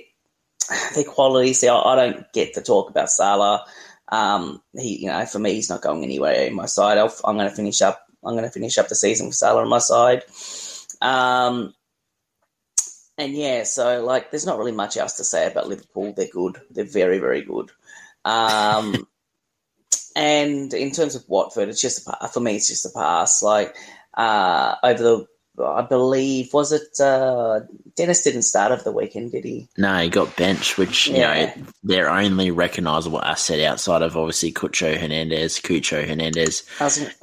their 0.96 1.04
qualities. 1.04 1.60
See, 1.60 1.68
I, 1.68 1.78
I 1.78 1.96
don't 1.96 2.32
get 2.34 2.54
to 2.56 2.62
talk 2.62 2.90
about 2.90 3.10
Salah. 3.10 3.66
Um, 4.10 4.62
he, 4.78 5.02
you 5.02 5.08
know, 5.08 5.26
for 5.26 5.40
me, 5.40 5.54
he's 5.54 5.70
not 5.70 5.82
going 5.82 6.04
anywhere 6.04 6.34
in 6.34 6.54
my 6.54 6.66
side. 6.66 6.98
i 6.98 7.04
am 7.04 7.38
going 7.38 7.50
to 7.50 7.56
finish 7.56 7.82
up. 7.82 8.06
I'm 8.24 8.36
going 8.36 8.46
to 8.46 8.52
finish 8.52 8.78
up 8.78 8.88
the 8.88 8.96
season 8.96 9.28
with 9.28 9.36
Salah 9.36 9.62
on 9.62 9.70
my 9.70 9.80
side. 9.80 10.24
Um, 11.02 11.74
and 13.18 13.34
yeah, 13.34 13.64
so 13.64 14.04
like, 14.04 14.32
there's 14.32 14.46
not 14.46 14.58
really 14.58 14.72
much 14.72 14.98
else 14.98 15.18
to 15.18 15.24
say 15.24 15.48
about 15.48 15.68
Liverpool. 15.68 16.14
They're 16.16 16.28
good. 16.32 16.62
They're 16.72 16.86
very, 16.86 17.20
very 17.20 17.42
good. 17.42 17.72
Um, 18.26 19.08
and 20.16 20.74
in 20.74 20.92
terms 20.92 21.16
of 21.16 21.28
Watford, 21.28 21.70
it's 21.70 21.82
just 21.82 22.08
a, 22.08 22.28
for 22.28 22.40
me, 22.40 22.56
it's 22.56 22.68
just 22.68 22.86
a 22.86 22.90
pass. 22.90 23.44
Like 23.44 23.76
uh, 24.14 24.76
over 24.84 25.04
the 25.04 25.28
I 25.62 25.84
believe 25.84 26.52
was 26.54 26.72
it 26.72 27.00
uh, 27.00 27.62
Dennis 27.96 28.24
didn't 28.24 28.42
start 28.42 28.72
over 28.72 28.84
the 28.84 28.92
weekend, 28.92 29.32
did 29.32 29.44
he? 29.44 29.68
No, 29.78 29.98
he 29.98 30.10
got 30.10 30.36
benched, 30.36 30.78
which 30.78 31.08
yeah. 31.08 31.16
you 31.16 31.46
know 31.46 31.68
their 31.84 32.10
only 32.10 32.50
recognisable 32.50 33.22
asset 33.22 33.60
outside 33.60 34.02
of 34.02 34.18
obviously 34.18 34.52
Cucho 34.52 34.98
Hernandez, 34.98 35.60
Cucho 35.60 36.08
Hernandez, 36.08 36.64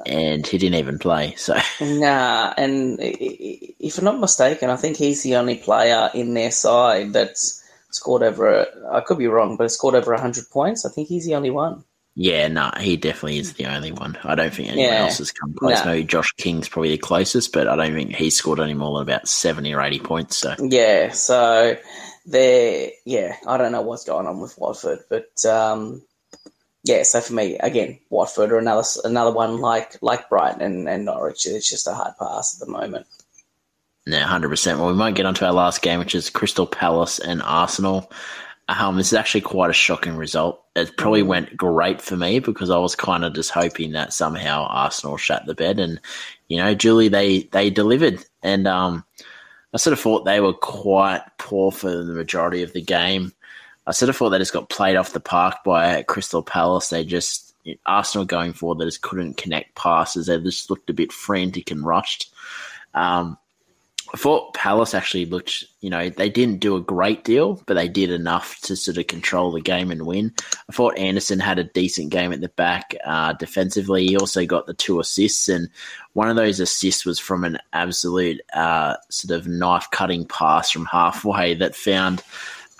and 0.05 0.47
he 0.47 0.57
didn't 0.57 0.79
even 0.79 0.97
play. 0.97 1.35
So 1.35 1.57
nah, 1.81 2.53
and 2.57 2.97
if 3.01 3.97
I'm 3.97 4.05
not 4.05 4.19
mistaken, 4.19 4.69
I 4.69 4.77
think 4.77 4.95
he's 4.95 5.23
the 5.23 5.35
only 5.35 5.55
player 5.55 6.09
in 6.13 6.33
their 6.33 6.51
side 6.51 7.11
that's 7.11 7.61
scored 7.89 8.23
over. 8.23 8.65
I 8.91 9.01
could 9.01 9.17
be 9.17 9.27
wrong, 9.27 9.57
but 9.57 9.71
scored 9.71 9.95
over 9.95 10.15
hundred 10.15 10.49
points. 10.49 10.85
I 10.85 10.89
think 10.89 11.09
he's 11.09 11.25
the 11.25 11.35
only 11.35 11.51
one. 11.51 11.83
Yeah, 12.15 12.49
no, 12.49 12.69
nah, 12.69 12.79
he 12.79 12.97
definitely 12.97 13.37
is 13.37 13.53
the 13.53 13.67
only 13.67 13.93
one. 13.93 14.17
I 14.23 14.35
don't 14.35 14.53
think 14.53 14.67
anyone 14.67 14.91
yeah. 14.91 15.03
else 15.03 15.19
has 15.19 15.31
come 15.31 15.53
close. 15.53 15.79
No. 15.79 15.91
Maybe 15.91 16.03
Josh 16.03 16.31
King's 16.33 16.67
probably 16.67 16.91
the 16.91 16.97
closest, 16.97 17.53
but 17.53 17.69
I 17.69 17.75
don't 17.77 17.93
think 17.93 18.15
he's 18.15 18.35
scored 18.35 18.59
any 18.59 18.73
more 18.73 18.99
than 18.99 19.07
about 19.07 19.29
seventy 19.29 19.73
or 19.73 19.81
eighty 19.81 19.99
points. 19.99 20.37
So 20.37 20.55
yeah, 20.59 21.11
so 21.11 21.77
they 22.25 22.95
yeah, 23.05 23.37
I 23.47 23.57
don't 23.57 23.71
know 23.71 23.81
what's 23.81 24.03
going 24.03 24.27
on 24.27 24.41
with 24.41 24.57
Watford, 24.57 24.99
but 25.09 25.45
um, 25.45 26.01
yeah, 26.83 27.03
so 27.03 27.21
for 27.21 27.33
me 27.33 27.57
again, 27.57 27.99
Watford 28.09 28.51
or 28.51 28.57
another 28.57 28.83
another 29.05 29.31
one 29.31 29.59
like 29.61 29.97
like 30.01 30.27
Brighton 30.27 30.61
and, 30.61 30.89
and 30.89 31.05
Norwich. 31.05 31.45
It's 31.45 31.69
just 31.69 31.87
a 31.87 31.93
hard 31.93 32.15
pass 32.19 32.59
at 32.59 32.65
the 32.65 32.71
moment. 32.71 33.07
Yeah, 34.05 34.23
hundred 34.25 34.49
percent. 34.49 34.79
Well, 34.79 34.89
we 34.89 34.95
might 34.95 35.15
get 35.15 35.25
onto 35.25 35.45
our 35.45 35.53
last 35.53 35.81
game, 35.81 35.99
which 35.99 36.15
is 36.15 36.29
Crystal 36.29 36.67
Palace 36.67 37.19
and 37.19 37.41
Arsenal. 37.41 38.11
Um, 38.79 38.95
this 38.95 39.07
is 39.07 39.17
actually 39.17 39.41
quite 39.41 39.69
a 39.69 39.73
shocking 39.73 40.15
result. 40.15 40.63
It 40.75 40.95
probably 40.97 41.23
went 41.23 41.57
great 41.57 42.01
for 42.01 42.15
me 42.15 42.39
because 42.39 42.69
I 42.69 42.77
was 42.77 42.95
kind 42.95 43.25
of 43.25 43.33
just 43.33 43.51
hoping 43.51 43.91
that 43.91 44.13
somehow 44.13 44.63
Arsenal 44.63 45.17
shut 45.17 45.45
the 45.45 45.53
bed, 45.53 45.79
and 45.79 45.99
you 46.47 46.57
know, 46.57 46.73
Julie, 46.73 47.09
they 47.09 47.43
they 47.51 47.69
delivered, 47.69 48.23
and 48.41 48.67
um, 48.67 49.03
I 49.73 49.77
sort 49.77 49.93
of 49.93 49.99
thought 49.99 50.23
they 50.23 50.39
were 50.39 50.53
quite 50.53 51.21
poor 51.37 51.71
for 51.71 51.89
the 51.89 52.13
majority 52.13 52.63
of 52.63 52.71
the 52.71 52.81
game. 52.81 53.33
I 53.87 53.91
sort 53.91 54.09
of 54.09 54.15
thought 54.15 54.29
they 54.29 54.37
just 54.37 54.53
got 54.53 54.69
played 54.69 54.95
off 54.95 55.13
the 55.13 55.19
park 55.19 55.63
by 55.65 56.03
Crystal 56.03 56.43
Palace. 56.43 56.89
They 56.89 57.03
just 57.03 57.53
Arsenal 57.85 58.25
going 58.25 58.53
forward, 58.53 58.79
they 58.79 58.85
just 58.85 59.01
couldn't 59.01 59.37
connect 59.37 59.75
passes. 59.75 60.27
They 60.27 60.39
just 60.39 60.69
looked 60.69 60.89
a 60.89 60.93
bit 60.93 61.11
frantic 61.11 61.71
and 61.71 61.85
rushed. 61.85 62.33
Um, 62.93 63.37
I 64.13 64.17
thought 64.17 64.53
Palace 64.53 64.93
actually 64.93 65.25
looked, 65.25 65.63
you 65.79 65.89
know, 65.89 66.09
they 66.09 66.29
didn't 66.29 66.59
do 66.59 66.75
a 66.75 66.81
great 66.81 67.23
deal, 67.23 67.61
but 67.65 67.75
they 67.75 67.87
did 67.87 68.11
enough 68.11 68.59
to 68.61 68.75
sort 68.75 68.97
of 68.97 69.07
control 69.07 69.51
the 69.51 69.61
game 69.61 69.89
and 69.89 70.05
win. 70.05 70.33
I 70.69 70.73
thought 70.73 70.97
Andersen 70.97 71.39
had 71.39 71.59
a 71.59 71.63
decent 71.63 72.09
game 72.09 72.33
at 72.33 72.41
the 72.41 72.49
back 72.49 72.93
uh, 73.05 73.33
defensively. 73.33 74.05
He 74.05 74.17
also 74.17 74.45
got 74.45 74.67
the 74.67 74.73
two 74.73 74.99
assists, 74.99 75.47
and 75.47 75.69
one 76.11 76.29
of 76.29 76.35
those 76.35 76.59
assists 76.59 77.05
was 77.05 77.19
from 77.19 77.45
an 77.45 77.57
absolute 77.71 78.41
uh, 78.53 78.97
sort 79.09 79.39
of 79.39 79.47
knife 79.47 79.87
cutting 79.91 80.25
pass 80.25 80.71
from 80.71 80.85
halfway 80.85 81.53
that 81.55 81.73
found, 81.73 82.19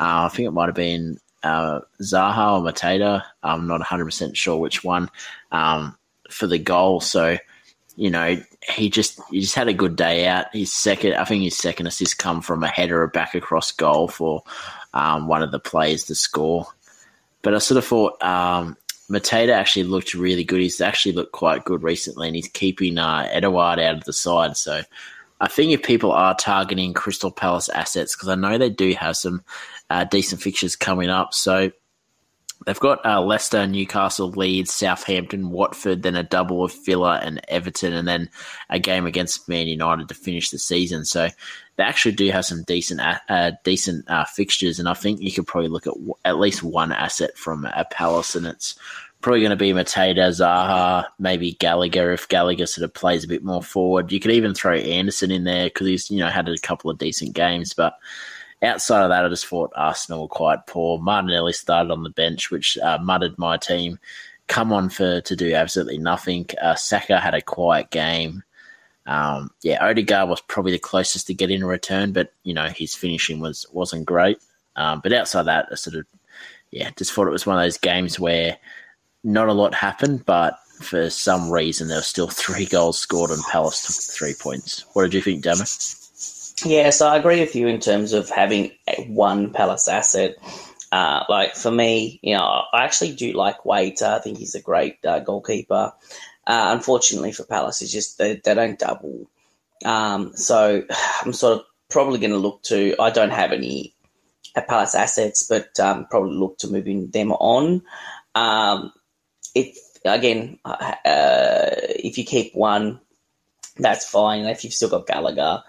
uh, 0.02 0.26
I 0.26 0.30
think 0.30 0.48
it 0.48 0.52
might 0.52 0.68
have 0.68 0.76
been 0.76 1.18
uh, 1.44 1.80
Zaha 2.02 2.60
or 2.60 2.72
Mateta. 2.72 3.24
I'm 3.42 3.68
not 3.68 3.80
100% 3.80 4.36
sure 4.36 4.58
which 4.58 4.84
one 4.84 5.10
um, 5.54 5.98
for 6.30 6.48
the 6.48 6.60
goal. 6.60 7.00
So, 7.00 7.38
you 8.02 8.10
know, 8.10 8.36
he 8.68 8.90
just 8.90 9.22
he 9.30 9.42
just 9.42 9.54
had 9.54 9.68
a 9.68 9.76
good 9.76 9.96
day 9.96 10.26
out. 10.28 10.48
His 10.54 10.74
second, 10.74 11.14
I 11.14 11.24
think 11.24 11.44
his 11.44 11.56
second 11.56 11.86
assist 11.86 12.18
come 12.18 12.42
from 12.42 12.64
a 12.64 12.68
header 12.68 13.06
back 13.06 13.36
across 13.36 13.72
goal 13.72 14.08
for 14.08 14.42
um, 14.92 15.28
one 15.28 15.44
of 15.44 15.52
the 15.52 15.60
players 15.60 16.06
to 16.06 16.16
score. 16.16 16.66
But 17.44 17.54
I 17.54 17.60
sort 17.60 17.78
of 17.78 17.86
thought 17.86 18.20
um, 18.24 18.76
Mateta 19.08 19.54
actually 19.54 19.84
looked 19.84 20.16
really 20.16 20.44
good. 20.44 20.62
He's 20.62 20.82
actually 20.82 21.12
looked 21.12 21.32
quite 21.32 21.64
good 21.64 21.84
recently, 21.84 22.26
and 22.26 22.36
he's 22.36 22.48
keeping 22.48 22.98
uh, 22.98 23.30
Edouard 23.30 23.78
out 23.78 23.98
of 23.98 24.06
the 24.06 24.14
side. 24.14 24.58
So 24.58 24.82
I 25.40 25.48
think 25.48 25.72
if 25.72 25.84
people 25.84 26.12
are 26.12 26.34
targeting 26.34 26.96
Crystal 26.96 27.30
Palace 27.30 27.70
assets, 27.70 28.16
because 28.16 28.30
I 28.30 28.36
know 28.36 28.58
they 28.58 28.72
do 28.72 28.94
have 28.94 29.16
some 29.16 29.44
uh, 29.92 30.06
decent 30.06 30.42
fixtures 30.42 30.76
coming 30.76 31.12
up, 31.12 31.36
so 31.36 31.72
They've 32.66 32.80
got 32.80 33.04
uh, 33.06 33.22
Leicester, 33.22 33.66
Newcastle, 33.66 34.30
Leeds, 34.30 34.74
Southampton, 34.74 35.50
Watford, 35.50 36.04
then 36.04 36.16
a 36.16 36.24
double 36.24 36.64
of 36.64 36.74
Villa 36.86 37.20
and 37.24 37.42
Everton, 37.48 37.94
and 37.94 38.08
then 38.08 38.30
a 38.70 38.78
game 38.78 39.06
against 39.06 39.50
Man 39.50 39.68
United 39.68 40.08
to 40.10 40.14
finish 40.14 40.52
the 40.52 40.60
season. 40.60 41.06
So 41.06 41.30
they 41.78 41.84
actually 41.84 42.14
do 42.14 42.30
have 42.30 42.46
some 42.46 42.64
decent 42.64 43.02
uh, 43.02 43.52
decent 43.64 44.10
uh, 44.10 44.26
fixtures, 44.26 44.80
and 44.80 44.88
I 44.88 44.94
think 44.94 45.22
you 45.22 45.32
could 45.32 45.48
probably 45.48 45.70
look 45.70 45.88
at 45.88 45.94
w- 45.94 46.14
at 46.24 46.40
least 46.40 46.62
one 46.62 46.92
asset 46.92 47.36
from 47.36 47.66
a 47.66 47.86
Palace, 47.90 48.36
and 48.36 48.46
it's 48.46 48.78
probably 49.22 49.42
going 49.42 49.52
to 49.52 49.56
be 49.56 49.72
Mateta, 49.72 50.30
Zaha, 50.30 51.06
maybe 51.20 51.54
Gallagher 51.54 52.12
if 52.12 52.28
Gallagher 52.28 52.66
sort 52.66 52.86
of 52.86 52.94
plays 52.94 53.24
a 53.24 53.28
bit 53.28 53.44
more 53.44 53.64
forward. 53.64 54.12
You 54.12 54.20
could 54.20 54.32
even 54.32 54.54
throw 54.54 54.76
Andersen 54.76 55.32
in 55.32 55.46
there 55.46 55.66
because 55.66 55.88
he's 55.88 56.12
you 56.12 56.20
know 56.20 56.28
had 56.28 56.48
a 56.48 56.58
couple 56.58 56.92
of 56.92 56.98
decent 56.98 57.34
games, 57.34 57.74
but 57.74 57.98
outside 58.64 59.04
of 59.04 59.10
that, 59.10 59.26
I 59.26 59.30
just 59.30 59.48
thought 59.48 59.72
Arsenal 59.76 60.24
were 60.24 60.28
quite 60.28 60.68
poor. 60.68 61.00
Martinelli 61.00 61.54
started 61.54 61.92
on 61.92 62.04
the 62.04 62.10
bench, 62.10 62.52
which 62.52 62.78
uh, 62.78 63.00
my 63.38 63.58
team. 63.58 64.00
Come 64.48 64.74
on 64.74 64.90
for 64.90 65.22
to 65.22 65.36
do 65.36 65.54
absolutely 65.54 65.98
nothing. 65.98 66.46
Uh, 66.62 66.76
Saka 66.76 67.20
had 67.20 67.34
a 67.34 67.42
quiet 67.42 67.90
game. 67.90 68.44
Um, 69.06 69.52
yeah, 69.62 69.84
Odegaard 69.84 70.30
was 70.30 70.42
probably 70.42 70.74
the 70.74 70.80
closest 70.80 71.28
to 71.28 71.34
getting 71.34 71.64
a 71.64 71.68
return, 71.68 72.12
but 72.12 72.34
you 72.44 72.54
know 72.54 72.68
his 72.68 72.94
finishing 72.94 73.40
was 73.40 73.66
wasn't 73.72 74.06
great. 74.06 74.40
Um, 74.76 75.00
but 75.02 75.14
outside 75.14 75.44
that, 75.44 75.68
I 75.72 75.76
sort 75.76 75.96
of 75.96 76.06
yeah, 76.72 76.90
just 76.98 77.14
thought 77.14 77.28
it 77.28 77.32
was 77.32 77.46
one 77.46 77.58
of 77.58 77.64
those 77.64 77.78
games 77.78 78.20
where 78.20 78.58
not 79.24 79.50
a 79.50 79.54
lot 79.54 79.74
happened, 79.74 80.26
but 80.26 80.58
for 80.82 81.10
some 81.10 81.50
reason 81.52 81.88
there 81.88 81.98
were 81.98 82.04
still 82.04 82.28
three 82.30 82.66
goals 82.66 83.00
scored 83.00 83.32
and 83.32 83.44
Palace 83.52 83.86
took 83.86 84.16
three 84.16 84.34
points. 84.40 84.86
What 84.94 85.04
did 85.04 85.14
you 85.14 85.22
think, 85.22 85.44
Damo? 85.44 85.66
Yeah, 86.66 86.92
so 86.92 87.08
I 87.08 87.18
agree 87.18 87.40
with 87.40 87.56
you 87.56 87.68
in 87.68 87.80
terms 87.80 88.14
of 88.14 88.30
having 88.30 88.72
one 89.08 89.52
Palace 89.52 89.88
asset. 89.88 90.36
Uh, 90.92 91.24
like 91.30 91.56
for 91.56 91.72
me, 91.72 92.20
you 92.22 92.36
know, 92.36 92.64
I 92.74 92.84
actually 92.84 93.14
do 93.16 93.34
like 93.34 93.64
Guaita. 93.64 94.04
I 94.04 94.20
think 94.20 94.38
he's 94.38 94.56
a 94.56 94.62
great 94.62 95.04
uh, 95.06 95.20
goalkeeper. 95.20 95.94
Uh, 96.46 96.70
unfortunately 96.76 97.32
for 97.32 97.46
Palace, 97.46 97.82
it's 97.82 97.92
just 97.92 98.18
they, 98.18 98.36
they 98.44 98.54
don't 98.54 98.78
double. 98.78 99.28
Um, 99.86 100.34
so 100.36 100.84
I'm 101.22 101.34
sort 101.34 101.60
of 101.60 101.66
probably 101.90 102.20
going 102.20 102.32
to 102.32 102.38
look 102.38 102.62
to. 102.64 102.96
I 103.00 103.10
don't 103.10 103.32
have 103.32 103.54
any 103.54 103.96
Palace 104.68 104.96
assets, 104.96 105.48
but 105.48 105.80
um, 105.80 106.06
probably 106.10 106.36
look 106.36 106.58
to 106.60 106.68
moving 106.68 107.10
them 107.10 107.32
on. 107.32 107.82
Um, 108.36 108.92
again, 110.06 110.60
uh, 110.66 110.96
if 111.06 112.18
you 112.18 112.26
keep 112.26 112.54
one, 112.54 113.00
that's 113.78 114.08
fine. 114.08 114.46
If 114.46 114.64
you've 114.64 114.74
still 114.74 114.90
got 114.90 115.08
Gallagher, 115.08 115.64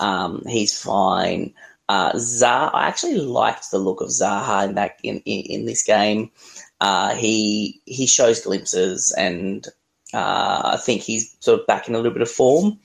um, 0.00 0.42
he's 0.46 0.78
fine. 0.80 1.54
Uh, 1.88 2.18
I 2.42 2.86
actually 2.86 3.18
liked 3.18 3.70
the 3.70 3.78
look 3.78 4.00
of 4.00 4.08
Zaha 4.08 4.68
in 4.68 4.74
that 4.74 4.98
in, 5.02 5.20
in, 5.26 5.44
in 5.44 5.66
this 5.66 5.82
game. 5.82 6.30
Uh, 6.80 7.14
he 7.14 7.80
he 7.84 8.06
shows 8.06 8.40
glimpses, 8.42 9.14
and 9.16 9.66
uh, 10.12 10.62
I 10.74 10.76
think 10.78 11.02
he's 11.02 11.36
sort 11.40 11.60
of 11.60 11.66
back 11.66 11.88
in 11.88 11.94
a 11.94 11.98
little 11.98 12.12
bit 12.12 12.22
of 12.22 12.30
form. 12.30 12.78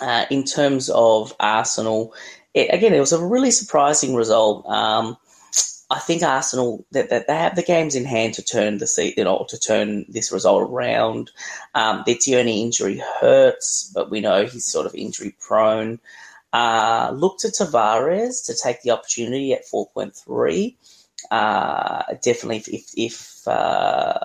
Uh, 0.00 0.24
in 0.30 0.44
terms 0.44 0.88
of 0.90 1.34
Arsenal, 1.40 2.14
it, 2.54 2.72
again, 2.72 2.94
it 2.94 3.00
was 3.00 3.12
a 3.12 3.22
really 3.24 3.50
surprising 3.50 4.14
result. 4.14 4.66
Um, 4.66 5.16
I 5.90 5.98
think 5.98 6.22
Arsenal 6.22 6.86
that, 6.92 7.10
that 7.10 7.26
they 7.26 7.34
have 7.34 7.56
the 7.56 7.62
games 7.62 7.96
in 7.96 8.04
hand 8.04 8.34
to 8.34 8.42
turn 8.44 8.78
the 8.78 9.12
you 9.16 9.24
know, 9.24 9.44
to 9.48 9.58
turn 9.58 10.06
this 10.08 10.30
result 10.30 10.70
around. 10.70 11.30
Um, 11.74 12.04
their 12.06 12.14
Tierney 12.14 12.62
injury 12.62 13.02
hurts, 13.20 13.90
but 13.92 14.10
we 14.10 14.20
know 14.20 14.46
he's 14.46 14.64
sort 14.64 14.86
of 14.86 14.94
injury 14.94 15.34
prone. 15.40 15.98
Uh, 16.52 17.12
look 17.14 17.38
to 17.38 17.48
Tavares 17.48 18.46
to 18.46 18.54
take 18.54 18.82
the 18.82 18.90
opportunity 18.92 19.52
at 19.52 19.66
four 19.66 19.88
point 19.88 20.14
three. 20.14 20.76
Uh, 21.30 22.02
definitely, 22.22 22.58
if 22.58 22.68
if, 22.68 22.84
if 22.96 23.48
uh, 23.48 24.18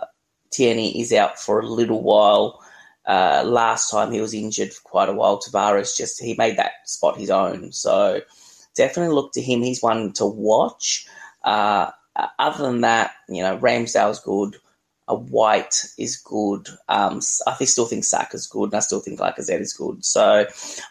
Tierney 0.51 1.01
is 1.01 1.11
out 1.13 1.39
for 1.39 1.59
a 1.59 1.67
little 1.67 2.03
while. 2.03 2.61
Uh, 3.07 3.43
last 3.45 3.91
time 3.91 4.11
he 4.11 4.19
was 4.19 4.33
injured 4.33 4.73
for 4.73 4.81
quite 4.81 5.09
a 5.09 5.13
while. 5.13 5.39
Tavares 5.39 5.95
just 5.95 6.21
he 6.21 6.33
made 6.35 6.57
that 6.57 6.71
spot 6.85 7.17
his 7.17 7.29
own. 7.29 7.71
So 7.71 8.21
definitely 8.75 9.13
look 9.13 9.31
to 9.33 9.41
him. 9.41 9.61
He's 9.61 9.81
one 9.81 10.13
to 10.13 10.25
watch. 10.25 11.07
Uh, 11.45 11.91
other 12.39 12.63
than 12.63 12.81
that, 12.81 13.11
you 13.29 13.41
know, 13.43 13.57
Ramsdale's 13.57 14.19
good. 14.19 14.57
A 15.07 15.15
White 15.15 15.85
is 15.99 16.17
good. 16.17 16.67
Um, 16.89 17.21
I 17.45 17.63
still 17.65 17.85
think 17.85 18.03
Saka's 18.03 18.47
good, 18.47 18.71
and 18.71 18.75
I 18.75 18.79
still 18.79 19.01
think 19.01 19.19
Lacazette 19.19 19.61
is 19.61 19.73
good. 19.73 20.03
So 20.03 20.47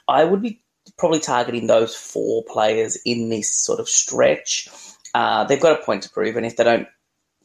I 0.06 0.24
would 0.24 0.40
be 0.40 0.62
probably 0.98 1.18
targeting 1.18 1.66
those 1.66 1.96
four 1.96 2.44
players 2.44 2.96
in 3.04 3.28
this 3.28 3.52
sort 3.52 3.80
of 3.80 3.88
stretch. 3.88 4.68
Uh, 5.14 5.44
they've 5.44 5.60
got 5.60 5.80
a 5.80 5.84
point 5.84 6.04
to 6.04 6.10
prove, 6.10 6.36
and 6.36 6.46
if 6.46 6.56
they 6.56 6.64
don't, 6.64 6.86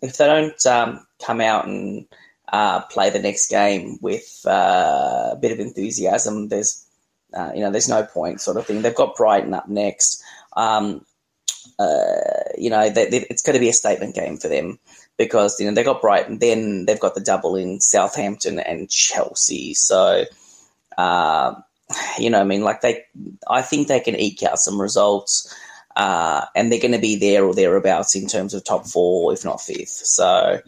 if 0.02 0.18
they 0.18 0.28
don't 0.28 0.66
um, 0.68 1.06
come 1.24 1.42
out 1.42 1.66
and 1.66 2.06
uh, 2.52 2.82
play 2.82 3.10
the 3.10 3.20
next 3.20 3.50
game 3.50 3.98
with 4.02 4.42
uh, 4.46 5.30
a 5.32 5.38
bit 5.42 5.52
of 5.52 5.60
enthusiasm, 5.60 6.50
there's 6.50 6.86
uh, 7.34 7.52
you 7.56 7.62
know 7.62 7.72
there's 7.72 7.90
no 7.90 8.04
point 8.04 8.42
sort 8.42 8.58
of 8.58 8.68
thing. 8.68 8.82
They've 8.82 8.94
got 8.94 9.16
Brighton 9.16 9.56
up 9.56 9.68
next. 9.68 10.24
Um, 10.56 11.06
uh, 11.80 12.52
you 12.58 12.70
know, 12.70 12.90
they, 12.90 13.10
they, 13.10 13.26
it's 13.30 13.42
going 13.42 13.54
to 13.54 13.60
be 13.60 13.70
a 13.70 13.74
statement 13.74 14.14
game 14.14 14.38
for 14.38 14.50
them 14.50 14.80
because 15.18 15.60
you 15.60 15.66
know 15.66 15.74
they 15.74 15.84
got 15.84 16.02
Brighton, 16.02 16.40
then 16.40 16.86
they've 16.86 17.00
got 17.00 17.16
the 17.16 17.22
double 17.22 17.56
in 17.56 17.80
Southampton 17.80 18.60
and 18.60 18.90
Chelsea. 18.90 19.74
So, 19.74 20.26
uh, 20.98 21.56
you 22.18 22.30
know, 22.30 22.42
I 22.42 22.44
mean, 22.44 22.62
like 22.62 22.82
they, 22.82 23.04
I 23.48 23.62
think 23.62 23.88
they 23.88 24.02
can 24.02 24.16
eke 24.16 24.44
out 24.44 24.60
some 24.60 24.80
results, 24.80 25.56
uh, 25.96 26.46
and 26.54 26.72
they're 26.72 26.82
going 26.82 26.92
to 26.92 27.00
be 27.00 27.16
there 27.16 27.46
or 27.46 27.54
thereabouts 27.54 28.16
in 28.16 28.28
terms 28.28 28.54
of 28.54 28.66
top 28.66 28.86
four, 28.86 29.32
if 29.32 29.46
not 29.46 29.62
fifth. 29.62 29.90
So, 29.90 30.62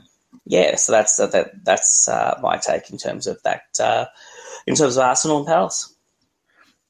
yeah, 0.46 0.76
so 0.76 0.94
that's 0.94 1.18
that 1.18 1.66
that's 1.66 2.08
uh, 2.08 2.40
my 2.42 2.58
take 2.58 2.90
in 2.90 2.98
terms 2.98 3.28
of 3.28 3.42
that. 3.44 3.64
Uh, 3.80 4.06
in 4.66 4.76
terms 4.76 4.96
of 4.96 5.04
Arsenal 5.04 5.40
and 5.40 5.48
Palace. 5.48 5.91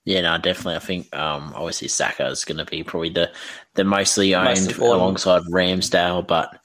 Yeah, 0.04 0.22
no, 0.22 0.38
definitely. 0.38 0.76
I 0.76 0.80
think 0.80 1.16
um, 1.16 1.54
obviously 1.56 1.88
Saka 1.88 2.28
is 2.28 2.45
going 2.45 2.58
to 2.58 2.66
be 2.66 2.84
probably 2.84 3.10
the 3.10 3.32
the 3.76 3.84
mostly 3.84 4.34
owned 4.34 4.45
Most 4.45 4.78
alongside 4.78 5.43
Ramsdale, 5.43 6.26
but 6.26 6.60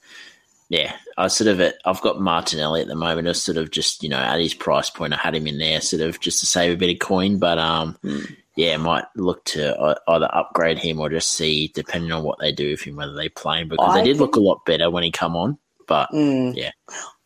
yeah, 0.69 0.93
I 1.17 1.27
sort 1.27 1.47
of 1.47 1.73
I've 1.85 2.01
got 2.01 2.19
Martinelli 2.19 2.81
at 2.81 2.87
the 2.87 2.95
moment. 2.95 3.27
I 3.27 3.33
sort 3.33 3.57
of 3.57 3.69
just 3.69 4.01
you 4.01 4.09
know 4.09 4.17
at 4.17 4.39
his 4.39 4.55
price 4.55 4.89
point, 4.89 5.13
I 5.13 5.17
had 5.17 5.35
him 5.35 5.47
in 5.47 5.59
there 5.59 5.81
sort 5.81 6.01
of 6.01 6.19
just 6.19 6.39
to 6.39 6.45
save 6.47 6.73
a 6.73 6.79
bit 6.79 6.91
of 6.91 6.99
coin, 6.99 7.37
but 7.37 7.59
um, 7.59 7.97
mm. 8.03 8.35
yeah, 8.55 8.75
might 8.77 9.05
look 9.15 9.45
to 9.45 9.99
either 10.07 10.29
upgrade 10.33 10.79
him 10.79 10.99
or 10.99 11.09
just 11.09 11.31
see 11.31 11.71
depending 11.75 12.11
on 12.11 12.23
what 12.23 12.39
they 12.39 12.51
do 12.51 12.71
with 12.71 12.81
him 12.81 12.95
whether 12.95 13.13
they 13.13 13.29
play 13.29 13.61
him 13.61 13.69
because 13.69 13.95
I 13.95 13.99
they 13.99 14.05
did 14.05 14.15
can... 14.15 14.21
look 14.21 14.35
a 14.35 14.41
lot 14.41 14.65
better 14.65 14.89
when 14.89 15.03
he 15.03 15.11
come 15.11 15.35
on. 15.35 15.59
But 15.87 16.09
mm. 16.09 16.55
yeah, 16.55 16.71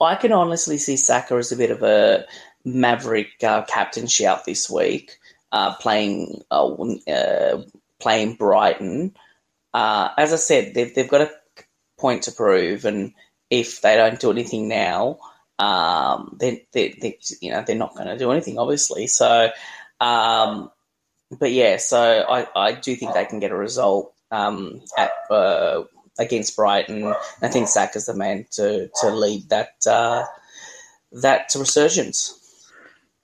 I 0.02 0.16
can 0.16 0.34
honestly 0.34 0.78
see 0.78 0.98
Saka 0.98 1.36
as 1.36 1.54
a 1.54 1.58
bit 1.58 1.72
of 1.72 1.82
a 1.84 2.26
maverick 2.66 3.30
uh, 3.44 3.64
captain 3.64 4.08
shout 4.08 4.46
this 4.46 4.70
week 4.70 5.18
uh, 5.52 5.76
playing 5.76 6.44
uh, 6.52 6.68
uh, 7.08 7.64
playing 8.00 8.36
Brighton. 8.36 9.16
Uh, 9.74 10.10
as 10.18 10.34
I 10.34 10.38
said, 10.38 10.74
they've 10.74 10.94
they've 10.94 11.10
got 11.10 11.22
a 11.22 11.32
point 12.00 12.24
to 12.24 12.32
prove, 12.32 12.86
and 12.86 13.14
if 13.50 13.82
they 13.82 13.96
don't 13.96 14.20
do 14.20 14.32
anything 14.32 14.68
now, 14.68 15.20
um, 15.60 16.36
then 16.40 16.62
they, 16.72 16.90
they, 16.90 17.20
you 17.42 17.52
know 17.52 17.64
they're 17.66 17.76
not 17.76 17.96
going 17.96 18.08
to 18.08 18.18
do 18.18 18.32
anything, 18.32 18.58
obviously. 18.58 19.08
So, 19.08 19.50
um, 20.00 20.72
but 21.40 21.52
yeah, 21.52 21.78
so 21.78 22.02
I, 22.28 22.48
I 22.56 22.72
do 22.74 22.96
think 22.96 23.14
they 23.14 23.26
can 23.26 23.40
get 23.40 23.52
a 23.52 23.56
result 23.56 24.14
um, 24.32 24.82
at 24.98 25.12
uh, 25.30 25.84
against 26.20 26.56
Brighton. 26.56 27.14
I 27.42 27.48
think 27.48 27.68
Saka 27.68 27.98
is 27.98 28.06
the 28.06 28.16
man 28.16 28.46
to 28.52 28.90
to 29.02 29.10
lead 29.10 29.50
that 29.50 29.76
uh, 29.88 30.26
that 31.12 31.54
resurgence. 31.56 32.38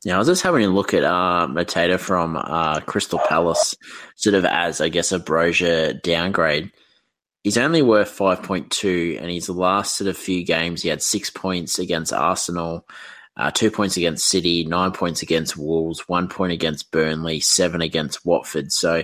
Yeah, 0.08 0.16
I 0.16 0.20
was 0.20 0.30
just 0.30 0.43
having 0.43 0.64
a 0.64 0.70
look 0.70 0.93
at 0.93 1.03
uh, 1.03 1.97
from 1.97 2.38
uh, 2.38 2.80
Crystal 2.80 3.20
Palace, 3.28 3.76
sort 4.16 4.36
of 4.36 4.45
as, 4.45 4.80
I 4.80 4.88
guess, 4.88 5.12
a 5.12 5.20
Brozier 5.20 6.01
downgrade. 6.01 6.72
He's 7.43 7.58
only 7.58 7.82
worth 7.82 8.18
5.2, 8.18 9.22
and 9.22 9.30
his 9.30 9.49
last 9.49 9.97
sort 9.97 10.08
of 10.08 10.16
few 10.16 10.45
games, 10.45 10.82
he 10.82 10.88
had 10.88 11.01
six 11.01 11.30
points 11.30 11.78
against 11.78 12.14
Arsenal, 12.14 12.88
uh, 13.36 13.51
two 13.51 13.70
points 13.70 13.97
against 13.97 14.30
City, 14.30 14.64
nine 14.64 14.93
points 14.93 15.24
against 15.24 15.58
Wolves, 15.58 16.08
one 16.08 16.30
point 16.30 16.53
against 16.53 16.89
Burnley, 16.89 17.41
seven 17.41 17.82
against 17.82 18.26
Watford. 18.26 18.72
So, 18.72 19.03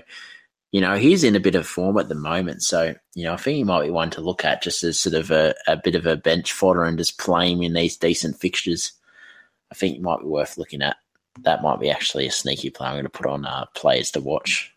you 0.71 0.79
know, 0.79 0.95
he's 0.95 1.25
in 1.25 1.35
a 1.35 1.41
bit 1.41 1.55
of 1.55 1.67
form 1.67 1.97
at 1.97 2.07
the 2.07 2.15
moment. 2.15 2.63
So, 2.63 2.95
you 3.13 3.25
know, 3.25 3.33
I 3.33 3.37
think 3.37 3.57
he 3.57 3.65
might 3.65 3.83
be 3.83 3.91
one 3.91 4.11
to 4.11 4.21
look 4.21 4.45
at 4.45 4.63
just 4.63 4.85
as 4.85 5.01
sort 5.01 5.15
of 5.15 5.31
a, 5.31 5.53
a 5.67 5.75
bit 5.75 5.95
of 5.95 6.05
a 6.05 6.15
bench 6.15 6.53
fodder 6.53 6.85
and 6.85 6.97
just 6.97 7.19
play 7.19 7.51
him 7.51 7.61
in 7.61 7.73
these 7.73 7.97
decent 7.97 8.39
fixtures. 8.39 8.93
I 9.73 9.75
think 9.75 9.95
it 9.95 10.03
might 10.03 10.19
be 10.19 10.27
worth 10.27 10.59
looking 10.59 10.83
at. 10.83 10.97
That 11.41 11.63
might 11.63 11.79
be 11.79 11.89
actually 11.89 12.27
a 12.27 12.31
sneaky 12.31 12.69
play. 12.69 12.87
I'm 12.87 12.93
going 12.93 13.05
to 13.05 13.09
put 13.09 13.25
on 13.25 13.43
uh, 13.43 13.65
players 13.73 14.11
to 14.11 14.21
watch. 14.21 14.71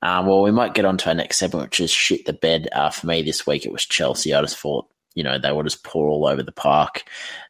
Um, 0.00 0.26
well, 0.26 0.40
we 0.40 0.50
might 0.50 0.72
get 0.72 0.86
on 0.86 0.96
to 0.96 1.10
our 1.10 1.14
next 1.14 1.36
segment, 1.36 1.66
which 1.66 1.80
is 1.80 1.90
shit 1.90 2.24
the 2.24 2.32
bed. 2.32 2.68
Uh, 2.72 2.88
for 2.88 3.06
me 3.06 3.20
this 3.20 3.46
week, 3.46 3.66
it 3.66 3.72
was 3.72 3.84
Chelsea. 3.84 4.32
I 4.32 4.40
just 4.40 4.56
thought, 4.56 4.86
you 5.14 5.22
know, 5.22 5.38
they 5.38 5.52
were 5.52 5.64
just 5.64 5.84
poor 5.84 6.08
all 6.08 6.26
over 6.26 6.42
the 6.42 6.52
park. 6.52 7.04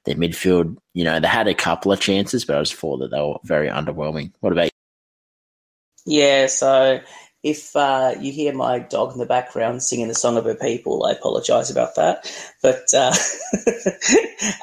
Their 0.04 0.16
midfield, 0.16 0.76
you 0.94 1.04
know, 1.04 1.20
they 1.20 1.28
had 1.28 1.46
a 1.46 1.54
couple 1.54 1.92
of 1.92 2.00
chances, 2.00 2.44
but 2.44 2.56
I 2.56 2.62
just 2.62 2.74
thought 2.74 2.98
that 2.98 3.12
they 3.12 3.20
were 3.20 3.36
very 3.44 3.68
underwhelming. 3.68 4.32
What 4.40 4.52
about 4.52 4.64
you? 4.64 4.70
Yeah, 6.06 6.46
so 6.48 7.00
if 7.48 7.74
uh, 7.74 8.14
you 8.20 8.30
hear 8.30 8.52
my 8.52 8.78
dog 8.78 9.12
in 9.12 9.18
the 9.18 9.26
background 9.26 9.82
singing 9.82 10.08
the 10.08 10.14
song 10.14 10.36
of 10.36 10.44
her 10.44 10.54
people, 10.54 11.06
I 11.06 11.12
apologise 11.12 11.70
about 11.70 11.94
that. 11.94 12.30
But 12.62 12.92
uh, 12.92 13.12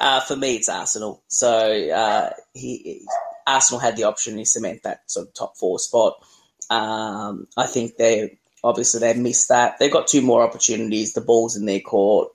uh, 0.00 0.20
for 0.20 0.36
me, 0.36 0.56
it's 0.56 0.68
Arsenal. 0.68 1.22
So 1.26 1.90
uh, 1.90 2.30
he, 2.54 3.04
Arsenal 3.46 3.80
had 3.80 3.96
the 3.96 4.04
option 4.04 4.36
to 4.36 4.44
cement 4.46 4.84
that 4.84 5.10
sort 5.10 5.26
of 5.26 5.34
top 5.34 5.56
four 5.56 5.80
spot. 5.80 6.14
Um, 6.70 7.48
I 7.56 7.66
think 7.66 7.96
they 7.96 8.38
obviously 8.62 9.00
they 9.00 9.14
missed 9.14 9.48
that. 9.48 9.78
They've 9.78 9.92
got 9.92 10.06
two 10.06 10.22
more 10.22 10.42
opportunities. 10.42 11.12
The 11.12 11.20
ball's 11.20 11.56
in 11.56 11.66
their 11.66 11.80
court. 11.80 12.28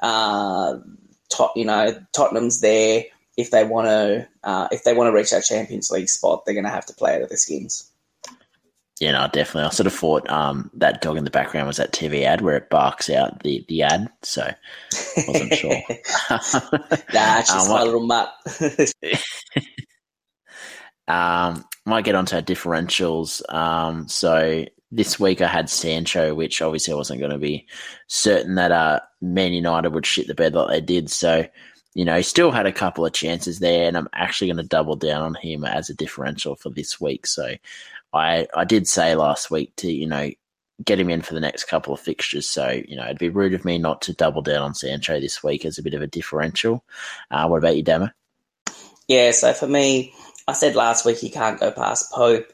Uh, 0.00 0.78
you 1.54 1.66
know, 1.66 2.00
Tottenham's 2.12 2.60
there. 2.60 3.04
If 3.36 3.50
they 3.50 3.64
want 3.64 3.86
to, 3.86 4.28
uh, 4.42 4.68
if 4.72 4.84
they 4.84 4.94
want 4.94 5.08
to 5.08 5.12
reach 5.12 5.30
that 5.30 5.44
Champions 5.44 5.90
League 5.90 6.08
spot, 6.08 6.44
they're 6.44 6.54
going 6.54 6.64
to 6.64 6.70
have 6.70 6.86
to 6.86 6.94
play 6.94 7.14
out 7.14 7.22
of 7.22 7.28
their 7.28 7.38
skins. 7.38 7.90
Yeah, 9.00 9.12
no, 9.12 9.28
definitely. 9.32 9.68
I 9.68 9.70
sort 9.70 9.86
of 9.86 9.94
thought 9.94 10.28
um, 10.28 10.70
that 10.74 11.00
dog 11.00 11.16
in 11.16 11.24
the 11.24 11.30
background 11.30 11.68
was 11.68 11.76
that 11.76 11.92
TV 11.92 12.24
ad 12.24 12.40
where 12.40 12.56
it 12.56 12.68
barks 12.68 13.08
out 13.08 13.42
the, 13.44 13.64
the 13.68 13.82
ad, 13.82 14.08
so 14.22 14.42
I 14.42 15.24
wasn't 15.28 15.54
sure. 15.54 15.70
nah, 16.30 16.30
it's 16.30 17.10
just 17.52 17.70
um, 17.70 17.76
my 17.76 17.82
little 17.84 18.06
mutt. 18.06 18.32
um, 21.08 21.64
might 21.86 22.04
get 22.04 22.16
onto 22.16 22.36
our 22.36 22.42
differentials. 22.42 23.40
Um, 23.54 24.08
so 24.08 24.64
this 24.90 25.20
week 25.20 25.40
I 25.40 25.48
had 25.48 25.70
Sancho, 25.70 26.34
which 26.34 26.60
obviously 26.60 26.92
I 26.92 26.96
wasn't 26.96 27.20
going 27.20 27.32
to 27.32 27.38
be 27.38 27.66
certain 28.08 28.56
that 28.56 28.72
uh, 28.72 29.00
Man 29.20 29.52
United 29.52 29.94
would 29.94 30.06
shit 30.06 30.26
the 30.26 30.34
bed 30.34 30.54
like 30.54 30.70
they 30.70 30.80
did. 30.80 31.10
So, 31.10 31.46
you 31.94 32.04
know, 32.04 32.16
he 32.16 32.22
still 32.22 32.50
had 32.50 32.66
a 32.66 32.72
couple 32.72 33.06
of 33.06 33.12
chances 33.12 33.60
there, 33.60 33.86
and 33.86 33.96
I'm 33.96 34.08
actually 34.12 34.48
going 34.48 34.58
to 34.58 34.62
double 34.64 34.96
down 34.96 35.22
on 35.22 35.34
him 35.34 35.64
as 35.64 35.88
a 35.88 35.94
differential 35.94 36.56
for 36.56 36.70
this 36.70 37.00
week. 37.00 37.26
So 37.26 37.54
I 38.12 38.46
I 38.54 38.64
did 38.64 38.86
say 38.86 39.14
last 39.14 39.50
week 39.50 39.74
to 39.76 39.90
you 39.90 40.06
know 40.06 40.30
get 40.84 41.00
him 41.00 41.10
in 41.10 41.22
for 41.22 41.34
the 41.34 41.40
next 41.40 41.64
couple 41.64 41.92
of 41.92 42.00
fixtures. 42.00 42.48
So 42.48 42.80
you 42.86 42.96
know 42.96 43.04
it'd 43.04 43.18
be 43.18 43.28
rude 43.28 43.54
of 43.54 43.64
me 43.64 43.78
not 43.78 44.02
to 44.02 44.12
double 44.12 44.42
down 44.42 44.62
on 44.62 44.74
Sancho 44.74 45.20
this 45.20 45.42
week 45.42 45.64
as 45.64 45.78
a 45.78 45.82
bit 45.82 45.94
of 45.94 46.02
a 46.02 46.06
differential. 46.06 46.84
Uh, 47.30 47.46
what 47.48 47.58
about 47.58 47.76
you, 47.76 47.82
Damo? 47.82 48.10
Yeah, 49.08 49.30
so 49.30 49.52
for 49.54 49.66
me, 49.66 50.12
I 50.46 50.52
said 50.52 50.76
last 50.76 51.06
week 51.06 51.18
he 51.18 51.30
can't 51.30 51.58
go 51.58 51.70
past 51.70 52.12
Pope. 52.12 52.52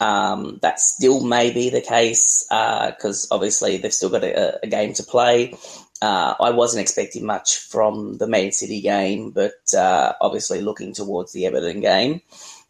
Um, 0.00 0.58
that 0.60 0.80
still 0.80 1.22
may 1.24 1.52
be 1.52 1.70
the 1.70 1.80
case 1.80 2.44
because 2.48 3.28
uh, 3.30 3.34
obviously 3.34 3.76
they've 3.76 3.94
still 3.94 4.10
got 4.10 4.24
a, 4.24 4.64
a 4.64 4.66
game 4.66 4.92
to 4.94 5.02
play. 5.02 5.54
Uh, 6.02 6.34
I 6.40 6.50
wasn't 6.50 6.82
expecting 6.82 7.24
much 7.24 7.58
from 7.58 8.18
the 8.18 8.26
Man 8.26 8.52
City 8.52 8.80
game, 8.80 9.30
but 9.30 9.54
uh, 9.74 10.12
obviously 10.20 10.60
looking 10.60 10.92
towards 10.92 11.32
the 11.32 11.46
Everton 11.46 11.80
game. 11.80 12.20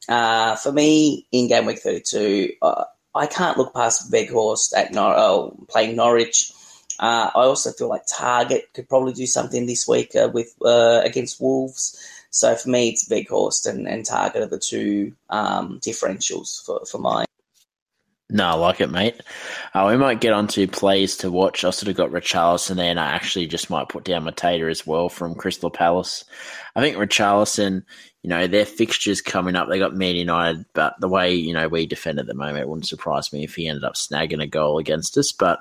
Uh, 0.09 0.57
for 0.57 0.73
me, 0.73 1.27
in 1.33 1.49
game 1.49 1.67
week 1.67 1.79
32, 1.79 2.55
uh, 2.63 2.85
I 3.15 3.27
can't 3.27 3.57
look 3.57 3.75
past 3.75 4.11
Weghorst 4.13 4.77
at 4.77 4.93
Nor- 4.93 5.17
oh, 5.17 5.57
playing 5.69 5.97
Norwich. 5.97 6.53
Uh, 6.99 7.31
I 7.35 7.41
also 7.41 7.73
feel 7.73 7.89
like 7.89 8.07
Targett 8.07 8.73
could 8.73 8.89
probably 8.89 9.13
do 9.13 9.27
something 9.27 9.67
this 9.67 9.89
week 9.89 10.15
uh, 10.15 10.31
with 10.33 10.55
uh, 10.65 11.01
against 11.05 11.41
Wolves. 11.41 11.99
So 12.31 12.55
for 12.57 12.69
me, 12.69 12.91
it's 12.91 13.09
Weghorst 13.09 13.67
and, 13.69 13.89
and 13.89 14.05
Targett 14.05 14.37
are 14.43 14.47
the 14.47 14.59
two 14.59 15.15
um, 15.31 15.81
differentials 15.81 16.65
for, 16.65 16.85
for 16.85 16.99
mine. 16.99 17.27
No, 18.35 18.49
I 18.49 18.55
like 18.55 18.81
it, 18.81 18.91
mate. 18.91 19.21
Uh, 19.75 19.87
we 19.89 19.97
might 19.97 20.21
get 20.21 20.33
on 20.33 20.49
to 20.49 20.67
plays 20.67 21.17
to 21.19 21.31
watch. 21.31 21.65
I 21.65 21.71
sort 21.71 21.89
of 21.89 21.95
got 21.95 22.11
Richarlison 22.11 22.75
there, 22.75 22.91
and 22.91 22.99
I 22.99 23.13
actually 23.13 23.47
just 23.47 23.71
might 23.71 23.89
put 23.89 24.03
down 24.03 24.25
Mateta 24.25 24.69
as 24.69 24.85
well 24.85 25.09
from 25.09 25.37
Crystal 25.37 25.71
Palace. 25.71 26.25
I 26.75 26.81
think 26.81 26.97
Richarlison, 26.97 27.85
you 28.25 28.31
know, 28.31 28.49
their 28.49 28.67
fixtures 28.67 29.23
coming 29.23 29.55
up, 29.55 29.69
they 29.69 29.79
got 29.79 29.95
Man 29.95 30.17
United, 30.17 30.67
but 30.73 30.97
the 30.99 31.07
way, 31.09 31.33
you 31.33 31.55
know, 31.55 31.69
we 31.69 31.87
defend 31.87 32.19
at 32.19 32.27
the 32.27 32.35
moment, 32.35 32.59
it 32.59 32.69
wouldn't 32.69 32.89
surprise 32.89 33.33
me 33.33 33.45
if 33.45 33.55
he 33.55 33.69
ended 33.69 33.85
up 33.85 33.95
snagging 33.95 34.43
a 34.43 34.49
goal 34.49 34.79
against 34.79 35.17
us. 35.17 35.31
But 35.31 35.61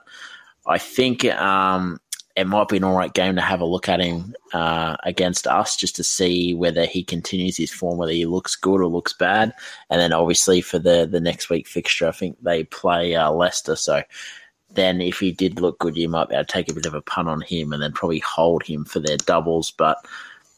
I 0.65 0.79
think 0.79 1.25
um, 1.25 1.99
it 2.35 2.47
might 2.47 2.67
be 2.67 2.77
an 2.77 2.83
all 2.83 2.95
right 2.97 3.13
game 3.13 3.35
to 3.35 3.41
have 3.41 3.61
a 3.61 3.65
look 3.65 3.87
at 3.87 3.99
him 3.99 4.33
uh, 4.53 4.97
against 5.03 5.45
us 5.45 5.75
just 5.75 5.95
to 5.97 6.03
see 6.03 6.53
whether 6.53 6.85
he 6.85 7.03
continues 7.03 7.57
his 7.57 7.71
form, 7.71 7.97
whether 7.97 8.11
he 8.11 8.25
looks 8.25 8.55
good 8.55 8.81
or 8.81 8.87
looks 8.87 9.13
bad. 9.13 9.53
And 9.89 10.01
then 10.01 10.13
obviously 10.13 10.61
for 10.61 10.79
the, 10.79 11.07
the 11.09 11.19
next 11.19 11.49
week 11.49 11.67
fixture, 11.67 12.07
I 12.07 12.11
think 12.11 12.41
they 12.41 12.63
play 12.63 13.15
uh, 13.15 13.29
Leicester. 13.31 13.75
So 13.75 14.01
then 14.71 14.99
if 14.99 15.19
he 15.19 15.31
did 15.31 15.59
look 15.59 15.77
good, 15.77 15.95
you 15.95 16.09
might 16.09 16.29
be 16.29 16.35
able 16.35 16.45
to 16.45 16.51
take 16.51 16.69
a 16.69 16.73
bit 16.73 16.87
of 16.87 16.95
a 16.95 17.01
punt 17.01 17.29
on 17.29 17.41
him 17.41 17.71
and 17.71 17.83
then 17.83 17.91
probably 17.91 18.19
hold 18.19 18.63
him 18.63 18.85
for 18.85 18.99
their 18.99 19.17
doubles. 19.17 19.69
But 19.69 19.97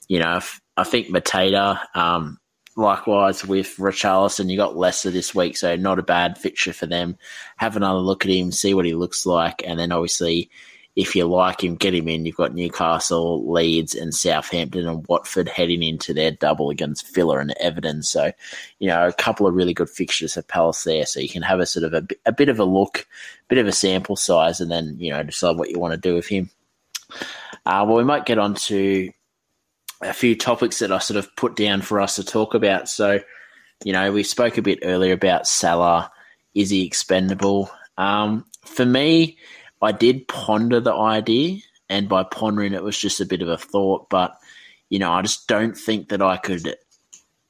you 0.07 0.19
know, 0.19 0.39
I 0.77 0.83
think 0.83 1.07
Mateta, 1.07 1.79
um, 1.95 2.39
likewise 2.77 3.45
with 3.45 3.75
Richarlison, 3.77 4.49
you 4.49 4.55
got 4.55 4.77
Leicester 4.77 5.11
this 5.11 5.35
week, 5.35 5.57
so 5.57 5.75
not 5.75 5.99
a 5.99 6.03
bad 6.03 6.37
fixture 6.37 6.73
for 6.73 6.85
them. 6.85 7.17
Have 7.57 7.75
another 7.75 7.99
look 7.99 8.25
at 8.25 8.31
him, 8.31 8.51
see 8.51 8.73
what 8.73 8.85
he 8.85 8.93
looks 8.93 9.25
like, 9.25 9.61
and 9.65 9.79
then 9.79 9.91
obviously, 9.91 10.49
if 10.95 11.13
you 11.13 11.25
like 11.25 11.61
him, 11.61 11.75
get 11.75 11.93
him 11.93 12.07
in. 12.07 12.25
You've 12.25 12.37
got 12.37 12.55
Newcastle, 12.55 13.51
Leeds, 13.51 13.95
and 13.95 14.13
Southampton 14.13 14.87
and 14.87 15.05
Watford 15.07 15.49
heading 15.49 15.83
into 15.83 16.13
their 16.13 16.31
double 16.31 16.69
against 16.69 17.13
Villa 17.13 17.39
and 17.39 17.53
Everton. 17.59 18.01
So, 18.01 18.31
you 18.79 18.87
know, 18.87 19.05
a 19.05 19.13
couple 19.13 19.45
of 19.45 19.55
really 19.55 19.73
good 19.73 19.89
fixtures 19.89 20.37
at 20.37 20.47
Palace 20.47 20.85
there. 20.85 21.05
So 21.05 21.19
you 21.19 21.27
can 21.27 21.41
have 21.41 21.59
a 21.59 21.65
sort 21.65 21.83
of 21.83 21.93
a, 21.93 22.07
a 22.25 22.31
bit 22.31 22.47
of 22.47 22.59
a 22.59 22.63
look, 22.63 23.05
bit 23.49 23.57
of 23.57 23.67
a 23.67 23.73
sample 23.73 24.15
size, 24.15 24.61
and 24.61 24.71
then, 24.71 24.95
you 24.97 25.11
know, 25.11 25.21
decide 25.21 25.57
what 25.57 25.69
you 25.69 25.79
want 25.79 25.93
to 25.93 25.99
do 25.99 26.15
with 26.15 26.27
him. 26.27 26.49
Uh, 27.65 27.83
well, 27.85 27.97
we 27.97 28.03
might 28.05 28.25
get 28.25 28.37
on 28.37 28.53
to 28.53 29.11
a 30.01 30.13
few 30.13 30.35
topics 30.35 30.79
that 30.79 30.93
I 30.93 30.99
sort 30.99 31.17
of 31.17 31.35
put 31.35 31.57
down 31.57 31.81
for 31.81 31.99
us 31.99 32.15
to 32.15 32.23
talk 32.23 32.53
about. 32.53 32.87
So, 32.87 33.19
you 33.83 33.91
know, 33.91 34.13
we 34.13 34.23
spoke 34.23 34.57
a 34.57 34.61
bit 34.61 34.79
earlier 34.83 35.13
about 35.13 35.45
Salah. 35.45 36.09
Is 36.53 36.69
he 36.69 36.85
expendable? 36.85 37.69
Um, 37.97 38.45
for 38.63 38.85
me, 38.85 39.37
I 39.81 39.91
did 39.91 40.27
ponder 40.27 40.79
the 40.79 40.93
idea, 40.93 41.59
and 41.89 42.09
by 42.09 42.23
pondering 42.23 42.73
it 42.73 42.83
was 42.83 42.97
just 42.97 43.21
a 43.21 43.25
bit 43.25 43.41
of 43.41 43.49
a 43.49 43.57
thought. 43.57 44.09
But 44.09 44.37
you 44.89 44.99
know, 44.99 45.11
I 45.11 45.21
just 45.21 45.47
don't 45.47 45.77
think 45.77 46.09
that 46.09 46.21
I 46.21 46.37
could 46.37 46.75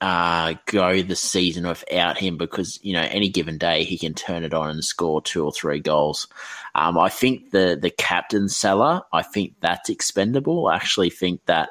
uh, 0.02 0.56
go 0.66 1.02
the 1.02 1.16
season 1.16 1.68
without 1.68 2.18
him 2.18 2.38
because 2.38 2.80
you 2.84 2.94
know 2.94 3.08
any 3.10 3.30
given 3.30 3.58
day 3.58 3.84
he 3.84 3.98
can 3.98 4.14
turn 4.14 4.44
it 4.44 4.54
on 4.54 4.70
and 4.70 4.84
score 4.84 5.22
two 5.22 5.44
or 5.46 5.52
three 5.52 5.80
goals. 5.80 6.28
Um, 6.74 6.98
I 6.98 7.10
think 7.10 7.52
the 7.52 7.78
the 7.80 7.92
captain 7.92 8.50
Salah, 8.50 9.06
I 9.14 9.22
think 9.22 9.56
that's 9.62 9.90
expendable. 9.90 10.68
I 10.68 10.76
actually 10.76 11.10
think 11.10 11.46
that 11.46 11.70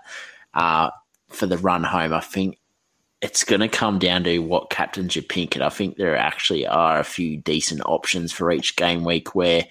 uh, 0.54 0.90
for 1.28 1.46
the 1.46 1.58
run 1.58 1.84
home. 1.84 2.12
I 2.12 2.20
think 2.20 2.58
it's 3.20 3.44
going 3.44 3.60
to 3.60 3.68
come 3.68 3.98
down 3.98 4.24
to 4.24 4.38
what 4.38 4.70
captains 4.70 5.16
you 5.16 5.22
pick. 5.22 5.54
And 5.54 5.64
I 5.64 5.68
think 5.68 5.96
there 5.96 6.16
actually 6.16 6.66
are 6.66 6.98
a 6.98 7.04
few 7.04 7.38
decent 7.38 7.80
options 7.86 8.32
for 8.32 8.52
each 8.52 8.76
game 8.76 9.04
week 9.04 9.34
where 9.34 9.64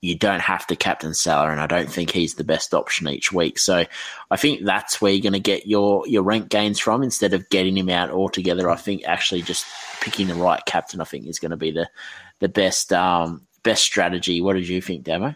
you 0.00 0.16
don't 0.16 0.40
have 0.40 0.66
to 0.68 0.76
captain 0.76 1.12
Salah, 1.12 1.50
and 1.50 1.60
I 1.60 1.66
don't 1.66 1.90
think 1.90 2.10
he's 2.10 2.34
the 2.34 2.44
best 2.44 2.72
option 2.72 3.08
each 3.08 3.32
week. 3.32 3.58
So 3.58 3.84
I 4.30 4.36
think 4.36 4.64
that's 4.64 5.00
where 5.00 5.12
you're 5.12 5.22
going 5.22 5.32
to 5.32 5.40
get 5.40 5.66
your, 5.66 6.06
your 6.06 6.22
rank 6.22 6.48
gains 6.48 6.78
from 6.78 7.02
instead 7.02 7.34
of 7.34 7.48
getting 7.50 7.76
him 7.76 7.88
out 7.88 8.10
altogether. 8.10 8.70
I 8.70 8.76
think 8.76 9.02
actually 9.04 9.42
just 9.42 9.66
picking 10.00 10.28
the 10.28 10.34
right 10.34 10.64
captain, 10.66 11.00
I 11.00 11.04
think, 11.04 11.26
is 11.26 11.40
going 11.40 11.50
to 11.50 11.56
be 11.56 11.72
the 11.72 11.88
the 12.40 12.48
best 12.48 12.92
um, 12.92 13.46
best 13.62 13.82
strategy. 13.82 14.40
What 14.40 14.54
did 14.54 14.68
you 14.68 14.80
think, 14.80 15.04
Damo? 15.04 15.34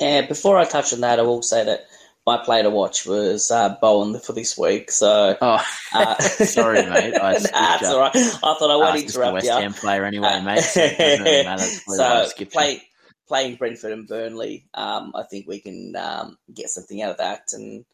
Yeah, 0.00 0.26
before 0.26 0.58
I 0.58 0.64
touch 0.64 0.92
on 0.92 1.00
that, 1.02 1.20
I 1.20 1.22
will 1.22 1.42
say 1.42 1.64
that 1.64 1.86
my 2.26 2.38
play 2.38 2.62
to 2.62 2.70
watch 2.70 3.06
was 3.06 3.50
uh, 3.50 3.76
Bowen 3.80 4.18
for 4.18 4.32
this 4.32 4.56
week. 4.56 4.90
So, 4.90 5.36
oh, 5.40 5.64
uh, 5.94 6.18
sorry, 6.20 6.82
mate. 6.86 7.14
I 7.14 7.38
that's 7.38 7.84
all 7.84 8.00
right. 8.00 8.16
I 8.16 8.20
thought 8.20 8.70
I 8.70 8.76
would 8.76 9.02
interrupt 9.02 9.34
West 9.34 9.46
you. 9.46 9.52
Ham 9.52 9.74
player 9.74 10.04
anyway, 10.04 10.40
mate. 10.42 10.60
So, 10.60 10.86
so 11.86 12.44
play, 12.46 12.82
playing 13.26 13.56
Brentford 13.56 13.92
and 13.92 14.06
Burnley, 14.06 14.66
um, 14.74 15.12
I 15.14 15.22
think 15.22 15.46
we 15.46 15.60
can 15.60 15.96
um, 15.96 16.38
get 16.52 16.68
something 16.68 17.00
out 17.02 17.12
of 17.12 17.16
that. 17.18 17.52
And 17.52 17.84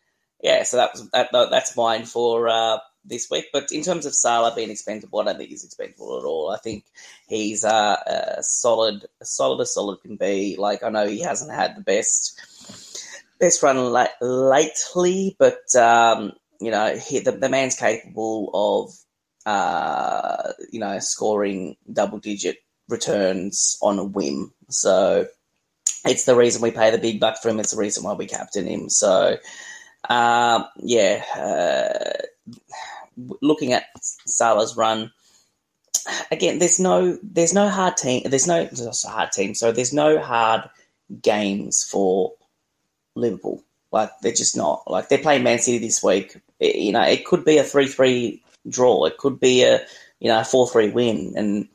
yeah, 0.43 0.63
so 0.63 0.77
that 0.79 0.93
was 0.93 1.09
that, 1.11 1.31
that's 1.33 1.77
mine 1.77 2.05
for 2.05 2.49
uh, 2.49 2.79
this 3.05 3.29
week. 3.31 3.47
But 3.53 3.73
in 3.73 3.83
terms 3.83 4.07
of 4.07 4.15
Salah 4.15 4.55
being 4.55 4.71
expendable, 4.71 5.21
I 5.21 5.25
don't 5.25 5.39
think 5.39 5.51
he's 5.51 5.65
expendable 5.65 6.19
at 6.19 6.25
all. 6.25 6.51
I 6.51 6.59
think 6.59 6.85
he's 7.29 7.65
uh, 7.65 7.97
a 8.07 8.43
solid, 8.43 9.07
solid 9.23 9.61
as 9.61 9.75
solid 9.75 10.01
can 10.03 10.17
be. 10.17 10.57
Like 10.59 10.83
I 10.83 10.91
know 10.91 11.07
he 11.07 11.21
hasn't 11.21 11.53
had 11.53 11.77
the 11.77 11.83
best 11.83 12.41
best 13.39 13.63
run 13.63 13.77
la- 13.93 14.07
lately, 14.21 15.37
but 15.39 15.75
um, 15.77 16.33
you 16.61 16.71
know 16.71 16.97
he, 16.97 17.21
the, 17.21 17.33
the 17.33 17.49
man's 17.49 17.77
capable 17.77 18.51
of 18.55 18.93
uh, 19.47 20.53
you 20.71 20.81
know 20.81 20.99
scoring 20.99 21.77
double 21.91 22.19
digit 22.19 22.59
returns 22.91 23.79
on 23.83 23.99
a 23.99 24.05
whim. 24.05 24.53
So 24.69 25.27
it's 26.05 26.25
the 26.25 26.37
reason 26.37 26.63
we 26.63 26.71
pay 26.71 26.91
the 26.91 26.99
big 26.99 27.21
bucks 27.21 27.41
for 27.41 27.49
him. 27.49 27.61
It's 27.61 27.73
the 27.73 27.81
reason 27.81 28.05
why 28.05 28.15
we 28.15 28.27
captain 28.27 28.67
him. 28.67 28.89
So 28.89 29.37
um, 30.09 30.67
yeah, 30.77 31.25
uh, 31.37 32.23
looking 33.43 33.73
at 33.73 33.85
Salah's 34.01 34.77
run 34.77 35.13
again, 36.31 36.59
there's 36.59 36.81
no 36.81 37.19
there's 37.23 37.55
no 37.55 37.69
hard 37.69 37.97
team. 37.97 38.23
There's 38.25 38.47
no 38.47 38.65
there's 38.65 39.05
hard 39.05 39.33
team. 39.33 39.55
So 39.55 39.73
there's 39.73 39.93
no 39.93 40.21
hard 40.21 40.69
games 41.23 41.85
for 41.85 42.33
Liverpool. 43.15 43.63
Like 43.93 44.11
they're 44.23 44.33
just 44.33 44.57
not. 44.57 44.89
Like 44.91 45.09
they're 45.09 45.19
playing 45.19 45.43
Man 45.43 45.59
City 45.59 45.79
this 45.79 46.03
week. 46.03 46.37
It, 46.59 46.77
you 46.77 46.93
know, 46.93 47.03
it 47.03 47.25
could 47.25 47.45
be 47.45 47.59
a 47.59 47.65
three-three 47.65 48.43
draw. 48.69 49.05
It 49.07 49.19
could 49.19 49.41
be 49.41 49.65
a 49.65 49.85
you 50.21 50.29
know 50.29 50.41
a 50.41 50.45
four-three 50.45 50.91
win, 50.91 51.35
and 51.37 51.69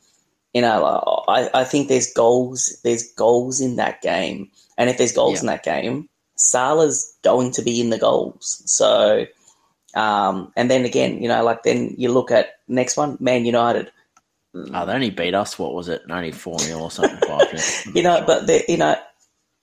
you 0.56 0.62
know, 0.62 1.24
I, 1.28 1.50
I 1.54 1.64
think 1.66 1.90
there's 1.90 2.14
goals. 2.14 2.80
There's 2.84 3.12
goals 3.14 3.60
in 3.60 3.76
that 3.76 4.02
game, 4.02 4.50
and 4.78 4.90
if 4.90 4.98
there's 4.98 5.12
goals 5.12 5.36
Yeah. 5.36 5.40
in 5.42 5.46
that 5.48 5.64
game, 5.64 6.08
Salah's 6.38 7.14
going 7.24 7.52
to 7.52 7.62
be 7.62 7.82
in 7.82 7.90
the 7.90 8.00
goals. 8.00 8.64
So, 8.66 9.26
um, 9.96 10.54
and 10.56 10.72
then 10.72 10.86
again, 10.86 11.22
you 11.22 11.28
know, 11.28 11.44
like 11.44 11.64
then 11.64 11.94
you 11.98 12.10
look 12.12 12.32
at 12.32 12.60
next 12.70 12.96
one, 12.98 13.18
Man 13.20 13.46
United. 13.46 13.92
Oh, 14.56 14.86
they 14.86 14.94
only 14.94 15.10
beat 15.10 15.34
us. 15.36 15.60
What 15.60 15.74
was 15.74 15.90
it? 15.90 16.08
Ninety 16.08 16.32
four 16.32 16.58
0 16.58 16.80
or 16.80 16.90
something. 16.90 17.20
Five 17.28 17.52
nil. 17.54 17.62
You 17.96 18.04
know, 18.04 18.24
but 18.26 18.48
you 18.70 18.78
know, 18.78 18.96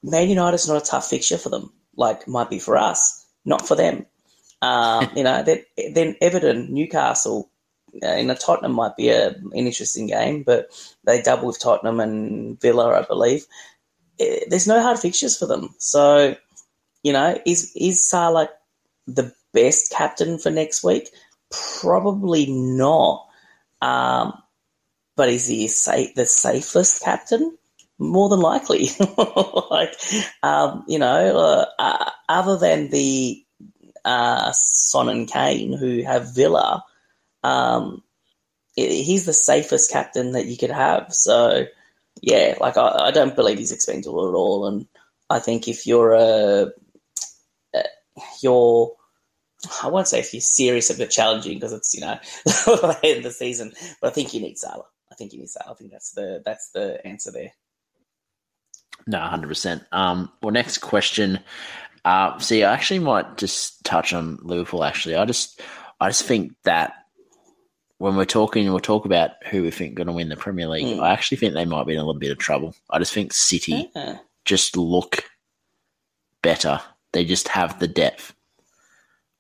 Man 0.02 0.28
United's 0.28 0.68
not 0.68 0.82
a 0.82 0.84
tough 0.84 1.08
fixture 1.08 1.38
for 1.38 1.48
them. 1.48 1.72
Like 1.96 2.28
might 2.28 2.50
be 2.50 2.58
for 2.58 2.76
us, 2.76 3.24
not 3.46 3.66
for 3.66 3.74
them. 3.76 4.04
Um, 4.60 5.08
you 5.16 5.24
know, 5.24 5.42
then 5.42 5.64
then 5.94 6.16
Everton, 6.20 6.72
Newcastle, 6.74 7.48
in 8.00 8.30
a 8.30 8.34
Tottenham 8.34 8.72
might 8.72 8.96
be 8.96 9.08
a, 9.10 9.28
an 9.30 9.52
interesting 9.54 10.06
game, 10.06 10.42
but 10.44 10.68
they 11.04 11.22
double 11.22 11.48
with 11.48 11.60
Tottenham 11.60 12.00
and 12.00 12.60
Villa, 12.60 12.98
I 12.98 13.02
believe. 13.02 13.46
Eh, 14.20 14.40
There's 14.48 14.66
no 14.68 14.80
hard 14.82 14.98
fixtures 14.98 15.36
for 15.38 15.46
them, 15.46 15.74
so 15.78 16.36
you 17.02 17.12
know, 17.12 17.40
is 17.46 17.72
is 17.76 18.06
Salah 18.08 18.48
the 19.06 19.32
best 19.52 19.92
captain 19.92 20.38
for 20.38 20.50
next 20.50 20.84
week? 20.84 21.10
Probably 21.80 22.46
not. 22.46 23.26
Um, 23.80 24.34
but 25.16 25.28
is 25.28 25.46
he 25.46 25.68
sa- 25.68 26.12
the 26.16 26.26
safest 26.26 27.02
captain? 27.02 27.56
More 27.98 28.28
than 28.28 28.40
likely. 28.40 28.88
like, 29.70 29.94
um, 30.42 30.84
you 30.88 30.98
know, 30.98 31.36
uh, 31.38 31.66
uh, 31.78 32.10
other 32.28 32.56
than 32.58 32.90
the 32.90 33.44
uh, 34.04 34.52
Son 34.52 35.08
and 35.08 35.28
Kane 35.30 35.72
who 35.76 36.02
have 36.02 36.34
Villa, 36.34 36.84
um, 37.42 38.02
he's 38.74 39.26
the 39.26 39.32
safest 39.32 39.90
captain 39.90 40.32
that 40.32 40.46
you 40.46 40.56
could 40.56 40.70
have. 40.70 41.12
So, 41.12 41.66
yeah, 42.20 42.56
like 42.60 42.76
I, 42.76 43.06
I 43.06 43.10
don't 43.10 43.36
believe 43.36 43.58
he's 43.58 43.72
expendable 43.72 44.28
at 44.28 44.34
all. 44.34 44.66
And 44.66 44.86
I 45.30 45.38
think 45.38 45.68
if 45.68 45.86
you're 45.86 46.12
a, 46.12 46.72
uh, 47.74 47.82
you're, 48.42 48.92
I 49.82 49.88
won't 49.88 50.08
say 50.08 50.18
if 50.18 50.34
you're 50.34 50.40
serious 50.40 50.90
about 50.90 51.10
challenging 51.10 51.54
because 51.54 51.72
it's 51.72 51.94
you 51.94 52.00
know 52.00 52.18
the 52.44 52.98
end 53.04 53.18
of 53.18 53.24
the 53.24 53.30
season, 53.30 53.72
but 54.00 54.08
I 54.08 54.10
think 54.10 54.34
you 54.34 54.40
need 54.40 54.58
Salah. 54.58 54.86
I 55.10 55.14
think 55.14 55.32
you 55.32 55.38
need 55.38 55.50
Salah. 55.50 55.72
I 55.72 55.74
think 55.74 55.92
that's 55.92 56.12
the 56.12 56.42
that's 56.44 56.70
the 56.70 57.04
answer 57.06 57.30
there. 57.30 57.52
No, 59.06 59.20
hundred 59.20 59.48
percent. 59.48 59.84
Um, 59.92 60.32
well, 60.42 60.52
next 60.52 60.78
question. 60.78 61.40
Uh, 62.04 62.38
see, 62.38 62.64
I 62.64 62.72
actually 62.72 62.98
might 62.98 63.36
just 63.36 63.84
touch 63.84 64.12
on 64.12 64.38
Liverpool. 64.42 64.84
Actually, 64.84 65.16
I 65.16 65.24
just, 65.24 65.60
I 66.00 66.08
just 66.08 66.24
think 66.24 66.54
that 66.64 66.94
when 68.02 68.16
we're 68.16 68.24
talking, 68.24 68.68
we'll 68.68 68.80
talk 68.80 69.04
about 69.04 69.30
who 69.48 69.62
we 69.62 69.70
think 69.70 69.94
going 69.94 70.08
to 70.08 70.12
win 70.12 70.28
the 70.28 70.36
Premier 70.36 70.66
League. 70.66 70.98
Mm. 70.98 71.00
I 71.02 71.12
actually 71.12 71.36
think 71.36 71.54
they 71.54 71.64
might 71.64 71.86
be 71.86 71.92
in 71.92 71.98
a 72.00 72.02
little 72.04 72.18
bit 72.18 72.32
of 72.32 72.38
trouble. 72.38 72.74
I 72.90 72.98
just 72.98 73.12
think 73.12 73.32
City 73.32 73.90
Yeah. 73.94 74.18
just 74.44 74.76
look 74.76 75.30
better. 76.42 76.80
They 77.12 77.24
just 77.24 77.46
have 77.48 77.78
the 77.78 77.86
depth. 77.86 78.34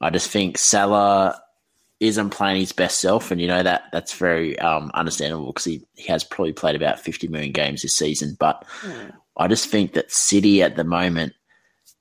I 0.00 0.10
just 0.10 0.30
think 0.30 0.58
Salah 0.58 1.40
isn't 1.98 2.30
playing 2.30 2.60
his 2.60 2.72
best 2.72 3.00
self, 3.00 3.30
and 3.32 3.40
you 3.40 3.48
know 3.48 3.62
that 3.64 3.84
that's 3.92 4.14
very 4.14 4.56
um, 4.60 4.90
understandable 4.94 5.46
because 5.46 5.64
he, 5.64 5.82
he 5.94 6.06
has 6.12 6.22
probably 6.24 6.52
played 6.52 6.76
about 6.76 7.00
fifty 7.00 7.26
million 7.28 7.52
games 7.52 7.82
this 7.82 7.96
season. 7.96 8.36
But 8.38 8.64
Hmm. 8.80 9.10
I 9.36 9.48
just 9.48 9.68
think 9.68 9.94
that 9.94 10.12
City 10.12 10.62
at 10.62 10.76
the 10.76 10.84
moment, 10.84 11.32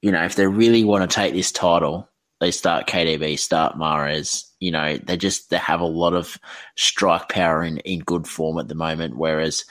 you 0.02 0.12
know, 0.12 0.24
if 0.24 0.36
they 0.36 0.46
really 0.48 0.84
want 0.84 1.10
to 1.10 1.16
take 1.16 1.34
this 1.34 1.52
title, 1.52 2.08
they 2.42 2.50
start 2.50 2.88
KDB, 2.88 3.38
start 3.38 3.78
Mahrez. 3.78 4.50
You 4.60 4.72
know, 4.72 4.98
they 4.98 5.16
just 5.16 5.52
they 5.52 5.58
have 5.58 5.80
a 5.80 5.86
lot 5.86 6.16
of 6.16 6.40
strike 6.76 7.30
power 7.30 7.64
in, 7.64 7.78
in 7.80 8.00
good 8.00 8.28
form 8.28 8.58
at 8.58 8.68
the 8.68 8.76
moment. 8.76 9.16
Whereas 9.16 9.64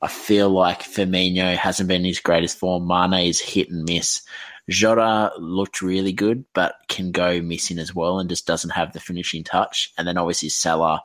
I 0.00 0.06
feel 0.06 0.48
like 0.48 0.84
Firmino 0.84 1.56
hasn't 1.56 1.88
been 1.88 2.04
his 2.04 2.20
greatest 2.20 2.58
form. 2.58 2.86
Mane 2.86 3.26
is 3.26 3.40
hit 3.40 3.70
and 3.70 3.84
miss. 3.84 4.22
Jota 4.70 5.32
looked 5.36 5.82
really 5.82 6.12
good, 6.12 6.44
but 6.54 6.76
can 6.88 7.10
go 7.10 7.42
missing 7.42 7.80
as 7.80 7.92
well 7.92 8.20
and 8.20 8.30
just 8.30 8.46
doesn't 8.46 8.70
have 8.70 8.92
the 8.92 9.00
finishing 9.00 9.42
touch. 9.42 9.92
And 9.98 10.06
then 10.06 10.16
obviously 10.16 10.48
Salah, 10.48 11.02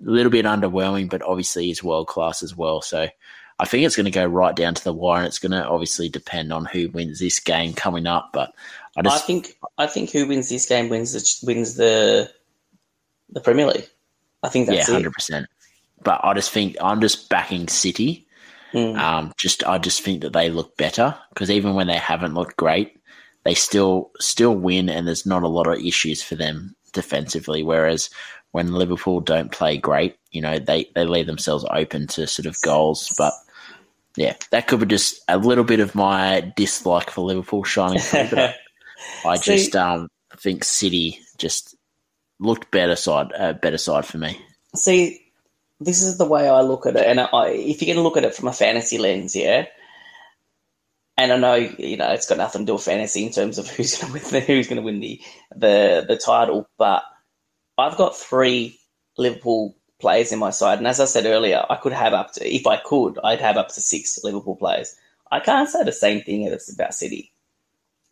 a 0.00 0.10
little 0.10 0.32
bit 0.32 0.46
underwhelming, 0.46 1.10
but 1.10 1.20
obviously 1.20 1.66
he's 1.66 1.84
world 1.84 2.06
class 2.06 2.42
as 2.42 2.56
well. 2.56 2.80
So 2.80 3.06
I 3.58 3.64
think 3.66 3.84
it's 3.84 3.96
going 3.96 4.04
to 4.04 4.10
go 4.10 4.24
right 4.24 4.54
down 4.54 4.74
to 4.74 4.84
the 4.84 4.92
wire, 4.92 5.18
and 5.18 5.26
it's 5.26 5.40
going 5.40 5.52
to 5.52 5.66
obviously 5.66 6.08
depend 6.08 6.52
on 6.52 6.64
who 6.64 6.88
wins 6.90 7.18
this 7.18 7.40
game 7.40 7.74
coming 7.74 8.06
up. 8.06 8.30
But 8.32 8.54
I 9.06 9.14
I 9.14 9.18
think 9.18 9.58
I 9.76 9.86
think 9.86 10.10
who 10.10 10.26
wins 10.26 10.48
this 10.48 10.66
game 10.66 10.88
wins 10.88 11.12
the 11.12 11.46
wins 11.46 11.74
the 11.74 12.30
the 13.30 13.40
Premier 13.40 13.66
League. 13.66 13.88
I 14.42 14.48
think 14.48 14.66
that's 14.66 14.88
it. 14.88 14.92
hundred 14.92 15.12
percent. 15.12 15.46
But 16.02 16.20
I 16.22 16.34
just 16.34 16.50
think 16.50 16.76
I'm 16.80 17.00
just 17.00 17.28
backing 17.28 17.68
City. 17.68 18.26
Mm. 18.72 18.98
Um, 18.98 19.32
just 19.38 19.64
I 19.64 19.78
just 19.78 20.02
think 20.02 20.22
that 20.22 20.32
they 20.32 20.50
look 20.50 20.76
better 20.76 21.16
because 21.30 21.50
even 21.50 21.74
when 21.74 21.86
they 21.86 21.96
haven't 21.96 22.34
looked 22.34 22.56
great, 22.56 22.98
they 23.44 23.54
still 23.54 24.10
still 24.20 24.54
win, 24.54 24.88
and 24.88 25.06
there's 25.06 25.26
not 25.26 25.42
a 25.42 25.48
lot 25.48 25.66
of 25.66 25.80
issues 25.80 26.22
for 26.22 26.34
them 26.34 26.76
defensively. 26.92 27.62
Whereas 27.62 28.10
when 28.52 28.72
Liverpool 28.72 29.20
don't 29.20 29.52
play 29.52 29.78
great, 29.78 30.16
you 30.30 30.40
know 30.40 30.58
they 30.58 30.90
they 30.94 31.04
leave 31.04 31.26
themselves 31.26 31.64
open 31.70 32.06
to 32.08 32.26
sort 32.26 32.46
of 32.46 32.56
goals. 32.62 33.14
But 33.16 33.32
yeah, 34.16 34.34
that 34.50 34.66
could 34.66 34.80
be 34.80 34.86
just 34.86 35.22
a 35.28 35.38
little 35.38 35.64
bit 35.64 35.80
of 35.80 35.94
my 35.94 36.52
dislike 36.56 37.10
for 37.10 37.24
Liverpool 37.24 37.64
shining 37.64 38.00
through. 38.00 38.28
But 38.30 38.56
I 39.24 39.36
See- 39.36 39.56
just 39.56 39.76
um 39.76 40.08
think 40.36 40.64
City 40.64 41.20
just 41.38 41.76
looked 42.40 42.70
better 42.70 42.96
side, 42.96 43.32
uh, 43.36 43.52
better 43.54 43.78
side 43.78 44.06
for 44.06 44.18
me. 44.18 44.40
See, 44.74 45.20
this 45.80 46.02
is 46.02 46.18
the 46.18 46.26
way 46.26 46.48
I 46.48 46.60
look 46.60 46.86
at 46.86 46.96
it, 46.96 47.06
and 47.06 47.20
I, 47.20 47.48
if 47.48 47.80
you're 47.80 47.94
going 47.94 47.96
to 47.96 48.02
look 48.02 48.16
at 48.16 48.24
it 48.24 48.34
from 48.34 48.48
a 48.48 48.52
fantasy 48.52 48.98
lens, 48.98 49.34
yeah. 49.34 49.66
And 51.16 51.32
I 51.32 51.36
know 51.36 51.54
you 51.54 51.96
know 51.96 52.12
it's 52.12 52.28
got 52.28 52.38
nothing 52.38 52.62
to 52.62 52.66
do 52.66 52.72
with 52.74 52.82
fantasy 52.82 53.26
in 53.26 53.32
terms 53.32 53.58
of 53.58 53.68
who's 53.68 53.98
going 54.00 54.12
to 54.12 54.18
win 54.20 54.32
the, 54.32 54.40
who's 54.40 54.68
going 54.68 54.76
to 54.76 54.82
win 54.82 55.00
the, 55.00 55.20
the 55.54 56.04
the 56.06 56.16
title, 56.16 56.68
but 56.78 57.02
I've 57.76 57.96
got 57.96 58.16
three 58.16 58.78
Liverpool 59.16 59.76
players 60.00 60.30
in 60.32 60.38
my 60.38 60.50
side, 60.50 60.78
and 60.78 60.86
as 60.86 61.00
I 61.00 61.06
said 61.06 61.26
earlier, 61.26 61.64
I 61.68 61.76
could 61.76 61.92
have 61.92 62.12
up 62.12 62.34
to 62.34 62.46
if 62.54 62.66
I 62.66 62.76
could, 62.76 63.18
I'd 63.22 63.40
have 63.40 63.56
up 63.56 63.68
to 63.68 63.80
six 63.80 64.18
Liverpool 64.22 64.56
players. 64.56 64.94
I 65.30 65.40
can't 65.40 65.68
say 65.68 65.84
the 65.84 65.92
same 65.92 66.22
thing 66.22 66.46
as 66.46 66.72
about 66.72 66.94
City. 66.94 67.32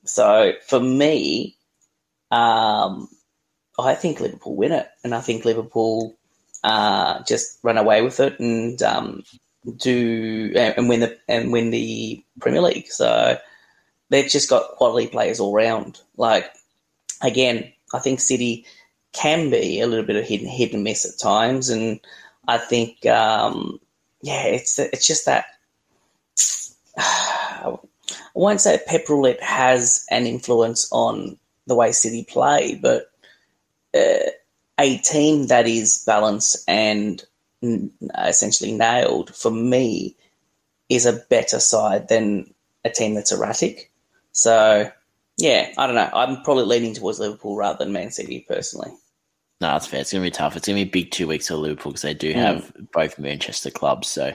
So 0.08 0.54
for 0.66 0.80
me, 0.80 1.56
um, 2.30 3.08
I 3.78 3.94
think 3.94 4.20
Liverpool 4.20 4.56
win 4.56 4.72
it, 4.72 4.88
and 5.04 5.14
I 5.14 5.20
think 5.20 5.44
Liverpool 5.44 6.16
uh, 6.64 7.22
just 7.24 7.58
run 7.62 7.78
away 7.78 8.02
with 8.02 8.20
it 8.20 8.38
and 8.40 8.80
um, 8.82 9.22
do 9.76 10.52
and 10.56 10.74
and 10.78 10.88
win 10.88 11.00
the 11.00 11.18
and 11.28 11.52
win 11.52 11.70
the 11.70 12.22
Premier 12.40 12.62
League. 12.62 12.88
So 12.88 13.38
they've 14.08 14.30
just 14.30 14.48
got 14.50 14.76
quality 14.76 15.08
players 15.08 15.40
all 15.40 15.52
round. 15.52 16.00
Like 16.16 16.50
again, 17.22 17.72
I 17.92 17.98
think 17.98 18.20
City 18.20 18.64
can 19.12 19.50
be 19.50 19.80
a 19.80 19.86
little 19.86 20.04
bit 20.04 20.16
of 20.16 20.24
hit 20.26 20.40
and 20.40 20.50
hit 20.50 20.72
and 20.72 20.84
miss 20.84 21.04
at 21.04 21.18
times, 21.20 21.68
and 21.68 22.00
I 22.48 22.58
think 22.58 23.04
um, 23.06 23.80
yeah, 24.22 24.44
it's 24.44 24.78
it's 24.78 25.06
just 25.06 25.26
that. 25.26 25.46
I 28.36 28.38
won't 28.38 28.60
say 28.60 28.78
Pep 28.86 29.08
Roulette 29.08 29.42
has 29.42 30.04
an 30.10 30.26
influence 30.26 30.88
on 30.92 31.38
the 31.66 31.74
way 31.74 31.92
City 31.92 32.24
play, 32.28 32.78
but 32.80 33.10
uh, 33.94 34.30
a 34.78 34.98
team 34.98 35.46
that 35.46 35.66
is 35.66 36.02
balanced 36.06 36.62
and 36.68 37.24
essentially 38.18 38.72
nailed 38.72 39.34
for 39.34 39.50
me 39.50 40.16
is 40.88 41.06
a 41.06 41.14
better 41.30 41.58
side 41.58 42.08
than 42.08 42.52
a 42.84 42.90
team 42.90 43.14
that's 43.14 43.32
erratic. 43.32 43.90
So, 44.32 44.90
yeah, 45.38 45.72
I 45.78 45.86
don't 45.86 45.96
know. 45.96 46.10
I'm 46.12 46.42
probably 46.42 46.64
leaning 46.64 46.94
towards 46.94 47.18
Liverpool 47.18 47.56
rather 47.56 47.78
than 47.84 47.92
Man 47.92 48.10
City 48.10 48.44
personally. 48.46 48.92
No, 49.62 49.68
that's 49.68 49.86
fair. 49.86 50.02
It's 50.02 50.12
going 50.12 50.22
to 50.22 50.26
be 50.30 50.30
tough. 50.30 50.54
It's 50.56 50.68
going 50.68 50.78
to 50.78 50.84
be 50.84 51.02
big 51.02 51.10
two 51.10 51.26
weeks 51.26 51.48
for 51.48 51.54
Liverpool 51.54 51.92
because 51.92 52.02
they 52.02 52.12
do 52.14 52.34
Mm. 52.34 52.36
have 52.36 52.72
both 52.92 53.18
Manchester 53.18 53.70
clubs. 53.70 54.08
So, 54.08 54.34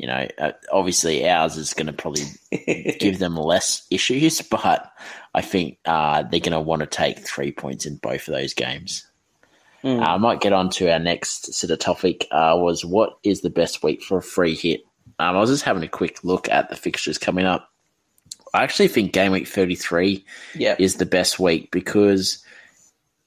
you 0.00 0.06
know, 0.06 0.26
uh, 0.38 0.52
obviously 0.72 1.28
ours 1.28 1.58
is 1.58 1.74
going 1.74 1.86
to 1.86 1.92
probably 1.92 2.22
give 2.98 3.18
them 3.18 3.36
less 3.36 3.86
issues, 3.90 4.40
but 4.40 4.90
I 5.34 5.42
think 5.42 5.78
uh, 5.84 6.22
they're 6.22 6.40
going 6.40 6.52
to 6.52 6.60
want 6.60 6.80
to 6.80 6.86
take 6.86 7.18
three 7.18 7.52
points 7.52 7.84
in 7.84 7.96
both 7.96 8.26
of 8.26 8.32
those 8.32 8.54
games. 8.54 9.06
Mm. 9.84 10.00
Uh, 10.00 10.14
I 10.14 10.16
might 10.16 10.40
get 10.40 10.54
on 10.54 10.70
to 10.70 10.90
our 10.90 10.98
next 10.98 11.52
sort 11.52 11.70
of 11.70 11.80
topic 11.80 12.26
uh, 12.30 12.56
was 12.56 12.82
what 12.82 13.18
is 13.24 13.42
the 13.42 13.50
best 13.50 13.82
week 13.82 14.02
for 14.02 14.16
a 14.16 14.22
free 14.22 14.54
hit? 14.54 14.80
Um, 15.18 15.36
I 15.36 15.40
was 15.40 15.50
just 15.50 15.64
having 15.64 15.82
a 15.82 15.88
quick 15.88 16.24
look 16.24 16.48
at 16.48 16.70
the 16.70 16.76
fixtures 16.76 17.18
coming 17.18 17.44
up. 17.44 17.68
I 18.54 18.62
actually 18.62 18.88
think 18.88 19.12
game 19.12 19.32
week 19.32 19.46
33 19.46 20.24
yeah. 20.54 20.76
is 20.78 20.96
the 20.96 21.06
best 21.06 21.38
week 21.38 21.70
because 21.70 22.42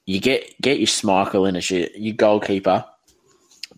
you 0.06 0.20
get 0.20 0.60
get 0.60 0.78
your 0.78 0.88
Schmeichel 0.88 1.48
in 1.48 1.54
as 1.54 1.70
your, 1.70 1.86
your 1.94 2.14
goalkeeper. 2.14 2.84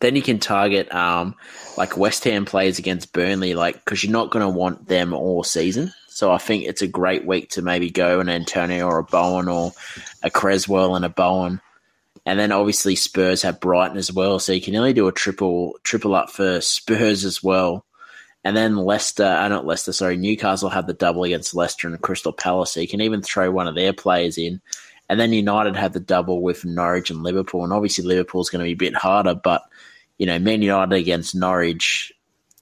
Then 0.01 0.15
you 0.17 0.23
can 0.23 0.39
target 0.39 0.93
um, 0.95 1.35
like 1.77 1.97
West 1.97 2.25
Ham 2.25 2.45
players 2.45 2.79
against 2.79 3.13
Burnley, 3.13 3.55
like 3.55 3.77
because 3.77 4.05
you're 4.05 4.13
not 4.13 4.31
going 4.31 4.45
to 4.45 4.49
want 4.49 4.89
them 4.89 5.15
all 5.15 5.43
season. 5.43 5.93
So 6.09 6.33
I 6.33 6.39
think 6.39 6.65
it's 6.65 6.83
a 6.83 6.87
great 6.87 7.27
week 7.27 7.51
to 7.51 7.63
maybe 7.63 7.91
go 7.91 8.21
an 8.21 8.29
Antonio 8.29 8.87
or 8.87 8.99
a 8.99 9.05
Bowen 9.05 9.49
or 9.49 9.73
a 10.23 10.31
Cresswell 10.31 10.97
and 10.97 11.05
a 11.05 11.11
Bowen 11.11 11.61
And 12.25 12.39
then 12.39 12.53
obviously 12.53 12.97
Spurs 12.97 13.43
have 13.43 13.61
Brighton 13.61 13.99
as 13.99 14.13
well, 14.13 14.39
so 14.39 14.53
you 14.53 14.61
can 14.61 14.75
only 14.77 14.93
do 14.93 15.09
a 15.09 15.13
triple 15.13 15.79
triple 15.85 16.15
up 16.15 16.31
for 16.31 16.61
Spurs 16.61 17.25
as 17.25 17.43
well. 17.43 17.85
And 18.45 18.57
then 18.57 18.77
Leicester, 18.77 19.25
uh, 19.25 19.49
not 19.49 19.67
Leicester, 19.67 19.93
sorry, 19.93 20.17
Newcastle 20.17 20.69
have 20.71 20.87
the 20.87 20.95
double 20.95 21.25
against 21.25 21.55
Leicester 21.55 21.89
and 21.89 22.01
Crystal 22.01 22.33
Palace, 22.33 22.73
so 22.73 22.81
you 22.81 22.89
can 22.89 23.01
even 23.01 23.23
throw 23.23 23.51
one 23.51 23.69
of 23.69 23.75
their 23.75 23.93
players 23.93 24.39
in. 24.39 24.61
And 25.09 25.21
then 25.21 25.33
United 25.33 25.77
have 25.77 25.93
the 25.93 26.01
double 26.01 26.43
with 26.43 26.65
Norwich 26.65 27.11
and 27.11 27.23
Liverpool, 27.23 27.63
and 27.63 27.73
obviously 27.73 28.05
Liverpool's 28.05 28.51
going 28.51 28.61
to 28.61 28.69
be 28.69 28.73
a 28.73 28.91
bit 28.91 28.97
harder, 28.97 29.35
but 29.35 29.63
you 30.19 30.27
know, 30.27 30.39
Man 30.39 30.63
United 30.63 30.95
against 30.95 31.35
Norwich, 31.35 32.13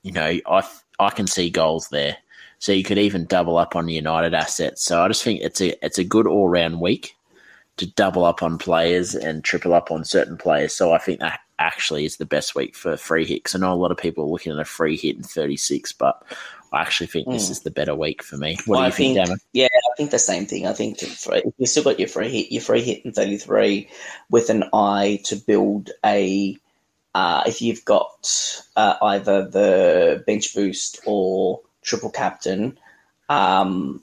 you 0.02 0.12
know, 0.12 0.39
I 0.47 0.68
I 0.98 1.10
can 1.10 1.26
see 1.26 1.51
goals 1.51 1.89
there. 1.89 2.16
So 2.59 2.72
you 2.72 2.85
could 2.85 2.98
even 2.98 3.26
double 3.26 3.59
up 3.59 3.76
on 3.76 3.89
United 3.89 4.32
assets. 4.32 4.82
So 4.82 5.02
I 5.02 5.09
just 5.09 5.22
think 5.22 5.40
it's 5.43 5.60
a 5.60 5.85
it's 5.85 5.98
a 5.98 6.05
good 6.05 6.26
all 6.26 6.48
round 6.48 6.81
week 6.81 7.16
to 7.76 7.86
double 7.86 8.24
up 8.24 8.43
on 8.43 8.59
players 8.59 9.14
and 9.14 9.43
triple 9.43 9.74
up 9.74 9.90
on 9.90 10.05
certain 10.05 10.36
players. 10.36 10.72
So 10.72 10.93
I 10.93 10.98
think 10.98 11.20
that 11.20 11.40
actually 11.59 12.05
is 12.05 12.16
the 12.16 12.26
best 12.26 12.55
week 12.55 12.76
for 12.76 12.97
free 12.97 13.24
hits. 13.24 13.55
I 13.55 13.59
know 13.59 13.72
a 13.72 13.74
lot 13.74 13.90
of 13.90 13.97
people 13.97 14.24
are 14.24 14.28
looking 14.28 14.52
at 14.52 14.59
a 14.59 14.64
free 14.64 14.97
hit 14.97 15.16
in 15.16 15.22
36, 15.22 15.93
but 15.93 16.22
I 16.72 16.81
actually 16.81 17.06
think 17.06 17.28
mm. 17.28 17.32
this 17.32 17.47
hmm. 17.47 17.52
is 17.52 17.60
the 17.60 17.70
better 17.70 17.94
week 17.94 18.22
for 18.22 18.36
me. 18.36 18.56
What 18.66 18.81
well, 18.81 18.81
do 18.81 18.86
you 18.86 19.14
think, 19.14 19.28
think 19.28 19.40
Yeah, 19.52 19.66
I 19.66 19.97
think 19.97 20.10
the 20.10 20.18
same 20.18 20.47
thing. 20.47 20.66
I 20.66 20.72
think 20.72 21.01
you've 21.02 21.68
still 21.68 21.85
got 21.85 21.98
your 21.98 22.09
free 22.09 22.31
hit, 22.31 22.52
your 22.52 22.62
free 22.62 22.82
hit 22.82 23.05
in 23.05 23.12
33 23.12 23.89
with 24.31 24.51
an 24.51 24.64
eye 24.72 25.20
to 25.24 25.36
build 25.36 25.90
a. 26.05 26.56
Uh, 27.15 27.45
if 27.47 27.62
you've 27.62 27.85
got 27.85 28.62
uh, 28.77 28.97
either 29.03 29.49
the 29.49 30.24
bench 30.27 30.55
boost 30.55 31.01
or 31.07 31.61
triple 31.82 32.11
captain, 32.11 32.78
um, 33.28 34.03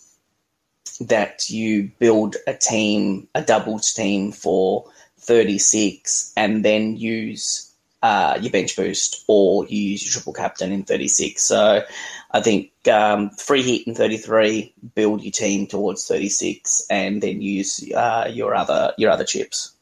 that 1.01 1.49
you 1.49 1.91
build 1.99 2.35
a 2.47 2.53
team, 2.53 3.27
a 3.35 3.41
doubles 3.41 3.93
team 3.93 4.31
for 4.31 4.89
36, 5.19 6.33
and 6.37 6.63
then 6.63 6.95
use 6.95 7.71
uh, 8.01 8.37
your 8.41 8.51
bench 8.51 8.75
boost 8.75 9.23
or 9.27 9.65
you 9.67 9.79
use 9.79 10.03
your 10.03 10.11
triple 10.11 10.33
captain 10.33 10.71
in 10.71 10.83
36. 10.83 11.41
So 11.41 11.83
I 12.31 12.41
think 12.41 12.71
um, 12.87 13.29
free 13.31 13.61
hit 13.61 13.87
in 13.87 13.95
33, 13.95 14.73
build 14.95 15.21
your 15.21 15.31
team 15.31 15.67
towards 15.67 16.07
36, 16.07 16.87
and 16.89 17.21
then 17.21 17.41
use 17.41 17.83
uh, 17.93 18.29
your 18.31 18.55
other 18.55 18.93
your 18.97 19.11
other 19.11 19.25
chips. 19.25 19.73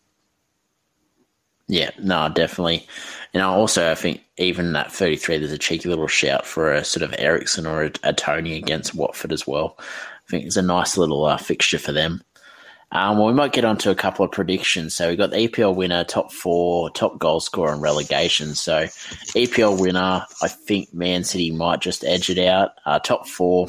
Yeah, 1.68 1.92
no, 2.00 2.30
definitely. 2.30 2.88
And 3.34 3.44
also, 3.44 3.92
I 3.92 3.96
think 3.96 4.24
even 4.38 4.76
at 4.76 4.92
33, 4.92 5.38
there's 5.38 5.52
a 5.52 5.58
cheeky 5.58 5.90
little 5.90 6.08
shout 6.08 6.46
for 6.46 6.74
a 6.74 6.84
sort 6.84 7.04
of 7.04 7.14
Eriksen 7.18 7.68
or 7.68 7.84
a, 7.84 7.92
a 8.04 8.14
Toney 8.14 8.56
against 8.56 8.96
Watford 8.96 9.32
as 9.32 9.46
well. 9.46 9.76
I 9.80 10.30
think 10.30 10.46
it's 10.46 10.58
a 10.58 10.62
nice 10.62 10.98
little 10.98 11.26
uh, 11.26 11.38
fixture 11.38 11.80
for 11.80 11.92
them. 11.92 12.24
Um, 12.92 13.18
well, 13.18 13.28
we 13.28 13.34
might 13.34 13.54
get 13.54 13.66
on 13.66 13.78
to 13.80 13.92
a 13.92 13.96
couple 13.96 14.26
of 14.26 14.32
predictions. 14.32 14.96
So 14.96 15.10
we've 15.10 15.18
got 15.18 15.30
the 15.30 15.48
EPL 15.48 15.76
winner, 15.76 16.04
top 16.04 16.32
four, 16.32 16.90
top 16.90 17.20
goal 17.20 17.40
scorer, 17.40 17.72
and 17.72 17.82
relegation. 17.82 18.56
So 18.56 18.86
EPL 19.36 19.80
winner, 19.80 20.26
I 20.42 20.48
think 20.48 20.92
Man 20.92 21.24
City 21.24 21.52
might 21.52 21.82
just 21.82 22.04
edge 22.04 22.32
it 22.32 22.40
out. 22.40 22.72
Uh, 22.86 22.98
top 22.98 23.28
four, 23.28 23.68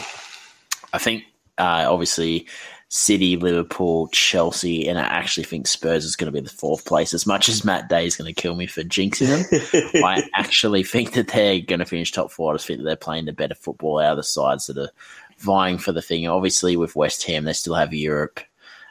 I 0.94 0.98
think 0.98 1.24
uh, 1.58 1.86
obviously 1.86 2.46
City, 2.92 3.36
Liverpool, 3.36 4.08
Chelsea, 4.08 4.88
and 4.88 4.98
I 4.98 5.02
actually 5.02 5.44
think 5.44 5.68
Spurs 5.68 6.04
is 6.04 6.16
going 6.16 6.26
to 6.26 6.36
be 6.36 6.44
the 6.44 6.52
fourth 6.52 6.84
place. 6.84 7.14
As 7.14 7.24
much 7.24 7.48
as 7.48 7.64
Matt 7.64 7.88
Day 7.88 8.04
is 8.04 8.16
going 8.16 8.26
to 8.32 8.40
kill 8.40 8.56
me 8.56 8.66
for 8.66 8.82
jinxing 8.82 9.28
them, 9.28 10.02
I 10.04 10.28
actually 10.34 10.82
think 10.82 11.12
that 11.12 11.28
they're 11.28 11.60
going 11.60 11.78
to 11.78 11.84
finish 11.84 12.10
top 12.10 12.32
four. 12.32 12.52
I 12.52 12.56
just 12.56 12.66
think 12.66 12.80
that 12.80 12.84
they're 12.84 12.96
playing 12.96 13.26
the 13.26 13.32
better 13.32 13.54
football 13.54 14.00
out 14.00 14.10
of 14.10 14.16
the 14.16 14.24
sides 14.24 14.66
that 14.66 14.76
are 14.76 14.90
vying 15.38 15.78
for 15.78 15.92
the 15.92 16.02
thing. 16.02 16.26
Obviously, 16.26 16.76
with 16.76 16.96
West 16.96 17.24
Ham, 17.28 17.44
they 17.44 17.52
still 17.52 17.76
have 17.76 17.94
Europe. 17.94 18.40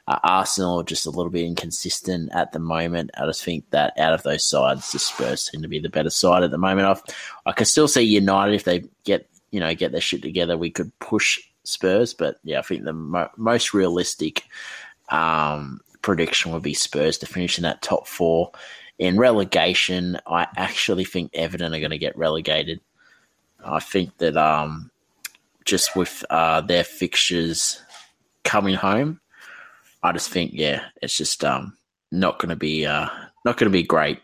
Uh, 0.08 0.18
Arsenal 0.24 0.82
just 0.82 1.06
a 1.06 1.12
little 1.12 1.30
bit 1.30 1.46
inconsistent 1.46 2.32
at 2.34 2.54
the 2.54 2.60
moment. 2.60 3.12
I 3.18 3.26
just 3.26 3.44
think 3.44 3.70
that 3.72 4.00
out 4.00 4.14
of 4.14 4.24
those 4.24 4.46
sides, 4.46 4.94
the 4.94 5.00
Spurs 5.00 5.42
seem 5.52 5.62
to 5.62 5.68
be 5.68 5.80
the 5.80 5.90
better 5.90 6.10
side 6.10 6.44
at 6.44 6.52
the 6.52 6.58
moment. 6.58 6.88
I've, 6.88 7.04
I 7.46 7.52
can 7.52 7.66
still 7.66 7.90
see 7.90 8.04
United 8.04 8.56
if 8.56 8.64
they 8.64 8.86
get 9.04 9.30
you 9.52 9.60
know 9.60 9.76
get 9.76 9.92
their 9.92 10.00
shit 10.00 10.22
together. 10.22 10.58
We 10.58 10.70
could 10.70 10.98
push 11.00 11.38
Spurs, 11.70 12.14
but 12.14 12.40
yeah, 12.44 12.60
I 12.60 12.62
think 12.62 12.84
the 12.84 12.94
mo- 12.94 13.30
most 13.38 13.74
realistic 13.74 14.44
um, 15.10 15.82
prediction 16.02 16.52
would 16.52 16.64
be 16.64 16.74
Spurs 16.74 17.18
to 17.20 17.26
finish 17.26 17.58
in 17.58 17.64
that 17.64 17.82
top 17.82 18.08
four. 18.08 18.52
In 18.98 19.18
relegation, 19.18 20.18
I 20.28 20.48
actually 20.58 21.06
think 21.06 21.32
Everton 21.34 21.74
are 21.74 21.80
going 21.80 21.92
to 21.92 21.98
get 21.98 22.18
relegated. 22.18 22.82
I 23.64 23.80
think 23.80 24.18
that 24.18 24.36
um, 24.36 24.92
just 25.66 25.96
with 25.96 26.24
uh, 26.30 26.62
their 26.62 26.84
fixtures 26.84 27.82
coming 28.44 28.76
home, 28.76 29.22
I 30.04 30.12
just 30.12 30.30
think 30.30 30.52
yeah, 30.54 30.86
it's 31.02 31.16
just 31.16 31.44
um, 31.44 31.78
not 32.12 32.40
going 32.40 32.50
to 32.50 32.56
be 32.56 32.86
uh, 32.86 33.08
not 33.46 33.58
going 33.58 33.72
to 33.72 33.78
be 33.78 33.84
great. 33.84 34.20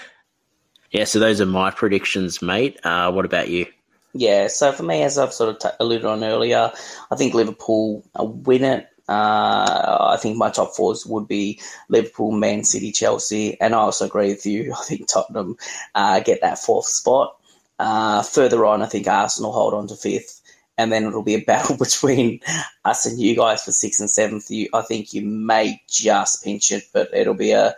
yeah, 0.90 1.04
so 1.04 1.18
those 1.18 1.40
are 1.40 1.46
my 1.46 1.70
predictions, 1.70 2.42
mate. 2.42 2.78
Uh, 2.84 3.10
what 3.12 3.24
about 3.24 3.48
you? 3.48 3.66
Yeah, 4.14 4.48
so 4.48 4.72
for 4.72 4.82
me, 4.82 5.02
as 5.02 5.18
I've 5.18 5.32
sort 5.32 5.50
of 5.50 5.58
t- 5.58 5.76
alluded 5.80 6.06
on 6.06 6.24
earlier, 6.24 6.72
I 7.10 7.16
think 7.16 7.34
Liverpool 7.34 8.04
win 8.18 8.64
it. 8.64 8.88
Uh, 9.08 10.12
I 10.12 10.18
think 10.20 10.36
my 10.36 10.50
top 10.50 10.74
fours 10.76 11.06
would 11.06 11.28
be 11.28 11.60
Liverpool, 11.88 12.32
Man 12.32 12.64
City, 12.64 12.92
Chelsea, 12.92 13.58
and 13.60 13.74
I 13.74 13.78
also 13.78 14.06
agree 14.06 14.28
with 14.28 14.44
you. 14.46 14.72
I 14.78 14.82
think 14.82 15.08
Tottenham 15.08 15.56
uh, 15.94 16.20
get 16.20 16.40
that 16.42 16.58
fourth 16.58 16.86
spot. 16.86 17.36
Uh, 17.78 18.22
further 18.22 18.66
on, 18.66 18.82
I 18.82 18.86
think 18.86 19.06
Arsenal 19.06 19.52
hold 19.52 19.72
on 19.74 19.86
to 19.88 19.94
fifth 19.96 20.42
and 20.78 20.92
then 20.92 21.04
it'll 21.04 21.22
be 21.22 21.34
a 21.34 21.40
battle 21.44 21.76
between 21.76 22.40
us 22.84 23.04
and 23.04 23.20
you 23.20 23.36
guys 23.36 23.62
for 23.64 23.72
sixth 23.72 24.00
and 24.00 24.10
seventh. 24.10 24.50
You, 24.50 24.68
I 24.72 24.82
think 24.82 25.12
you 25.12 25.22
may 25.22 25.82
just 25.88 26.42
pinch 26.44 26.70
it, 26.72 26.84
but 26.94 27.10
it'll 27.12 27.34
be 27.34 27.50
a 27.50 27.74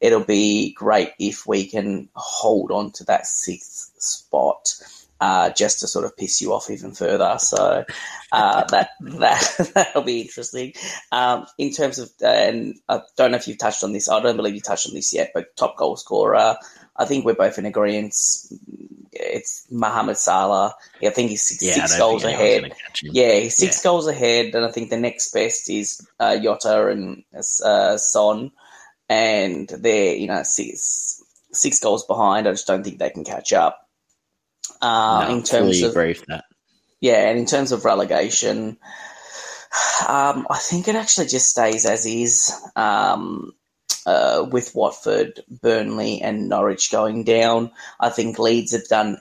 it'll 0.00 0.24
be 0.24 0.72
great 0.74 1.12
if 1.18 1.46
we 1.46 1.66
can 1.66 2.08
hold 2.14 2.70
on 2.70 2.92
to 2.92 3.04
that 3.04 3.26
sixth 3.26 3.92
spot. 3.98 4.74
Uh, 5.22 5.50
just 5.50 5.78
to 5.78 5.86
sort 5.86 6.04
of 6.04 6.16
piss 6.16 6.40
you 6.40 6.52
off 6.52 6.68
even 6.68 6.90
further, 6.90 7.36
so 7.38 7.84
uh, 8.32 8.64
that 8.64 8.90
that 9.02 9.70
that'll 9.74 10.02
be 10.02 10.20
interesting. 10.22 10.72
Um, 11.12 11.46
in 11.58 11.72
terms 11.72 12.00
of, 12.00 12.10
and 12.24 12.74
I 12.88 13.02
don't 13.16 13.30
know 13.30 13.36
if 13.36 13.46
you've 13.46 13.58
touched 13.58 13.84
on 13.84 13.92
this. 13.92 14.08
I 14.08 14.20
don't 14.20 14.36
believe 14.36 14.56
you 14.56 14.60
touched 14.60 14.88
on 14.88 14.94
this 14.94 15.14
yet, 15.14 15.30
but 15.32 15.56
top 15.56 15.76
goal 15.76 15.96
scorer. 15.96 16.56
I 16.96 17.04
think 17.04 17.24
we're 17.24 17.34
both 17.34 17.56
in 17.56 17.66
agreement 17.66 18.14
it's 19.12 19.66
Mohamed 19.70 20.16
Salah. 20.16 20.74
I 21.02 21.10
think 21.10 21.30
he's 21.30 21.42
six, 21.42 21.62
yeah, 21.62 21.72
six 21.74 21.98
goals 21.98 22.24
ahead. 22.24 22.72
Yeah, 23.02 23.34
he's 23.34 23.56
six 23.56 23.78
yeah. 23.78 23.90
goals 23.90 24.06
ahead, 24.06 24.54
and 24.54 24.64
I 24.64 24.70
think 24.70 24.90
the 24.90 24.98
next 24.98 25.32
best 25.32 25.70
is 25.70 26.06
uh, 26.18 26.38
Jota 26.38 26.88
and 26.88 27.22
uh, 27.34 27.96
Son, 27.96 28.50
and 29.08 29.68
they're 29.68 30.16
you 30.16 30.26
know 30.26 30.42
six 30.42 31.22
six 31.52 31.78
goals 31.80 32.06
behind. 32.06 32.48
I 32.48 32.52
just 32.52 32.66
don't 32.66 32.82
think 32.82 32.98
they 32.98 33.10
can 33.10 33.24
catch 33.24 33.52
up. 33.52 33.88
Uh, 34.82 35.26
no, 35.28 35.36
in 35.36 35.42
terms 35.42 35.80
of 35.82 35.96
yeah, 37.00 37.28
and 37.28 37.38
in 37.38 37.46
terms 37.46 37.72
of 37.72 37.84
relegation, 37.84 38.76
um, 40.06 40.46
I 40.50 40.58
think 40.58 40.88
it 40.88 40.96
actually 40.96 41.28
just 41.28 41.48
stays 41.48 41.86
as 41.86 42.04
is. 42.04 42.52
Um, 42.76 43.54
uh, 44.04 44.44
with 44.50 44.74
Watford, 44.74 45.40
Burnley, 45.48 46.20
and 46.20 46.48
Norwich 46.48 46.90
going 46.90 47.22
down. 47.22 47.70
I 48.00 48.10
think 48.10 48.36
Leeds 48.36 48.72
have 48.72 48.88
done 48.88 49.18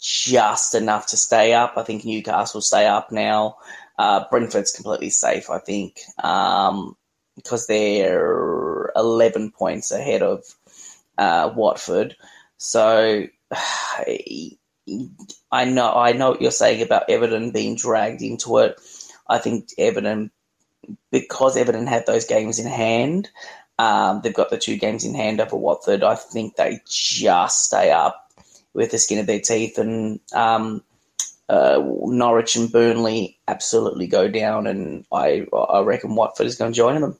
just 0.00 0.74
enough 0.74 1.08
to 1.08 1.16
stay 1.16 1.52
up. 1.54 1.74
I 1.76 1.82
think 1.82 2.04
Newcastle 2.04 2.60
stay 2.60 2.86
up 2.86 3.10
now. 3.10 3.56
Uh, 3.98 4.24
Brentford's 4.30 4.72
completely 4.72 5.10
safe, 5.10 5.50
I 5.50 5.58
think, 5.58 6.00
um, 6.22 6.96
because 7.34 7.66
they're 7.66 8.92
11 8.94 9.52
points 9.52 9.90
ahead 9.90 10.22
of 10.22 10.44
uh, 11.18 11.52
Watford. 11.56 12.16
So 12.58 13.26
I 15.50 15.64
know 15.64 15.92
I 15.92 16.12
know 16.12 16.30
what 16.30 16.42
you're 16.42 16.50
saying 16.50 16.82
about 16.82 17.10
Everton 17.10 17.50
being 17.50 17.76
dragged 17.76 18.22
into 18.22 18.58
it. 18.58 18.80
I 19.28 19.38
think 19.38 19.70
Everton, 19.78 20.30
because 21.10 21.56
Everton 21.56 21.86
had 21.86 22.06
those 22.06 22.26
games 22.26 22.58
in 22.58 22.66
hand, 22.66 23.28
um, 23.78 24.20
they've 24.22 24.34
got 24.34 24.50
the 24.50 24.58
two 24.58 24.76
games 24.76 25.04
in 25.04 25.14
hand 25.14 25.40
over 25.40 25.56
Watford. 25.56 26.04
I 26.04 26.14
think 26.14 26.56
they 26.56 26.80
just 26.88 27.64
stay 27.64 27.90
up 27.90 28.30
with 28.74 28.90
the 28.90 28.98
skin 28.98 29.18
of 29.18 29.26
their 29.26 29.40
teeth, 29.40 29.78
and 29.78 30.20
um, 30.32 30.82
uh, 31.48 31.82
Norwich 31.82 32.56
and 32.56 32.70
Burnley 32.70 33.38
absolutely 33.48 34.06
go 34.06 34.28
down, 34.28 34.66
and 34.66 35.04
I 35.12 35.46
I 35.52 35.80
reckon 35.80 36.14
Watford 36.14 36.46
is 36.46 36.56
going 36.56 36.72
to 36.72 36.76
join 36.76 37.00
them. 37.00 37.18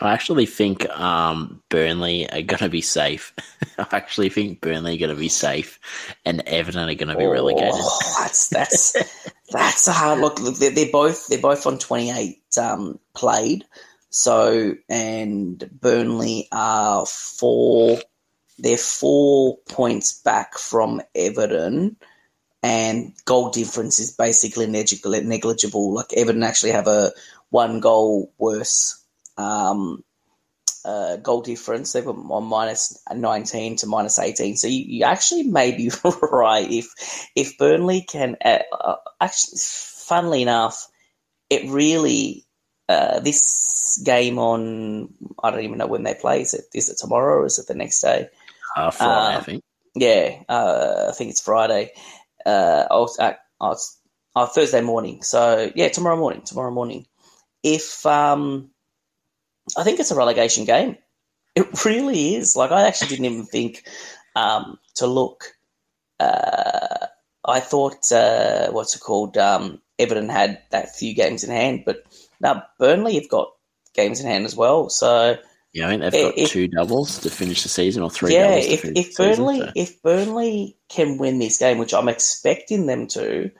I 0.00 0.12
actually 0.12 0.46
think 0.46 0.88
um, 0.90 1.62
Burnley 1.68 2.28
are 2.30 2.42
going 2.42 2.58
to 2.58 2.68
be 2.68 2.80
safe. 2.80 3.32
I 3.78 3.86
actually 3.92 4.28
think 4.28 4.60
Burnley 4.60 4.96
are 4.96 4.98
going 4.98 5.14
to 5.14 5.20
be 5.20 5.28
safe, 5.28 5.78
and 6.24 6.42
Everton 6.46 6.88
are 6.88 6.94
going 6.94 7.08
to 7.08 7.16
be 7.16 7.24
oh, 7.24 7.30
relegated. 7.30 7.80
That's 8.18 8.48
that's 8.48 8.96
that's 9.50 9.86
a 9.86 9.92
hard 9.92 10.18
look. 10.18 10.38
They're, 10.38 10.70
they're 10.70 10.90
both 10.90 11.28
they're 11.28 11.38
both 11.38 11.66
on 11.66 11.78
twenty 11.78 12.10
eight 12.10 12.42
um, 12.58 12.98
played. 13.14 13.64
So, 14.10 14.74
and 14.88 15.68
Burnley 15.80 16.46
are 16.52 17.04
four, 17.04 17.98
they're 18.58 18.76
four 18.76 19.58
points 19.68 20.20
back 20.22 20.56
from 20.56 21.02
Everton, 21.16 21.96
and 22.62 23.12
goal 23.24 23.50
difference 23.50 23.98
is 23.98 24.12
basically 24.12 24.66
negligible. 24.66 25.94
Like 25.94 26.12
Everton 26.16 26.44
actually 26.44 26.72
have 26.72 26.86
a 26.86 27.12
one 27.50 27.80
goal 27.80 28.32
worse 28.38 29.03
um, 29.36 30.04
uh, 30.84 31.16
goal 31.16 31.42
difference. 31.42 31.92
They 31.92 32.02
were 32.02 32.12
on 32.12 32.44
minus 32.44 32.98
19 33.12 33.76
to 33.76 33.86
minus 33.86 34.18
18. 34.18 34.56
So 34.56 34.66
you, 34.66 34.84
you 34.86 35.04
actually 35.04 35.44
may 35.44 35.72
be 35.72 35.90
right 36.32 36.70
if 36.70 37.28
if 37.34 37.58
Burnley 37.58 38.02
can 38.02 38.36
uh, 38.44 38.58
uh, 38.72 38.96
actually, 39.20 39.58
funnily 39.60 40.42
enough, 40.42 40.86
it 41.50 41.70
really 41.70 42.46
uh, 42.88 43.20
this 43.20 44.02
game 44.04 44.38
on 44.38 45.14
I 45.42 45.50
don't 45.50 45.64
even 45.64 45.78
know 45.78 45.86
when 45.86 46.02
they 46.02 46.14
play. 46.14 46.42
Is 46.42 46.54
it 46.54 46.64
is 46.74 46.90
it 46.90 46.98
tomorrow 46.98 47.40
or 47.40 47.46
is 47.46 47.58
it 47.58 47.66
the 47.66 47.74
next 47.74 48.00
day? 48.00 48.28
Uh, 48.76 48.90
Friday, 48.90 49.36
I 49.36 49.40
think. 49.40 49.62
Yeah, 49.94 50.42
uh, 50.48 51.06
I 51.10 51.12
think 51.12 51.30
it's 51.30 51.40
Friday. 51.40 51.92
Oh, 53.60 53.76
oh, 54.36 54.46
Thursday 54.46 54.80
morning. 54.80 55.22
So 55.22 55.70
yeah, 55.74 55.88
tomorrow 55.88 56.16
morning. 56.16 56.42
Tomorrow 56.42 56.72
morning. 56.72 57.06
If 57.62 58.04
um, 58.04 58.73
I 59.76 59.84
think 59.84 60.00
it's 60.00 60.10
a 60.10 60.16
relegation 60.16 60.64
game. 60.64 60.96
It 61.54 61.84
really 61.84 62.34
is. 62.34 62.56
Like 62.56 62.72
I 62.72 62.86
actually 62.86 63.08
didn't 63.08 63.26
even 63.26 63.46
think 63.46 63.84
um, 64.36 64.78
to 64.96 65.06
look. 65.06 65.54
Uh, 66.20 67.06
I 67.44 67.60
thought 67.60 68.10
uh, 68.12 68.70
what's 68.70 68.96
it 68.96 69.00
called? 69.00 69.36
Um, 69.36 69.80
Everton 69.98 70.28
had 70.28 70.62
that 70.70 70.94
few 70.94 71.14
games 71.14 71.44
in 71.44 71.50
hand, 71.50 71.84
but 71.86 72.04
now 72.40 72.64
Burnley 72.78 73.14
have 73.14 73.28
got 73.28 73.52
games 73.94 74.20
in 74.20 74.26
hand 74.26 74.44
as 74.44 74.56
well. 74.56 74.88
So 74.88 75.38
yeah, 75.72 75.86
I 75.86 75.90
think 75.90 76.02
they've 76.02 76.12
got 76.12 76.38
if, 76.38 76.50
two 76.50 76.68
doubles 76.68 77.18
to 77.20 77.30
finish 77.30 77.62
the 77.62 77.68
season, 77.68 78.02
or 78.02 78.10
three. 78.10 78.32
Yeah, 78.32 78.54
if, 78.54 78.84
if 78.84 79.16
Burnley 79.16 79.56
season, 79.56 79.68
so. 79.68 79.72
if 79.74 80.02
Burnley 80.02 80.76
can 80.88 81.18
win 81.18 81.38
this 81.38 81.58
game, 81.58 81.78
which 81.78 81.94
I'm 81.94 82.08
expecting 82.08 82.86
them 82.86 83.06
to, 83.08 83.50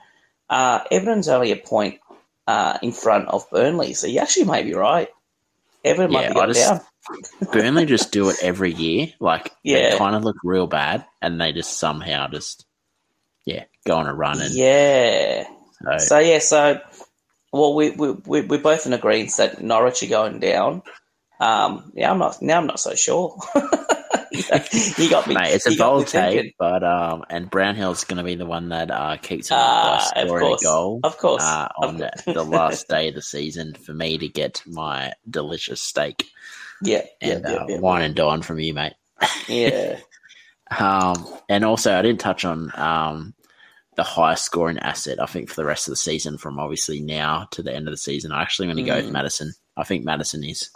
uh, 0.48 0.80
Everton's 0.90 1.28
only 1.28 1.52
a 1.52 1.56
point 1.56 2.00
uh, 2.46 2.78
in 2.82 2.92
front 2.92 3.28
of 3.28 3.48
Burnley, 3.50 3.94
so 3.94 4.06
you 4.06 4.20
actually 4.20 4.46
may 4.46 4.62
be 4.62 4.74
right. 4.74 5.08
Everton 5.84 6.12
yeah, 6.12 6.32
might 6.32 6.46
be 6.46 6.52
just, 6.52 6.70
down. 6.70 6.80
Burnley 7.52 7.86
just 7.86 8.12
do 8.12 8.30
it 8.30 8.36
every 8.42 8.72
year. 8.72 9.08
Like 9.20 9.52
yeah. 9.62 9.90
they 9.90 9.98
kind 9.98 10.16
of 10.16 10.24
look 10.24 10.36
real 10.42 10.66
bad, 10.66 11.04
and 11.20 11.40
they 11.40 11.52
just 11.52 11.78
somehow 11.78 12.28
just 12.28 12.64
yeah 13.44 13.64
go 13.86 13.96
on 13.96 14.06
a 14.06 14.14
run 14.14 14.40
and 14.40 14.54
yeah. 14.54 15.44
So, 15.82 15.98
so 15.98 16.18
yeah, 16.18 16.38
so 16.38 16.80
well, 17.52 17.74
we 17.74 17.90
we 17.90 18.12
we 18.26 18.40
we're 18.42 18.58
both 18.58 18.86
in 18.86 18.92
agreement 18.92 19.36
that 19.36 19.62
Norwich 19.62 20.02
are 20.02 20.08
going 20.08 20.40
down. 20.40 20.82
Um, 21.40 21.92
yeah, 21.94 22.10
I'm 22.10 22.18
not 22.18 22.40
now. 22.40 22.58
I'm 22.58 22.66
not 22.66 22.80
so 22.80 22.94
sure. 22.94 23.38
you 24.98 25.10
got 25.10 25.26
me. 25.26 25.34
Mate, 25.34 25.54
it's 25.54 25.66
a 25.66 25.76
bold 25.76 26.08
take, 26.08 26.56
but 26.58 26.82
um, 26.82 27.24
and 27.30 27.50
Brownhill's 27.50 28.04
going 28.04 28.16
to 28.18 28.24
be 28.24 28.34
the 28.34 28.46
one 28.46 28.70
that 28.70 28.90
uh, 28.90 29.16
keeps 29.16 29.50
it 29.50 29.54
uh, 29.54 29.98
by 29.98 30.22
scoring 30.22 30.54
a 30.54 30.62
goal, 30.62 31.00
of 31.04 31.16
course, 31.18 31.42
uh, 31.42 31.68
on 31.78 32.02
of 32.02 32.10
course. 32.10 32.36
the 32.36 32.44
last 32.44 32.88
day 32.90 33.08
of 33.08 33.14
the 33.14 33.22
season 33.22 33.74
for 33.74 33.94
me 33.94 34.18
to 34.18 34.28
get 34.28 34.62
my 34.66 35.12
delicious 35.28 35.80
steak. 35.80 36.26
Yeah, 36.82 37.02
and 37.20 37.44
yeah, 37.44 37.50
uh, 37.50 37.66
yeah, 37.68 37.78
wine 37.78 38.02
and 38.02 38.14
dine 38.14 38.42
from 38.42 38.58
you, 38.58 38.74
mate. 38.74 38.94
Yeah. 39.48 40.00
um, 40.78 41.26
and 41.48 41.64
also 41.64 41.96
I 41.96 42.02
didn't 42.02 42.20
touch 42.20 42.44
on 42.44 42.72
um 42.74 43.34
the 43.96 44.02
highest 44.02 44.44
scoring 44.44 44.78
asset. 44.78 45.20
I 45.20 45.26
think 45.26 45.48
for 45.48 45.56
the 45.56 45.64
rest 45.64 45.86
of 45.86 45.92
the 45.92 45.96
season, 45.96 46.38
from 46.38 46.58
obviously 46.58 47.00
now 47.00 47.46
to 47.52 47.62
the 47.62 47.72
end 47.72 47.86
of 47.86 47.92
the 47.92 47.98
season, 47.98 48.32
I 48.32 48.42
actually 48.42 48.66
going 48.66 48.78
to 48.78 48.82
go 48.82 48.96
with 48.96 49.12
Maddison. 49.12 49.52
I 49.76 49.84
think 49.84 50.04
Maddison 50.04 50.42
is. 50.42 50.70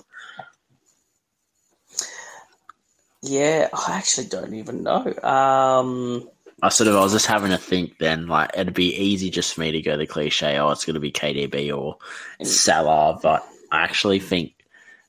Yeah, 3.22 3.68
I 3.72 3.96
actually 3.96 4.28
don't 4.28 4.54
even 4.54 4.82
know. 4.84 5.12
Um, 5.22 6.28
I 6.62 6.68
sort 6.68 6.88
of 6.88 6.96
I 6.96 7.00
was 7.00 7.12
just 7.12 7.26
having 7.26 7.50
to 7.50 7.58
think 7.58 7.98
then, 7.98 8.26
like 8.26 8.50
it'd 8.54 8.74
be 8.74 8.94
easy 8.94 9.30
just 9.30 9.54
for 9.54 9.60
me 9.60 9.72
to 9.72 9.82
go 9.82 9.96
the 9.96 10.06
cliche, 10.06 10.58
oh, 10.58 10.70
it's 10.70 10.84
going 10.84 10.94
to 10.94 11.00
be 11.00 11.12
KDB 11.12 11.76
or 11.76 11.98
Salah, 12.44 13.18
but 13.22 13.46
I 13.70 13.82
actually 13.82 14.20
think 14.20 14.54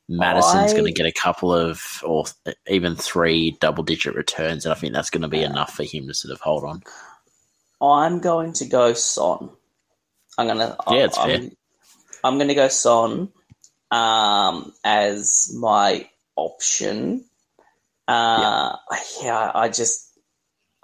Maddison's 0.09 0.73
I, 0.73 0.75
going 0.75 0.85
to 0.85 0.91
get 0.91 1.05
a 1.05 1.11
couple 1.11 1.53
of 1.53 2.01
or 2.03 2.25
even 2.67 2.95
three 2.95 3.57
double 3.59 3.83
digit 3.83 4.15
returns, 4.15 4.65
and 4.65 4.73
I 4.73 4.75
think 4.75 4.93
that's 4.93 5.11
going 5.11 5.21
to 5.21 5.27
be 5.27 5.43
enough 5.43 5.73
for 5.73 5.83
him 5.83 6.07
to 6.07 6.13
sort 6.13 6.33
of 6.33 6.41
hold 6.41 6.63
on. 6.63 6.83
I'm 7.81 8.19
going 8.19 8.53
to 8.53 8.65
go 8.65 8.93
Son. 8.93 9.49
I'm 10.37 10.47
gonna 10.47 10.75
yeah, 10.89 11.05
it's 11.05 11.17
I'm, 11.17 11.29
fair. 11.29 11.49
I'm 12.23 12.37
going 12.37 12.47
to 12.47 12.55
go 12.55 12.67
Son 12.67 13.29
um, 13.91 14.73
as 14.83 15.53
my 15.55 16.09
option 16.35 17.28
uh, 18.09 18.75
yeah. 18.91 18.99
yeah, 19.23 19.51
I 19.53 19.69
just 19.69 20.17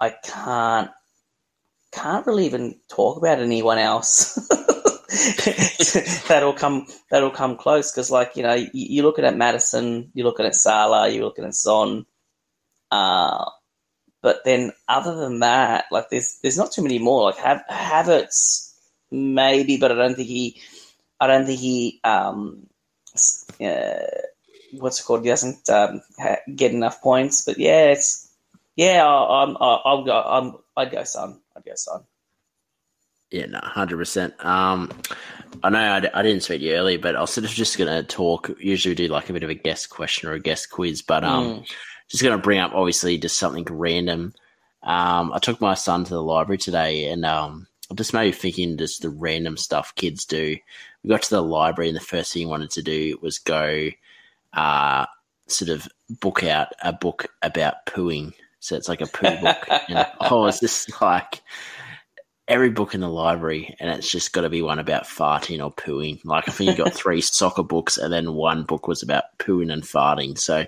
I 0.00 0.10
can't 0.10 0.90
can't 1.92 2.26
really 2.26 2.46
even 2.46 2.78
talk 2.88 3.16
about 3.16 3.40
anyone 3.40 3.78
else 3.78 4.34
that'll 6.28 6.52
come 6.52 6.86
that'll 7.10 7.30
come 7.30 7.56
close 7.56 7.90
because 7.90 8.10
like 8.10 8.36
you 8.36 8.42
know 8.42 8.54
you, 8.54 8.68
you're 8.72 9.04
looking 9.04 9.24
at 9.24 9.36
Maddison, 9.36 10.10
you're 10.14 10.26
looking 10.26 10.46
at 10.46 10.54
Salah, 10.54 11.08
you're 11.08 11.24
looking 11.24 11.44
at 11.44 11.54
Son, 11.54 12.06
uh, 12.90 13.44
but 14.22 14.44
then 14.44 14.72
other 14.88 15.16
than 15.16 15.40
that, 15.40 15.86
like 15.90 16.10
there's 16.10 16.38
there's 16.42 16.58
not 16.58 16.72
too 16.72 16.82
many 16.82 16.98
more. 16.98 17.24
Like 17.24 17.38
have 17.38 17.62
Havertz 17.70 18.72
maybe, 19.10 19.78
but 19.78 19.90
I 19.90 19.94
don't 19.94 20.14
think 20.14 20.28
he 20.28 20.60
I 21.18 21.26
don't 21.26 21.46
think 21.46 21.60
he 21.60 22.00
um, 22.04 22.66
uh, 23.60 23.94
what's 24.72 25.00
it 25.00 25.04
called? 25.04 25.22
He 25.22 25.28
doesn't 25.28 25.68
um, 25.70 26.02
get 26.54 26.72
enough 26.72 27.02
points. 27.02 27.42
But 27.42 27.58
yeah, 27.58 27.90
it's 27.90 28.28
yeah. 28.76 29.04
I'll, 29.06 29.56
I'll, 29.60 29.82
I'll 29.84 30.04
go. 30.04 30.12
I'm, 30.12 30.56
I'd 30.76 30.92
go 30.92 31.04
Son. 31.04 31.40
I'd 31.56 31.64
go 31.64 31.72
Son. 31.74 32.04
Yeah, 33.30 33.46
no, 33.46 33.58
hundred 33.60 33.96
percent. 33.96 34.34
Um, 34.44 34.90
I 35.64 35.70
know 35.70 35.78
I, 35.78 35.96
I, 36.14 36.22
didn't 36.22 36.42
speak 36.42 36.60
to 36.60 36.66
you 36.66 36.74
earlier, 36.74 36.98
but 36.98 37.16
I 37.16 37.20
was 37.20 37.32
sort 37.32 37.44
of 37.44 37.50
just 37.50 37.76
going 37.76 37.90
to 37.90 38.06
talk. 38.06 38.50
Usually, 38.60 38.92
we 38.92 38.96
do 38.96 39.08
like 39.08 39.28
a 39.28 39.32
bit 39.32 39.42
of 39.42 39.50
a 39.50 39.54
guest 39.54 39.90
question 39.90 40.28
or 40.28 40.32
a 40.32 40.40
guest 40.40 40.70
quiz, 40.70 41.02
but 41.02 41.24
um, 41.24 41.44
mm. 41.44 41.66
just 42.08 42.22
going 42.22 42.36
to 42.36 42.42
bring 42.42 42.60
up 42.60 42.72
obviously 42.72 43.18
just 43.18 43.38
something 43.38 43.64
random. 43.68 44.32
Um, 44.82 45.32
I 45.32 45.40
took 45.40 45.60
my 45.60 45.74
son 45.74 46.04
to 46.04 46.14
the 46.14 46.22
library 46.22 46.58
today, 46.58 47.06
and 47.06 47.24
um, 47.24 47.66
I'm 47.90 47.96
just 47.96 48.14
maybe 48.14 48.30
thinking 48.30 48.78
just 48.78 49.02
the 49.02 49.10
random 49.10 49.56
stuff 49.56 49.94
kids 49.96 50.24
do. 50.24 50.56
We 51.02 51.10
got 51.10 51.22
to 51.22 51.30
the 51.30 51.42
library, 51.42 51.88
and 51.88 51.96
the 51.96 52.00
first 52.00 52.32
thing 52.32 52.40
he 52.40 52.46
wanted 52.46 52.70
to 52.72 52.82
do 52.82 53.18
was 53.20 53.38
go 53.38 53.90
uh, 54.56 55.06
sort 55.48 55.70
of 55.70 55.88
book 56.08 56.42
out 56.42 56.68
a 56.82 56.92
book 56.92 57.26
about 57.42 57.86
pooing. 57.86 58.32
So 58.60 58.76
it's 58.76 58.88
like 58.88 59.00
a 59.00 59.06
poo 59.06 59.36
book. 59.40 59.66
and, 59.88 60.06
oh, 60.20 60.46
it's 60.46 60.60
just 60.60 61.00
like 61.00 61.42
every 62.48 62.70
book 62.70 62.94
in 62.94 63.00
the 63.00 63.08
library, 63.08 63.76
and 63.78 63.90
it's 63.90 64.10
just 64.10 64.32
got 64.32 64.42
to 64.42 64.48
be 64.48 64.62
one 64.62 64.78
about 64.78 65.04
farting 65.04 65.64
or 65.64 65.72
pooing. 65.72 66.20
Like 66.24 66.48
I 66.48 66.52
think 66.52 66.70
you 66.70 66.84
got 66.84 66.94
three 66.94 67.20
soccer 67.20 67.62
books, 67.62 67.96
and 67.96 68.12
then 68.12 68.34
one 68.34 68.64
book 68.64 68.88
was 68.88 69.02
about 69.02 69.24
pooing 69.38 69.72
and 69.72 69.82
farting. 69.82 70.38
So 70.38 70.66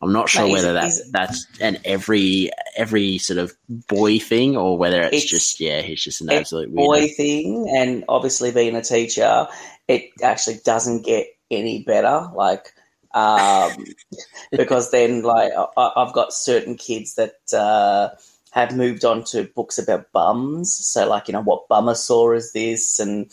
I'm 0.00 0.12
not 0.12 0.28
sure 0.28 0.48
whether 0.48 0.72
that 0.74 0.92
that's 1.10 1.46
an 1.60 1.78
every 1.84 2.50
every 2.76 3.18
sort 3.18 3.38
of 3.38 3.52
boy 3.68 4.18
thing 4.18 4.56
or 4.56 4.78
whether 4.78 5.02
it's, 5.02 5.16
it's 5.16 5.30
just 5.30 5.60
yeah, 5.60 5.82
he's 5.82 6.02
just 6.02 6.20
an 6.20 6.30
absolute 6.30 6.72
boy 6.74 7.08
thing. 7.08 7.72
And 7.76 8.04
obviously, 8.08 8.52
being 8.52 8.76
a 8.76 8.82
teacher, 8.82 9.48
it 9.88 10.10
actually 10.22 10.60
doesn't 10.64 11.04
get 11.04 11.26
any 11.50 11.82
better. 11.82 12.28
Like 12.34 12.72
um, 13.14 13.84
because 14.52 14.90
then 14.90 15.22
like 15.22 15.52
I, 15.76 15.92
have 15.96 16.12
got 16.12 16.32
certain 16.32 16.76
kids 16.76 17.14
that 17.14 17.36
uh, 17.52 18.10
have 18.52 18.76
moved 18.76 19.04
on 19.04 19.24
to 19.24 19.50
books 19.54 19.78
about 19.78 20.12
bums. 20.12 20.74
So 20.74 21.08
like 21.08 21.28
you 21.28 21.32
know 21.32 21.42
what 21.42 21.68
bummer 21.68 21.94
saw 21.94 22.32
is 22.32 22.52
this, 22.52 22.98
and 22.98 23.30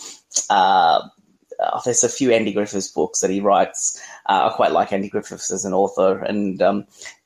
uh, 0.49 1.01
uh, 1.59 1.81
there's 1.85 2.03
a 2.03 2.09
few 2.09 2.31
Andy 2.31 2.53
Griffiths 2.53 2.91
books 2.91 3.21
that 3.21 3.31
he 3.31 3.39
writes. 3.39 4.01
Uh, 4.27 4.49
I 4.51 4.55
quite 4.55 4.71
like 4.71 4.93
Andy 4.93 5.09
Griffiths 5.09 5.51
as 5.51 5.65
an 5.65 5.73
author, 5.73 6.19
and 6.19 6.61
um, 6.61 6.85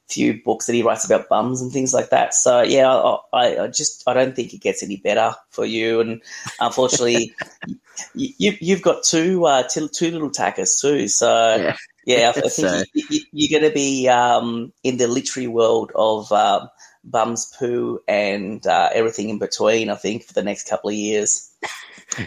few 0.09 0.41
books 0.43 0.65
that 0.65 0.73
he 0.73 0.81
writes 0.81 1.05
about 1.05 1.29
bums 1.29 1.61
and 1.61 1.71
things 1.71 1.93
like 1.93 2.09
that. 2.09 2.33
So 2.33 2.61
yeah, 2.61 2.91
I, 3.31 3.63
I, 3.63 3.67
just 3.67 4.03
I 4.07 4.13
don't 4.13 4.35
think 4.35 4.53
it 4.53 4.61
gets 4.61 4.83
any 4.83 4.97
better 4.97 5.35
for 5.51 5.65
you. 5.65 6.01
And 6.01 6.21
unfortunately, 6.59 7.33
you, 8.15 8.53
you've 8.59 8.81
got 8.81 9.03
two 9.03 9.45
uh, 9.45 9.63
two, 9.71 9.87
two 9.87 10.11
little 10.11 10.31
tackers 10.31 10.79
too. 10.81 11.07
So 11.07 11.55
yeah. 11.55 11.75
Yeah, 12.09 12.29
I, 12.29 12.31
think 12.39 12.51
so, 12.51 12.83
you, 12.93 13.47
are 13.55 13.59
going 13.59 13.69
to 13.69 13.73
be 13.73 14.07
um, 14.07 14.73
in 14.83 14.97
the 14.97 15.07
literary 15.07 15.45
world 15.45 15.91
of 15.93 16.31
uh, 16.31 16.67
bums, 17.03 17.53
poo, 17.59 17.99
and 18.07 18.65
uh, 18.65 18.89
everything 18.91 19.29
in 19.29 19.37
between. 19.37 19.91
I 19.91 19.95
think 19.95 20.23
for 20.23 20.33
the 20.33 20.41
next 20.41 20.67
couple 20.67 20.89
of 20.89 20.95
years. 20.95 21.51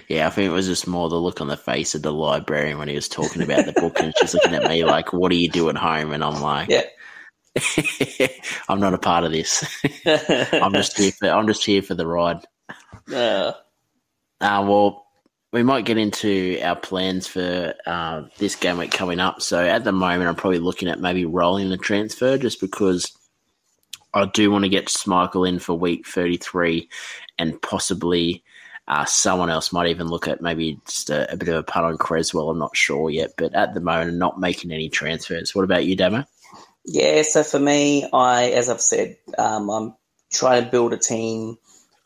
Yeah, 0.07 0.29
I 0.29 0.31
think 0.31 0.47
it 0.47 0.53
was 0.53 0.69
just 0.69 0.87
more 0.87 1.09
the 1.09 1.17
look 1.17 1.41
on 1.41 1.49
the 1.49 1.57
face 1.57 1.97
of 1.97 2.03
the 2.03 2.13
librarian 2.13 2.79
when 2.79 2.87
he 2.87 2.95
was 2.95 3.09
talking 3.09 3.43
about 3.43 3.67
the 3.67 3.73
book, 3.73 3.99
and 3.99 4.15
she's 4.17 4.33
looking 4.33 4.55
at 4.55 4.71
me 4.71 4.85
like, 4.85 5.13
"What 5.13 5.33
do 5.33 5.37
you 5.37 5.49
do 5.49 5.69
at 5.69 5.77
home?" 5.77 6.13
And 6.13 6.23
I'm 6.23 6.41
like, 6.41 6.69
"Yeah." 6.69 6.85
I'm 8.69 8.79
not 8.79 8.95
a 8.95 8.99
part 8.99 9.25
of 9.25 9.33
this. 9.33 9.65
I'm 10.53 10.73
just 10.75 10.97
here 10.97 11.11
for 11.11 11.29
I'm 11.29 11.49
just 11.49 11.65
here 11.65 11.83
for 11.83 11.95
the 11.95 12.07
ride. 12.07 12.47
Uh, 13.13 13.53
uh 14.41 14.65
well, 14.65 15.02
we 15.53 15.63
might 15.63 15.85
get 15.85 15.99
into 15.99 16.59
our 16.63 16.77
plans 16.77 17.27
for 17.27 17.75
uh, 17.87 18.23
this 18.39 18.57
game 18.57 18.79
week 18.79 18.91
coming 18.91 19.21
up. 19.21 19.43
So 19.43 19.63
at 19.63 19.85
the 19.85 19.93
moment, 19.93 20.29
I'm 20.29 20.35
probably 20.35 20.59
looking 20.59 20.89
at 20.89 21.01
maybe 21.01 21.27
rolling 21.27 21.69
the 21.69 21.77
transfer 21.77 22.39
just 22.39 22.61
because 22.61 23.13
I 24.15 24.25
do 24.25 24.51
want 24.51 24.65
to 24.65 24.71
get 24.71 24.87
Schmeichel 24.87 25.49
in 25.49 25.59
for 25.59 25.75
week 25.75 26.07
33 26.07 26.89
and 27.39 27.61
possibly 27.61 28.43
Uh, 28.89 29.05
someone 29.05 29.49
else 29.49 29.73
might 29.73 29.89
even 29.89 30.09
look 30.09 30.27
at 30.27 30.43
maybe 30.43 30.79
just 30.87 31.09
a, 31.09 31.33
a, 31.33 31.37
bit 31.37 31.49
of 31.49 31.55
a 31.55 31.63
punt 31.63 31.87
on 31.87 31.97
Cresswell. 31.97 32.51
I'm 32.51 32.59
not 32.59 32.77
sure 32.77 33.09
yet, 33.11 33.31
but 33.39 33.55
at 33.55 33.75
the 33.75 33.81
moment, 33.81 34.11
I'm 34.11 34.19
not 34.19 34.41
making 34.41 34.73
any 34.73 34.89
transfers. 34.89 35.55
What 35.55 35.65
about 35.65 35.85
you, 35.87 35.95
Damo? 35.95 36.25
Yeah, 36.85 37.23
so 37.23 37.45
for 37.45 37.61
me, 37.61 38.09
I, 38.13 38.51
as 38.51 38.69
I've 38.69 38.81
said, 38.81 39.17
um, 39.39 39.71
I'm 39.71 39.95
trying 40.33 40.65
to 40.65 40.71
build 40.71 40.93
a 40.93 40.99
team, 40.99 41.59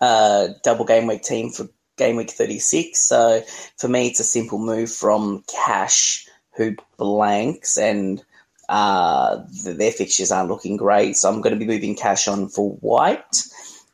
uh, 0.02 0.48
double 0.62 0.84
game 0.84 1.06
week 1.06 1.22
team 1.22 1.50
for 1.50 1.66
game 1.96 2.16
week 2.16 2.30
36. 2.30 3.00
So 3.00 3.42
for 3.76 3.88
me, 3.88 4.08
it's 4.08 4.20
a 4.20 4.24
simple 4.24 4.58
move 4.58 4.90
from 4.90 5.44
Cash, 5.48 6.26
who 6.56 6.76
blanks, 6.96 7.76
and 7.76 8.22
uh, 8.68 9.42
their 9.64 9.92
fixtures 9.92 10.32
aren't 10.32 10.50
looking 10.50 10.76
great. 10.76 11.16
So 11.16 11.28
I'm 11.28 11.40
going 11.40 11.58
to 11.58 11.64
be 11.64 11.70
moving 11.72 11.96
Cash 11.96 12.28
on 12.28 12.48
for 12.48 12.72
White. 12.76 13.42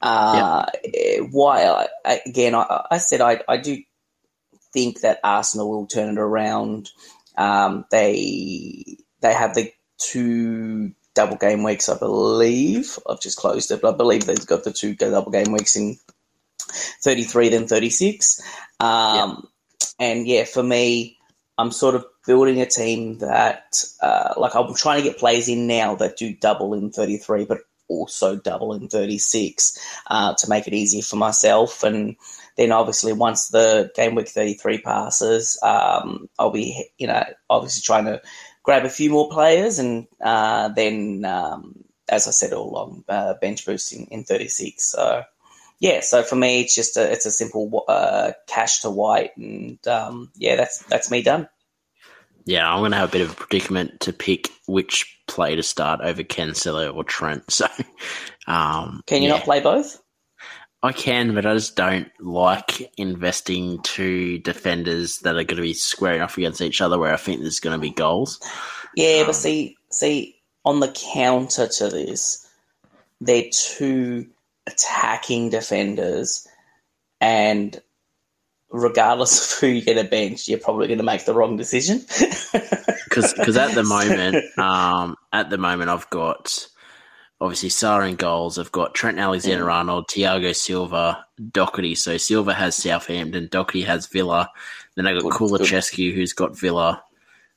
Uh, 0.00 0.66
yep. 0.84 1.28
While 1.30 1.86
again, 2.04 2.54
I, 2.54 2.86
I 2.90 2.98
said 2.98 3.20
I, 3.20 3.40
I 3.48 3.56
do 3.56 3.78
think 4.72 5.00
that 5.02 5.20
Arsenal 5.22 5.70
will 5.70 5.86
turn 5.86 6.16
it 6.16 6.20
around. 6.20 6.90
Um, 7.36 7.84
they 7.90 8.96
they 9.20 9.32
have 9.32 9.54
the 9.54 9.72
two 9.98 10.92
double 11.14 11.36
game 11.36 11.62
weeks, 11.62 11.88
I 11.88 11.98
believe. 11.98 12.98
I've 13.08 13.20
just 13.20 13.38
closed 13.38 13.70
it, 13.70 13.80
but 13.80 13.94
I 13.94 13.96
believe 13.96 14.26
they've 14.26 14.46
got 14.46 14.64
the 14.64 14.72
two 14.72 14.94
double 14.94 15.30
game 15.30 15.52
weeks 15.52 15.76
in 15.76 15.98
33 17.02 17.48
then 17.50 17.66
36. 17.66 18.40
Um, 18.80 19.48
And 19.98 20.26
yeah, 20.26 20.44
for 20.44 20.62
me, 20.62 21.18
I'm 21.58 21.70
sort 21.70 21.94
of 21.94 22.04
building 22.26 22.60
a 22.60 22.66
team 22.66 23.18
that, 23.18 23.84
uh, 24.00 24.34
like, 24.36 24.54
I'm 24.56 24.74
trying 24.74 25.02
to 25.02 25.08
get 25.08 25.18
players 25.18 25.48
in 25.48 25.66
now 25.66 25.94
that 25.96 26.16
do 26.16 26.34
double 26.34 26.74
in 26.74 26.90
33, 26.90 27.44
but 27.44 27.58
also 27.88 28.36
double 28.36 28.72
in 28.72 28.88
36 28.88 29.78
uh, 30.08 30.34
to 30.34 30.48
make 30.48 30.66
it 30.66 30.74
easier 30.74 31.02
for 31.02 31.16
myself. 31.16 31.84
And 31.84 32.16
then 32.56 32.72
obviously, 32.72 33.12
once 33.12 33.48
the 33.48 33.90
game 33.94 34.14
week 34.14 34.28
33 34.28 34.78
passes, 34.78 35.58
um, 35.62 36.28
I'll 36.38 36.50
be, 36.50 36.90
you 36.98 37.06
know, 37.06 37.24
obviously 37.48 37.82
trying 37.82 38.06
to 38.06 38.20
grab 38.62 38.84
a 38.84 38.88
few 38.88 39.10
more 39.10 39.28
players 39.30 39.78
and 39.78 40.06
uh, 40.20 40.68
then, 40.68 41.24
um, 41.24 41.84
as 42.08 42.26
I 42.26 42.30
said 42.30 42.52
all 42.52 42.70
along, 42.70 43.04
uh, 43.08 43.34
bench 43.40 43.64
boosting 43.66 44.08
in 44.10 44.24
36. 44.24 44.82
So 44.82 45.22
yeah, 45.82 45.98
so 45.98 46.22
for 46.22 46.36
me, 46.36 46.60
it's 46.60 46.76
just 46.76 46.96
a 46.96 47.10
it's 47.10 47.26
a 47.26 47.30
simple 47.32 47.84
uh, 47.88 48.30
cash 48.46 48.82
to 48.82 48.90
white, 48.90 49.36
and 49.36 49.84
um, 49.88 50.30
yeah, 50.36 50.54
that's 50.54 50.78
that's 50.84 51.10
me 51.10 51.22
done. 51.22 51.48
Yeah, 52.44 52.72
I'm 52.72 52.78
going 52.78 52.92
to 52.92 52.98
have 52.98 53.09
a 53.09 53.12
bit 53.12 53.22
of 53.22 53.32
a 53.32 53.34
predicament 53.34 53.98
to 54.00 54.12
pick 54.12 54.48
which 54.68 55.20
play 55.26 55.56
to 55.56 55.62
start 55.62 56.00
over 56.00 56.22
Cancelo 56.22 56.94
or 56.94 57.02
Trent. 57.02 57.44
So, 57.50 57.66
um, 58.46 59.02
can 59.06 59.22
you 59.22 59.28
yeah. 59.28 59.34
not 59.34 59.44
play 59.44 59.60
both? 59.60 60.00
I 60.84 60.92
can, 60.92 61.34
but 61.34 61.46
I 61.46 61.54
just 61.54 61.74
don't 61.74 62.09
like 62.20 62.92
investing 62.96 63.82
two 63.82 64.38
defenders 64.38 65.18
that 65.20 65.34
are 65.34 65.44
going 65.44 65.56
to 65.56 65.62
be 65.62 65.74
squaring 65.74 66.20
off 66.20 66.38
against 66.38 66.60
each 66.60 66.80
other 66.80 66.96
where 66.96 67.12
I 67.12 67.16
think 67.16 67.40
there's 67.40 67.60
going 67.60 67.76
to 67.76 67.80
be 67.80 67.90
goals. 67.90 68.40
Yeah, 68.94 69.20
um, 69.20 69.26
but 69.26 69.34
see, 69.34 69.76
see, 69.90 70.36
on 70.64 70.78
the 70.78 70.92
counter 71.12 71.66
to 71.66 71.88
this, 71.88 72.48
they're 73.20 73.50
two 73.52 74.28
attacking 74.66 75.51
defenders, 75.51 76.47
and 77.20 77.80
regardless 78.70 79.52
of 79.52 79.60
who 79.60 79.66
you 79.68 79.82
get 79.82 80.05
a 80.05 80.09
bench, 80.09 80.48
you're 80.48 80.59
probably 80.59 80.86
going 80.86 80.98
to 80.98 81.05
make 81.05 81.24
the 81.24 81.34
wrong 81.34 81.56
decision. 81.56 82.05
Because 83.14 83.59
at 83.59 83.74
the 83.74 83.82
moment, 83.84 84.59
um, 84.59 85.16
at 85.34 85.51
the 85.51 85.59
moment, 85.59 85.90
I've 85.90 86.09
got 86.09 86.66
obviously 87.43 87.68
Sarr 87.68 88.09
in 88.09 88.16
goals. 88.16 88.59
I've 88.59 88.72
got 88.72 88.94
Trent 88.94 89.18
Alexander 89.18 89.70
Arnold, 89.70 90.09
Thiago 90.09 90.56
Silva, 90.56 91.26
Doherty. 91.51 91.94
So 91.94 92.16
Silva 92.16 92.55
has 92.55 92.74
Southampton, 92.74 93.48
Doherty 93.51 93.82
has 93.82 94.06
Villa. 94.06 94.48
Then 94.97 95.06
I 95.06 95.12
got 95.12 95.24
Kulusevski, 95.24 96.14
who's 96.14 96.32
got 96.32 96.59
Villa. 96.59 97.02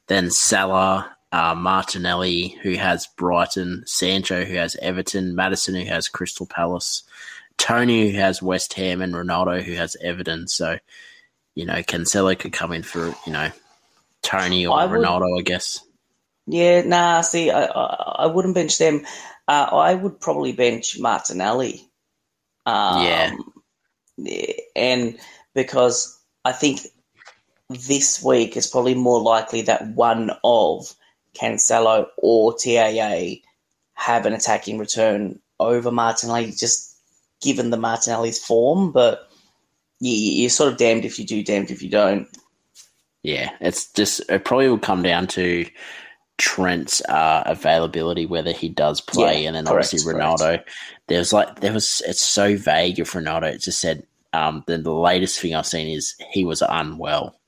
Then 0.07 0.29
Salah, 0.29 1.14
uh, 1.31 1.55
Martinelli, 1.55 2.57
who 2.61 2.73
has 2.75 3.07
Brighton, 3.17 3.83
Sancho, 3.85 4.45
who 4.45 4.55
has 4.55 4.75
Everton, 4.81 5.35
Maddison, 5.35 5.75
who 5.75 5.85
has 5.85 6.07
Crystal 6.07 6.45
Palace, 6.45 7.03
Toney, 7.57 8.11
who 8.11 8.17
has 8.17 8.41
West 8.41 8.73
Ham, 8.73 9.01
and 9.01 9.13
Ronaldo, 9.13 9.61
who 9.61 9.73
has 9.73 9.97
Everton. 10.01 10.47
So, 10.47 10.77
you 11.55 11.65
know, 11.65 11.75
Cancelo 11.75 12.37
could 12.37 12.53
come 12.53 12.71
in 12.71 12.83
for, 12.83 13.13
you 13.25 13.33
know, 13.33 13.49
Toney 14.21 14.65
or 14.65 14.77
I 14.77 14.85
would, 14.85 15.01
Ronaldo, 15.01 15.39
I 15.39 15.41
guess. 15.43 15.81
Yeah, 16.47 16.81
nah, 16.81 17.21
see, 17.21 17.49
I, 17.49 17.65
I, 17.65 18.15
I 18.19 18.25
wouldn't 18.27 18.55
bench 18.55 18.77
them. 18.77 19.05
Uh, 19.47 19.67
I 19.71 19.93
would 19.93 20.19
probably 20.19 20.53
bench 20.53 20.99
Martinelli. 20.99 21.89
Um, 22.65 23.03
yeah. 23.03 23.35
And 24.75 25.19
because 25.53 26.19
I 26.43 26.51
think 26.51 26.81
this 27.69 28.23
week 28.23 28.57
is 28.57 28.67
probably 28.67 28.95
more 28.95 29.21
likely 29.21 29.63
that 29.63 29.87
one 29.87 30.31
of 30.43 30.95
Cancelo 31.39 32.07
or 32.17 32.53
TAA 32.53 33.41
have 33.93 34.25
an 34.25 34.33
attacking 34.33 34.77
return 34.77 35.39
over 35.59 35.91
Martinelli, 35.91 36.51
just 36.51 36.97
given 37.41 37.69
the 37.69 37.77
Martinelli's 37.77 38.43
form. 38.43 38.91
But 38.91 39.29
you, 39.99 40.45
are 40.45 40.49
sort 40.49 40.71
of 40.71 40.77
damned 40.77 41.05
if 41.05 41.19
you 41.19 41.25
do, 41.25 41.43
damned 41.43 41.71
if 41.71 41.81
you 41.81 41.89
don't. 41.89 42.27
Yeah, 43.23 43.51
it's 43.59 43.91
just 43.93 44.21
it 44.29 44.45
probably 44.45 44.69
will 44.69 44.77
come 44.77 45.01
down 45.01 45.27
to 45.27 45.65
Trent's 46.37 47.01
uh, 47.09 47.43
availability, 47.45 48.25
whether 48.25 48.51
he 48.51 48.69
does 48.69 49.01
play, 49.01 49.43
yeah, 49.43 49.47
and 49.47 49.55
then 49.55 49.65
correct, 49.65 49.87
obviously 49.87 50.13
Ronaldo. 50.13 50.37
Correct. 50.37 50.69
There's 51.07 51.33
like 51.33 51.59
there 51.61 51.73
was 51.73 52.01
it's 52.05 52.21
so 52.21 52.55
vague 52.55 52.99
of 52.99 53.09
Ronaldo. 53.09 53.53
It 53.53 53.61
just 53.61 53.79
said 53.79 54.05
um, 54.33 54.63
the, 54.67 54.77
the 54.77 54.93
latest 54.93 55.39
thing 55.39 55.55
I've 55.55 55.65
seen 55.65 55.87
is 55.87 56.15
he 56.31 56.45
was 56.45 56.61
unwell. 56.67 57.39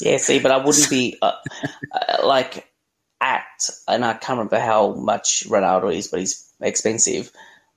Yeah, 0.00 0.18
see, 0.18 0.38
but 0.38 0.52
I 0.52 0.58
wouldn't 0.58 0.90
be 0.90 1.16
uh, 1.22 1.32
uh, 1.92 2.26
like 2.26 2.68
at, 3.20 3.68
and 3.88 4.04
I 4.04 4.12
can't 4.14 4.38
remember 4.38 4.60
how 4.60 4.92
much 4.94 5.44
Ronaldo 5.48 5.94
is, 5.94 6.08
but 6.08 6.20
he's 6.20 6.50
expensive. 6.60 7.30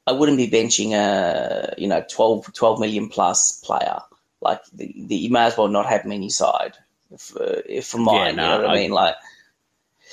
I 0.05 0.11
wouldn't 0.11 0.37
be 0.37 0.49
benching 0.49 0.93
a 0.93 1.73
you 1.77 1.87
know 1.87 2.03
12, 2.09 2.53
12 2.53 2.79
million 2.79 3.09
plus 3.09 3.59
player. 3.63 3.99
Like 4.41 4.61
the, 4.73 4.93
the, 5.07 5.15
you 5.15 5.29
may 5.29 5.45
as 5.45 5.57
well 5.57 5.67
not 5.67 5.85
have 5.85 6.01
him 6.01 6.11
in 6.13 6.23
your 6.23 6.29
side. 6.29 6.73
If, 7.11 7.35
uh, 7.35 7.61
if 7.65 7.87
for 7.87 7.97
mine, 7.97 8.15
yeah, 8.15 8.31
no, 8.31 8.43
you 8.43 8.49
know 8.49 8.57
what 8.57 8.69
I, 8.69 8.73
I 8.73 8.75
mean? 8.75 8.91
Like, 8.91 9.15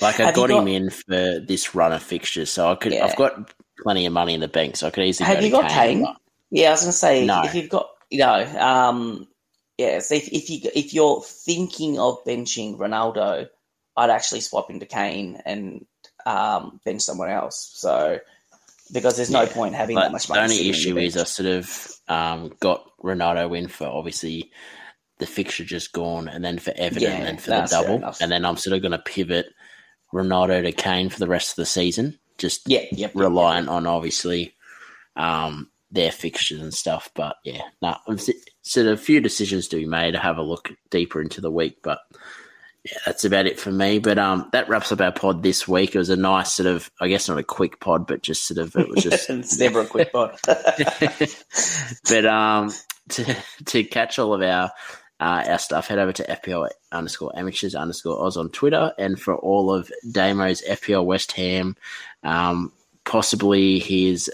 like 0.01 0.19
I 0.19 0.31
got, 0.31 0.49
got, 0.49 0.49
him 0.49 0.67
in 0.67 0.89
for 0.89 1.39
this 1.39 1.73
run 1.73 1.93
of 1.93 2.03
fixtures, 2.03 2.49
so 2.49 2.69
I 2.69 2.75
could. 2.75 2.93
Yeah. 2.93 3.05
I've 3.05 3.15
got 3.15 3.53
plenty 3.81 4.05
of 4.05 4.13
money 4.13 4.33
in 4.33 4.41
the 4.41 4.47
bank, 4.47 4.75
so 4.75 4.87
I 4.87 4.89
could 4.89 5.05
easily. 5.05 5.27
Have 5.27 5.43
you 5.43 5.51
got 5.51 5.69
Kane? 5.69 6.05
Kane? 6.05 6.15
Yeah, 6.49 6.69
I 6.69 6.71
was 6.71 6.81
going 6.81 6.91
to 6.91 6.97
say 6.97 7.25
no. 7.25 7.43
if 7.43 7.55
you've 7.55 7.69
got 7.69 7.89
you 8.09 8.19
know, 8.19 8.59
um, 8.59 9.27
yeah. 9.77 9.99
So 9.99 10.15
if, 10.15 10.27
if 10.29 10.49
you 10.49 10.69
if 10.75 10.93
you're 10.93 11.21
thinking 11.21 11.99
of 11.99 12.23
benching 12.25 12.77
Ronaldo, 12.77 13.49
I'd 13.97 14.11
actually 14.11 14.41
swap 14.41 14.69
into 14.69 14.85
Kane 14.85 15.41
and 15.45 15.85
um, 16.25 16.79
bench 16.85 17.01
someone 17.01 17.29
else. 17.29 17.71
So 17.73 18.19
because 18.91 19.17
there's 19.17 19.31
no 19.31 19.43
yeah, 19.43 19.53
point 19.53 19.75
having 19.75 19.95
that 19.95 20.11
much 20.11 20.29
money. 20.29 20.39
The 20.39 20.43
only 20.43 20.69
issue 20.69 20.97
is 20.97 21.17
I 21.17 21.23
sort 21.23 21.47
of 21.47 21.91
um, 22.07 22.53
got 22.59 22.89
Ronaldo 23.03 23.57
in 23.57 23.67
for 23.67 23.87
obviously 23.87 24.51
the 25.19 25.25
fixture 25.25 25.65
just 25.65 25.93
gone, 25.93 26.27
and 26.27 26.43
then 26.45 26.59
for 26.59 26.73
Everton, 26.75 27.09
yeah, 27.09 27.15
and 27.15 27.25
then 27.25 27.37
for 27.37 27.51
the 27.51 27.67
double, 27.69 28.13
and 28.21 28.31
then 28.31 28.45
I'm 28.45 28.57
sort 28.57 28.75
of 28.75 28.81
going 28.81 28.91
to 28.91 28.99
pivot 28.99 29.47
Ronaldo 30.13 30.63
to 30.63 30.71
Kane 30.71 31.09
for 31.09 31.19
the 31.19 31.27
rest 31.27 31.51
of 31.51 31.55
the 31.55 31.65
season. 31.65 32.19
Just 32.37 32.69
yeah, 32.69 32.85
yep, 32.91 33.11
reliant 33.15 33.65
yep, 33.65 33.71
yep. 33.71 33.75
on 33.75 33.87
obviously 33.87 34.53
um, 35.15 35.69
their 35.91 36.11
fixtures 36.11 36.61
and 36.61 36.73
stuff. 36.73 37.09
But 37.15 37.37
yeah, 37.43 37.63
no, 37.81 37.95
nah, 38.07 38.15
sort 38.61 38.87
of 38.87 38.93
a 38.93 39.01
few 39.01 39.21
decisions 39.21 39.67
to 39.69 39.77
be 39.77 39.87
made. 39.87 40.11
to 40.11 40.19
have 40.19 40.37
a 40.37 40.43
look 40.43 40.69
deeper 40.91 41.21
into 41.21 41.41
the 41.41 41.51
week, 41.51 41.77
but 41.83 41.99
yeah, 42.83 42.97
that's 43.05 43.25
about 43.25 43.47
it 43.47 43.59
for 43.59 43.71
me. 43.71 43.99
But 43.99 44.17
um, 44.17 44.49
that 44.53 44.69
wraps 44.69 44.91
up 44.91 45.01
our 45.01 45.11
pod 45.11 45.43
this 45.43 45.67
week. 45.67 45.95
It 45.95 45.99
was 45.99 46.09
a 46.09 46.15
nice 46.15 46.53
sort 46.53 46.67
of, 46.67 46.89
I 47.01 47.07
guess, 47.07 47.27
not 47.27 47.37
a 47.37 47.43
quick 47.43 47.79
pod, 47.79 48.07
but 48.07 48.21
just 48.21 48.47
sort 48.47 48.59
of, 48.59 48.75
it 48.75 48.87
was 48.87 49.03
just. 49.03 49.29
it's 49.29 49.59
never 49.59 49.81
a 49.81 49.85
quick 49.85 50.11
pod. 50.11 50.37
but 52.09 52.25
um, 52.25 52.71
to 53.09 53.35
to 53.65 53.83
catch 53.83 54.19
all 54.19 54.33
of 54.33 54.41
our 54.41 54.71
uh, 55.19 55.43
our 55.47 55.57
stuff, 55.57 55.87
head 55.87 55.99
over 55.99 56.13
to 56.13 56.23
FPL 56.23 56.69
underscore 56.91 57.37
amateurs 57.37 57.75
underscore 57.75 58.23
Oz 58.23 58.37
on 58.37 58.49
Twitter, 58.49 58.93
and 58.97 59.19
for 59.19 59.35
all 59.35 59.73
of 59.73 59.91
Damo's 60.11 60.61
FPL 60.61 61.05
West 61.05 61.31
Ham, 61.33 61.75
um, 62.23 62.71
possibly 63.03 63.79
his 63.79 64.29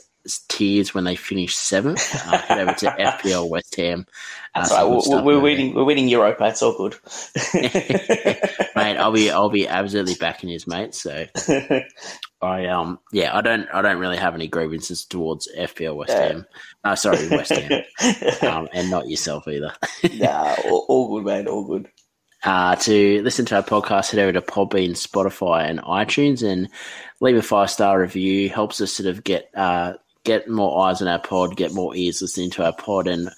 tiers 0.48 0.94
when 0.94 1.04
they 1.04 1.16
finish 1.16 1.56
seventh. 1.56 2.02
Uh, 2.16 2.38
head 2.38 2.60
over 2.60 2.74
to 2.74 2.86
FPL 3.00 3.50
West 3.50 3.76
Ham. 3.76 4.06
That's 4.56 4.72
uh, 4.72 4.76
right. 4.76 5.04
We're, 5.08 5.24
we're 5.24 5.40
winning. 5.40 5.74
We're 5.74 5.84
winning 5.84 6.08
Europa. 6.08 6.46
It's 6.46 6.62
all 6.62 6.78
good, 6.78 6.96
mate. 8.76 8.98
I'll 8.98 9.12
be 9.12 9.32
I'll 9.32 9.50
be 9.50 9.68
absolutely 9.68 10.16
backing 10.16 10.50
his 10.50 10.68
mate. 10.68 10.94
So 10.94 11.26
I 12.42 12.68
um 12.68 13.00
yeah 13.12 13.36
I 13.36 13.42
don't 13.42 13.68
I 13.74 13.82
don't 13.82 13.98
really 13.98 14.18
have 14.18 14.36
any 14.36 14.48
grievances 14.48 15.06
towards 15.06 15.48
FPL 15.58 15.96
West 15.96 16.12
yeah. 16.12 16.28
Ham. 16.28 16.46
No, 16.86 16.96
sorry 16.96 17.28
West 17.30 17.52
Ham, 17.52 17.84
um, 18.42 18.70
and 18.74 18.90
not 18.90 19.10
yourself 19.10 19.48
either. 19.48 19.74
nah, 20.14 20.56
all, 20.66 20.86
all 20.88 21.16
good, 21.16 21.26
man. 21.26 21.48
All 21.48 21.66
good. 21.66 21.90
Uh, 22.44 22.76
to 22.76 23.22
listen 23.22 23.46
to 23.46 23.56
our 23.56 23.64
podcast, 23.64 24.12
head 24.12 24.20
over 24.20 24.34
to 24.34 24.42
Podbean, 24.42 24.92
Spotify, 24.92 25.70
and 25.70 25.80
iTunes, 25.80 26.46
and 26.46 26.68
leave 27.22 27.38
a 27.38 27.42
five 27.42 27.72
star 27.72 28.00
review. 28.00 28.50
Helps 28.50 28.82
us 28.82 28.92
sort 28.92 29.08
of 29.08 29.24
get 29.24 29.50
uh, 29.56 29.94
get 30.24 30.50
more 30.50 30.86
eyes 30.88 31.02
on 31.02 31.08
our 31.08 31.20
pod, 31.20 31.56
get 31.56 31.74
more 31.74 31.96
ears 31.96 32.22
listening 32.22 32.50
to 32.52 32.64
our 32.66 32.74
pod, 32.74 33.08
and 33.08 33.30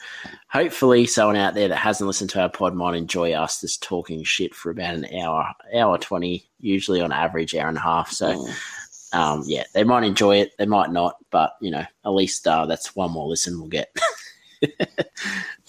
hopefully 0.49 1.05
someone 1.05 1.35
out 1.35 1.53
there 1.53 1.67
that 1.67 1.77
hasn't 1.77 2.07
listened 2.07 2.29
to 2.31 2.41
our 2.41 2.49
pod 2.49 2.75
might 2.75 2.95
enjoy 2.95 3.33
us 3.33 3.61
just 3.61 3.81
talking 3.83 4.23
shit 4.23 4.53
for 4.53 4.69
about 4.69 4.95
an 4.95 5.05
hour, 5.19 5.53
hour 5.75 5.97
20, 5.97 6.47
usually 6.59 7.01
on 7.01 7.11
average, 7.11 7.55
hour 7.55 7.67
and 7.69 7.77
a 7.77 7.81
half. 7.81 8.11
So, 8.11 8.33
Mm. 8.33 9.13
um, 9.13 9.43
yeah, 9.45 9.63
they 9.73 9.83
might 9.83 10.03
enjoy 10.03 10.37
it. 10.37 10.51
They 10.57 10.65
might 10.65 10.91
not, 10.91 11.15
but, 11.31 11.53
you 11.61 11.71
know, 11.71 11.85
at 12.05 12.09
least 12.09 12.47
uh, 12.47 12.65
that's 12.65 12.95
one 12.95 13.11
more 13.11 13.27
listen 13.27 13.59
we'll 13.59 13.69
get. 13.69 13.95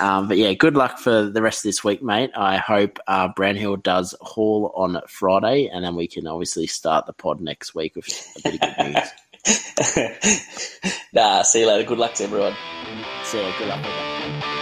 um, 0.00 0.28
but 0.28 0.36
yeah, 0.36 0.52
good 0.52 0.76
luck 0.76 0.98
for 0.98 1.22
the 1.28 1.42
rest 1.42 1.60
of 1.64 1.68
this 1.68 1.82
week, 1.82 2.02
mate. 2.02 2.30
I 2.36 2.56
hope 2.58 2.98
uh, 3.06 3.28
Brownhill 3.28 3.76
does 3.76 4.14
haul 4.20 4.72
on 4.76 5.00
Friday, 5.08 5.68
and 5.72 5.84
then 5.84 5.96
we 5.96 6.06
can 6.06 6.26
obviously 6.26 6.66
start 6.66 7.06
the 7.06 7.12
pod 7.12 7.40
next 7.40 7.74
week 7.74 7.96
with 7.96 8.06
a 8.38 8.42
bit 8.50 8.54
of 8.62 8.76
good 8.76 8.94
news. 8.94 9.08
nah, 11.12 11.42
see 11.42 11.60
you 11.60 11.66
later. 11.66 11.84
Good 11.84 11.98
luck 11.98 12.14
to 12.14 12.24
everyone. 12.24 12.54
So, 13.24 13.40
yeah, 13.40 13.58
good 13.58 13.68
luck. 13.68 14.55